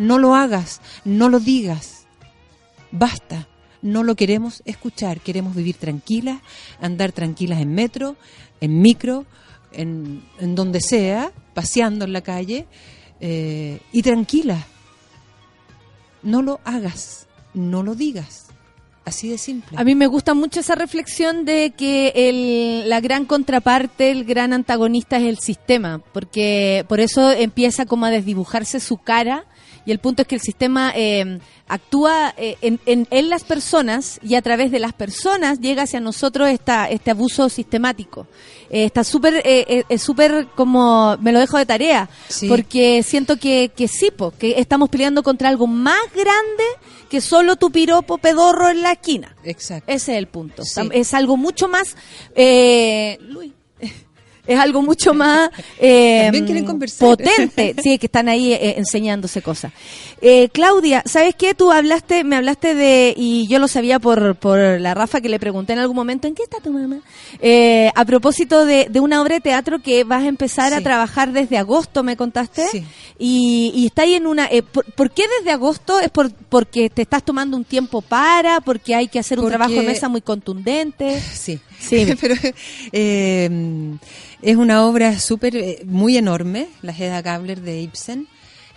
No 0.00 0.18
lo 0.18 0.34
hagas. 0.34 0.80
No 1.04 1.28
lo 1.28 1.40
digas. 1.40 2.06
Basta. 2.90 3.48
No 3.82 4.02
lo 4.02 4.16
queremos 4.16 4.62
escuchar. 4.64 5.20
Queremos 5.20 5.54
vivir 5.54 5.76
tranquilas, 5.76 6.40
andar 6.80 7.12
tranquilas 7.12 7.60
en 7.60 7.74
metro, 7.74 8.16
en 8.62 8.80
micro, 8.80 9.26
en, 9.72 10.24
en 10.38 10.54
donde 10.54 10.80
sea, 10.80 11.32
paseando 11.52 12.06
en 12.06 12.14
la 12.14 12.22
calle 12.22 12.66
eh, 13.20 13.80
y 13.92 14.00
tranquilas. 14.00 14.64
No 16.22 16.40
lo 16.40 16.60
hagas. 16.64 17.26
No 17.52 17.82
lo 17.82 17.94
digas. 17.94 18.46
Así 19.04 19.28
de 19.28 19.36
simple. 19.36 19.76
A 19.78 19.84
mí 19.84 19.94
me 19.94 20.06
gusta 20.06 20.32
mucho 20.32 20.60
esa 20.60 20.76
reflexión 20.76 21.44
de 21.44 21.74
que 21.76 22.12
el, 22.14 22.88
la 22.88 23.00
gran 23.00 23.26
contraparte, 23.26 24.10
el 24.10 24.24
gran 24.24 24.54
antagonista 24.54 25.18
es 25.18 25.24
el 25.24 25.38
sistema, 25.38 26.00
porque 26.14 26.86
por 26.88 27.00
eso 27.00 27.30
empieza 27.32 27.84
como 27.84 28.06
a 28.06 28.10
desdibujarse 28.10 28.80
su 28.80 28.96
cara 28.96 29.44
y 29.86 29.90
el 29.92 29.98
punto 29.98 30.22
es 30.22 30.28
que 30.28 30.34
el 30.34 30.40
sistema 30.40 30.92
eh, 30.94 31.38
actúa 31.68 32.34
eh, 32.36 32.56
en, 32.62 32.80
en, 32.86 33.06
en 33.10 33.30
las 33.30 33.44
personas 33.44 34.18
y 34.22 34.34
a 34.34 34.42
través 34.42 34.70
de 34.70 34.78
las 34.78 34.92
personas 34.92 35.60
llega 35.60 35.82
hacia 35.84 36.00
nosotros 36.00 36.48
esta, 36.48 36.88
este 36.88 37.10
abuso 37.10 37.48
sistemático. 37.48 38.26
Eh, 38.70 38.84
está 38.84 39.04
súper, 39.04 39.36
eh, 39.44 39.64
eh, 39.68 39.84
es 39.88 40.02
súper 40.02 40.48
como, 40.54 41.16
me 41.20 41.32
lo 41.32 41.38
dejo 41.40 41.58
de 41.58 41.66
tarea, 41.66 42.08
Sí. 42.28 42.48
porque 42.48 43.02
siento 43.02 43.36
que, 43.36 43.72
que 43.74 43.88
sí, 43.88 44.10
po, 44.10 44.30
que 44.32 44.58
estamos 44.60 44.88
peleando 44.88 45.22
contra 45.22 45.48
algo 45.48 45.66
más 45.66 46.00
grande 46.14 46.64
que 47.08 47.20
solo 47.20 47.56
tu 47.56 47.70
piropo 47.70 48.18
pedorro 48.18 48.68
en 48.68 48.82
la 48.82 48.92
esquina. 48.92 49.34
Exacto. 49.42 49.90
Ese 49.92 50.12
es 50.12 50.18
el 50.18 50.28
punto. 50.28 50.62
Sí. 50.64 50.80
Es 50.92 51.12
algo 51.14 51.36
mucho 51.36 51.66
más. 51.68 51.96
Eh, 52.36 53.18
Luis. 53.22 53.52
Es 54.46 54.58
algo 54.58 54.82
mucho 54.82 55.14
más 55.14 55.50
eh, 55.78 56.30
potente. 56.98 57.74
Sí, 57.82 57.98
que 57.98 58.06
están 58.06 58.28
ahí 58.28 58.52
eh, 58.52 58.74
enseñándose 58.78 59.42
cosas. 59.42 59.72
Eh, 60.20 60.48
Claudia, 60.52 61.02
¿sabes 61.06 61.34
qué? 61.34 61.54
Tú 61.54 61.72
hablaste, 61.72 62.24
me 62.24 62.36
hablaste 62.36 62.74
de, 62.74 63.14
y 63.16 63.46
yo 63.48 63.58
lo 63.58 63.68
sabía 63.68 63.98
por, 63.98 64.36
por 64.36 64.58
la 64.58 64.94
Rafa 64.94 65.20
que 65.20 65.28
le 65.28 65.38
pregunté 65.38 65.72
en 65.72 65.78
algún 65.78 65.96
momento, 65.96 66.28
¿en 66.28 66.34
qué 66.34 66.42
está 66.42 66.58
tu 66.58 66.70
mamá? 66.72 66.98
Eh, 67.40 67.90
a 67.94 68.04
propósito 68.04 68.64
de, 68.66 68.86
de 68.90 69.00
una 69.00 69.22
obra 69.22 69.36
de 69.36 69.40
teatro 69.40 69.78
que 69.80 70.04
vas 70.04 70.22
a 70.24 70.28
empezar 70.28 70.74
a 70.74 70.80
trabajar 70.80 71.32
desde 71.32 71.56
agosto, 71.58 72.02
¿me 72.02 72.16
contaste? 72.16 72.66
Sí. 72.68 72.84
Y, 73.18 73.72
y 73.74 73.86
está 73.86 74.02
ahí 74.02 74.14
en 74.14 74.26
una... 74.26 74.46
eh, 74.46 74.62
¿por, 74.62 74.84
por 74.92 75.10
qué 75.10 75.24
desde 75.38 75.52
agosto? 75.52 76.00
¿Es 76.00 76.10
por, 76.10 76.32
porque 76.32 76.90
te 76.90 77.02
estás 77.02 77.22
tomando 77.22 77.56
un 77.56 77.64
tiempo 77.64 78.02
para? 78.02 78.60
¿Porque 78.60 78.94
hay 78.94 79.08
que 79.08 79.18
hacer 79.18 79.38
un 79.38 79.44
Porque- 79.44 79.56
trabajo 79.56 79.74
de 79.80 79.86
mesa 79.86 80.08
muy 80.08 80.20
contundente? 80.22 81.20
Sí. 81.32 81.58
Sí. 81.78 82.06
Pero 82.20 82.34
eh, 82.92 83.48
es 84.42 84.56
una 84.56 84.84
obra 84.86 85.18
súper, 85.18 85.56
eh, 85.56 85.82
muy 85.84 86.16
enorme, 86.16 86.68
la 86.82 86.92
Hedda 86.92 87.22
Gabler 87.22 87.60
de 87.60 87.80
Ibsen, 87.82 88.28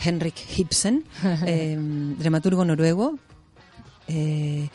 Henrik 0.03 0.35
Ibsen, 0.57 1.03
eh, 1.45 1.77
dramaturgo 2.17 2.65
noruego. 2.65 3.17
Eh, 4.07 4.69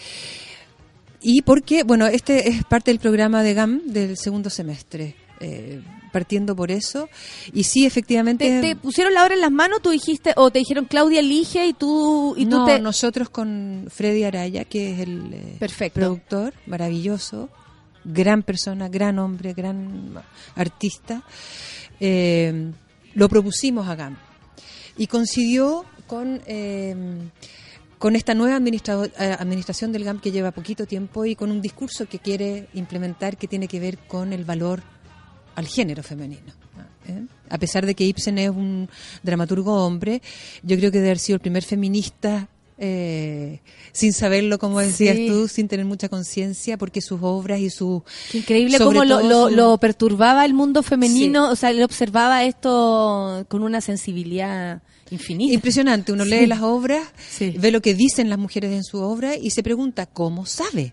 y 1.20 1.43
porque, 1.43 1.82
bueno, 1.82 2.06
este 2.06 2.48
es 2.48 2.65
parte 2.65 2.90
del 2.90 3.01
programa 3.01 3.43
de 3.43 3.55
GAM 3.55 3.82
del 3.86 4.16
segundo 4.16 4.51
semestre. 4.51 5.15
eh, 5.40 5.81
partiendo 6.12 6.56
por 6.56 6.70
eso. 6.70 7.09
Y 7.52 7.65
sí, 7.65 7.85
efectivamente. 7.85 8.48
¿Te, 8.48 8.69
te 8.69 8.77
pusieron 8.77 9.12
la 9.15 9.24
obra 9.24 9.35
en 9.35 9.40
las 9.43 9.51
manos? 9.52 9.81
¿Tú 9.82 9.90
dijiste, 9.90 10.32
o 10.36 10.51
te 10.51 10.59
dijeron 10.59 10.86
Claudia 10.86 11.20
elige 11.20 11.66
y 11.66 11.74
tú, 11.74 12.35
y 12.36 12.47
tú 12.47 12.59
no, 12.59 12.65
te... 12.65 12.81
nosotros 12.81 13.28
con 13.28 13.86
Freddy 13.90 14.24
Araya, 14.24 14.65
que 14.65 14.93
es 14.94 15.01
el 15.01 15.32
eh, 15.35 15.56
Perfecto. 15.59 16.01
productor, 16.01 16.55
maravilloso, 16.66 17.51
gran 18.09 18.43
persona, 18.43 18.89
gran 18.89 19.18
hombre, 19.18 19.52
gran 19.52 20.14
artista, 20.55 21.22
eh, 22.01 22.72
lo 23.14 23.28
propusimos 23.28 23.86
a 23.89 23.94
GAM. 23.94 24.16
Y 24.97 25.06
coincidió 25.06 25.85
con, 26.06 26.40
eh, 26.47 26.97
con 27.98 28.16
esta 28.16 28.35
nueva 28.35 28.56
eh, 28.56 29.36
administración 29.39 29.93
del 29.93 30.05
GAM 30.05 30.20
que 30.20 30.32
lleva 30.32 30.51
poquito 30.51 30.86
tiempo 30.86 31.24
y 31.24 31.36
con 31.36 31.51
un 31.51 31.60
discurso 31.60 32.06
que 32.06 32.18
quiere 32.18 32.68
implementar 32.74 33.36
que 33.36 33.47
tiene 33.47 33.68
que 33.68 33.78
ver 33.78 33.98
con 33.98 34.32
el 34.32 34.44
valor 34.44 34.82
al 35.55 35.66
género 35.66 36.02
femenino. 36.02 36.52
A 37.48 37.59
pesar 37.59 37.86
de 37.86 37.94
que 37.94 38.05
Ibsen 38.05 38.36
es 38.39 38.51
un 38.51 38.89
dramaturgo 39.22 39.85
hombre, 39.85 40.20
yo 40.62 40.76
creo 40.76 40.90
que 40.90 40.98
debe 40.98 41.09
haber 41.09 41.18
sido 41.18 41.36
el 41.36 41.40
primer 41.40 41.64
feminista 41.64 42.48
eh, 42.78 43.60
sin 43.92 44.12
saberlo, 44.12 44.59
como 44.59 44.80
decías 44.80 45.16
Sí. 45.16 45.26
tú, 45.28 45.48
sin 45.48 45.68
tener 45.68 45.84
mucha 45.86 46.09
conciencia, 46.09 46.78
porque 46.78 47.00
sus 47.00 47.18
obras 47.22 47.60
y 47.60 47.70
su... 47.70 48.02
Qué 48.30 48.38
increíble 48.38 48.78
cómo 48.78 49.05
lo, 49.05 49.20
lo, 49.22 49.48
su- 49.48 49.55
lo 49.56 49.78
perturbaba 49.78 50.44
el 50.44 50.55
mundo 50.55 50.82
femenino, 50.82 51.50
o 51.50 51.56
sea, 51.56 51.72
le 51.72 51.84
observaba 51.84 52.44
esto 52.44 53.44
con 53.48 53.62
una 53.62 53.80
sensibilidad 53.80 54.82
infinita. 55.10 55.55
Impresionante, 55.55 56.12
uno 56.12 56.24
Sí. 56.24 56.30
lee 56.30 56.46
las 56.46 56.60
obras, 56.62 57.02
ve 57.40 57.70
lo 57.70 57.80
que 57.82 57.94
dicen 57.94 58.28
las 58.30 58.38
mujeres 58.38 58.72
en 58.72 58.84
su 58.84 58.98
obra 58.98 59.36
y 59.36 59.50
se 59.50 59.62
pregunta, 59.62 60.06
¿cómo 60.06 60.46
sabe? 60.46 60.92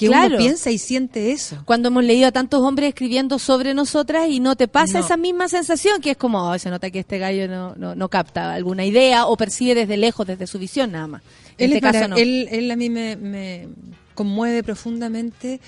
Que 0.00 0.06
Claro. 0.06 0.28
uno 0.36 0.38
piensa 0.38 0.70
y 0.70 0.78
siente 0.78 1.30
eso. 1.30 1.62
Cuando 1.66 1.88
hemos 1.88 2.02
leído 2.02 2.28
a 2.28 2.32
tantos 2.32 2.60
hombres 2.62 2.88
escribiendo 2.88 3.38
sobre 3.38 3.74
nosotras 3.74 4.28
y 4.30 4.40
no 4.40 4.56
te 4.56 4.66
pasa 4.66 4.98
No. 4.98 5.04
esa 5.04 5.16
misma 5.18 5.46
sensación, 5.48 6.00
que 6.00 6.12
es 6.12 6.16
como, 6.16 6.50
"Oh, 6.50 6.58
se 6.58 6.70
nota 6.70 6.90
que 6.90 7.00
este 7.00 7.18
gallo 7.18 7.46
no, 7.48 7.74
no, 7.76 7.94
no 7.94 8.08
capta 8.08 8.54
alguna 8.54 8.84
idea 8.86 9.26
o 9.26 9.36
percibe 9.36 9.74
desde 9.74 9.96
lejos, 9.98 10.26
desde 10.26 10.46
su 10.46 10.58
visión 10.58 10.92
nada 10.92 11.06
más. 11.06 11.22
En 11.58 11.66
Él, 11.66 11.76
este 11.76 11.80
caso 11.92 12.08
no. 12.08 12.16
él, 12.16 12.48
él 12.50 12.70
a 12.70 12.76
mí 12.76 12.88
me, 12.88 13.16
me 13.16 13.68
conmueve 14.14 14.62
profundamente, 14.62 15.60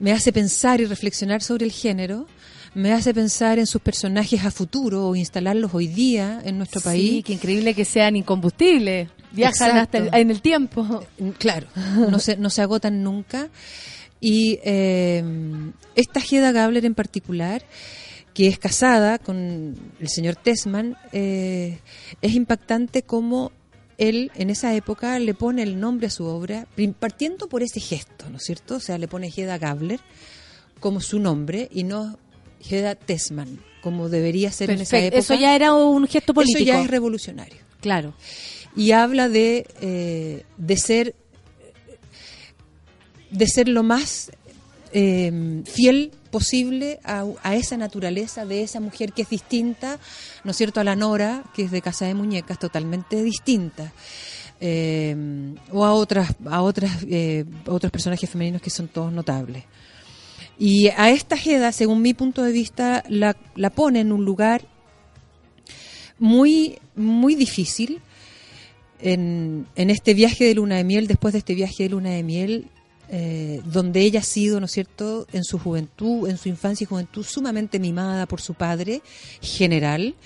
me 0.00 0.12
hace 0.12 0.32
pensar 0.32 0.80
y 0.80 0.86
reflexionar 0.86 1.42
sobre 1.42 1.64
el 1.64 1.72
género, 1.72 2.26
me 2.74 2.92
hace 2.92 3.14
pensar 3.14 3.58
en 3.58 3.66
sus 3.66 3.80
personajes 3.80 4.44
a 4.44 4.50
futuro 4.50 5.08
o 5.08 5.16
instalarlos 5.16 5.72
hoy 5.72 5.86
día 5.86 6.42
en 6.44 6.58
nuestro 6.58 6.80
Sí, 6.80 6.84
país. 6.84 7.24
qué 7.24 7.32
increíble 7.32 7.72
que 7.74 7.84
sean 7.86 8.16
incombustibles. 8.16 9.08
Viajan 9.36 9.68
Exacto. 9.68 9.98
hasta 9.98 10.16
el- 10.16 10.20
en 10.22 10.30
el 10.30 10.40
tiempo. 10.42 11.04
Claro, 11.38 11.66
no 12.10 12.18
se, 12.18 12.36
no 12.36 12.50
se 12.50 12.62
agotan 12.62 13.02
nunca. 13.02 13.48
Y 14.20 14.58
eh, 14.64 15.22
esta 15.94 16.20
Hedda 16.20 16.50
Gabler 16.52 16.84
en 16.86 16.94
particular, 16.94 17.62
que 18.34 18.48
es 18.48 18.58
casada 18.58 19.18
con 19.18 19.76
el 20.00 20.08
señor 20.08 20.36
Tesman, 20.36 20.96
eh, 21.12 21.78
es 22.22 22.34
impactante 22.34 23.02
como 23.02 23.52
él 23.98 24.30
en 24.34 24.50
esa 24.50 24.74
época 24.74 25.18
le 25.18 25.32
pone 25.34 25.62
el 25.62 25.78
nombre 25.80 26.06
a 26.08 26.10
su 26.10 26.24
obra, 26.26 26.66
partiendo 26.98 27.48
por 27.48 27.62
ese 27.62 27.80
gesto, 27.80 28.28
¿no 28.30 28.36
es 28.38 28.44
cierto? 28.44 28.76
O 28.76 28.80
sea, 28.80 28.98
le 28.98 29.08
pone 29.08 29.30
Hedda 29.34 29.56
Gabler 29.58 30.00
como 30.80 31.00
su 31.00 31.18
nombre 31.18 31.68
y 31.72 31.84
no 31.84 32.18
Hedda 32.68 32.94
Tesman, 32.94 33.58
como 33.82 34.08
debería 34.08 34.50
ser 34.52 34.70
en 34.70 34.80
esa 34.80 34.92
Perfecto. 34.92 35.18
época. 35.18 35.34
Eso 35.34 35.40
ya 35.40 35.54
era 35.54 35.72
un 35.74 36.06
gesto 36.08 36.34
político. 36.34 36.58
Eso 36.58 36.66
ya 36.66 36.82
es 36.82 36.90
revolucionario 36.90 37.58
Claro. 37.80 38.14
Y 38.76 38.92
habla 38.92 39.28
de, 39.28 39.66
eh, 39.80 40.44
de 40.58 40.76
ser 40.76 41.14
de 43.30 43.46
ser 43.46 43.68
lo 43.68 43.82
más 43.82 44.30
eh, 44.92 45.62
fiel 45.64 46.12
posible 46.30 47.00
a, 47.02 47.24
a 47.42 47.56
esa 47.56 47.76
naturaleza 47.76 48.44
de 48.44 48.62
esa 48.62 48.80
mujer 48.80 49.12
que 49.12 49.22
es 49.22 49.30
distinta, 49.30 49.98
¿no 50.44 50.52
es 50.52 50.56
cierto?, 50.56 50.80
a 50.80 50.84
la 50.84 50.96
Nora, 50.96 51.44
que 51.54 51.62
es 51.62 51.70
de 51.70 51.82
Casa 51.82 52.06
de 52.06 52.14
Muñecas, 52.14 52.58
totalmente 52.58 53.22
distinta. 53.22 53.92
Eh, 54.58 55.54
o 55.70 55.84
a 55.84 55.92
otras 55.92 56.34
a 56.46 56.62
otras 56.62 57.04
eh, 57.06 57.44
otros 57.66 57.92
personajes 57.92 58.30
femeninos 58.30 58.62
que 58.62 58.70
son 58.70 58.88
todos 58.88 59.12
notables. 59.12 59.64
Y 60.58 60.88
a 60.88 61.10
esta 61.10 61.36
Jeda, 61.36 61.72
según 61.72 62.00
mi 62.00 62.14
punto 62.14 62.42
de 62.42 62.52
vista, 62.52 63.04
la, 63.08 63.36
la 63.54 63.68
pone 63.68 64.00
en 64.00 64.12
un 64.12 64.24
lugar 64.24 64.62
muy, 66.18 66.78
muy 66.94 67.34
difícil 67.34 68.00
en, 69.00 69.66
en 69.76 69.90
este 69.90 70.14
viaje 70.14 70.44
de 70.44 70.54
luna 70.54 70.76
de 70.76 70.84
miel, 70.84 71.06
después 71.06 71.32
de 71.32 71.38
este 71.38 71.54
viaje 71.54 71.84
de 71.84 71.88
luna 71.90 72.10
de 72.10 72.22
miel, 72.22 72.68
eh, 73.08 73.60
donde 73.64 74.00
ella 74.00 74.20
ha 74.20 74.24
sido, 74.24 74.58
¿no 74.58 74.66
es 74.66 74.72
cierto?, 74.72 75.26
en 75.32 75.44
su 75.44 75.58
juventud, 75.58 76.28
en 76.28 76.38
su 76.38 76.48
infancia 76.48 76.84
y 76.84 76.88
juventud, 76.88 77.24
sumamente 77.24 77.78
mimada 77.78 78.26
por 78.26 78.40
su 78.40 78.54
padre, 78.54 79.00
general, 79.40 80.16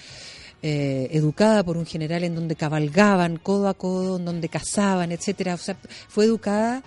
eh, 0.62 1.08
educada 1.12 1.62
por 1.62 1.76
un 1.76 1.84
general 1.84 2.24
en 2.24 2.34
donde 2.34 2.56
cabalgaban 2.56 3.36
codo 3.36 3.68
a 3.68 3.74
codo, 3.74 4.16
en 4.16 4.24
donde 4.24 4.48
cazaban, 4.48 5.12
etcétera. 5.12 5.54
O 5.54 5.58
sea, 5.58 5.76
fue 6.08 6.24
educada 6.24 6.82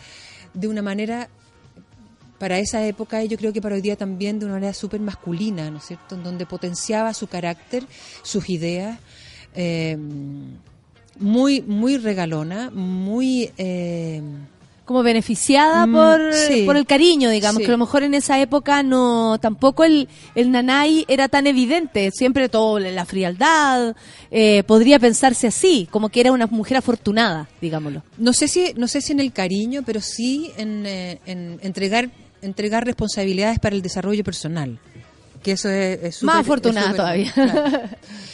de 0.55 0.67
una 0.67 0.81
manera 0.81 1.29
para 2.39 2.57
esa 2.57 2.85
época 2.85 3.23
y 3.23 3.27
yo 3.27 3.37
creo 3.37 3.53
que 3.53 3.61
para 3.61 3.75
hoy 3.75 3.81
día 3.81 3.95
también 3.95 4.39
de 4.39 4.45
una 4.45 4.55
manera 4.55 4.73
súper 4.73 4.99
masculina, 4.99 5.69
¿no 5.69 5.77
es 5.77 5.85
cierto? 5.85 6.15
En 6.15 6.23
donde 6.23 6.45
potenciaba 6.47 7.13
su 7.13 7.27
carácter, 7.27 7.85
sus 8.23 8.49
ideas, 8.49 8.99
eh, 9.55 9.97
muy, 11.19 11.61
muy 11.61 11.97
regalona, 11.97 12.69
muy... 12.71 13.51
eh, 13.57 14.21
como 14.85 15.01
beneficiada 15.01 15.85
Mm, 15.87 15.93
por, 15.93 16.33
sí. 16.33 16.63
por 16.65 16.75
el 16.75 16.85
cariño, 16.85 17.29
digamos, 17.29 17.59
Sí. 17.61 17.65
que 17.65 17.71
a 17.71 17.77
lo 17.77 17.77
mejor 17.77 18.03
en 18.03 18.13
esa 18.13 18.41
época 18.41 18.83
no, 18.83 19.37
tampoco 19.39 19.85
el, 19.85 20.09
el 20.35 20.51
nanay 20.51 21.05
era 21.07 21.29
tan 21.29 21.47
evidente, 21.47 22.11
siempre 22.11 22.49
todo 22.49 22.79
la 22.79 23.05
frialdad, 23.05 23.95
eh, 24.29 24.61
podría 24.67 24.99
pensarse 24.99 25.47
así, 25.47 25.87
como 25.89 26.09
que 26.09 26.19
era 26.19 26.33
una 26.33 26.47
mujer 26.47 26.75
afortunada, 26.77 27.47
digámoslo. 27.61 28.03
no 28.17 28.33
sé 28.33 28.49
si 28.49 28.73
no 28.75 28.89
sé 28.89 28.99
si 28.99 29.13
en 29.13 29.21
el 29.21 29.31
cariño, 29.31 29.83
pero 29.85 30.01
sí 30.01 30.51
en, 30.57 30.85
eh, 30.85 31.19
en 31.25 31.59
entregar 31.63 32.09
entregar 32.41 32.83
responsabilidades 32.85 33.59
para 33.59 33.77
el 33.77 33.81
desarrollo 33.81 34.21
personal. 34.25 34.77
Que 35.41 35.53
eso 35.53 35.69
es, 35.69 36.03
es 36.03 36.15
súper- 36.17 36.25
Más 36.25 36.39
afortunada 36.41 36.89
es 36.89 36.95
todavía. 36.97 37.31
claro. 37.33 37.81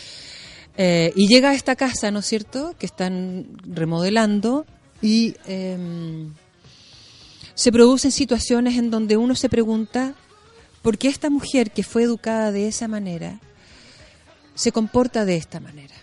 Eh, 0.82 1.12
y 1.14 1.28
llega 1.28 1.50
a 1.50 1.54
esta 1.54 1.76
casa, 1.76 2.10
¿no 2.10 2.20
es 2.20 2.26
cierto?, 2.26 2.74
que 2.80 2.86
están 2.86 3.48
remodelando 3.64 4.66
y 5.02 5.36
em, 5.46 6.34
se 7.54 7.74
producen 7.74 8.14
situaciones 8.14 8.78
en 8.78 8.90
donde 8.90 9.18
uno 9.18 9.36
se 9.36 9.50
pregunta 9.50 10.16
por 10.82 10.98
qué 10.98 11.10
esta 11.10 11.30
mujer 11.30 11.72
que 11.72 11.84
fue 11.84 12.04
educada 12.04 12.54
de 12.54 12.70
esa 12.70 12.88
manera 12.88 13.42
se 14.56 14.72
comporta 14.72 15.26
de 15.26 15.36
esta 15.36 15.60
manera. 15.60 15.96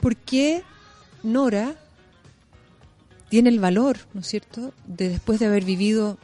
¿Por 0.00 0.14
qué 0.14 0.62
Nora 1.24 1.74
tiene 3.28 3.48
el 3.48 3.58
valor, 3.58 3.98
¿no 4.14 4.20
es 4.20 4.28
cierto?, 4.28 4.72
de 4.86 5.08
después 5.08 5.40
de 5.40 5.46
haber 5.46 5.64
vivido 5.64 6.18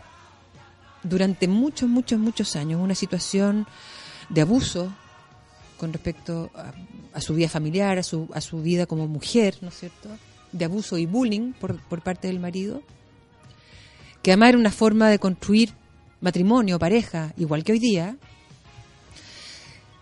durante 1.02 1.48
muchos, 1.48 1.88
muchos, 1.88 2.20
muchos 2.20 2.54
años 2.54 2.80
una 2.80 2.94
situación 2.94 3.66
de 4.28 4.42
abuso 4.42 4.92
con 5.82 5.92
respecto 5.92 6.48
a, 7.12 7.20
su 7.20 7.34
vida 7.34 7.48
familiar, 7.48 7.98
a 7.98 8.04
su, 8.04 8.28
a 8.34 8.40
su 8.40 8.62
vida 8.62 8.86
como 8.86 9.08
mujer, 9.08 9.56
¿no 9.62 9.68
es 9.70 9.74
cierto?, 9.80 10.10
de 10.52 10.64
abuso 10.64 10.96
y 10.96 11.06
bullying 11.06 11.54
por, 11.54 11.82
por 11.88 12.02
parte 12.02 12.28
del 12.28 12.38
marido, 12.38 12.84
que 14.22 14.30
además 14.30 14.50
era 14.50 14.58
una 14.58 14.70
forma 14.70 15.08
de 15.08 15.18
construir 15.18 15.72
matrimonio, 16.20 16.78
pareja, 16.78 17.34
igual 17.36 17.64
que 17.64 17.72
hoy 17.72 17.80
día, 17.80 18.16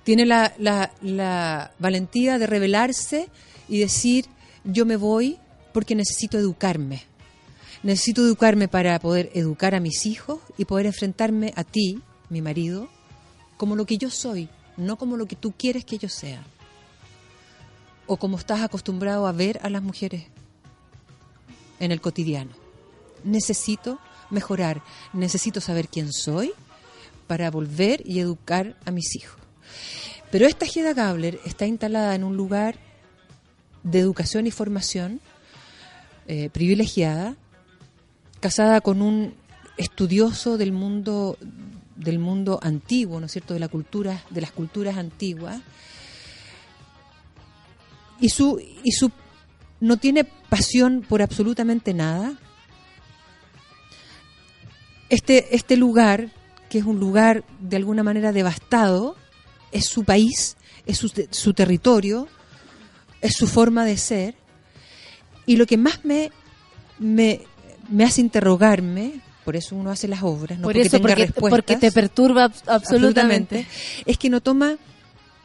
tiene 0.04 0.26
la, 0.26 0.52
la 0.58 1.72
valentía 1.78 2.38
de 2.38 2.46
rebelarse 2.46 3.30
y 3.66 3.78
decir, 3.78 4.26
yo 4.64 4.84
me 4.84 4.96
voy 4.96 5.38
porque 5.72 5.94
necesito 5.94 6.38
educarme. 6.38 7.04
Necesito 7.82 8.20
educarme 8.20 8.68
para 8.68 8.98
poder 8.98 9.30
educar 9.32 9.74
a 9.74 9.80
mis 9.80 10.04
hijos 10.04 10.40
y 10.58 10.66
poder 10.66 10.84
enfrentarme 10.84 11.54
a 11.56 11.64
ti, 11.64 12.02
mi 12.28 12.42
marido, 12.42 12.90
como 13.56 13.76
lo 13.76 13.86
que 13.86 13.96
yo 13.96 14.10
soy, 14.10 14.50
no 14.80 14.96
como 14.96 15.16
lo 15.16 15.26
que 15.26 15.36
tú 15.36 15.52
quieres 15.56 15.84
que 15.84 15.98
yo 15.98 16.08
sea. 16.08 16.42
O 18.06 18.16
como 18.16 18.38
estás 18.38 18.62
acostumbrado 18.62 19.26
a 19.26 19.32
ver 19.32 19.60
a 19.62 19.70
las 19.70 19.82
mujeres 19.82 20.24
en 21.78 21.92
el 21.92 22.00
cotidiano. 22.00 22.52
Necesito 23.24 23.98
mejorar, 24.30 24.82
necesito 25.12 25.60
saber 25.60 25.88
quién 25.88 26.12
soy 26.12 26.52
para 27.26 27.50
volver 27.50 28.02
y 28.04 28.18
educar 28.18 28.76
a 28.84 28.90
mis 28.90 29.14
hijos. 29.14 29.38
Pero 30.30 30.46
esta 30.46 30.66
Hedda 30.66 30.94
Gabler 30.94 31.40
está 31.44 31.66
instalada 31.66 32.14
en 32.14 32.24
un 32.24 32.36
lugar 32.36 32.76
de 33.82 34.00
educación 34.00 34.46
y 34.46 34.50
formación 34.50 35.20
eh, 36.26 36.50
privilegiada, 36.50 37.36
casada 38.40 38.80
con 38.80 39.02
un 39.02 39.34
estudioso 39.76 40.58
del 40.58 40.72
mundo 40.72 41.36
del 42.00 42.18
mundo 42.18 42.58
antiguo, 42.62 43.20
¿no 43.20 43.26
es 43.26 43.32
cierto?, 43.32 43.54
de 43.54 43.60
la 43.60 43.68
cultura, 43.68 44.22
de 44.30 44.40
las 44.40 44.52
culturas 44.52 44.96
antiguas. 44.96 45.60
Y 48.20 48.30
su 48.30 48.60
y 48.82 48.92
su 48.92 49.10
no 49.80 49.96
tiene 49.96 50.24
pasión 50.24 51.04
por 51.08 51.22
absolutamente 51.22 51.94
nada. 51.94 52.34
Este 55.08 55.54
este 55.56 55.76
lugar, 55.76 56.30
que 56.68 56.78
es 56.78 56.84
un 56.84 57.00
lugar 57.00 57.44
de 57.60 57.76
alguna 57.76 58.02
manera 58.02 58.32
devastado, 58.32 59.16
es 59.72 59.86
su 59.86 60.04
país, 60.04 60.56
es 60.86 60.98
su, 60.98 61.10
su 61.30 61.54
territorio, 61.54 62.28
es 63.20 63.34
su 63.34 63.46
forma 63.46 63.84
de 63.84 63.96
ser. 63.96 64.34
Y 65.46 65.56
lo 65.56 65.66
que 65.66 65.76
más 65.76 66.04
me, 66.04 66.30
me, 66.98 67.40
me 67.88 68.04
hace 68.04 68.20
interrogarme, 68.20 69.20
por 69.44 69.56
eso 69.56 69.74
uno 69.76 69.90
hace 69.90 70.06
las 70.08 70.22
obras, 70.22 70.58
no 70.58 70.64
Por 70.64 70.74
porque 70.74 70.82
eso, 70.88 70.96
tenga 70.98 71.08
porque, 71.08 71.22
respuestas, 71.26 71.50
porque 71.50 71.76
te 71.76 71.92
perturba 71.92 72.46
abs- 72.50 72.62
absolutamente. 72.66 73.66
es 74.04 74.18
que 74.18 74.28
no 74.30 74.40
toma 74.40 74.76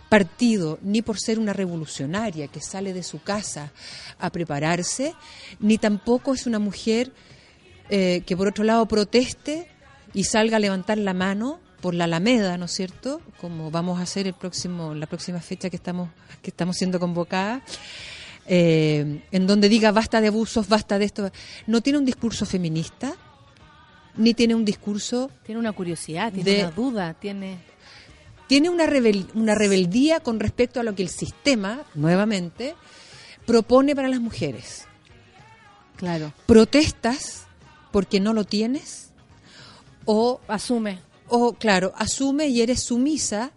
partido 0.10 0.78
ni 0.82 1.02
por 1.02 1.20
ser 1.20 1.40
una 1.40 1.54
revolucionaria 1.54 2.48
que 2.48 2.62
sale 2.62 2.94
de 2.94 3.04
su 3.04 3.22
casa 3.22 3.72
a 4.20 4.30
prepararse, 4.30 5.14
ni 5.60 5.78
tampoco 5.78 6.34
es 6.34 6.46
una 6.46 6.60
mujer 6.60 7.12
eh, 7.90 8.22
que 8.26 8.38
por 8.38 8.48
otro 8.48 8.64
lado 8.64 8.86
proteste 8.88 9.68
y 10.14 10.24
salga 10.26 10.58
a 10.58 10.60
levantar 10.60 10.98
la 10.98 11.14
mano 11.14 11.60
por 11.82 11.94
la 11.94 12.06
Alameda, 12.06 12.58
¿no 12.58 12.66
es 12.66 12.72
cierto? 12.72 13.22
Como 13.42 13.72
vamos 13.72 14.00
a 14.00 14.04
hacer 14.04 14.28
el 14.28 14.34
próximo, 14.34 14.94
la 14.94 15.06
próxima 15.08 15.40
fecha 15.40 15.70
que 15.70 15.76
estamos 15.76 16.10
que 16.42 16.50
estamos 16.52 16.78
siendo 16.78 17.00
convocadas, 17.00 17.64
eh, 18.48 19.22
en 19.32 19.48
donde 19.48 19.70
diga 19.70 19.92
basta 19.92 20.22
de 20.22 20.28
abusos, 20.28 20.68
basta 20.68 21.00
de 21.00 21.06
esto. 21.06 21.32
No 21.68 21.82
tiene 21.82 21.98
un 22.00 22.06
discurso 22.06 22.46
feminista, 22.46 23.16
ni 24.18 24.34
tiene 24.34 24.56
un 24.56 24.66
discurso 24.66 25.30
Tiene 25.46 25.60
una 25.60 25.72
curiosidad, 25.74 26.32
tiene 26.34 26.50
De- 26.52 26.60
una 26.64 26.72
duda, 26.72 27.14
tiene... 27.16 27.58
tiene 28.48 28.70
una, 28.70 28.86
rebel- 28.86 29.28
una 29.34 29.56
rebeldía 29.56 30.20
con 30.20 30.40
respecto 30.40 30.80
a 30.80 30.84
lo 30.84 30.94
que 30.96 31.04
el 31.04 31.10
sistema, 31.10 31.82
nuevamente, 31.96 32.76
propone 33.46 33.96
para 33.96 34.08
las 34.08 34.20
mujeres. 34.22 34.86
Claro. 35.98 36.34
Protestas 36.46 37.44
porque 37.92 38.20
no 38.20 38.34
lo 38.34 38.44
tienes 38.44 39.12
o 40.06 40.42
asume 40.48 41.00
o 41.30 41.54
claro 41.54 41.94
asume 41.96 42.48
y 42.50 42.62
eres 42.62 42.84
sumisa 42.84 43.52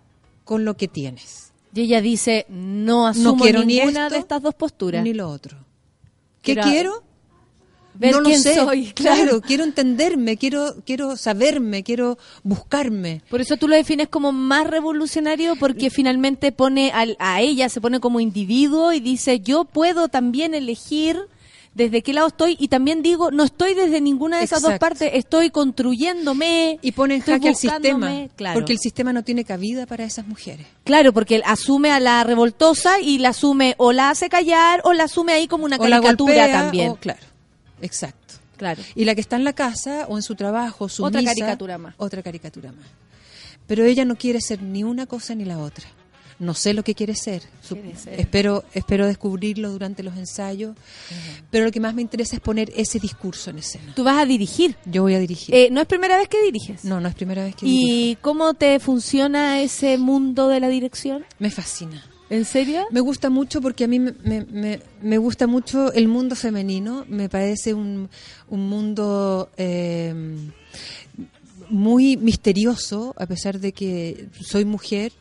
con 0.45 0.65
lo 0.65 0.77
que 0.77 0.87
tienes 0.89 1.53
y 1.75 1.81
ella 1.83 2.01
dice 2.01 2.47
no 2.49 3.07
asumo 3.09 3.33
no 3.33 3.37
quiero 3.43 3.65
ni 3.65 3.77
ninguna 3.79 4.05
esto, 4.05 4.15
de 4.15 4.21
estas 4.21 4.41
dos 4.43 4.55
posturas 4.55 5.03
ni 5.05 5.13
lo 5.13 5.29
otro 5.29 5.59
¿qué 6.41 6.55
Quiero- 6.55 6.63
quiero? 6.71 7.03
Ver 7.99 8.13
no 8.13 8.21
lo 8.21 8.29
quién 8.29 8.41
sé. 8.43 8.55
soy 8.55 8.87
claro 8.95 9.41
quiero 9.41 9.65
entenderme 9.65 10.37
quiero 10.37 10.77
quiero 10.87 11.17
saberme 11.17 11.83
quiero 11.83 12.17
buscarme 12.45 13.23
Por 13.29 13.41
eso 13.41 13.57
tú 13.57 13.69
lo 13.69 13.75
defines 13.77 14.09
como 14.09 14.33
más 14.33 14.67
revolucionario 14.67 15.57
porque 15.57 15.91
finalmente 15.91 16.53
pone 16.53 16.91
al- 16.93 17.17
a 17.19 17.41
ella, 17.41 17.69
se 17.69 17.81
pone 17.81 18.01
como 18.01 18.21
individuo 18.21 18.93
y 18.93 19.01
dice 19.01 19.41
yo 19.41 19.65
puedo 19.65 20.09
también 20.09 20.55
elegir 20.55 21.19
desde 21.75 22.03
qué 22.03 22.13
lado 22.13 22.27
estoy 22.29 22.57
y 22.59 22.69
también 22.69 23.03
digo 23.03 23.31
no 23.31 23.45
estoy 23.45 23.75
desde 23.75 24.01
ninguna 24.01 24.39
de 24.39 24.45
esas 24.45 24.63
dos 24.63 24.79
partes, 24.79 25.11
estoy 25.15 25.51
construyéndome 25.51 26.79
y 26.83 26.93
pone 26.93 27.17
en 27.17 27.21
jaque 27.21 27.49
el 27.49 27.55
sistema 27.57 28.27
claro. 28.37 28.55
porque 28.59 28.73
el 28.73 28.79
sistema 28.79 29.13
no 29.13 29.23
tiene 29.23 29.45
cabida 29.45 29.87
para 29.87 30.05
esas 30.05 30.27
mujeres 30.27 30.67
Claro, 30.85 31.13
porque 31.13 31.37
él 31.37 31.43
asume 31.45 31.91
a 31.91 32.01
la 32.01 32.25
revoltosa 32.25 33.01
y 33.01 33.19
la 33.19 33.29
asume 33.31 33.75
o 33.77 33.93
la 33.93 34.09
hace 34.11 34.29
callar 34.29 34.81
o 34.85 34.93
la 34.95 35.05
asume 35.05 35.33
ahí 35.33 35.47
como 35.47 35.67
una 35.67 35.77
o 35.77 35.87
la 35.87 35.97
caricatura 36.01 36.33
golpea, 36.47 36.53
también. 36.63 36.91
o- 36.91 36.97
claro 36.97 37.21
exacto 37.83 38.35
Claro. 38.57 38.83
y 38.97 39.05
la 39.05 39.15
que 39.15 39.21
está 39.21 39.37
en 39.37 39.45
la 39.45 39.53
casa 39.53 40.07
o 40.09 40.17
en 40.17 40.23
su 40.23 40.35
trabajo 40.35 40.89
sumisa, 40.89 41.19
Otra 41.21 41.23
caricatura 41.25 41.79
más. 41.79 41.95
otra 41.99 42.23
caricatura 42.23 42.73
más 42.73 42.87
pero 43.67 43.85
ella 43.85 44.05
no 44.05 44.17
quiere 44.17 44.41
ser 44.41 44.63
ni 44.63 44.83
una 44.85 45.07
cosa 45.07 45.35
ni 45.35 45.45
la 45.45 45.59
otra 45.59 45.87
no 46.41 46.55
sé 46.55 46.73
lo 46.73 46.85
que 46.85 46.95
quiere 46.95 47.17
ser, 47.17 47.43
Su- 47.63 47.75
Quiere 47.75 47.97
ser. 47.97 48.19
espero 48.21 48.65
espero 48.73 49.07
descubrirlo 49.09 49.71
durante 49.73 50.03
los 50.05 50.17
ensayos 50.17 50.77
pero 51.51 51.65
lo 51.65 51.73
que 51.73 51.81
más 51.81 51.95
me 51.95 52.03
interesa 52.03 52.37
es 52.37 52.41
poner 52.41 52.73
ese 52.77 52.99
discurso 53.01 53.51
en 53.51 53.59
escena 53.59 53.93
Tú 53.95 54.05
vas 54.05 54.19
a 54.19 54.25
dirigir. 54.25 54.77
yo 54.85 55.03
voy 55.03 55.15
a 55.15 55.19
dirigir 55.19 55.53
Eh, 55.55 55.69
no 55.73 55.81
es 55.81 55.87
primera 55.89 56.17
vez 56.17 56.29
que 56.29 56.41
diriges. 56.43 56.85
no 56.85 57.01
no 57.01 57.09
es 57.09 57.15
primera 57.17 57.43
vez 57.45 57.55
que 57.57 57.67
dirijo. 57.67 57.87
¿Y 57.89 58.17
cómo 58.21 58.55
te 58.55 58.79
funciona 58.81 59.61
ese 59.63 59.99
mundo 59.99 60.49
de 60.49 60.61
la 60.61 60.69
dirección? 60.69 61.25
me 61.41 61.51
fascina 61.51 62.05
¿En 62.31 62.45
serio? 62.45 62.87
Me 62.91 63.01
gusta 63.01 63.31
mucho 63.31 63.61
porque 63.63 63.85
a 63.85 63.89
mí 63.89 63.99
me, 63.99 64.13
me- 64.23 64.45
me- 64.45 64.81
me 65.01 65.19
gusta 65.19 65.47
mucho 65.47 65.93
el 65.93 66.09
mundo 66.09 66.37
femenino. 66.37 67.05
Me 67.09 67.29
parece 67.29 67.73
un, 67.73 68.09
un 68.49 68.69
mundo 68.69 69.51
eh, 69.57 70.15
muy 71.71 72.17
misterioso, 72.17 73.15
a 73.19 73.27
pesar 73.27 73.61
de 73.61 73.73
que 73.73 74.29
soy 74.41 74.65
mujer. 74.65 75.13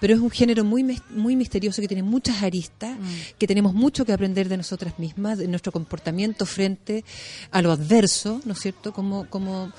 Pero 0.00 0.14
es 0.14 0.20
un 0.20 0.30
género 0.30 0.64
muy 0.64 1.00
muy 1.10 1.34
misterioso 1.34 1.80
que 1.80 1.88
tiene 1.88 2.02
muchas 2.02 2.42
aristas, 2.42 2.98
que 3.38 3.46
tenemos 3.46 3.72
mucho 3.72 4.04
que 4.04 4.12
aprender 4.12 4.48
de 4.50 4.56
nosotras 4.58 4.98
mismas, 4.98 5.38
de 5.38 5.48
nuestro 5.48 5.72
comportamiento 5.72 6.44
frente 6.44 7.04
a 7.50 7.62
lo 7.62 7.72
adverso, 7.72 8.40
¿no 8.44 8.52
es 8.52 8.58
cierto? 8.60 8.92
Cómo, 8.92 9.26
cómo, 9.30 9.72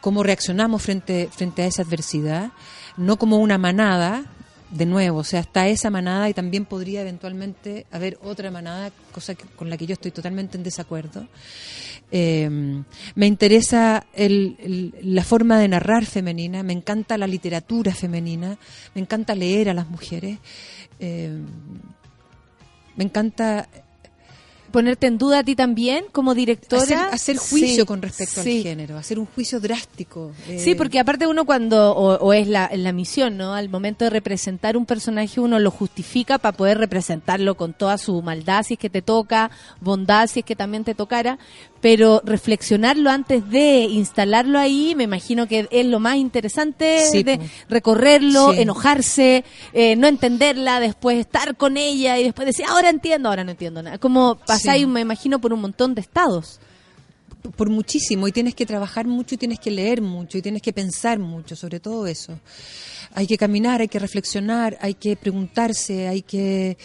cómo 0.00 0.22
reaccionamos 0.22 0.82
frente, 0.82 1.28
frente 1.34 1.62
a 1.62 1.66
esa 1.66 1.82
adversidad, 1.82 2.52
no 2.98 3.16
como 3.18 3.38
una 3.38 3.58
manada, 3.58 4.26
de 4.70 4.86
nuevo, 4.86 5.20
o 5.20 5.24
sea, 5.24 5.40
está 5.40 5.66
esa 5.68 5.90
manada 5.90 6.28
y 6.28 6.34
también 6.34 6.64
podría 6.64 7.00
eventualmente 7.00 7.86
haber 7.90 8.18
otra 8.22 8.50
manada, 8.50 8.90
cosa 9.12 9.34
con 9.56 9.70
la 9.70 9.76
que 9.76 9.86
yo 9.86 9.94
estoy 9.94 10.10
totalmente 10.10 10.56
en 10.56 10.62
desacuerdo. 10.62 11.26
Eh, 12.10 12.48
me 13.14 13.26
interesa 13.26 14.06
la 14.16 15.24
forma 15.24 15.58
de 15.58 15.68
narrar 15.68 16.06
femenina, 16.06 16.62
me 16.62 16.72
encanta 16.72 17.18
la 17.18 17.26
literatura 17.26 17.94
femenina, 17.94 18.58
me 18.94 19.00
encanta 19.00 19.34
leer 19.34 19.70
a 19.70 19.74
las 19.74 19.88
mujeres, 19.88 20.38
eh, 21.00 21.38
me 22.96 23.04
encanta 23.04 23.68
Ponerte 24.70 25.06
en 25.06 25.16
duda 25.18 25.38
a 25.38 25.42
ti 25.44 25.56
también 25.56 26.04
como 26.12 26.34
directora. 26.34 26.82
hacer, 26.82 26.98
hacer 26.98 27.36
juicio 27.38 27.82
Sí, 27.82 27.86
con 27.86 28.02
respecto 28.02 28.42
sí. 28.42 28.58
al 28.58 28.62
género, 28.64 28.96
hacer 28.98 29.18
un 29.18 29.26
juicio 29.26 29.60
drástico. 29.60 30.32
eh, 30.48 30.58
Sí, 30.58 30.74
porque 30.74 30.98
aparte 30.98 31.26
uno 31.26 31.44
cuando, 31.46 31.92
o, 31.94 32.14
o 32.18 32.32
es 32.32 32.46
la, 32.48 32.70
la 32.74 32.92
misión, 32.92 33.36
¿no? 33.36 33.54
Al 33.54 33.68
momento 33.70 34.04
de 34.04 34.10
representar 34.10 34.76
un 34.76 34.84
personaje 34.86 35.40
uno 35.40 35.58
lo 35.58 35.70
justifica 35.70 36.38
para 36.38 36.56
poder 36.56 36.78
representarlo 36.78 37.56
con 37.56 37.72
toda 37.72 37.96
su 37.98 38.20
maldad 38.22 38.62
si 38.62 38.74
es 38.74 38.78
que 38.80 38.90
te 38.90 39.00
toca, 39.02 39.50
bondad 39.80 40.26
si 40.28 40.40
es 40.40 40.44
que 40.44 40.56
también 40.56 40.84
te 40.84 40.94
tocara, 40.94 41.38
pero 41.80 42.20
reflexionarlo 42.24 43.08
antes 43.08 43.48
de 43.50 43.84
instalarlo 43.84 44.58
ahí, 44.58 44.94
me 44.96 45.04
imagino 45.04 45.46
que 45.46 45.68
es 45.70 45.86
lo 45.86 46.00
más 46.00 46.16
interesante 46.16 47.06
Sí, 47.10 47.22
de 47.22 47.38
recorrerlo, 47.68 48.52
enojarse, 48.52 49.44
eh, 49.72 49.96
no 49.96 50.08
entenderla, 50.08 50.80
después 50.80 51.18
estar 51.18 51.56
con 51.56 51.76
ella 51.76 52.18
y 52.18 52.24
después 52.24 52.46
decir, 52.46 52.64
ahora 52.68 52.90
entiendo, 52.90 53.28
ahora 53.28 53.44
no 53.44 53.52
entiendo 53.52 53.82
nada. 53.82 53.98
Como 53.98 54.38
pasáis, 54.58 54.82
Sí. 54.82 54.86
me 54.86 55.00
imagino, 55.00 55.40
por 55.40 55.52
un 55.52 55.60
montón 55.60 55.94
de 55.94 56.00
estados. 56.00 56.60
por 57.56 57.70
muchísimo 57.70 58.26
y 58.28 58.32
tienes 58.32 58.54
que 58.54 58.66
trabajar 58.66 59.06
mucho 59.06 59.34
y 59.34 59.38
tienes 59.38 59.58
que 59.60 59.70
leer 59.70 60.02
mucho 60.02 60.36
y 60.38 60.42
tienes 60.42 60.60
que 60.60 60.72
pensar 60.72 61.18
mucho 61.18 61.54
sobre 61.56 61.78
todo 61.80 62.06
eso. 62.06 62.38
Hay 63.14 63.26
que 63.26 63.38
caminar, 63.38 63.80
hay 63.80 63.88
que 63.88 63.98
reflexionar, 63.98 64.76
hay 64.80 64.94
que 64.94 65.14
preguntarse, 65.16 66.08
hay 66.08 66.22
que 66.22 66.76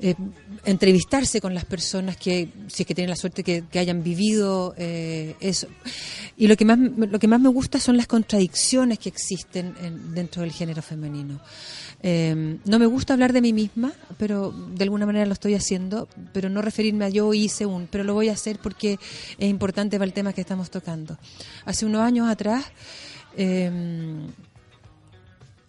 eh, 0.00 0.14
entrevistarse 0.64 1.40
con 1.40 1.54
las 1.54 1.64
personas 1.64 2.16
que, 2.16 2.48
si 2.68 2.82
es 2.82 2.86
que 2.86 2.94
tienen 2.94 3.10
la 3.10 3.16
suerte 3.16 3.42
que, 3.42 3.64
que 3.70 3.78
hayan 3.78 4.02
vivido 4.02 4.74
eh, 4.76 5.34
eso. 5.40 5.66
Y 6.36 6.46
lo 6.46 6.56
que 6.56 6.64
más 6.66 6.78
lo 6.78 7.18
que 7.18 7.26
más 7.28 7.40
me 7.40 7.48
gusta 7.48 7.80
son 7.80 7.96
las 7.96 8.06
contradicciones 8.06 8.98
que 8.98 9.08
existen 9.08 9.74
en- 9.82 10.14
dentro 10.14 10.42
del 10.42 10.52
género 10.52 10.82
femenino. 10.82 11.40
Eh, 12.02 12.58
no 12.64 12.78
me 12.78 12.86
gusta 12.86 13.12
hablar 13.12 13.32
de 13.32 13.40
mí 13.40 13.52
misma, 13.52 13.92
pero 14.18 14.52
de 14.52 14.84
alguna 14.84 15.06
manera 15.06 15.26
lo 15.26 15.32
estoy 15.32 15.54
haciendo, 15.54 16.08
pero 16.32 16.48
no 16.48 16.62
referirme 16.62 17.04
a 17.04 17.08
yo 17.10 17.32
hice 17.34 17.66
un, 17.66 17.88
pero 17.90 18.04
lo 18.04 18.14
voy 18.14 18.28
a 18.28 18.32
hacer 18.32 18.58
porque 18.58 18.98
es 19.38 19.50
importante 19.50 19.98
para 19.98 20.06
el 20.06 20.12
tema 20.12 20.32
que 20.32 20.40
estamos 20.40 20.70
tocando. 20.70 21.18
Hace 21.66 21.84
unos 21.84 22.00
años 22.00 22.28
atrás, 22.28 22.64
eh, 23.36 23.70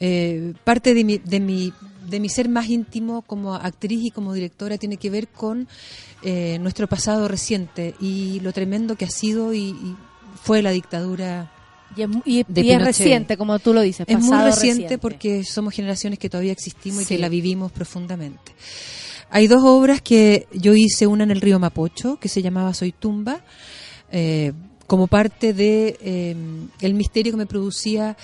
eh, 0.04 0.56
parte 0.64 0.96
de 0.96 1.04
mi, 1.04 1.20
de, 1.20 1.40
mi, 1.40 1.72
de 2.10 2.20
mi 2.20 2.28
ser 2.28 2.50
más 2.50 2.68
íntimo 2.68 3.22
como 3.22 3.54
actriz 3.54 4.04
y 4.06 4.10
como 4.10 4.34
directora 4.34 4.80
tiene 4.80 4.98
que 4.98 5.12
ver 5.12 5.28
con 5.28 5.68
eh, 6.24 6.58
nuestro 6.60 6.88
pasado 6.88 7.28
reciente 7.28 7.94
y 8.00 8.40
lo 8.40 8.52
tremendo 8.52 8.96
que 8.96 9.06
ha 9.06 9.12
sido 9.12 9.54
y 9.54 9.96
fue 10.42 10.64
la 10.64 10.72
dictadura 10.72 11.52
Y 11.96 12.02
es, 12.04 12.10
y- 12.26 12.44
de 12.48 12.62
y 12.62 12.72
es 12.72 12.78
Pinochet. 12.78 12.86
reciente, 12.86 13.38
como 13.38 13.60
tú 13.60 13.74
lo 13.74 13.82
dices. 13.82 14.06
Es 14.08 14.20
muy 14.20 14.38
reciente, 14.38 14.98
porque 14.98 15.44
somos 15.44 15.74
generaciones 15.74 16.20
que 16.20 16.30
todavía 16.30 16.52
existimos 16.52 17.04
y 17.04 17.06
que 17.06 17.18
la 17.18 17.30
vivimos 17.30 17.72
profundamente. 17.72 18.54
Hay 19.30 19.48
dos 19.48 19.62
obras 19.64 20.02
que 20.02 20.48
yo 20.54 20.74
hice, 20.74 21.08
una 21.08 21.24
en 21.24 21.32
el 21.32 21.40
río 21.42 21.58
Mapocho, 21.60 22.18
que 22.20 22.28
se 22.30 22.42
llamaba 22.42 22.74
Soy 22.74 22.92
Tumba, 22.92 23.42
eh, 24.12 24.52
como 24.88 25.08
parte 25.08 25.54
de 25.54 25.98
eh, 26.02 26.36
el 26.82 26.94
misterio 26.94 27.32
que 27.32 27.38
me 27.38 27.46
producía 27.46 28.18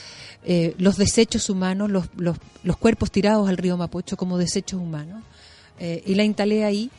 eh, 0.43 0.75
los 0.77 0.97
desechos 0.97 1.49
humanos, 1.49 1.89
los, 1.89 2.07
los, 2.17 2.37
los 2.63 2.75
cuerpos 2.77 3.09
tirados 3.09 3.47
al 3.47 3.55
río 3.57 3.77
Mapocho 3.77 4.17
como 4.17 4.37
desechos 4.37 4.81
humanos. 4.81 5.23
Y 5.79 6.15
la 6.15 6.23
instalé 6.23 6.65
ahí 6.65 6.89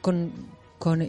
con, 0.00 0.32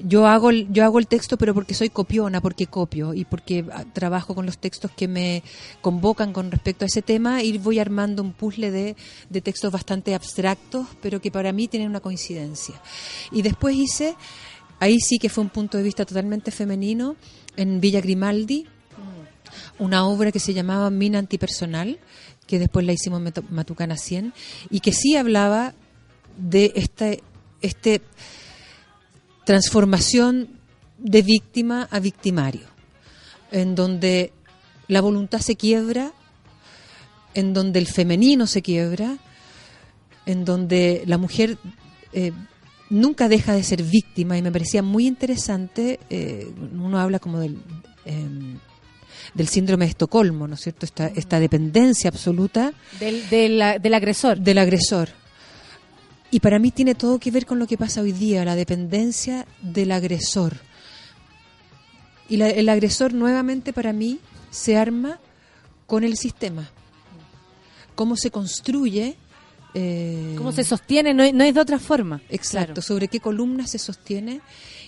yo 0.06 0.28
hago 0.28 0.50
el, 0.50 0.72
yo 0.72 0.84
hago 0.84 1.00
el 1.00 1.08
texto 1.08 1.38
pero 1.38 1.54
porque 1.54 1.74
soy 1.74 1.90
copiona 1.90 2.41
porque 2.41 2.68
copio 2.68 3.14
y 3.14 3.26
porque 3.26 3.66
ah, 3.72 3.86
trabajo 3.94 4.34
con 4.34 4.46
los 4.46 4.58
textos 4.58 4.91
que 4.91 5.08
me 5.08 5.44
convocan 5.82 6.34
con 6.34 6.50
respecto 6.50 6.86
a 6.86 6.88
ese 6.88 7.02
tema 7.02 7.44
y 7.44 7.58
voy 7.58 7.80
armando 7.80 8.24
un 8.24 8.34
puzzle 8.34 8.72
de, 8.72 8.96
textos 9.41 9.72
bastante 9.72 10.16
abstractos 10.16 10.88
pero 11.02 11.22
que 11.22 11.32
para 11.32 11.52
mí 11.52 11.68
tienen 11.68 11.90
una 11.90 12.00
coincidencia. 12.00 12.76
Y 13.32 13.41
después 13.41 13.76
hice 13.76 14.16
ahí 14.80 15.00
sí 15.00 15.20
que 15.20 15.30
fue 15.30 15.44
un 15.44 15.50
punto 15.50 15.78
de 15.78 15.84
vista 15.84 16.06
totalmente 16.06 16.52
femenino 16.52 17.16
en 17.56 17.80
Villa 17.80 18.02
Grimaldi 18.02 18.68
una 19.78 20.06
obra 20.06 20.32
que 20.32 20.40
se 20.40 20.54
llamaba 20.54 20.90
Mina 20.90 21.20
Antipersonal, 21.20 22.00
que 22.46 22.60
después 22.60 22.86
la 22.86 22.94
hicimos 22.94 23.22
en 23.22 23.34
Matucana 23.50 23.98
100, 23.98 24.34
y 24.70 24.82
que 24.82 24.91
sí 24.91 25.16
hablaba 25.16 25.74
de 26.38 26.74
este, 26.76 27.24
este 27.62 28.02
transformación 29.49 30.47
de 30.99 31.23
víctima 31.23 31.88
a 31.89 31.99
victimario, 31.99 32.67
en 33.51 33.73
donde 33.73 34.31
la 34.88 35.01
voluntad 35.01 35.39
se 35.39 35.55
quiebra, 35.55 36.11
en 37.34 37.55
donde 37.55 37.80
el 37.80 37.88
femenino 37.88 38.45
se 38.45 38.61
quiebra, 38.61 39.17
en 40.27 40.45
donde 40.45 41.01
la 41.07 41.17
mujer 41.17 41.57
eh, 42.13 42.31
nunca 42.91 43.27
deja 43.27 43.53
de 43.55 43.63
ser 43.63 43.81
víctima 43.81 44.38
y 44.38 44.43
me 44.43 44.51
parecía 44.51 44.84
muy 44.84 45.07
interesante, 45.07 45.99
eh, 46.11 46.47
uno 46.71 46.99
habla 46.99 47.17
como 47.17 47.39
del... 47.39 47.57
em, 48.05 48.59
del 49.34 49.47
síndrome 49.47 49.85
de 49.85 49.91
Estocolmo, 49.91 50.47
¿no 50.47 50.53
es 50.55 50.61
cierto? 50.61 50.85
Esta, 50.85 51.07
esta 51.07 51.39
dependencia 51.39 52.09
absoluta 52.09 52.71
Del, 52.99 53.27
del, 53.30 53.61
del 53.81 53.93
agresor. 53.93 54.39
del 54.39 54.57
agresor. 54.59 55.09
Y 56.31 56.39
para 56.41 56.60
mí 56.60 56.72
tiene 56.72 56.93
todo 56.95 57.19
que 57.19 57.31
ver 57.31 57.45
con 57.45 57.57
lo 57.60 57.65
que 57.68 57.77
pasa 57.77 58.01
hoy 58.01 58.11
día, 58.11 58.45
la 58.45 58.56
dependencia 58.56 59.47
del 59.61 59.91
agresor. 59.91 60.57
Y 62.27 62.38
la- 62.38 62.49
el 62.49 62.69
agresor 62.69 63.14
nuevamente 63.14 63.73
para 63.73 63.93
mí 63.93 64.19
se 64.51 64.77
arma 64.77 65.19
con 65.88 66.03
el 66.03 66.18
sistema. 66.18 66.69
Cómo 67.95 68.15
se 68.15 68.31
construye. 68.31 69.15
eh, 69.76 70.34
¿Cómo 70.35 70.51
se 70.51 70.64
sostiene? 70.64 71.14
No, 71.14 71.22
es- 71.22 71.31
no 71.34 71.43
es 71.43 71.53
de 71.53 71.60
otra 71.61 71.77
forma. 71.77 72.22
Exacto, 72.30 72.73
Claro. 72.73 72.81
sobre 72.81 73.07
qué 73.07 73.19
columna 73.19 73.68
se 73.68 73.77
sostiene 73.77 74.41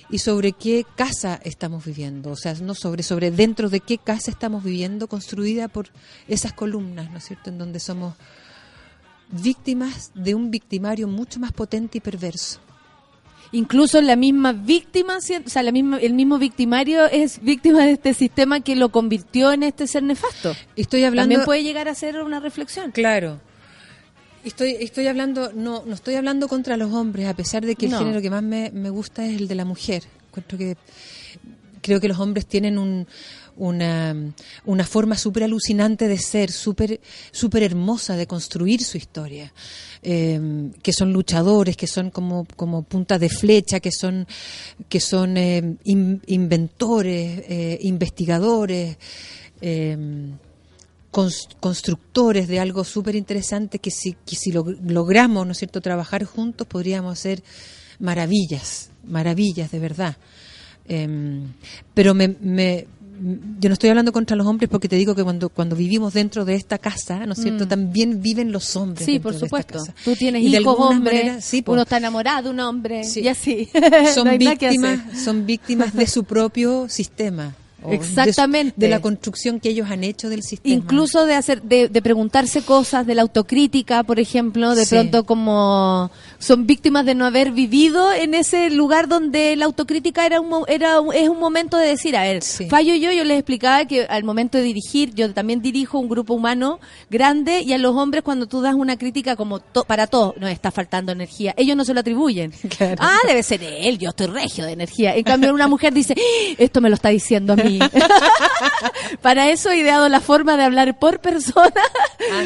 y 0.10 0.18
sobre 0.18 0.54
qué 0.54 0.84
casa 0.96 1.40
estamos 1.44 1.86
viviendo, 1.86 2.32
o 2.32 2.36
sea, 2.36 2.56
no 2.56 2.74
sobre, 2.74 3.04
sobre 3.04 3.30
dentro 3.30 3.70
de 3.70 3.80
qué 3.80 4.00
casa 4.00 4.32
estamos 4.32 4.64
viviendo, 4.64 5.06
construida 5.08 5.68
por 5.68 5.90
esas 6.28 6.54
columnas, 6.54 7.12
¿no 7.12 7.20
es 7.20 7.26
cierto?, 7.26 7.52
en 7.52 7.60
donde 7.60 7.80
somos 7.80 8.16
víctimas 9.32 10.12
de 10.16 10.36
un 10.36 10.52
victimario 10.52 11.08
mucho 11.08 11.40
más 11.40 11.52
potente 11.52 11.98
y 11.98 12.02
perverso. 12.02 12.60
Incluso 13.54 14.02
la 14.02 14.16
misma 14.16 14.54
víctima, 14.54 15.18
o 15.18 15.22
sea, 15.22 15.64
la 15.64 15.74
misma, 15.74 15.98
el 15.98 16.14
mismo 16.14 16.38
victimario 16.38 17.06
es 17.08 17.42
víctima 17.42 17.86
de 17.86 17.92
este 17.92 18.14
sistema 18.14 18.62
que 18.62 18.78
lo 18.78 18.90
convirtió 18.90 19.52
en 19.52 19.64
este 19.64 19.88
ser 19.88 20.04
nefasto. 20.04 20.56
Estoy 20.78 21.04
hablando 21.04 21.34
También 21.34 21.46
puede 21.46 21.64
llegar 21.64 21.90
a 21.90 21.96
ser 21.96 22.22
una 22.22 22.40
reflexión. 22.40 22.92
Claro. 22.92 23.42
Estoy, 24.46 24.78
estoy 24.80 25.08
hablando, 25.08 25.52
no, 25.54 25.84
no 25.86 25.94
estoy 25.94 26.16
hablando 26.16 26.48
contra 26.48 26.78
los 26.78 26.94
hombres, 26.94 27.28
a 27.28 27.36
pesar 27.36 27.66
de 27.66 27.76
que 27.76 27.88
el 27.88 27.92
No. 27.92 28.00
género 28.00 28.22
que 28.22 28.30
más 28.30 28.42
me, 28.42 28.72
me 28.72 28.90
gusta 28.90 29.26
es 29.26 29.36
el 29.40 29.48
de 29.50 29.56
la 29.56 29.66
mujer. 29.66 30.04
Encuentro 30.30 30.58
que 30.58 30.78
creo 31.82 32.00
que 32.00 32.08
los 32.08 32.20
hombres 32.20 32.46
tienen 32.46 32.78
un, 32.78 33.06
una, 33.58 34.16
una 34.66 34.86
forma 34.86 35.18
súper 35.18 35.44
alucinante 35.44 36.08
de 36.08 36.18
ser, 36.18 36.52
súper 36.52 37.00
súper 37.32 37.64
hermosa 37.64 38.16
de 38.16 38.28
construir 38.28 38.84
su 38.84 38.98
historia. 38.98 39.52
Eh, 40.04 40.72
que 40.82 40.94
son 40.94 41.14
luchadores, 41.14 41.78
que 41.78 41.86
son 41.88 42.10
como, 42.10 42.46
como 42.56 42.82
puntas 42.84 43.20
de 43.20 43.30
flecha, 43.30 43.80
que 43.80 43.92
son, 43.92 44.26
que 44.90 45.00
son 45.00 45.38
in- 45.38 46.22
inventores, 46.26 47.44
eh, 47.48 47.78
investigadores. 47.82 48.98
cons- 51.12 51.50
constructores 51.60 52.48
de 52.48 52.60
algo 52.60 52.84
súper 52.84 53.16
interesante 53.16 53.80
que 53.80 53.92
si, 53.92 54.14
que 54.26 54.36
si 54.36 54.52
lo- 54.52 54.66
logramos, 54.88 55.46
¿no 55.46 55.52
es 55.52 55.58
cierto?, 55.60 55.82
trabajar 55.82 56.24
juntos 56.24 56.66
podríamos 56.68 57.12
hacer 57.20 57.44
maravillas, 58.00 58.90
maravillas 59.06 59.72
de 59.72 59.80
verdad. 59.80 60.18
Em, 60.88 61.54
pero 61.94 62.14
me, 62.14 62.30
me- 62.40 62.88
yo 63.60 63.70
no 63.70 63.74
estoy 63.74 63.90
hablando 63.90 64.12
contra 64.12 64.36
los 64.36 64.48
hombres 64.48 64.70
porque 64.70 64.90
te 64.90 64.96
digo 64.96 65.14
que 65.14 65.24
cuando, 65.24 65.50
cuando 65.50 65.76
vivimos 65.76 66.14
dentro 66.14 66.44
de 66.44 66.56
esta 66.56 66.78
casa, 66.80 67.26
¿no 67.26 67.34
es 67.34 67.40
cierto?, 67.42 67.66
Mm. 67.66 67.70
también 67.70 68.22
viven 68.22 68.52
los 68.52 68.76
hombres. 68.76 69.06
Sí, 69.06 69.20
por 69.20 69.34
supuesto. 69.36 69.80
casa. 69.80 69.94
Tú 70.04 70.16
tienes 70.16 70.42
Y 70.44 70.56
hijos 70.58 70.76
hombres, 70.80 71.24
manera, 71.26 71.42
sí, 71.42 71.64
uno 71.68 71.84
está 71.84 71.98
enamorado 71.98 72.44
de 72.44 72.50
un 72.50 72.60
hombre 72.62 73.02
y 73.16 73.28
así. 73.28 73.70
son 74.14 74.28
No 74.32 74.38
víctimas 74.38 75.00
son 75.24 75.46
víctimas 75.46 75.94
de 75.94 76.08
su 76.08 76.24
propio 76.24 76.90
sistema 76.90 77.56
o 77.84 77.90
de 77.92 77.98
su- 77.98 78.04
Exactamente. 78.04 78.74
de, 78.78 78.90
la 78.90 79.00
construcción 79.00 79.60
que 79.60 79.70
ellos 79.70 79.90
han 79.90 80.04
hecho 80.04 80.30
del 80.30 80.44
sistema 80.44 80.76
Incluso 80.76 81.26
de 81.26 81.36
hacer, 81.36 81.62
de, 81.62 81.88
de 81.90 82.02
preguntarse 82.02 82.62
cosas, 82.64 83.06
de 83.08 83.16
la 83.16 83.22
autocrítica, 83.24 84.04
por 84.04 84.20
ejemplo, 84.20 84.76
de 84.76 84.86
Sí. 84.86 84.96
pronto 84.96 85.24
como 85.26 86.12
son 86.40 86.66
víctimas 86.68 87.06
de 87.06 87.16
no 87.16 87.26
haber 87.26 87.52
vivido 87.52 88.12
en 88.14 88.34
ese 88.34 88.70
lugar 88.70 89.08
donde 89.08 89.56
la 89.56 89.66
autocrítica 89.66 90.26
era 90.26 90.40
un, 90.42 90.64
era 90.68 91.00
un- 91.00 91.14
es 91.14 91.30
un 91.30 91.40
momento 91.40 91.78
de 91.78 91.88
decir, 91.88 92.16
a 92.18 92.24
ver, 92.24 92.42
fallo 92.70 92.96
yo, 92.96 93.12
yo 93.12 93.24
les 93.24 93.38
explicaba 93.40 93.86
que 93.86 94.04
al 94.06 94.24
momento 94.24 94.58
de 94.58 94.64
dirigir, 94.64 95.14
yo 95.14 95.32
también 95.34 95.62
dirijo 95.62 96.00
un 96.00 96.10
grupo 96.10 96.34
humano 96.34 96.80
grande 97.10 97.62
y 97.62 97.74
a 97.74 97.78
los 97.78 97.96
hombres 97.96 98.24
cuando 98.24 98.48
tú 98.48 98.62
das 98.62 98.76
una 98.76 98.98
crítica 98.98 99.36
como 99.36 99.60
to- 99.60 99.84
para 99.86 100.08
todos, 100.08 100.36
no 100.38 100.48
está 100.48 100.72
faltando 100.72 101.12
energía, 101.12 101.54
ellos 101.58 101.76
no 101.78 101.86
se 101.86 101.94
lo 101.94 102.00
atribuyen. 102.02 102.52
Ah, 103.00 103.18
debe 103.28 103.44
ser 103.44 103.62
él, 103.64 103.98
yo 103.98 104.10
estoy 104.10 104.28
regio 104.28 104.66
de 104.66 104.72
energía. 104.74 105.16
En 105.16 105.24
cambio 105.24 105.54
una 105.54 105.68
mujer 105.68 105.94
dice, 105.94 106.14
"Ah, 106.18 106.56
esto 106.58 106.82
me 106.82 106.90
lo 106.90 106.96
está 106.96 107.10
diciendo 107.10 107.54
a 107.54 107.56
mí. 107.56 107.71
Para 109.22 109.50
eso 109.50 109.70
he 109.70 109.78
ideado 109.78 110.10
la 110.10 110.20
forma 110.20 110.58
de 110.58 110.64
hablar 110.64 110.98
por 111.00 111.20
persona. 111.20 111.72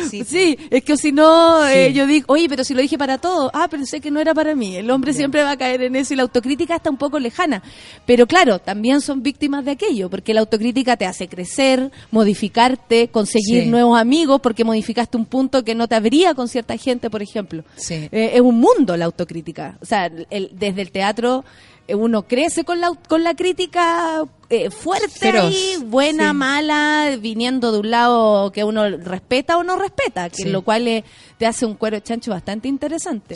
sí. 0.09 0.57
es 0.69 0.83
que 0.83 0.97
si 0.97 1.11
no, 1.11 1.65
eh, 1.67 1.87
Sí. 1.89 1.93
yo 1.93 2.07
digo, 2.07 2.25
oye, 2.33 2.47
pero 2.49 2.63
si 2.63 2.73
lo 2.73 2.81
dije 2.81 2.97
para 2.97 3.17
todos, 3.17 3.49
ah, 3.53 3.67
pensé 3.67 4.01
que 4.01 4.11
no 4.11 4.19
era 4.19 4.33
para 4.33 4.55
mí. 4.55 4.75
El 4.75 4.89
hombre 4.91 5.13
siempre 5.13 5.43
va 5.43 5.51
a 5.51 5.57
caer 5.57 5.81
en 5.83 5.95
eso 5.95 6.13
y 6.13 6.17
la 6.17 6.23
autocrítica 6.23 6.75
está 6.75 6.89
un 6.89 6.97
poco 6.97 7.19
lejana. 7.19 7.61
Pero 8.05 8.27
claro, 8.27 8.59
también 8.59 9.01
son 9.01 9.21
víctimas 9.23 9.63
de 9.65 9.71
aquello, 9.71 10.09
porque 10.09 10.33
la 10.33 10.41
autocrítica 10.41 10.97
te 10.97 11.05
hace 11.05 11.27
crecer, 11.27 11.91
modificarte, 12.11 13.07
conseguir 13.09 13.63
Sí. 13.63 13.69
nuevos 13.69 13.99
amigos, 13.99 14.41
porque 14.41 14.63
modificaste 14.63 15.17
un 15.17 15.25
punto 15.25 15.63
que 15.63 15.75
no 15.75 15.87
te 15.87 15.95
habría 15.95 16.33
con 16.33 16.47
cierta 16.47 16.77
gente, 16.77 17.09
por 17.09 17.21
ejemplo. 17.21 17.63
Sí. 17.75 18.09
Eh, 18.11 18.31
es 18.33 18.41
un 18.41 18.59
mundo 18.59 18.97
la 18.97 19.05
autocrítica. 19.05 19.77
O 19.81 19.85
sea, 19.85 20.09
el- 20.29 20.49
desde 20.53 20.81
el 20.81 20.91
teatro 20.91 21.43
eh, 21.87 21.93
uno 21.95 22.23
crece 22.23 22.63
con 22.63 22.81
la, 22.81 22.91
con 23.07 23.23
la 23.23 23.35
crítica 23.35 24.23
eh, 24.49 24.69
fuerte 24.69 25.29
ahí, 25.29 25.77
buena, 25.85 26.29
sí. 26.31 26.35
mala, 26.37 27.17
viniendo 27.19 27.71
de 27.71 27.79
un 27.79 27.89
lado 27.91 28.51
que 28.51 28.63
uno 28.63 28.87
respeta 28.97 29.57
o 29.57 29.63
no 29.63 29.75
respeta, 29.77 30.29
que 30.29 30.43
Sí. 30.43 30.49
lo 30.49 30.61
cual 30.61 30.87
eh, 30.87 31.03
te 31.37 31.45
hace 31.45 31.65
un 31.65 31.73
cuero 31.75 31.95
de 31.97 32.03
chancho 32.03 32.31
bastante 32.31 32.67
interesante. 32.67 33.35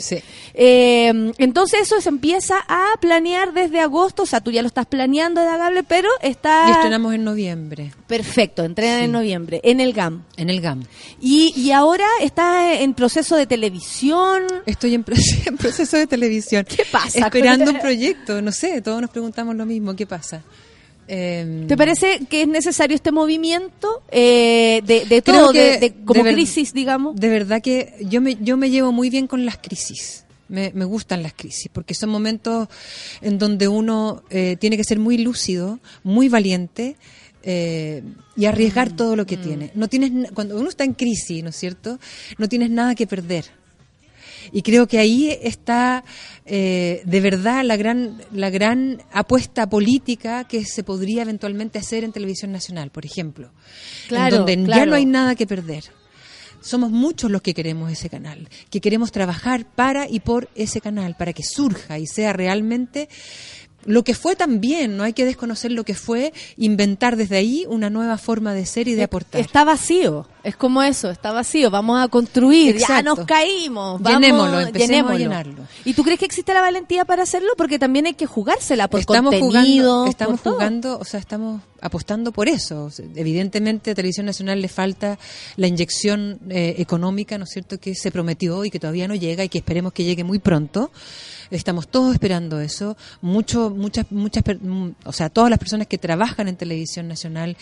Eh, 0.54 1.32
entonces 1.38 1.80
eso 1.82 2.00
se 2.00 2.08
empieza 2.08 2.56
a 2.68 2.92
planear 3.00 3.52
desde 3.52 3.80
agosto, 3.80 4.22
o 4.22 4.26
sea, 4.26 4.40
tú 4.40 4.50
ya 4.50 4.62
lo 4.62 4.68
estás 4.68 4.86
planeando 4.86 5.40
de 5.40 5.48
Agable, 5.48 5.82
pero 5.82 6.08
está... 6.22 6.66
y 6.68 6.72
estrenamos 6.72 7.14
en 7.14 7.24
noviembre 7.24 7.92
Perfecto, 8.06 8.64
entrenan 8.64 9.02
en 9.02 9.12
noviembre, 9.12 9.60
en 9.64 9.80
el 9.80 9.92
GAM. 9.92 10.24
en 10.36 10.50
el 10.50 10.60
GAM 10.60 10.84
Y, 11.20 11.52
y 11.56 11.72
ahora 11.72 12.06
está 12.20 12.74
en 12.80 12.94
proceso 12.94 13.36
de 13.36 13.46
televisión. 13.46 14.44
Estoy 14.66 14.94
en, 14.94 15.04
en 15.46 15.56
proceso 15.56 15.96
de 15.96 16.06
televisión. 16.06 16.64
¿Qué 16.68 16.84
pasa? 16.90 17.18
Esperando 17.18 17.70
un 17.70 17.78
proyecto, 17.80 18.40
no 18.40 18.52
sé, 18.52 18.80
todos 18.80 19.00
nos 19.00 19.10
preguntamos 19.10 19.54
lo 19.56 19.66
mismo, 19.66 19.94
¿qué 19.96 20.06
pasa? 20.06 20.42
Eh, 21.12 21.64
¿Te 21.66 21.76
parece 21.76 22.20
que 22.30 22.42
es 22.42 22.48
necesario 22.48 22.94
este 22.94 23.10
movimiento 23.10 24.02
eh, 24.12 24.80
de, 24.84 25.22
todo, 25.22 25.50
que 25.52 25.58
de, 25.72 25.78
de- 25.78 25.94
como 26.04 26.22
de 26.22 26.32
crisis, 26.32 26.72
digamos? 26.72 27.16
De 27.16 27.28
verdad 27.28 27.60
que 27.60 27.94
yo 28.08 28.20
me, 28.20 28.36
yo 28.36 28.56
me 28.56 28.70
llevo 28.70 28.92
muy 28.92 29.10
bien 29.10 29.26
con 29.26 29.44
las 29.44 29.56
crisis. 29.58 30.24
Me, 30.48 30.70
me 30.74 30.84
gustan 30.84 31.22
las 31.22 31.32
crisis, 31.34 31.68
porque 31.72 31.94
son 31.94 32.10
momentos 32.10 32.68
en 33.22 33.38
donde 33.38 33.66
uno 33.68 34.22
eh, 34.30 34.56
tiene 34.60 34.76
que 34.76 34.84
ser 34.84 34.98
muy 35.00 35.18
lúcido, 35.18 35.78
muy 36.04 36.28
valiente 36.28 36.96
eh, 37.42 38.02
y 38.36 38.44
Mm, 38.46 38.48
arriesgar 38.48 38.90
todo 38.92 39.16
lo 39.16 39.26
que 39.26 39.36
tiene. 39.36 39.70
No 39.74 39.88
tienes, 39.88 40.30
cuando 40.32 40.58
uno 40.58 40.68
está 40.68 40.84
en 40.84 40.94
crisis, 40.94 41.42
¿no 41.42 41.50
es 41.50 41.56
cierto? 41.56 41.98
No 42.38 42.48
tienes 42.48 42.70
nada 42.70 42.94
que 42.94 43.06
perder. 43.06 43.44
Y 44.52 44.62
creo 44.62 44.86
que 44.86 44.98
ahí 44.98 45.30
está 45.42 46.04
eh, 46.46 47.02
de 47.04 47.20
verdad 47.20 47.64
la 47.64 47.76
gran, 47.76 48.20
la 48.32 48.50
gran 48.50 49.02
apuesta 49.12 49.68
política 49.68 50.44
que 50.44 50.64
se 50.64 50.82
podría 50.82 51.22
eventualmente 51.22 51.78
hacer 51.78 52.04
en 52.04 52.12
televisión 52.12 52.52
nacional, 52.52 52.90
por 52.90 53.04
ejemplo. 53.04 53.52
Claro, 54.08 54.46
en 54.48 54.64
donde 54.64 54.76
ya 54.76 54.86
no 54.86 54.94
hay 54.94 55.06
nada 55.06 55.34
que 55.34 55.46
perder. 55.46 55.84
Somos 56.60 56.90
muchos 56.90 57.30
los 57.30 57.40
que 57.40 57.54
queremos 57.54 57.90
ese 57.90 58.10
canal, 58.10 58.48
que 58.68 58.80
queremos 58.80 59.12
trabajar 59.12 59.64
para 59.64 60.08
y 60.08 60.20
por 60.20 60.50
ese 60.54 60.80
canal, 60.80 61.16
para 61.16 61.32
que 61.32 61.42
surja 61.42 61.98
y 61.98 62.06
sea 62.06 62.32
realmente 62.34 63.08
lo 63.84 64.04
que 64.04 64.14
fue 64.14 64.36
también, 64.36 64.96
no 64.96 65.04
hay 65.04 65.12
que 65.12 65.24
desconocer 65.24 65.72
lo 65.72 65.84
que 65.84 65.94
fue, 65.94 66.32
inventar 66.56 67.16
desde 67.16 67.36
ahí 67.36 67.64
una 67.68 67.90
nueva 67.90 68.18
forma 68.18 68.54
de 68.54 68.66
ser 68.66 68.88
y 68.88 68.94
de 68.94 69.04
aportar. 69.04 69.40
Está 69.40 69.64
vacío, 69.64 70.26
es 70.42 70.56
como 70.56 70.82
eso, 70.82 71.10
está 71.10 71.32
vacío, 71.32 71.70
vamos 71.70 72.02
a 72.02 72.08
construir, 72.08 72.76
ya 72.76 73.02
nos 73.02 73.20
caímos, 73.20 74.00
vamos, 74.00 74.20
Llenémoslo, 74.20 74.60
empecemos 74.60 75.12
a 75.12 75.16
llenarlo. 75.16 75.66
¿Y 75.84 75.94
tú 75.94 76.02
crees 76.02 76.18
que 76.18 76.26
existe 76.26 76.54
la 76.54 76.60
valentía 76.60 77.04
para 77.04 77.22
hacerlo? 77.22 77.50
Porque 77.56 77.78
también 77.78 78.06
hay 78.06 78.14
que 78.14 78.26
jugársela 78.26 78.88
por 78.88 79.00
estamos 79.00 79.32
contenido, 79.32 79.92
jugando, 79.92 80.10
estamos 80.10 80.40
por 80.40 80.42
todo. 80.42 80.54
jugando, 80.54 80.98
o 80.98 81.04
sea, 81.04 81.20
estamos 81.20 81.62
apostando 81.80 82.32
por 82.32 82.48
eso. 82.48 82.90
Evidentemente, 83.14 83.90
a 83.90 83.94
Televisión 83.94 84.26
Nacional 84.26 84.60
le 84.60 84.68
falta 84.68 85.18
la 85.56 85.66
inyección 85.66 86.38
eh, 86.50 86.76
económica, 86.78 87.38
¿no 87.38 87.44
es 87.44 87.50
cierto?, 87.50 87.78
que 87.78 87.94
se 87.94 88.10
prometió 88.10 88.64
y 88.64 88.70
que 88.70 88.78
todavía 88.78 89.08
no 89.08 89.14
llega 89.14 89.44
y 89.44 89.48
que 89.48 89.58
esperemos 89.58 89.92
que 89.92 90.04
llegue 90.04 90.24
muy 90.24 90.38
pronto. 90.38 90.90
Estamos 91.50 91.88
todos 91.88 92.12
esperando 92.14 92.60
eso. 92.60 92.96
Mucho, 93.22 93.70
muchas, 93.70 94.06
muchas, 94.10 94.44
mm, 94.60 94.88
o 95.04 95.12
sea, 95.12 95.28
todas 95.30 95.50
las 95.50 95.58
personas 95.58 95.86
que 95.88 95.98
trabajan 95.98 96.46
en 96.48 96.56
Televisión 96.56 97.08
Nacional, 97.08 97.56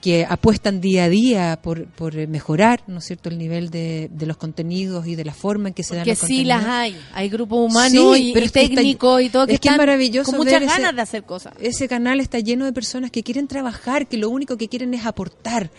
que 0.00 0.26
apuestan 0.28 0.80
día 0.80 1.04
a 1.04 1.08
día 1.08 1.58
por, 1.62 1.86
por 1.86 2.16
eh, 2.18 2.26
mejorar, 2.26 2.82
¿no 2.88 2.98
es 2.98 3.04
cierto?, 3.04 3.28
el 3.28 3.38
nivel 3.38 3.70
de, 3.70 4.10
de 4.12 4.26
los 4.26 4.36
contenidos 4.36 5.06
y 5.06 5.14
de 5.14 5.24
la 5.24 5.34
forma 5.34 5.68
en 5.68 5.74
que 5.74 5.82
se 5.84 5.94
dan 5.94 6.04
Que 6.04 6.10
los 6.10 6.18
sí 6.18 6.26
contenidos. 6.44 6.62
las 6.62 6.66
hay, 6.66 6.96
hay 7.12 7.28
grupos 7.28 7.70
humanos 7.70 8.16
Sí, 8.16 8.30
y, 8.30 8.32
pero 8.32 8.46
y 8.46 8.48
técnicos 8.48 9.22
y 9.22 9.28
todo 9.28 9.46
que 9.46 9.54
es 9.54 9.60
que 9.60 9.68
es 9.68 9.76
maravilloso 9.76 10.30
con 10.32 10.38
muchas 10.40 10.54
ver 10.54 10.62
ese- 10.64 10.72
ganas 10.72 10.96
de 10.96 11.02
hacer 11.02 11.22
cosas. 11.22 11.52
ese 11.60 11.86
canal 11.88 12.20
está 12.20 12.40
lleno 12.40 12.64
de 12.64 12.72
personas 12.72 13.10
que 13.10 13.22
quieren 13.22 13.46
trabajar, 13.46 14.06
que 14.08 14.16
lo 14.16 14.30
único 14.30 14.56
que 14.56 14.68
quieren 14.68 14.92
es 14.94 15.06
aportar, 15.06 15.70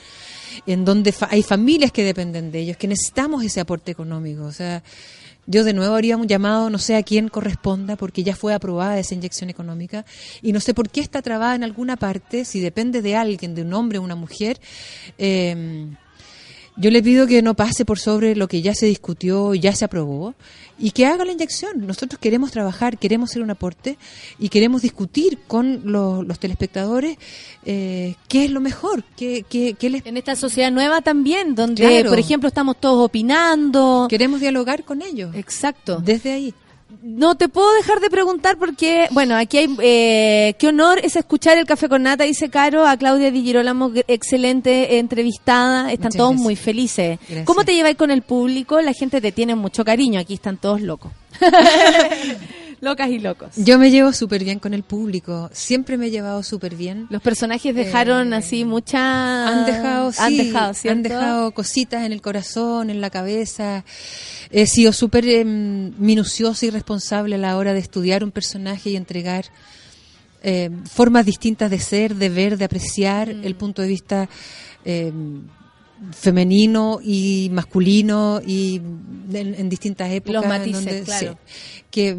en 0.66 0.86
donde 0.86 1.12
fa- 1.12 1.28
hay 1.32 1.44
familias 1.44 1.92
que 1.92 2.04
dependen 2.04 2.52
de 2.52 2.60
ellos, 2.60 2.78
que 2.78 2.88
necesitamos 2.88 3.44
ese 3.44 3.60
aporte 3.60 3.92
económico. 3.92 4.44
O 4.46 4.52
sea, 4.52 4.82
yo 5.48 5.64
de 5.64 5.74
nuevo 5.74 5.96
haría 5.96 6.18
un 6.18 6.28
llamado, 6.28 6.70
no 6.70 6.78
sé 6.78 6.96
a 6.96 7.04
quién 7.04 7.28
corresponda, 7.28 7.96
porque 7.96 8.24
ya 8.24 8.36
fue 8.36 8.54
aprobada 8.54 9.00
esa 9.00 9.16
inyección 9.16 9.50
económica, 9.50 10.06
y 10.42 10.54
no 10.54 10.60
sé 10.60 10.74
por 10.74 10.90
qué 10.90 11.02
está 11.02 11.22
trabada 11.22 11.56
en 11.56 11.64
alguna 11.64 11.98
parte, 11.98 12.46
si 12.46 12.60
depende 12.60 13.02
de 13.02 13.16
alguien, 13.16 13.56
de 13.56 13.64
un 13.64 13.74
hombre 13.74 13.98
o 13.98 14.02
una 14.02 14.16
mujer. 14.16 14.60
eh, 15.18 15.88
yo 16.80 16.90
le 16.92 17.04
pido 17.04 17.28
que 17.28 17.42
no 17.42 17.54
pase 17.54 17.86
por 17.86 18.00
sobre 18.00 18.36
lo 18.36 18.48
que 18.48 18.62
ya 18.62 18.74
se 18.74 18.86
discutió 18.88 19.54
ya 19.54 19.76
se 19.76 19.86
aprobó 19.86 20.34
y 20.82 20.92
que 20.92 21.06
haga 21.06 21.26
la 21.26 21.34
inyección. 21.34 21.86
Nosotros 21.86 22.20
queremos 22.20 22.52
trabajar, 22.52 22.98
queremos 22.98 23.30
hacer 23.32 23.42
un 23.42 23.52
aporte 23.52 23.98
y 24.40 24.48
queremos 24.48 24.82
discutir 24.82 25.40
con 25.46 25.82
los, 25.84 26.26
los 26.26 26.40
telespectadores 26.40 27.18
eh, 27.66 28.16
qué 28.30 28.46
es 28.46 28.52
lo 28.52 28.62
mejor, 28.62 29.04
qué, 29.18 29.44
qué, 29.50 29.74
qué 29.74 29.90
les... 29.90 30.06
En 30.06 30.16
esta 30.16 30.38
sociedad 30.38 30.72
nueva 30.72 31.02
también, 31.02 31.54
donde, 31.54 31.84
Claro. 31.86 32.10
por 32.10 32.20
ejemplo, 32.20 32.48
estamos 32.48 32.78
todos 32.80 33.06
opinando. 33.06 34.08
Queremos 34.10 34.40
dialogar 34.40 34.86
con 34.86 35.02
ellos. 35.02 35.36
Exacto. 35.36 36.00
Desde 36.00 36.32
ahí. 36.32 36.54
No 37.02 37.36
te 37.36 37.48
puedo 37.48 37.72
dejar 37.76 38.02
de 38.02 38.10
preguntar 38.10 38.58
porque, 38.58 39.08
bueno, 39.12 39.36
aquí 39.36 39.58
hay, 39.58 39.78
eh, 39.82 40.54
qué 40.60 40.68
honor 40.68 41.00
es 41.02 41.16
escuchar 41.16 41.58
el 41.58 41.66
café 41.66 41.88
con 41.88 42.04
nata, 42.04 42.26
dice 42.26 42.50
Caro, 42.50 42.86
a 42.86 42.98
Claudia 42.98 43.32
Di 43.32 43.42
Girolamo, 43.42 43.92
excelente 44.08 45.00
entrevistada, 45.00 45.92
están 45.94 46.08
Muchas 46.08 46.18
todos 46.18 46.30
gracias. 46.32 46.44
muy 46.44 46.56
felices. 46.58 47.20
Gracias. 47.22 47.46
¿Cómo 47.46 47.64
te 47.64 47.74
lleváis 47.74 47.96
con 47.96 48.12
el 48.12 48.22
público? 48.22 48.82
La 48.82 48.92
gente 48.92 49.22
te 49.22 49.32
tiene 49.32 49.56
mucho 49.56 49.86
cariño, 49.86 50.20
aquí 50.20 50.34
están 50.34 50.58
todos 50.58 50.82
locos. 50.82 51.12
Locas 52.82 53.10
y 53.10 53.20
locos. 53.20 53.50
Yo 53.58 53.78
me 53.78 53.92
llevo 53.92 54.14
súper 54.14 54.44
bien 54.44 54.60
con 54.60 54.74
el 54.74 54.84
público. 54.84 55.50
Siempre 55.52 55.98
me 55.98 56.08
he 56.08 56.12
llevado 56.12 56.44
súper 56.44 56.76
bien. 56.76 57.08
Los 57.10 57.22
personajes 57.22 57.76
dejaron 57.76 58.34
así 58.34 58.64
mucha... 58.66 59.48
Han 59.48 59.66
dejado, 59.66 60.12
sí, 60.12 60.20
han 60.22 60.38
dejado, 60.38 60.68
han 60.70 60.76
¿cierto? 60.76 61.04
dejado 61.10 61.52
cositas 61.52 62.06
en 62.06 62.12
el 62.14 62.22
corazón, 62.22 62.90
en 62.90 63.02
la 63.02 63.10
cabeza. 63.10 63.84
He 64.50 64.66
sido 64.66 64.94
súper 64.94 65.28
em, 65.28 65.92
minuciosa 65.98 66.66
y 66.66 66.70
responsable 66.70 67.36
a 67.36 67.38
la 67.38 67.58
hora 67.58 67.74
de 67.74 67.80
estudiar 67.80 68.24
un 68.24 68.32
personaje 68.32 68.92
y 68.92 68.96
entregar 68.96 69.46
eh, 70.42 70.70
formas 70.90 71.26
distintas 71.26 71.70
de 71.70 71.80
ser, 71.80 72.16
de 72.16 72.30
ver, 72.30 72.58
de 72.58 72.64
apreciar 72.66 73.34
Mm. 73.36 73.44
el 73.46 73.56
punto 73.56 73.82
de 73.82 73.88
vista 73.90 74.30
em, 74.86 75.42
femenino 76.12 77.00
y 77.04 77.50
masculino 77.52 78.42
y 78.46 78.78
en, 79.34 79.56
en 79.56 79.70
distintas 79.70 80.12
épocas. 80.12 80.34
Los 80.36 80.44
en 80.44 80.50
matices, 80.50 80.86
donde- 80.86 81.02
claro. 81.04 81.38
sí, 81.46 81.84
que 81.92 82.18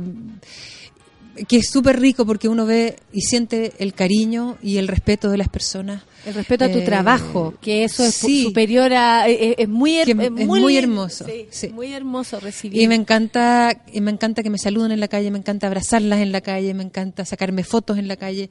que 1.49 1.59
es 1.59 1.71
súper 1.71 1.99
rico 2.01 2.27
porque 2.27 2.49
uno 2.49 2.67
ve 2.67 2.97
y 3.15 3.23
siente 3.23 3.73
el 3.79 3.95
cariño 3.95 4.59
y 4.63 4.77
el 4.77 4.89
respeto 4.89 5.31
de 5.31 5.39
las 5.39 5.49
personas. 5.49 6.03
El 6.27 6.35
respeto 6.35 6.65
a 6.67 6.73
tu 6.73 6.79
Eh, 6.81 6.83
trabajo, 6.83 7.55
que 7.63 7.85
eso 7.85 8.05
es 8.05 8.15
sí. 8.15 8.43
superior 8.43 8.93
a... 8.93 9.27
eh, 9.27 9.51
eh, 9.53 9.55
Es, 9.59 9.69
muy, 9.69 9.93
her- 9.93 10.11
es 10.11 10.41
es 10.41 10.47
muy, 10.47 10.77
hermoso, 10.77 11.25
sí, 11.25 11.47
sí. 11.51 11.69
Muy 11.69 11.95
hermoso 11.95 12.41
recibir. 12.41 12.83
Y 12.83 12.89
me 12.89 12.97
encanta, 12.97 13.81
y 13.91 14.03
me 14.03 14.11
encanta 14.11 14.43
que 14.43 14.51
me 14.51 14.59
saluden 14.59 14.93
en 14.93 15.01
la 15.01 15.09
calle, 15.09 15.31
me 15.31 15.39
encanta 15.39 15.69
abrazarlas 15.69 16.19
en 16.21 16.33
la 16.33 16.43
calle, 16.43 16.75
me 16.75 16.83
encanta 16.83 17.25
sacarme 17.25 17.65
fotos 17.65 17.97
en 17.97 18.09
la 18.09 18.17
calle. 18.17 18.51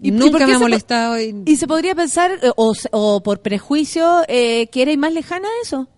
¿Y- 0.00 0.08
y 0.08 0.10
Nunca 0.10 0.38
qué 0.38 0.46
me 0.46 0.54
ha 0.54 0.58
molestado. 0.58 1.18
Y, 1.20 1.34
Y 1.46 1.56
se 1.56 1.66
podría 1.66 1.94
pensar, 1.94 2.32
eh, 2.42 2.50
o, 2.56 2.74
o 2.92 3.22
por 3.22 3.40
prejuicio, 3.40 4.22
eh, 4.28 4.66
que 4.68 4.82
eres 4.82 4.98
más 4.98 5.12
lejana 5.12 5.48
a 5.48 5.62
eso. 5.62 5.88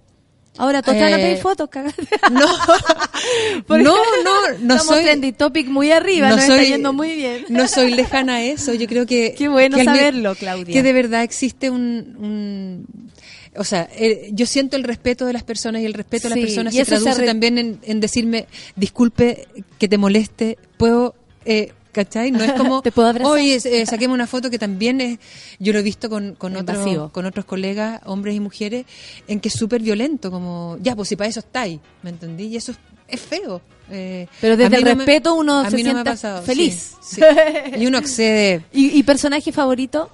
Ahora 0.56 0.78
a 0.84 0.92
Eh, 0.92 1.16
pedir 1.22 1.36
fotos, 1.38 1.68
cagate. 1.68 2.02
No, 2.32 2.46
no, 3.68 3.76
no, 4.24 4.48
no 4.60 4.74
Estamos 4.74 4.86
soy. 4.86 5.02
trending 5.04 5.34
topic 5.34 5.68
muy 5.68 5.90
arriba, 5.92 6.30
no 6.30 6.36
nos 6.36 6.44
soy- 6.46 6.58
está 6.60 6.68
yendo 6.74 6.92
muy 6.92 7.14
bien. 7.14 7.44
No 7.48 7.68
soy 7.68 7.92
lejana 7.92 8.36
a 8.36 8.42
eso. 8.42 8.74
Yo 8.74 8.86
creo 8.88 9.06
que. 9.06 9.34
Qué 9.36 9.48
bueno 9.48 9.76
que 9.76 9.84
saberlo, 9.84 10.34
Claudia. 10.34 10.72
Que 10.72 10.82
de 10.82 10.92
verdad 10.92 11.22
existe 11.22 11.70
un. 11.70 12.16
un- 12.18 13.08
o 13.56 13.64
sea, 13.64 13.88
eh, 13.96 14.30
yo 14.32 14.46
siento 14.46 14.76
el 14.76 14.84
respeto 14.84 15.26
de 15.26 15.32
las 15.32 15.42
personas 15.42 15.82
y 15.82 15.84
el 15.84 15.94
respeto 15.94 16.28
de 16.28 16.34
Sí, 16.34 16.40
las 16.40 16.48
personas 16.48 16.74
y 16.74 16.76
se 16.76 16.82
eso 16.82 16.96
se 16.96 17.02
traduce 17.02 17.20
re- 17.22 17.26
también 17.26 17.58
en, 17.58 17.78
en 17.82 18.00
decirme, 18.00 18.46
disculpe 18.76 19.48
que 19.78 19.88
te 19.88 19.98
moleste, 19.98 20.58
puedo. 20.76 21.14
Eh, 21.44 21.72
¿Cachai? 21.98 22.30
No 22.30 22.44
es 22.44 22.52
como, 22.52 22.80
¿Te 22.82 22.92
puedo 22.92 23.08
abrazar? 23.08 23.32
oye, 23.32 23.58
eh, 23.64 23.84
saquemos 23.86 24.14
una 24.14 24.28
foto 24.28 24.50
que 24.50 24.58
también 24.58 25.00
es, 25.00 25.18
yo 25.58 25.72
lo 25.72 25.80
he 25.80 25.82
visto 25.82 26.08
con, 26.08 26.36
con, 26.36 26.54
otros, 26.54 27.10
con 27.10 27.26
otros 27.26 27.44
colegas, 27.44 28.00
hombres 28.04 28.36
y 28.36 28.40
mujeres, 28.40 28.86
en 29.26 29.40
que 29.40 29.48
es 29.48 29.54
súper 29.54 29.82
violento, 29.82 30.30
como, 30.30 30.76
ya, 30.80 30.94
pues 30.94 31.08
si 31.08 31.16
para 31.16 31.28
eso 31.28 31.40
estáis, 31.40 31.80
¿me 32.04 32.10
entendí? 32.10 32.44
Y 32.44 32.56
eso 32.56 32.70
es, 32.70 32.78
es 33.08 33.20
feo. 33.20 33.60
Eh, 33.90 34.28
Pero 34.40 34.56
desde 34.56 34.76
el 34.76 34.84
no 34.84 34.90
me- 34.90 34.94
respeto 34.94 35.34
uno 35.34 35.58
a 35.58 35.70
se 35.70 35.76
mí 35.76 35.82
no 35.82 35.86
me 35.94 36.00
ha 36.00 36.02
siente 36.04 36.10
pasado, 36.12 36.42
feliz. 36.42 36.92
sí, 37.00 37.20
sí. 37.74 37.80
Y 37.80 37.86
uno 37.86 37.98
accede. 37.98 38.64
¿Y, 38.72 38.96
y 38.96 39.02
personaje 39.02 39.50
favorito? 39.50 40.08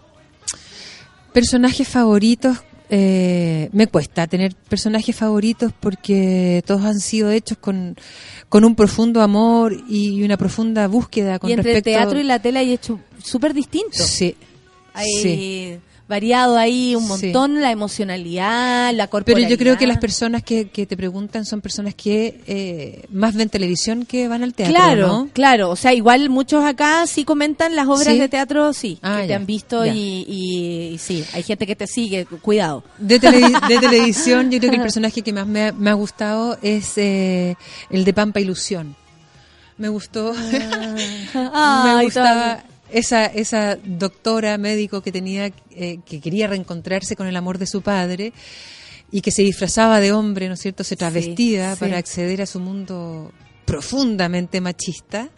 Personajes 1.35 1.86
favoritos, 1.89 2.59
eh, 2.90 3.70
me 3.73 3.86
cuesta 3.86 4.27
tener 4.27 4.55
personajes 4.55 5.16
favoritos 5.16 5.73
porque 5.78 6.62
todos 6.66 6.82
han 6.82 7.01
sido 7.01 7.31
hechos 7.31 7.56
con, 7.59 7.97
con 8.48 8.65
un 8.65 8.74
profundo 8.74 9.23
amor 9.23 9.74
y 9.89 10.23
una 10.23 10.36
profunda 10.36 10.86
búsqueda 10.86 11.39
con 11.39 11.51
y 11.51 11.55
entre 11.55 11.73
respecto 11.73 11.90
el 11.90 11.97
teatro 11.97 12.20
y 12.20 12.24
la 12.24 12.39
tele 12.39 12.59
hay 12.59 12.73
hecho 12.73 13.01
súper 13.23 13.55
distinto. 13.55 14.02
Sí, 14.02 14.36
Hay 14.93 15.11
sí. 15.23 15.81
Variado 16.07 16.59
ahí 16.59 16.95
un 16.95 17.03
Sí. 17.05 17.09
montón 17.33 17.63
la 17.63 17.71
emocionalidad, 17.71 18.93
la 18.93 19.05
Pero 19.05 19.11
corporalidad. 19.11 19.49
yo 19.49 19.57
creo 19.57 19.79
que 19.79 19.87
las 19.87 19.97
personas 19.99 20.43
que, 20.43 20.69
que 20.69 20.85
te 20.85 20.97
preguntan 20.97 21.47
son 21.47 21.63
personas 21.63 21.95
que 21.95 22.43
eh, 22.47 23.05
más 23.11 23.35
ven 23.35 23.49
televisión 23.49 24.05
que 24.05 24.29
van 24.29 24.43
al 24.43 24.53
teatro, 24.53 24.75
Claro, 24.75 25.07
¿no? 25.09 25.29
claro. 25.33 25.71
O 25.71 25.77
sea, 25.77 25.95
igual 25.95 26.29
muchos 26.29 26.63
acá 26.65 27.07
sí 27.07 27.25
comentan 27.25 27.75
las 27.75 27.87
obras 27.89 28.13
¿Sí? 28.15 28.19
de 28.19 28.29
teatro, 28.29 28.73
sí, 28.75 28.99
Ah, 29.03 29.21
que 29.23 29.29
te 29.29 29.35
han 29.35 29.47
visto 29.47 29.87
y, 29.87 29.91
y- 30.29 30.91
y 30.95 30.99
sí, 30.99 31.25
hay 31.33 31.43
gente 31.43 31.67
que 31.67 31.75
te 31.75 31.87
sigue, 31.87 32.27
cuidado. 32.27 32.85
De, 32.99 33.19
televi- 33.21 33.59
de 33.69 33.79
televisión, 33.79 34.51
yo 34.51 34.59
creo 34.59 34.71
que 34.73 34.77
el 34.77 34.83
personaje 34.83 35.23
que 35.23 35.33
más 35.33 35.47
me 35.47 35.69
ha, 35.69 35.73
me 35.73 35.89
ha 35.91 35.95
gustado 35.95 36.59
es 36.61 36.99
eh, 36.99 37.57
el 37.89 38.05
de 38.05 38.13
Pampa 38.13 38.41
Ilusión. 38.41 38.95
Me 39.79 39.89
gustó. 39.89 40.33
Ay, 41.35 41.97
me 41.99 42.05
gustaba 42.05 42.63
esa, 42.95 43.27
esa 43.27 43.77
doctora 43.77 44.57
médico 44.57 45.03
que 45.03 45.12
tenía 45.12 45.51
eh, 45.71 45.99
que 46.07 46.21
quería 46.21 46.47
reencontrarse 46.47 47.16
con 47.16 47.27
el 47.27 47.37
amor 47.37 47.59
de 47.59 47.66
su 47.66 47.83
padre 47.83 48.33
y 49.11 49.21
que 49.21 49.31
se 49.31 49.43
disfrazaba 49.43 50.01
de 50.01 50.12
hombre, 50.12 50.49
¿no 50.49 50.55
es 50.55 50.61
cierto? 50.61 50.85
Se 50.85 50.97
travestía 50.97 51.75
sí. 51.75 51.81
para 51.81 51.99
acceder 51.99 52.41
a 52.41 52.47
su 52.47 52.61
mundo 52.61 53.33
profundamente 53.65 54.61
machista 54.61 55.29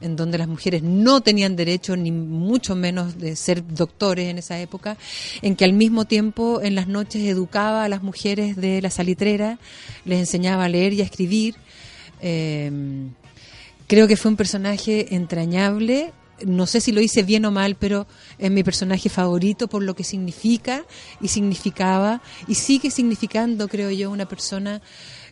en 0.00 0.16
donde 0.16 0.38
las 0.38 0.48
mujeres 0.48 0.82
no 0.82 1.20
tenían 1.20 1.56
derecho 1.56 1.96
ni 1.96 2.10
mucho 2.10 2.74
menos 2.74 3.18
de 3.18 3.36
ser 3.36 3.66
doctores 3.66 4.28
en 4.28 4.38
esa 4.38 4.60
época, 4.60 4.96
en 5.42 5.56
que 5.56 5.64
al 5.64 5.72
mismo 5.72 6.04
tiempo 6.04 6.60
en 6.60 6.74
las 6.74 6.88
noches 6.88 7.22
educaba 7.22 7.84
a 7.84 7.88
las 7.88 8.02
mujeres 8.02 8.56
de 8.56 8.82
la 8.82 8.90
salitrera, 8.90 9.58
les 10.04 10.18
enseñaba 10.18 10.64
a 10.64 10.68
leer 10.68 10.92
y 10.92 11.00
a 11.00 11.04
escribir. 11.04 11.54
Eh, 12.20 12.70
creo 13.86 14.08
que 14.08 14.16
fue 14.16 14.30
un 14.30 14.36
personaje 14.36 15.14
entrañable. 15.14 16.12
No 16.46 16.66
sé 16.66 16.80
si 16.80 16.92
lo 16.92 17.00
hice 17.00 17.22
bien 17.22 17.44
o 17.44 17.50
mal, 17.50 17.76
pero 17.76 18.06
es 18.38 18.50
mi 18.50 18.62
personaje 18.62 19.08
favorito 19.08 19.68
por 19.68 19.82
lo 19.82 19.94
que 19.94 20.04
significa 20.04 20.84
y 21.20 21.28
significaba 21.28 22.22
y 22.48 22.54
sigue 22.54 22.90
significando, 22.90 23.68
creo 23.68 23.90
yo, 23.90 24.10
una 24.10 24.26
persona 24.26 24.82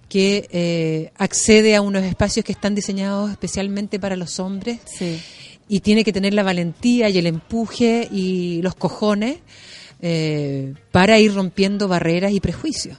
que 0.08 0.48
eh, 0.50 1.12
accede 1.16 1.76
a 1.76 1.82
unos 1.82 2.02
espacios 2.02 2.44
que 2.44 2.52
están 2.52 2.74
diseñados 2.74 3.30
especialmente 3.30 4.00
para 4.00 4.16
los 4.16 4.40
hombres 4.40 4.80
y 5.68 5.80
tiene 5.80 6.02
que 6.02 6.12
tener 6.12 6.34
la 6.34 6.42
valentía 6.42 7.08
y 7.08 7.18
el 7.18 7.26
empuje 7.26 8.08
y 8.10 8.60
los 8.60 8.74
cojones 8.74 9.38
eh, 10.02 10.74
para 10.90 11.20
ir 11.20 11.32
rompiendo 11.32 11.86
barreras 11.86 12.32
y 12.32 12.40
prejuicios. 12.40 12.98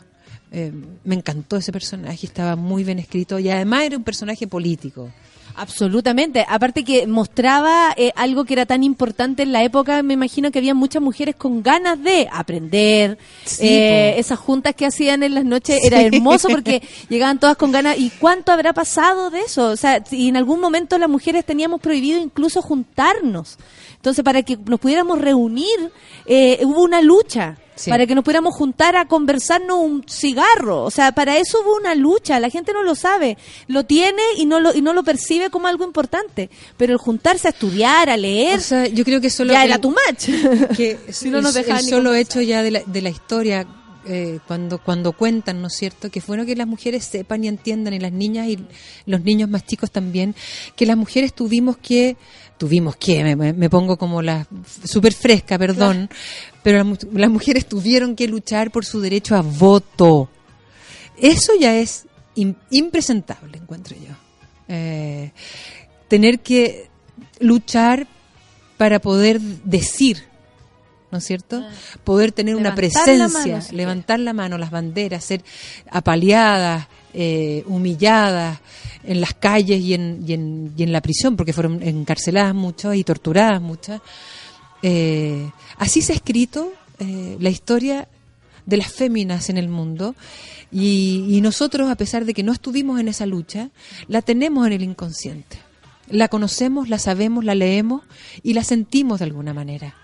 Eh, 0.54 0.72
me 1.04 1.16
encantó 1.16 1.58
ese 1.58 1.72
personaje, 1.72 2.26
estaba 2.26 2.56
muy 2.56 2.84
bien 2.84 3.00
escrito 3.00 3.40
y 3.40 3.50
además 3.50 3.84
era 3.84 3.98
un 3.98 4.04
personaje 4.04 4.48
político. 4.48 5.12
Absolutamente. 5.56 6.46
Aparte 6.48 6.84
que 6.84 7.08
mostraba 7.08 7.94
eh, 7.98 8.12
algo 8.16 8.46
que 8.46 8.54
era 8.54 8.66
tan 8.66 8.84
importante 8.84 9.44
en 9.44 9.52
la 9.52 9.64
época, 9.64 10.04
me 10.04 10.14
imagino 10.14 10.52
que 10.52 10.60
había 10.60 10.74
muchas 10.74 11.02
mujeres 11.02 11.36
con 11.36 11.64
ganas 11.64 12.02
de 12.02 12.28
aprender. 12.32 13.18
Sí, 13.46 13.68
Eh, 13.68 14.16
esas 14.18 14.40
juntas 14.40 14.76
que 14.76 14.86
hacían 14.86 15.24
en 15.24 15.36
las 15.36 15.46
noches 15.46 15.80
era 15.84 16.02
hermoso 16.02 16.50
porque 16.50 16.82
llegaban 17.10 17.40
todas 17.40 17.58
con 17.58 17.72
ganas. 17.72 17.98
¿Y 17.98 18.10
cuánto 18.12 18.52
habrá 18.52 18.74
pasado 18.74 19.30
de 19.30 19.42
eso? 19.42 19.70
O 19.70 19.78
sea, 19.78 20.04
si 20.06 20.28
en 20.28 20.38
algún 20.38 20.60
momento 20.60 20.98
las 20.98 21.10
mujeres 21.10 21.46
teníamos 21.46 21.82
prohibido 21.82 22.20
incluso 22.20 22.62
juntarnos. 22.62 23.58
Entonces, 23.96 24.24
para 24.24 24.42
que 24.42 24.58
nos 24.58 24.80
pudiéramos 24.80 25.22
reunir, 25.22 25.92
eh, 26.26 26.60
hubo 26.64 26.82
una 26.82 27.02
lucha. 27.02 27.58
Sí. 27.76 27.90
Para 27.90 28.06
que 28.06 28.14
nos 28.14 28.24
pudiéramos 28.24 28.54
juntar 28.54 28.96
a 28.96 29.06
conversarnos 29.08 29.78
un 29.80 30.04
cigarro. 30.08 30.84
O 30.84 30.92
sea, 30.92 31.14
para 31.14 31.38
eso 31.38 31.62
hubo 31.62 31.76
una 31.78 31.96
lucha. 31.96 32.40
La 32.40 32.50
gente 32.50 32.74
no 32.74 32.84
lo 32.84 32.94
sabe. 32.96 33.38
Lo 33.68 33.86
tiene 33.86 34.22
y 34.38 34.46
no 34.46 34.60
lo, 34.60 34.76
y 34.76 34.82
no 34.82 34.94
lo 34.94 35.04
percibe 35.04 35.50
como 35.50 35.68
algo 35.68 35.84
importante. 35.86 36.50
Pero 36.78 36.94
el 36.94 37.00
juntarse 37.00 37.48
a 37.48 37.52
estudiar, 37.52 38.10
a 38.10 38.18
leer, 38.18 38.60
O 38.60 38.62
sea, 38.62 38.88
yo 38.88 39.04
creo 39.04 39.20
que 39.22 39.30
solo 39.30 39.54
ya 39.54 39.64
el- 39.64 39.70
era 39.72 39.80
too 39.80 39.90
much. 39.92 40.26
que 40.78 40.98
Si 41.12 41.30
no 41.30 41.38
el, 41.38 41.44
nos 41.44 41.54
solo 41.54 41.66
conversar. 41.66 42.16
hecho 42.16 42.42
ya 42.42 42.62
de 42.62 42.72
la, 42.72 42.82
de 42.86 43.02
la 43.02 43.10
historia 43.10 43.66
eh, 44.06 44.40
cuando 44.48 44.80
cuando 44.80 45.12
cuentan, 45.14 45.62
¿no 45.62 45.68
es 45.68 45.76
cierto? 45.76 46.10
Que 46.10 46.20
es 46.20 46.28
bueno 46.28 46.46
que 46.46 46.56
las 46.56 46.66
mujeres 46.68 47.06
sepan 47.06 47.44
y 47.44 47.48
entiendan 47.48 47.94
y 47.94 48.00
las 48.00 48.12
niñas 48.12 48.48
y 48.48 48.58
los 49.06 49.22
niños 49.22 49.48
más 49.50 49.64
chicos 49.66 49.92
también 49.92 50.34
que 50.76 50.88
las 50.88 50.98
mujeres 50.98 51.34
tuvimos 51.34 51.78
que 51.78 52.18
tuvimos 52.62 52.96
que 52.96 53.36
me, 53.36 53.70
pongo 53.72 53.98
como 53.98 54.22
la 54.22 54.46
súper 54.86 55.16
fresca, 55.16 55.58
perdón, 55.58 56.12
pero 56.62 56.84
las, 56.84 57.00
las 57.12 57.30
mujeres 57.32 57.66
tuvieron 57.66 58.16
que 58.16 58.28
luchar 58.28 58.70
por 58.70 58.86
su 58.86 59.02
derecho 59.02 59.36
a 59.36 59.42
voto. 59.42 60.30
Eso 61.18 61.54
ya 61.60 61.76
es 61.76 62.06
im- 62.36 62.54
impresentable, 62.70 63.58
encuentro 63.58 63.96
yo. 63.98 64.14
Eh, 64.68 65.32
tener 66.08 66.42
que 66.42 66.88
luchar 67.40 68.06
para 68.78 69.00
poder 69.00 69.42
decir, 69.42 70.24
¿no 71.12 71.18
es 71.18 71.26
cierto? 71.26 71.66
Poder 72.04 72.32
tener 72.32 72.56
una 72.56 72.70
la 72.70 72.76
presencia, 72.76 73.28
mano, 73.28 73.64
levantar 73.72 74.20
la 74.20 74.34
mano, 74.34 74.60
las 74.60 74.70
banderas, 74.70 75.26
ser 75.26 75.42
apaleadas, 75.90 76.88
eh, 77.16 77.64
humilladas 77.66 78.60
en 79.04 79.22
las 79.22 79.34
calles 79.34 79.82
y 79.82 79.94
en, 79.94 80.24
y, 80.26 80.34
en, 80.34 80.74
y 80.78 80.84
en 80.84 80.92
la 80.92 81.02
prisión, 81.02 81.36
porque 81.36 81.54
fueron 81.54 81.82
encarceladas 81.84 82.56
muchas 82.56 82.96
y 82.96 83.04
torturadas 83.04 83.62
muchas. 83.62 84.02
Eh, 84.82 85.50
así 85.78 86.02
se 86.02 86.14
ha 86.14 86.16
escrito 86.16 86.74
eh, 87.00 87.38
la 87.40 87.50
historia 87.50 88.08
de 88.66 88.78
las 88.78 88.92
féminas 88.92 89.50
en 89.50 89.58
el 89.58 89.70
mundo. 89.70 90.16
Y, 90.72 91.26
y 91.30 91.42
nosotros, 91.42 91.90
a 91.90 91.96
pesar 91.96 92.26
de 92.26 92.34
que 92.34 92.44
no 92.44 92.54
estuvimos 92.54 93.00
en 93.00 93.08
esa 93.08 93.26
lucha, 93.26 93.70
la 94.08 94.22
tenemos 94.22 94.66
en 94.68 94.74
el 94.74 94.84
inconsciente. 94.84 95.60
La 96.10 96.28
conocemos, 96.28 96.90
la 96.90 97.00
sabemos, 97.00 97.44
la 97.44 97.56
leemos 97.56 98.04
y 98.44 98.54
la 98.54 98.64
sentimos 98.64 99.20
de 99.20 99.26
alguna 99.26 99.54
manera. 99.54 99.96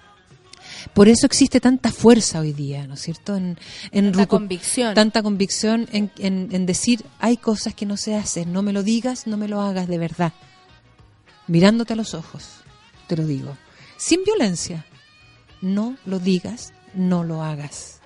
Por 0.93 1.07
eso 1.09 1.25
existe 1.25 1.59
tanta 1.59 1.91
fuerza 1.91 2.39
hoy 2.39 2.53
día, 2.53 2.87
¿no 2.87 2.95
es 2.95 3.01
cierto? 3.01 3.35
En, 3.35 3.57
en 3.91 4.11
Tanta 4.11 4.27
convicción. 4.27 4.93
Tanta 4.95 5.21
convicción 5.23 5.87
en, 5.91 6.11
en- 6.17 6.49
en 6.51 6.65
decir, 6.65 7.03
hay 7.19 7.37
cosas 7.37 7.73
que 7.75 7.85
no 7.85 7.97
se 7.97 8.15
hacen, 8.15 8.51
no 8.53 8.61
me 8.61 8.73
lo 8.73 8.83
digas, 8.83 9.27
no 9.27 9.37
me 9.37 9.47
lo 9.47 9.61
hagas 9.61 9.87
de 9.87 9.97
verdad. 9.97 10.33
Mirándote 11.47 11.93
a 11.93 11.95
los 11.95 12.13
ojos, 12.13 12.61
te 13.07 13.15
lo 13.15 13.25
digo. 13.25 13.57
Sin 13.97 14.23
violencia. 14.23 14.85
No 15.61 15.97
lo 16.05 16.19
digas, 16.19 16.73
no 16.93 17.23
lo 17.23 17.41
hagas. 17.43 17.96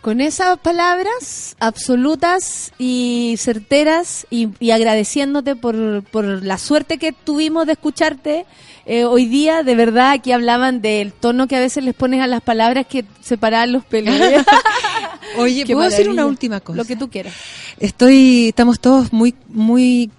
Con 0.00 0.20
esas 0.20 0.58
palabras 0.58 1.56
absolutas 1.60 2.72
y 2.78 3.34
certeras 3.38 4.26
y, 4.30 4.48
y 4.60 4.70
agradeciéndote 4.70 5.56
por, 5.56 6.02
por 6.04 6.24
la 6.24 6.56
suerte 6.56 6.98
que 6.98 7.12
tuvimos 7.12 7.66
de 7.66 7.72
escucharte 7.72 8.46
eh, 8.90 9.04
hoy 9.04 9.26
día, 9.26 9.62
de 9.64 9.74
verdad, 9.74 10.12
aquí 10.12 10.32
hablaban 10.32 10.80
del 10.80 11.12
tono 11.12 11.46
que 11.46 11.56
a 11.56 11.60
veces 11.60 11.84
les 11.84 11.94
pones 11.94 12.22
a 12.22 12.26
las 12.26 12.40
palabras 12.40 12.86
que 12.86 13.04
separaban 13.20 13.70
los 13.70 13.84
pelos. 13.84 14.14
Oye, 15.36 15.64
Qué 15.66 15.74
¿puedo 15.74 15.90
decir 15.90 16.08
una 16.08 16.24
última 16.24 16.60
cosa? 16.60 16.78
Lo 16.78 16.84
que 16.86 16.96
tú 16.96 17.10
quieras. 17.10 17.34
Estoy, 17.78 18.48
estamos 18.48 18.80
todos 18.80 19.12
muy, 19.12 19.34
muy 19.48 20.10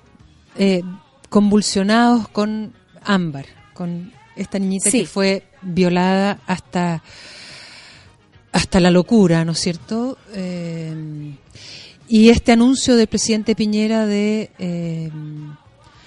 eh, 0.55 0.83
convulsionados 1.29 2.27
con 2.27 2.73
Ámbar, 3.03 3.47
con 3.73 4.13
esta 4.35 4.59
niñita 4.59 4.91
Sí. 4.91 5.01
que 5.01 5.07
fue 5.07 5.43
violada 5.63 6.39
hasta, 6.45 7.01
hasta 8.51 8.79
la 8.79 8.91
locura, 8.91 9.45
¿no 9.45 9.51
es 9.53 9.59
cierto? 9.59 10.17
Eh, 10.33 11.33
y 12.07 12.29
este 12.29 12.51
anuncio 12.51 12.95
del 12.95 13.07
presidente 13.07 13.55
Piñera 13.55 14.05
de, 14.05 14.49
eh, 14.57 15.09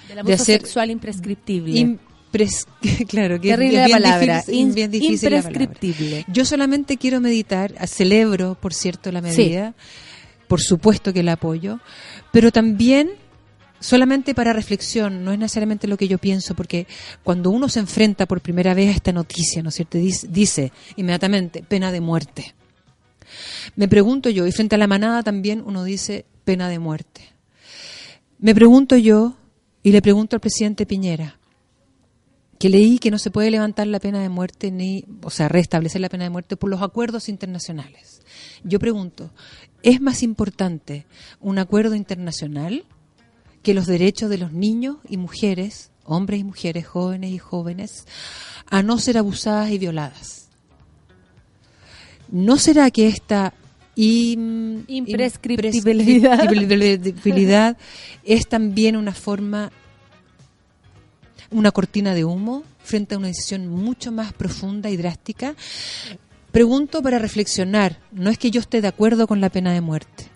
Del 0.09 0.19
abuso 0.19 0.35
hacer 0.35 0.60
sexual 0.62 0.90
imprescriptible. 0.90 1.73
impres- 2.32 2.66
claro, 3.09 3.40
que 3.40 3.51
es 3.51 3.56
Terrible 3.56 3.85
bien 3.85 3.90
la 4.02 4.09
palabra. 4.10 4.36
difícil- 4.44 4.55
in- 4.55 4.74
bien 4.74 4.90
difícil 4.90 5.31
la 5.31 5.43
palabra. 5.43 5.62
imprescriptible. 5.62 6.24
Yo 6.32 6.44
solamente 6.44 6.97
quiero 6.97 7.20
meditar, 7.20 7.74
celebro, 7.86 8.56
por 8.60 8.74
cierto, 8.74 9.12
la 9.12 9.20
medida, 9.20 9.74
por 10.48 10.60
supuesto 10.60 11.12
que 11.12 11.23
la 11.23 11.35
apoyo, 11.35 11.78
pero 12.32 12.51
también 12.51 13.10
solamente 13.82 14.34
para 14.34 14.52
reflexión, 14.52 15.24
no 15.24 15.32
es 15.32 15.38
necesariamente 15.38 15.88
lo 15.88 15.96
que 15.96 16.09
yo 16.09 16.18
pienso, 16.18 16.54
porque 16.54 16.86
cuando 17.22 17.50
uno 17.50 17.68
se 17.68 17.80
enfrenta 17.80 18.26
por 18.26 18.40
primera 18.40 18.72
vez 18.74 18.88
a 18.88 18.92
esta 18.92 19.12
noticia, 19.12 19.62
¿no 19.62 19.68
es 19.68 19.74
cierto? 19.74 19.98
Dice, 19.98 20.28
dice 20.28 20.72
inmediatamente 20.96 21.62
pena 21.62 21.92
de 21.92 22.00
muerte. 22.00 22.54
Me 23.76 23.88
pregunto 23.88 24.30
yo, 24.30 24.46
y 24.46 24.52
frente 24.52 24.76
a 24.76 24.78
la 24.78 24.86
manada 24.86 25.22
también 25.22 25.62
uno 25.66 25.84
dice 25.84 26.24
pena 26.44 26.68
de 26.68 26.78
muerte. 26.78 27.22
Me 28.38 28.54
pregunto 28.54 28.96
yo, 28.96 29.36
y 29.82 29.92
le 29.92 30.00
pregunto 30.00 30.36
al 30.36 30.40
presidente 30.40 30.86
Piñera, 30.86 31.38
que 32.59 32.68
leí 32.68 32.98
que 32.98 33.10
no 33.10 33.18
se 33.18 33.32
puede 33.32 33.50
levantar 33.50 33.88
la 33.88 33.98
pena 33.98 34.20
de 34.20 34.28
muerte 34.28 34.70
ni, 34.70 35.04
o 35.24 35.30
sea, 35.30 35.48
restablecer 35.48 36.00
la 36.00 36.09
pena 36.09 36.24
de 36.24 36.30
muerte 36.30 36.56
por 36.56 36.70
los 36.70 36.80
acuerdos 36.80 37.28
internacionales. 37.28 38.22
Yo 38.62 38.78
pregunto, 38.78 39.32
¿es 39.82 40.00
más 40.00 40.22
importante 40.22 41.06
un 41.40 41.59
acuerdo 41.59 41.96
internacional 41.96 42.84
que 43.62 43.74
los 43.74 43.86
derechos 43.86 44.28
de 44.30 44.39
los 44.39 44.52
niños 44.52 44.97
y 45.09 45.16
mujeres, 45.16 45.90
hombres 46.05 46.40
y 46.40 46.44
mujeres, 46.44 46.86
jóvenes 46.86 47.30
y 47.30 47.39
jóvenes, 47.39 48.06
a 48.68 48.82
no 48.82 48.98
ser 48.98 49.18
abusadas 49.18 49.70
y 49.70 49.78
violadas? 49.78 50.48
¿No 52.28 52.56
será 52.56 52.90
que 52.90 53.09
esta 53.09 53.52
im- 53.94 54.84
Imprescriptibilidad. 54.89 56.51
imprescriptibilidad 56.51 57.76
es 58.24 58.48
también 58.48 58.97
una 58.97 59.12
forma 59.12 59.70
una 61.51 61.70
cortina 61.70 62.14
de 62.14 62.24
humo 62.24 62.64
frente 62.82 63.14
a 63.14 63.18
una 63.18 63.26
decisión 63.26 63.68
mucho 63.68 64.10
más 64.10 64.32
profunda 64.32 64.89
y 64.89 64.97
drástica. 64.97 65.55
Pregunto 66.51 67.02
para 67.02 67.18
reflexionar, 67.18 67.98
no 68.10 68.30
es 68.30 68.39
que 68.39 68.51
yo 68.51 68.60
esté 68.60 68.80
de 68.80 68.89
acuerdo 68.89 69.26
con 69.26 69.43
la 69.43 69.51
pena 69.51 69.72
de 69.74 69.82
muerte. 69.82 70.31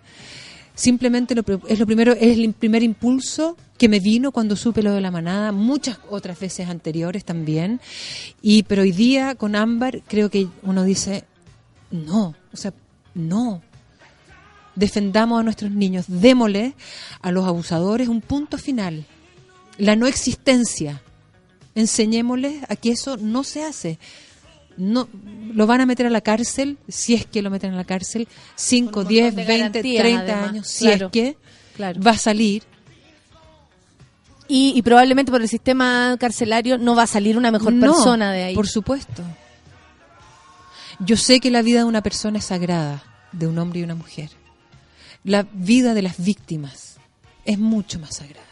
Simplemente 0.77 1.35
lo, 1.35 1.43
es 1.69 1.81
lo 1.81 1.87
primero, 1.87 2.13
es 2.13 2.39
el 2.39 2.53
primer 2.53 2.83
impulso 2.83 3.57
que 3.79 3.89
me 3.89 3.99
vino 3.99 4.31
cuando 4.31 4.57
supe 4.57 4.83
lo 4.83 4.93
de 4.93 5.01
la 5.01 5.11
manada, 5.11 5.51
muchas 5.51 5.99
otras 6.11 6.39
veces 6.39 6.69
anteriores 6.69 7.25
también. 7.25 7.81
Y 8.43 8.63
pero 8.65 8.83
hoy 8.83 8.93
día 8.93 9.35
con 9.37 9.57
Ámbar 9.57 10.03
creo 10.07 10.31
que 10.31 10.49
uno 10.63 10.85
dice, 10.85 11.25
no, 11.91 12.35
o 12.53 12.57
sea, 12.57 12.75
no. 13.15 13.63
Defendamos 14.75 15.41
a 15.41 15.43
nuestros 15.43 15.71
niños, 15.71 16.05
démosle 16.09 16.75
a 17.23 17.33
los 17.33 17.47
abusadores 17.47 18.09
un 18.09 18.21
punto 18.21 18.59
final. 18.59 19.07
La 19.79 19.97
no 19.97 20.07
existencia. 20.07 21.01
Enseñémosles 21.75 22.63
a 22.69 22.77
que 22.77 22.91
eso 22.91 23.17
no 23.17 23.45
se 23.45 23.65
hace. 23.65 23.99
No, 24.77 25.09
lo 25.55 25.67
van 25.67 25.81
a 25.81 25.87
meter 25.87 26.07
a 26.07 26.11
la 26.11 26.21
cárcel, 26.21 26.79
si 26.89 27.15
es 27.15 27.27
que 27.27 27.43
lo 27.43 27.51
meten 27.51 27.73
a 27.73 27.77
la 27.77 27.85
cárcel, 27.85 28.29
5, 28.57 29.05
10, 29.05 29.35
de 29.35 29.45
20, 29.45 29.59
garantías, 29.59 30.03
30 30.03 30.23
además, 30.23 30.51
años, 30.51 30.69
si 30.69 30.85
claro, 30.85 31.07
es 31.07 31.13
que 31.13 31.37
claro. 31.75 32.01
va 32.03 32.11
a 32.13 32.19
salir. 32.19 32.63
Y, 34.49 34.75
y 34.77 34.83
probablemente 34.83 35.33
por 35.33 35.43
el 35.43 35.49
sistema 35.49 36.17
carcelario 36.21 36.79
no 36.79 36.95
va 36.95 37.05
a 37.05 37.07
salir 37.07 37.37
una 37.37 37.51
mejor 37.51 37.73
No, 37.73 37.93
persona 37.93 38.33
de 38.33 38.45
ahí. 38.45 38.55
Por 38.55 38.69
supuesto. 38.69 39.23
Yo 41.01 41.17
sé 41.17 41.41
que 41.41 41.51
la 41.51 41.63
vida 41.63 41.81
de 41.81 41.85
una 41.85 42.03
persona 42.03 42.39
es 42.39 42.45
sagrada, 42.45 43.03
de 43.33 43.47
un 43.47 43.59
hombre 43.59 43.81
y 43.81 43.83
una 43.83 43.95
mujer. 43.95 44.31
La 45.25 45.47
vida 45.53 45.95
de 45.95 46.03
las 46.03 46.23
víctimas 46.25 46.99
es 47.45 47.59
mucho 47.59 47.99
más 47.99 48.17
sagrada. 48.17 48.47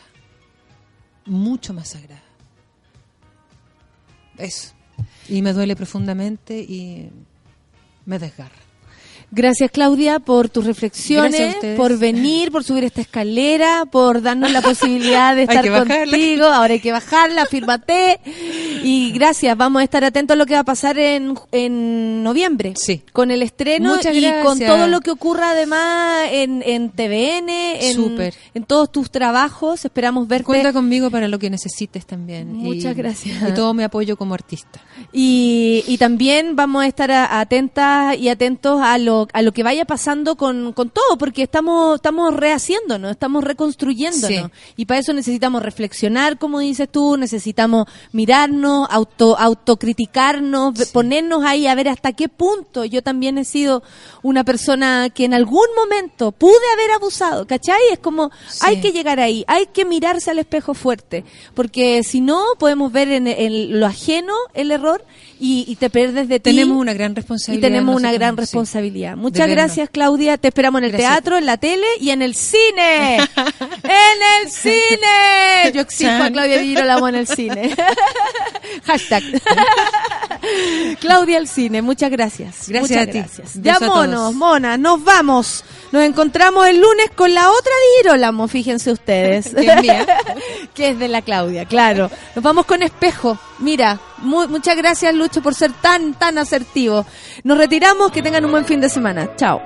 Mucho 1.27 1.73
más 1.73 1.89
sagrada. 1.89 2.23
Eso. 4.37 4.74
Y 5.29 5.43
me 5.43 5.53
duele 5.53 5.75
profundamente 5.77 6.59
y 6.61 7.11
me 8.07 8.19
desgarra. 8.19 8.64
Gracias 9.35 9.71
Claudia 9.71 10.21
por 10.21 10.49
tus 10.49 10.65
reflexiones, 10.65 11.57
por 11.77 11.99
venir, 11.99 12.51
por 12.53 12.63
subir 12.65 12.85
esta 12.85 13.01
escalera, 13.01 13.85
por 13.91 14.23
darnos 14.23 14.53
la 14.53 14.63
posibilidad 14.63 15.35
de 15.35 15.43
estar 15.49 15.67
contigo. 15.69 16.47
Ahora 16.47 16.75
hay 16.75 16.81
que 16.81 16.93
bajarla, 16.93 17.47
fírmate. 17.47 18.21
Y 18.83 19.11
gracias, 19.13 19.57
vamos 19.57 19.81
a 19.81 19.85
estar 19.85 20.05
atentos 20.05 20.35
a 20.35 20.39
lo 20.39 20.47
que 20.47 20.55
va 20.55 20.61
a 20.61 20.65
pasar 20.65 20.99
en, 20.99 21.35
en 21.53 22.23
noviembre. 22.23 22.75
Sí. 22.77 23.03
Con 23.13 23.31
el 23.31 23.43
estreno 23.43 23.97
Muchas 23.97 24.15
y 24.15 24.25
con 24.43 24.59
todo 24.59 24.87
lo 24.87 25.01
que 25.01 25.11
ocurra 25.11 25.51
además 25.51 26.29
en, 26.31 26.63
en 26.65 26.91
TVN, 26.91 27.49
en, 27.49 28.33
en 28.55 28.65
todos 28.65 28.93
tus 28.93 29.11
trabajos. 29.11 29.85
Esperamos 29.85 30.29
verte. 30.29 30.45
Cuenta 30.45 30.73
conmigo 30.73 31.11
para 31.11 31.29
lo 31.29 31.39
que 31.39 31.51
necesites 31.51 32.07
también. 32.07 32.53
Muchas 32.55 32.93
Y- 32.93 32.95
gracias. 32.95 33.49
Y 33.49 33.53
todo 33.53 33.75
mi 33.75 33.83
apoyo 33.83 34.17
como 34.17 34.35
artista. 34.35 34.81
Y, 35.13 35.83
y 35.87 35.99
también 35.99 36.57
vamos 36.57 36.85
a 36.85 36.87
estar 36.87 37.11
a- 37.11 37.41
atentas 37.41 38.17
y 38.19 38.29
atentos 38.29 38.81
a 38.83 38.99
lo, 39.25 39.29
a 39.33 39.43
lo 39.43 39.53
que 39.53 39.63
vaya 39.63 39.85
pasando 39.85 40.37
con, 40.37 40.73
con 40.73 40.91
todo, 40.91 41.19
porque 41.19 41.43
estamos, 41.43 41.97
estamos 41.97 42.35
rehaciéndonos, 42.35 43.11
estamos 43.11 43.45
reconstruyéndonos. 43.45 44.29
Sí. 44.29 44.73
Y 44.77 44.87
para 44.87 45.01
eso 45.01 45.13
necesitamos 45.13 45.63
reflexionar, 45.63 46.39
como 46.39 46.61
dices 46.61 46.89
tú, 46.91 47.17
necesitamos 47.17 47.87
mirarnos, 48.13 48.89
auto, 48.91 49.37
autocriticarnos, 49.39 50.91
ponernos 50.93 51.45
ahí 51.45 51.67
a 51.67 51.75
ver 51.75 51.89
hasta 51.89 52.13
qué 52.13 52.29
punto 52.29 52.85
yo 52.85 53.03
también 53.03 53.39
he 53.39 53.45
sido 53.45 53.83
una 54.23 54.45
persona 54.45 55.11
que 55.11 55.25
en 55.25 55.35
algún 55.35 55.67
momento 55.77 56.33
pude 56.33 56.53
haber 56.75 56.93
abusado, 56.93 57.47
¿cachai? 57.47 57.81
Es 57.93 57.99
como, 57.99 58.31
hay 58.61 58.81
que 58.81 58.93
llegar 58.93 59.21
ahí, 59.21 59.45
hay 59.47 59.67
que 59.67 59.85
mirarse 59.85 60.31
al 60.31 60.39
espejo 60.39 60.75
fuerte, 60.75 61.25
porque 61.55 62.03
si 62.03 62.21
no 62.21 62.45
podemos 62.59 62.93
ver 62.93 63.09
en, 63.09 63.27
en 63.27 63.81
lo 63.81 63.87
ajeno 63.87 64.35
el 64.55 64.71
error 64.71 65.05
y, 65.47 65.67
y 65.69 65.77
te 65.77 65.91
pierdes 65.91 66.27
de 66.27 66.41
ti. 66.41 66.51
Tenemos 66.51 66.79
una 66.79 66.95
gran 66.95 67.13
y 67.13 67.17
responsabilidad. 67.17 67.69
tenemos 67.69 67.95
una 67.95 68.13
gran 68.13 68.35
responsabilidad. 68.35 69.11
De 69.11 69.17
Muchas 69.17 69.47
gracias, 69.47 69.91
Claudia. 69.91 70.39
Te 70.39 70.49
esperamos 70.49 70.79
en 70.79 70.85
el 70.87 70.93
Gracias. 70.93 71.13
teatro, 71.13 71.37
en 71.37 71.45
la 71.45 71.59
tele 71.59 71.87
y 72.01 72.11
en 72.11 72.23
el 72.23 72.35
cine. 72.35 73.17
¡En 73.83 74.43
el 74.43 74.51
cine! 74.51 75.71
Yo 75.75 75.83
exijo 75.83 76.11
a 76.13 76.19
Chan. 76.19 76.33
Claudia 76.33 76.59
Di 76.59 76.69
Girolamo 76.69 77.09
en 77.09 77.15
el 77.17 77.27
cine. 77.27 77.77
Hashtag. 78.85 79.23
Claudia 81.01 81.37
al 81.37 81.49
cine, 81.49 81.83
muchas 81.83 82.11
gracias. 82.11 82.69
Gracias 82.69 82.91
Muchas 82.91 83.03
a 83.09 83.11
ti. 83.11 83.19
gracias. 83.19 83.63
Ya 83.63 83.77
a 83.77 83.81
monos, 83.81 84.35
mona, 84.35 84.79
nos 84.79 85.05
vamos. 85.05 85.63
Nos 85.93 86.05
encontramos 86.05 86.67
el 86.67 86.81
lunes 86.81 87.11
con 87.15 87.35
la 87.35 87.51
otra 87.51 87.71
Di 87.71 88.03
Girolamo, 88.03 88.49
fíjense 88.49 88.93
ustedes. 88.93 89.55
Que 90.75 90.89
es 90.89 90.99
de 90.99 91.09
la 91.09 91.21
Claudia, 91.21 91.67
claro. 91.67 92.11
Nos 92.35 92.43
vamos 92.43 92.65
con 92.65 92.83
espejo. 92.83 93.39
Mira, 93.59 93.99
mu- 94.19 94.49
muchas 94.49 94.77
gracias 94.77 95.15
Lucho 95.15 95.41
por 95.43 95.55
ser 95.55 95.73
tan, 95.73 96.15
tan 96.15 96.39
asertivo. 96.39 97.07
Nos 97.45 97.57
retiramos, 97.59 98.11
que 98.11 98.23
tengan 98.23 98.45
un 98.45 98.51
buen 98.53 98.65
fin 98.65 98.81
de 98.81 98.89
semana. 98.89 99.31
Chao. 99.37 99.61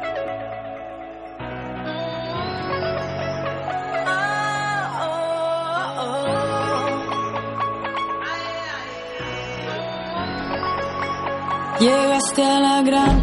Llegaste 11.80 12.42
a 12.42 12.60
la 12.60 12.82
gran 12.82 13.22